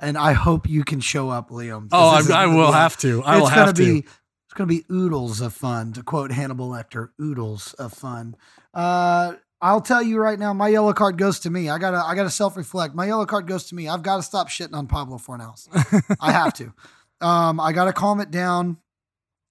and 0.00 0.16
I 0.16 0.32
hope 0.32 0.68
you 0.68 0.84
can 0.84 1.00
show 1.00 1.30
up, 1.30 1.50
Liam. 1.50 1.88
Oh, 1.92 2.08
I, 2.08 2.44
I 2.44 2.46
will 2.46 2.72
have 2.72 2.96
to. 2.98 3.22
I 3.24 3.38
will 3.38 3.46
have 3.46 3.74
to. 3.74 3.84
Be, 3.84 3.98
it's 3.98 4.54
going 4.54 4.68
to 4.68 4.74
be 4.74 4.84
oodles 4.90 5.40
of 5.40 5.52
fun, 5.52 5.92
to 5.94 6.02
quote 6.02 6.32
Hannibal 6.32 6.70
Lecter. 6.70 7.10
Oodles 7.20 7.74
of 7.74 7.92
fun. 7.92 8.36
Uh, 8.72 9.34
I'll 9.60 9.80
tell 9.80 10.02
you 10.02 10.18
right 10.18 10.38
now, 10.38 10.52
my 10.52 10.68
yellow 10.68 10.92
card 10.92 11.18
goes 11.18 11.40
to 11.40 11.50
me. 11.50 11.68
I 11.68 11.78
gotta, 11.78 11.98
I 11.98 12.14
gotta 12.14 12.30
self 12.30 12.56
reflect. 12.56 12.94
My 12.94 13.06
yellow 13.06 13.26
card 13.26 13.46
goes 13.46 13.64
to 13.66 13.74
me. 13.74 13.88
I've 13.88 14.02
got 14.02 14.16
to 14.16 14.22
stop 14.22 14.48
shitting 14.48 14.74
on 14.74 14.86
Pablo 14.86 15.18
Fornals. 15.18 15.68
I 16.20 16.32
have 16.32 16.54
to. 16.54 16.72
Um, 17.20 17.58
I 17.58 17.72
got 17.72 17.86
to 17.86 17.92
calm 17.92 18.20
it 18.20 18.30
down. 18.30 18.78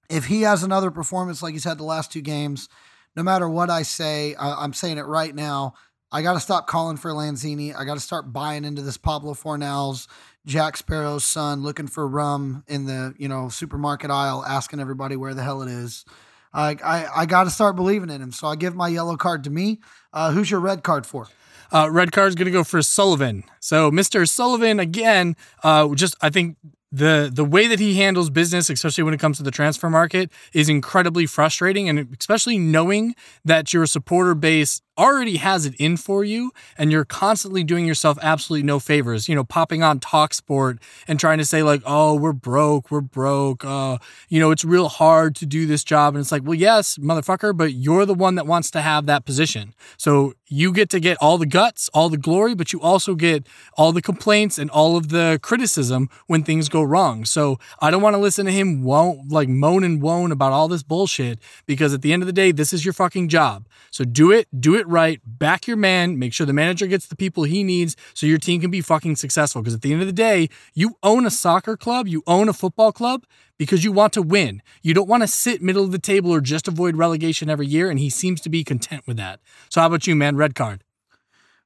If 0.08 0.24
he 0.24 0.42
has 0.42 0.62
another 0.62 0.90
performance 0.90 1.42
like 1.42 1.52
he's 1.52 1.64
had 1.64 1.76
the 1.76 1.84
last 1.84 2.10
two 2.10 2.22
games, 2.22 2.70
no 3.14 3.22
matter 3.22 3.48
what 3.48 3.68
I 3.68 3.82
say, 3.82 4.34
I, 4.36 4.64
I'm 4.64 4.72
saying 4.72 4.96
it 4.96 5.02
right 5.02 5.34
now. 5.34 5.74
I 6.10 6.22
got 6.22 6.34
to 6.34 6.40
stop 6.40 6.66
calling 6.66 6.96
for 6.96 7.10
Lanzini. 7.10 7.76
I 7.76 7.84
got 7.84 7.94
to 7.94 8.00
start 8.00 8.32
buying 8.32 8.64
into 8.64 8.82
this 8.82 8.96
Pablo 8.96 9.34
Fornals 9.34 10.06
Jack 10.46 10.78
Sparrow's 10.78 11.24
son 11.24 11.62
looking 11.62 11.86
for 11.86 12.08
rum 12.08 12.64
in 12.66 12.86
the, 12.86 13.14
you 13.18 13.28
know, 13.28 13.50
supermarket 13.50 14.10
aisle, 14.10 14.42
asking 14.46 14.80
everybody 14.80 15.16
where 15.16 15.34
the 15.34 15.42
hell 15.42 15.60
it 15.62 15.68
is. 15.68 16.06
I 16.54 16.76
I, 16.82 17.06
I 17.16 17.26
got 17.26 17.44
to 17.44 17.50
start 17.50 17.76
believing 17.76 18.08
in 18.08 18.22
him. 18.22 18.32
So 18.32 18.46
I 18.46 18.56
give 18.56 18.74
my 18.74 18.88
yellow 18.88 19.16
card 19.16 19.44
to 19.44 19.50
me. 19.50 19.80
Uh, 20.12 20.32
who's 20.32 20.50
your 20.50 20.60
red 20.60 20.82
card 20.82 21.04
for? 21.04 21.28
Uh, 21.70 21.90
red 21.90 22.12
card 22.12 22.28
is 22.28 22.34
going 22.34 22.46
to 22.46 22.50
go 22.50 22.64
for 22.64 22.80
Sullivan. 22.80 23.44
So 23.60 23.90
Mr. 23.90 24.26
Sullivan 24.26 24.80
again, 24.80 25.36
uh, 25.62 25.94
just 25.94 26.16
I 26.22 26.30
think 26.30 26.56
the 26.90 27.30
the 27.32 27.44
way 27.44 27.66
that 27.66 27.78
he 27.78 27.94
handles 27.96 28.30
business, 28.30 28.70
especially 28.70 29.04
when 29.04 29.12
it 29.12 29.20
comes 29.20 29.36
to 29.36 29.42
the 29.42 29.50
transfer 29.50 29.90
market, 29.90 30.32
is 30.54 30.70
incredibly 30.70 31.26
frustrating, 31.26 31.88
and 31.88 32.16
especially 32.18 32.56
knowing 32.56 33.14
that 33.44 33.74
your 33.74 33.84
supporter 33.84 34.34
base 34.34 34.80
already 34.98 35.36
has 35.36 35.64
it 35.64 35.74
in 35.78 35.96
for 35.96 36.24
you 36.24 36.50
and 36.76 36.90
you're 36.90 37.04
constantly 37.04 37.62
doing 37.62 37.86
yourself 37.86 38.18
absolutely 38.20 38.64
no 38.66 38.78
favors. 38.78 39.28
You 39.28 39.34
know 39.34 39.44
popping 39.44 39.82
on 39.82 40.00
talk 40.00 40.34
sport 40.34 40.78
and 41.06 41.18
trying 41.20 41.38
to 41.38 41.44
say 41.44 41.62
like 41.62 41.82
oh 41.86 42.14
we're 42.14 42.32
broke 42.32 42.90
we're 42.90 43.00
broke 43.00 43.64
uh 43.64 43.98
you 44.28 44.40
know 44.40 44.50
it's 44.50 44.64
real 44.64 44.88
hard 44.88 45.36
to 45.36 45.46
do 45.46 45.66
this 45.66 45.84
job. 45.84 46.14
And 46.14 46.20
it's 46.20 46.32
like 46.32 46.42
well 46.44 46.54
yes 46.54 46.98
motherfucker 46.98 47.56
but 47.56 47.72
you're 47.72 48.04
the 48.04 48.14
one 48.14 48.34
that 48.34 48.46
wants 48.46 48.70
to 48.72 48.82
have 48.82 49.06
that 49.06 49.24
position. 49.24 49.74
So 49.96 50.34
you 50.48 50.72
get 50.72 50.90
to 50.90 51.00
get 51.00 51.16
all 51.20 51.38
the 51.38 51.46
guts 51.46 51.88
all 51.94 52.08
the 52.08 52.18
glory 52.18 52.54
but 52.54 52.72
you 52.72 52.80
also 52.80 53.14
get 53.14 53.46
all 53.74 53.92
the 53.92 54.02
complaints 54.02 54.58
and 54.58 54.70
all 54.70 54.96
of 54.96 55.08
the 55.08 55.38
criticism 55.42 56.08
when 56.26 56.42
things 56.42 56.68
go 56.68 56.82
wrong. 56.82 57.24
So 57.24 57.58
i 57.80 57.90
don't 57.90 58.02
want 58.02 58.14
to 58.14 58.20
listen 58.20 58.46
to 58.46 58.52
him 58.52 58.82
won't 58.82 59.30
like 59.30 59.48
moan 59.48 59.84
and 59.84 60.02
wone 60.02 60.32
about 60.32 60.52
all 60.52 60.66
this 60.68 60.82
bullshit 60.82 61.38
because 61.66 61.94
at 61.94 62.02
the 62.02 62.12
end 62.12 62.22
of 62.22 62.26
the 62.26 62.32
day 62.32 62.50
this 62.50 62.72
is 62.72 62.84
your 62.84 62.94
fucking 62.94 63.28
job. 63.28 63.68
So 63.90 64.04
do 64.04 64.32
it 64.32 64.48
do 64.60 64.74
it 64.74 64.86
right, 64.88 65.20
back 65.24 65.66
your 65.66 65.76
man, 65.76 66.18
make 66.18 66.32
sure 66.32 66.46
the 66.46 66.52
manager 66.52 66.86
gets 66.86 67.06
the 67.06 67.16
people 67.16 67.44
he 67.44 67.62
needs 67.62 67.96
so 68.14 68.26
your 68.26 68.38
team 68.38 68.60
can 68.60 68.70
be 68.70 68.80
fucking 68.80 69.16
successful. 69.16 69.62
Because 69.62 69.74
at 69.74 69.82
the 69.82 69.92
end 69.92 70.00
of 70.00 70.06
the 70.06 70.12
day, 70.12 70.48
you 70.74 70.96
own 71.02 71.26
a 71.26 71.30
soccer 71.30 71.76
club, 71.76 72.08
you 72.08 72.22
own 72.26 72.48
a 72.48 72.52
football 72.52 72.92
club 72.92 73.24
because 73.58 73.84
you 73.84 73.92
want 73.92 74.12
to 74.14 74.22
win. 74.22 74.62
You 74.82 74.94
don't 74.94 75.08
want 75.08 75.22
to 75.22 75.26
sit 75.26 75.62
middle 75.62 75.84
of 75.84 75.92
the 75.92 75.98
table 75.98 76.32
or 76.32 76.40
just 76.40 76.66
avoid 76.66 76.96
relegation 76.96 77.50
every 77.50 77.66
year. 77.66 77.90
And 77.90 77.98
he 77.98 78.10
seems 78.10 78.40
to 78.42 78.48
be 78.48 78.64
content 78.64 79.06
with 79.06 79.16
that. 79.18 79.40
So, 79.68 79.80
how 79.80 79.88
about 79.88 80.06
you, 80.06 80.16
man? 80.16 80.36
Red 80.36 80.54
card. 80.54 80.82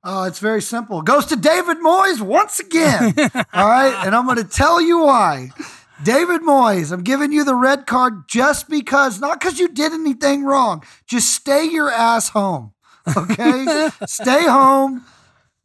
Uh, 0.05 0.25
it's 0.27 0.41
very 0.41 0.61
simple. 0.61 1.01
Goes 1.01 1.27
to 1.27 1.37
David 1.37 1.77
Moyes 1.79 2.21
once 2.21 2.59
again. 2.59 3.15
All 3.53 3.69
right. 3.69 4.03
And 4.05 4.17
I'm 4.17 4.25
going 4.25 4.39
to 4.39 4.45
tell 4.45 4.81
you 4.81 5.01
why. 5.05 5.51
David 6.03 6.41
Moyes, 6.41 6.91
I'm 6.91 7.05
giving 7.05 7.31
you 7.31 7.45
the 7.45 7.55
red 7.55 7.87
card 7.87 8.25
just 8.27 8.69
because, 8.69 9.21
not 9.21 9.39
because 9.39 9.61
you 9.61 9.69
did 9.69 9.93
anything 9.93 10.45
wrong. 10.45 10.83
Just 11.07 11.33
stay 11.33 11.65
your 11.65 11.91
ass 11.91 12.31
home. 12.31 12.72
Okay? 13.17 13.89
Stay 14.07 14.45
home, 14.45 15.05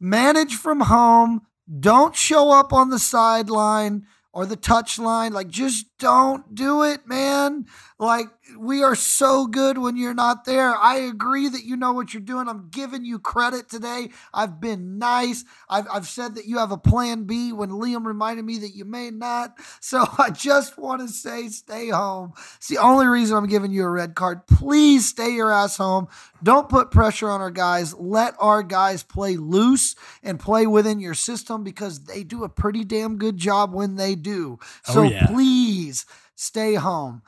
manage 0.00 0.56
from 0.56 0.80
home, 0.80 1.42
don't 1.80 2.16
show 2.16 2.50
up 2.50 2.72
on 2.72 2.90
the 2.90 2.98
sideline 2.98 4.06
or 4.32 4.46
the 4.46 4.56
touch 4.56 4.98
line. 4.98 5.32
Like, 5.32 5.48
just 5.48 5.86
don't 5.98 6.54
do 6.54 6.82
it, 6.82 7.06
man. 7.06 7.66
Like, 7.98 8.28
we 8.56 8.82
are 8.82 8.94
so 8.94 9.46
good 9.46 9.78
when 9.78 9.96
you're 9.96 10.14
not 10.14 10.44
there. 10.44 10.74
I 10.74 10.96
agree 10.96 11.48
that 11.48 11.64
you 11.64 11.76
know 11.76 11.92
what 11.92 12.14
you're 12.14 12.20
doing. 12.22 12.48
I'm 12.48 12.68
giving 12.70 13.04
you 13.04 13.18
credit 13.18 13.68
today. 13.68 14.10
I've 14.32 14.60
been 14.60 14.98
nice. 14.98 15.44
I've, 15.68 15.86
I've 15.92 16.06
said 16.06 16.36
that 16.36 16.46
you 16.46 16.58
have 16.58 16.72
a 16.72 16.78
plan 16.78 17.24
B 17.24 17.52
when 17.52 17.70
Liam 17.70 18.04
reminded 18.06 18.44
me 18.44 18.58
that 18.58 18.74
you 18.74 18.84
may 18.84 19.10
not. 19.10 19.58
So 19.80 20.06
I 20.18 20.30
just 20.30 20.78
want 20.78 21.02
to 21.02 21.08
say 21.08 21.48
stay 21.48 21.88
home. 21.88 22.32
It's 22.56 22.68
the 22.68 22.78
only 22.78 23.06
reason 23.06 23.36
I'm 23.36 23.46
giving 23.48 23.70
you 23.70 23.84
a 23.84 23.90
red 23.90 24.14
card. 24.14 24.46
Please 24.46 25.08
stay 25.08 25.30
your 25.34 25.52
ass 25.52 25.76
home. 25.76 26.08
Don't 26.42 26.68
put 26.68 26.90
pressure 26.90 27.28
on 27.28 27.40
our 27.40 27.50
guys. 27.50 27.94
Let 27.94 28.34
our 28.38 28.62
guys 28.62 29.02
play 29.02 29.36
loose 29.36 29.94
and 30.22 30.38
play 30.38 30.66
within 30.66 31.00
your 31.00 31.14
system 31.14 31.64
because 31.64 32.04
they 32.04 32.22
do 32.22 32.44
a 32.44 32.48
pretty 32.48 32.84
damn 32.84 33.16
good 33.18 33.36
job 33.36 33.72
when 33.74 33.96
they 33.96 34.14
do. 34.14 34.58
Oh, 34.88 34.92
So 34.92 35.02
yeah. 35.02 35.26
please 35.26 36.06
stay 36.34 36.74
home. 36.74 37.22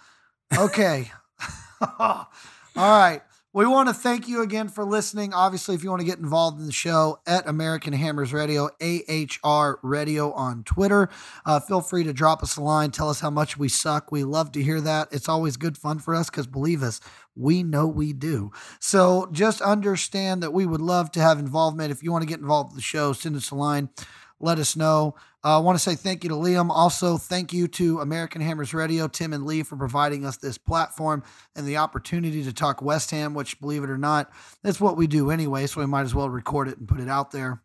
Okay. 0.57 1.11
All 1.99 2.27
right. 2.77 3.23
We 3.53 3.67
want 3.67 3.89
to 3.89 3.95
thank 3.95 4.29
you 4.29 4.43
again 4.43 4.69
for 4.69 4.85
listening. 4.85 5.35
Obviously, 5.35 5.75
if 5.75 5.83
you 5.83 5.91
want 5.91 6.01
to 6.01 6.07
get 6.07 6.21
involved 6.21 6.61
in 6.61 6.67
the 6.67 6.73
show 6.73 7.19
at 7.27 7.49
American 7.49 7.93
Hammers 7.93 8.33
Radio, 8.33 8.71
AHR 8.81 9.81
Radio 9.83 10.31
on 10.33 10.63
Twitter, 10.63 11.09
uh, 11.45 11.59
feel 11.59 11.81
free 11.81 12.05
to 12.05 12.13
drop 12.13 12.45
us 12.45 12.57
a 12.57 12.63
line. 12.63 12.93
Tell 12.93 13.09
us 13.09 13.19
how 13.19 13.31
much 13.31 13.59
we 13.59 13.69
suck. 13.69 14.13
We 14.13 14.23
love 14.23 14.53
to 14.53 14.63
hear 14.63 14.81
that. 14.83 15.09
It's 15.11 15.29
always 15.29 15.57
good 15.57 15.77
fun 15.77 15.99
for 15.99 16.15
us 16.15 16.31
because 16.31 16.47
believe 16.47 16.85
us, 16.85 17.01
we 17.35 17.65
know 17.65 17.89
we 17.89 18.13
do. 18.13 18.53
So 18.79 19.29
just 19.33 19.61
understand 19.61 20.45
that 20.45 20.53
we 20.53 20.65
would 20.65 20.81
love 20.81 21.11
to 21.13 21.21
have 21.21 21.41
involvement. 21.41 21.91
If 21.91 22.05
you 22.05 22.13
want 22.13 22.23
to 22.23 22.29
get 22.29 22.39
involved 22.39 22.71
with 22.71 22.77
the 22.77 22.83
show, 22.83 23.13
send 23.13 23.35
us 23.35 23.51
a 23.51 23.57
line. 23.57 23.89
Let 24.41 24.59
us 24.59 24.75
know. 24.75 25.15
Uh, 25.45 25.57
I 25.57 25.61
want 25.61 25.79
to 25.79 25.83
say 25.83 25.95
thank 25.95 26.25
you 26.25 26.31
to 26.31 26.37
Liam. 26.37 26.71
Also, 26.71 27.19
thank 27.19 27.53
you 27.53 27.69
to 27.69 28.01
American 28.01 28.41
Hammers 28.41 28.73
Radio, 28.73 29.07
Tim 29.07 29.33
and 29.33 29.45
Lee, 29.45 29.63
for 29.63 29.77
providing 29.77 30.25
us 30.25 30.39
this 30.39 30.59
platform 30.59 31.23
and 31.55 31.67
the 31.67 31.77
opportunity 31.77 32.43
to 32.45 32.53
talk 32.53 32.83
West 32.83 33.11
Ham, 33.11 33.35
which, 33.35 33.61
believe 33.61 33.85
it 33.85 33.91
or 33.91 33.99
not, 33.99 34.31
that's 34.63 34.81
what 34.81 34.97
we 34.97 35.07
do 35.07 35.31
anyway. 35.31 35.67
So 35.67 35.81
we 35.81 35.87
might 35.87 36.03
as 36.03 36.15
well 36.15 36.31
record 36.31 36.69
it 36.69 36.79
and 36.79 36.89
put 36.89 37.01
it 37.01 37.09
out 37.09 37.31
there. 37.31 37.63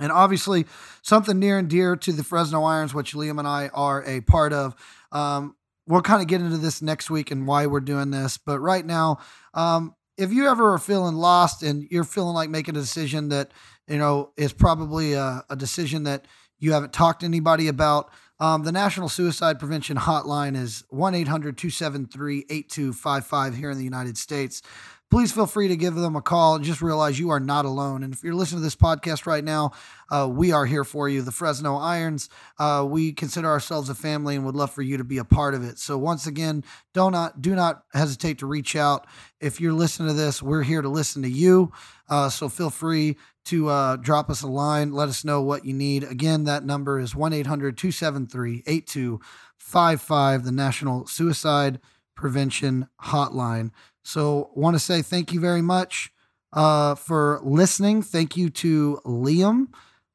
And 0.00 0.10
obviously, 0.10 0.66
something 1.02 1.38
near 1.38 1.58
and 1.58 1.68
dear 1.68 1.94
to 1.94 2.12
the 2.12 2.24
Fresno 2.24 2.64
Irons, 2.64 2.94
which 2.94 3.12
Liam 3.14 3.38
and 3.38 3.46
I 3.46 3.68
are 3.68 4.02
a 4.04 4.20
part 4.22 4.52
of. 4.52 4.74
Um, 5.12 5.56
we'll 5.86 6.02
kind 6.02 6.22
of 6.22 6.28
get 6.28 6.40
into 6.40 6.56
this 6.56 6.80
next 6.80 7.10
week 7.10 7.30
and 7.30 7.46
why 7.46 7.66
we're 7.66 7.80
doing 7.80 8.10
this. 8.10 8.38
But 8.38 8.60
right 8.60 8.84
now, 8.84 9.18
um, 9.52 9.94
if 10.16 10.32
you 10.32 10.48
ever 10.48 10.72
are 10.72 10.78
feeling 10.78 11.16
lost 11.16 11.62
and 11.62 11.86
you're 11.90 12.04
feeling 12.04 12.34
like 12.34 12.50
making 12.50 12.76
a 12.76 12.80
decision 12.80 13.28
that, 13.30 13.52
you 13.90 13.98
know, 13.98 14.30
is 14.36 14.52
probably 14.52 15.14
a, 15.14 15.44
a 15.50 15.56
decision 15.56 16.04
that 16.04 16.24
you 16.58 16.72
haven't 16.72 16.92
talked 16.92 17.20
to 17.20 17.26
anybody 17.26 17.68
about, 17.68 18.10
um, 18.38 18.62
the 18.62 18.72
National 18.72 19.08
Suicide 19.08 19.58
Prevention 19.58 19.98
Hotline 19.98 20.56
is 20.56 20.84
1 20.88 21.14
800 21.14 21.58
273 21.58 22.46
8255 22.48 23.54
here 23.54 23.70
in 23.70 23.76
the 23.76 23.84
United 23.84 24.16
States. 24.16 24.62
Please 25.10 25.32
feel 25.32 25.46
free 25.46 25.66
to 25.66 25.76
give 25.76 25.96
them 25.96 26.14
a 26.14 26.22
call 26.22 26.60
just 26.60 26.80
realize 26.80 27.18
you 27.18 27.30
are 27.30 27.40
not 27.40 27.64
alone. 27.64 28.04
And 28.04 28.14
if 28.14 28.22
you're 28.22 28.34
listening 28.34 28.60
to 28.60 28.62
this 28.62 28.76
podcast 28.76 29.26
right 29.26 29.42
now, 29.42 29.72
uh, 30.08 30.28
we 30.30 30.52
are 30.52 30.66
here 30.66 30.84
for 30.84 31.08
you. 31.08 31.20
The 31.20 31.32
Fresno 31.32 31.76
Irons, 31.76 32.28
uh, 32.60 32.86
we 32.88 33.12
consider 33.12 33.48
ourselves 33.48 33.88
a 33.88 33.94
family 33.96 34.36
and 34.36 34.46
would 34.46 34.54
love 34.54 34.70
for 34.70 34.82
you 34.82 34.96
to 34.98 35.04
be 35.04 35.18
a 35.18 35.24
part 35.24 35.54
of 35.54 35.64
it. 35.64 35.80
So 35.80 35.98
once 35.98 36.28
again, 36.28 36.62
do 36.94 37.10
not 37.10 37.42
do 37.42 37.56
not 37.56 37.82
hesitate 37.92 38.38
to 38.38 38.46
reach 38.46 38.76
out. 38.76 39.08
If 39.40 39.60
you're 39.60 39.72
listening 39.72 40.08
to 40.10 40.14
this, 40.14 40.42
we're 40.42 40.62
here 40.62 40.80
to 40.80 40.88
listen 40.88 41.22
to 41.22 41.30
you. 41.30 41.72
Uh, 42.08 42.28
so 42.28 42.48
feel 42.48 42.70
free 42.70 43.16
to 43.46 43.68
uh, 43.68 43.96
drop 43.96 44.30
us 44.30 44.42
a 44.42 44.48
line. 44.48 44.92
Let 44.92 45.08
us 45.08 45.24
know 45.24 45.42
what 45.42 45.64
you 45.64 45.72
need. 45.72 46.04
Again, 46.04 46.44
that 46.44 46.64
number 46.64 47.00
is 47.00 47.16
1 47.16 47.32
800 47.32 47.76
273 47.76 48.62
8255, 48.64 50.44
the 50.44 50.52
National 50.52 51.06
Suicide 51.08 51.80
Prevention 52.14 52.86
Hotline. 53.02 53.70
So, 54.10 54.50
want 54.54 54.74
to 54.74 54.80
say 54.80 55.02
thank 55.02 55.32
you 55.32 55.40
very 55.40 55.62
much 55.62 56.10
uh, 56.52 56.94
for 56.94 57.40
listening. 57.42 58.02
Thank 58.02 58.36
you 58.36 58.50
to 58.50 59.00
Liam. 59.04 59.68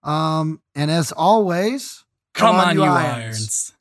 Um, 0.03 0.61
and 0.75 0.91
as 0.91 1.11
always, 1.11 2.03
Come, 2.33 2.57
on, 2.57 2.75
you 2.75 2.83
irons. 2.83 3.73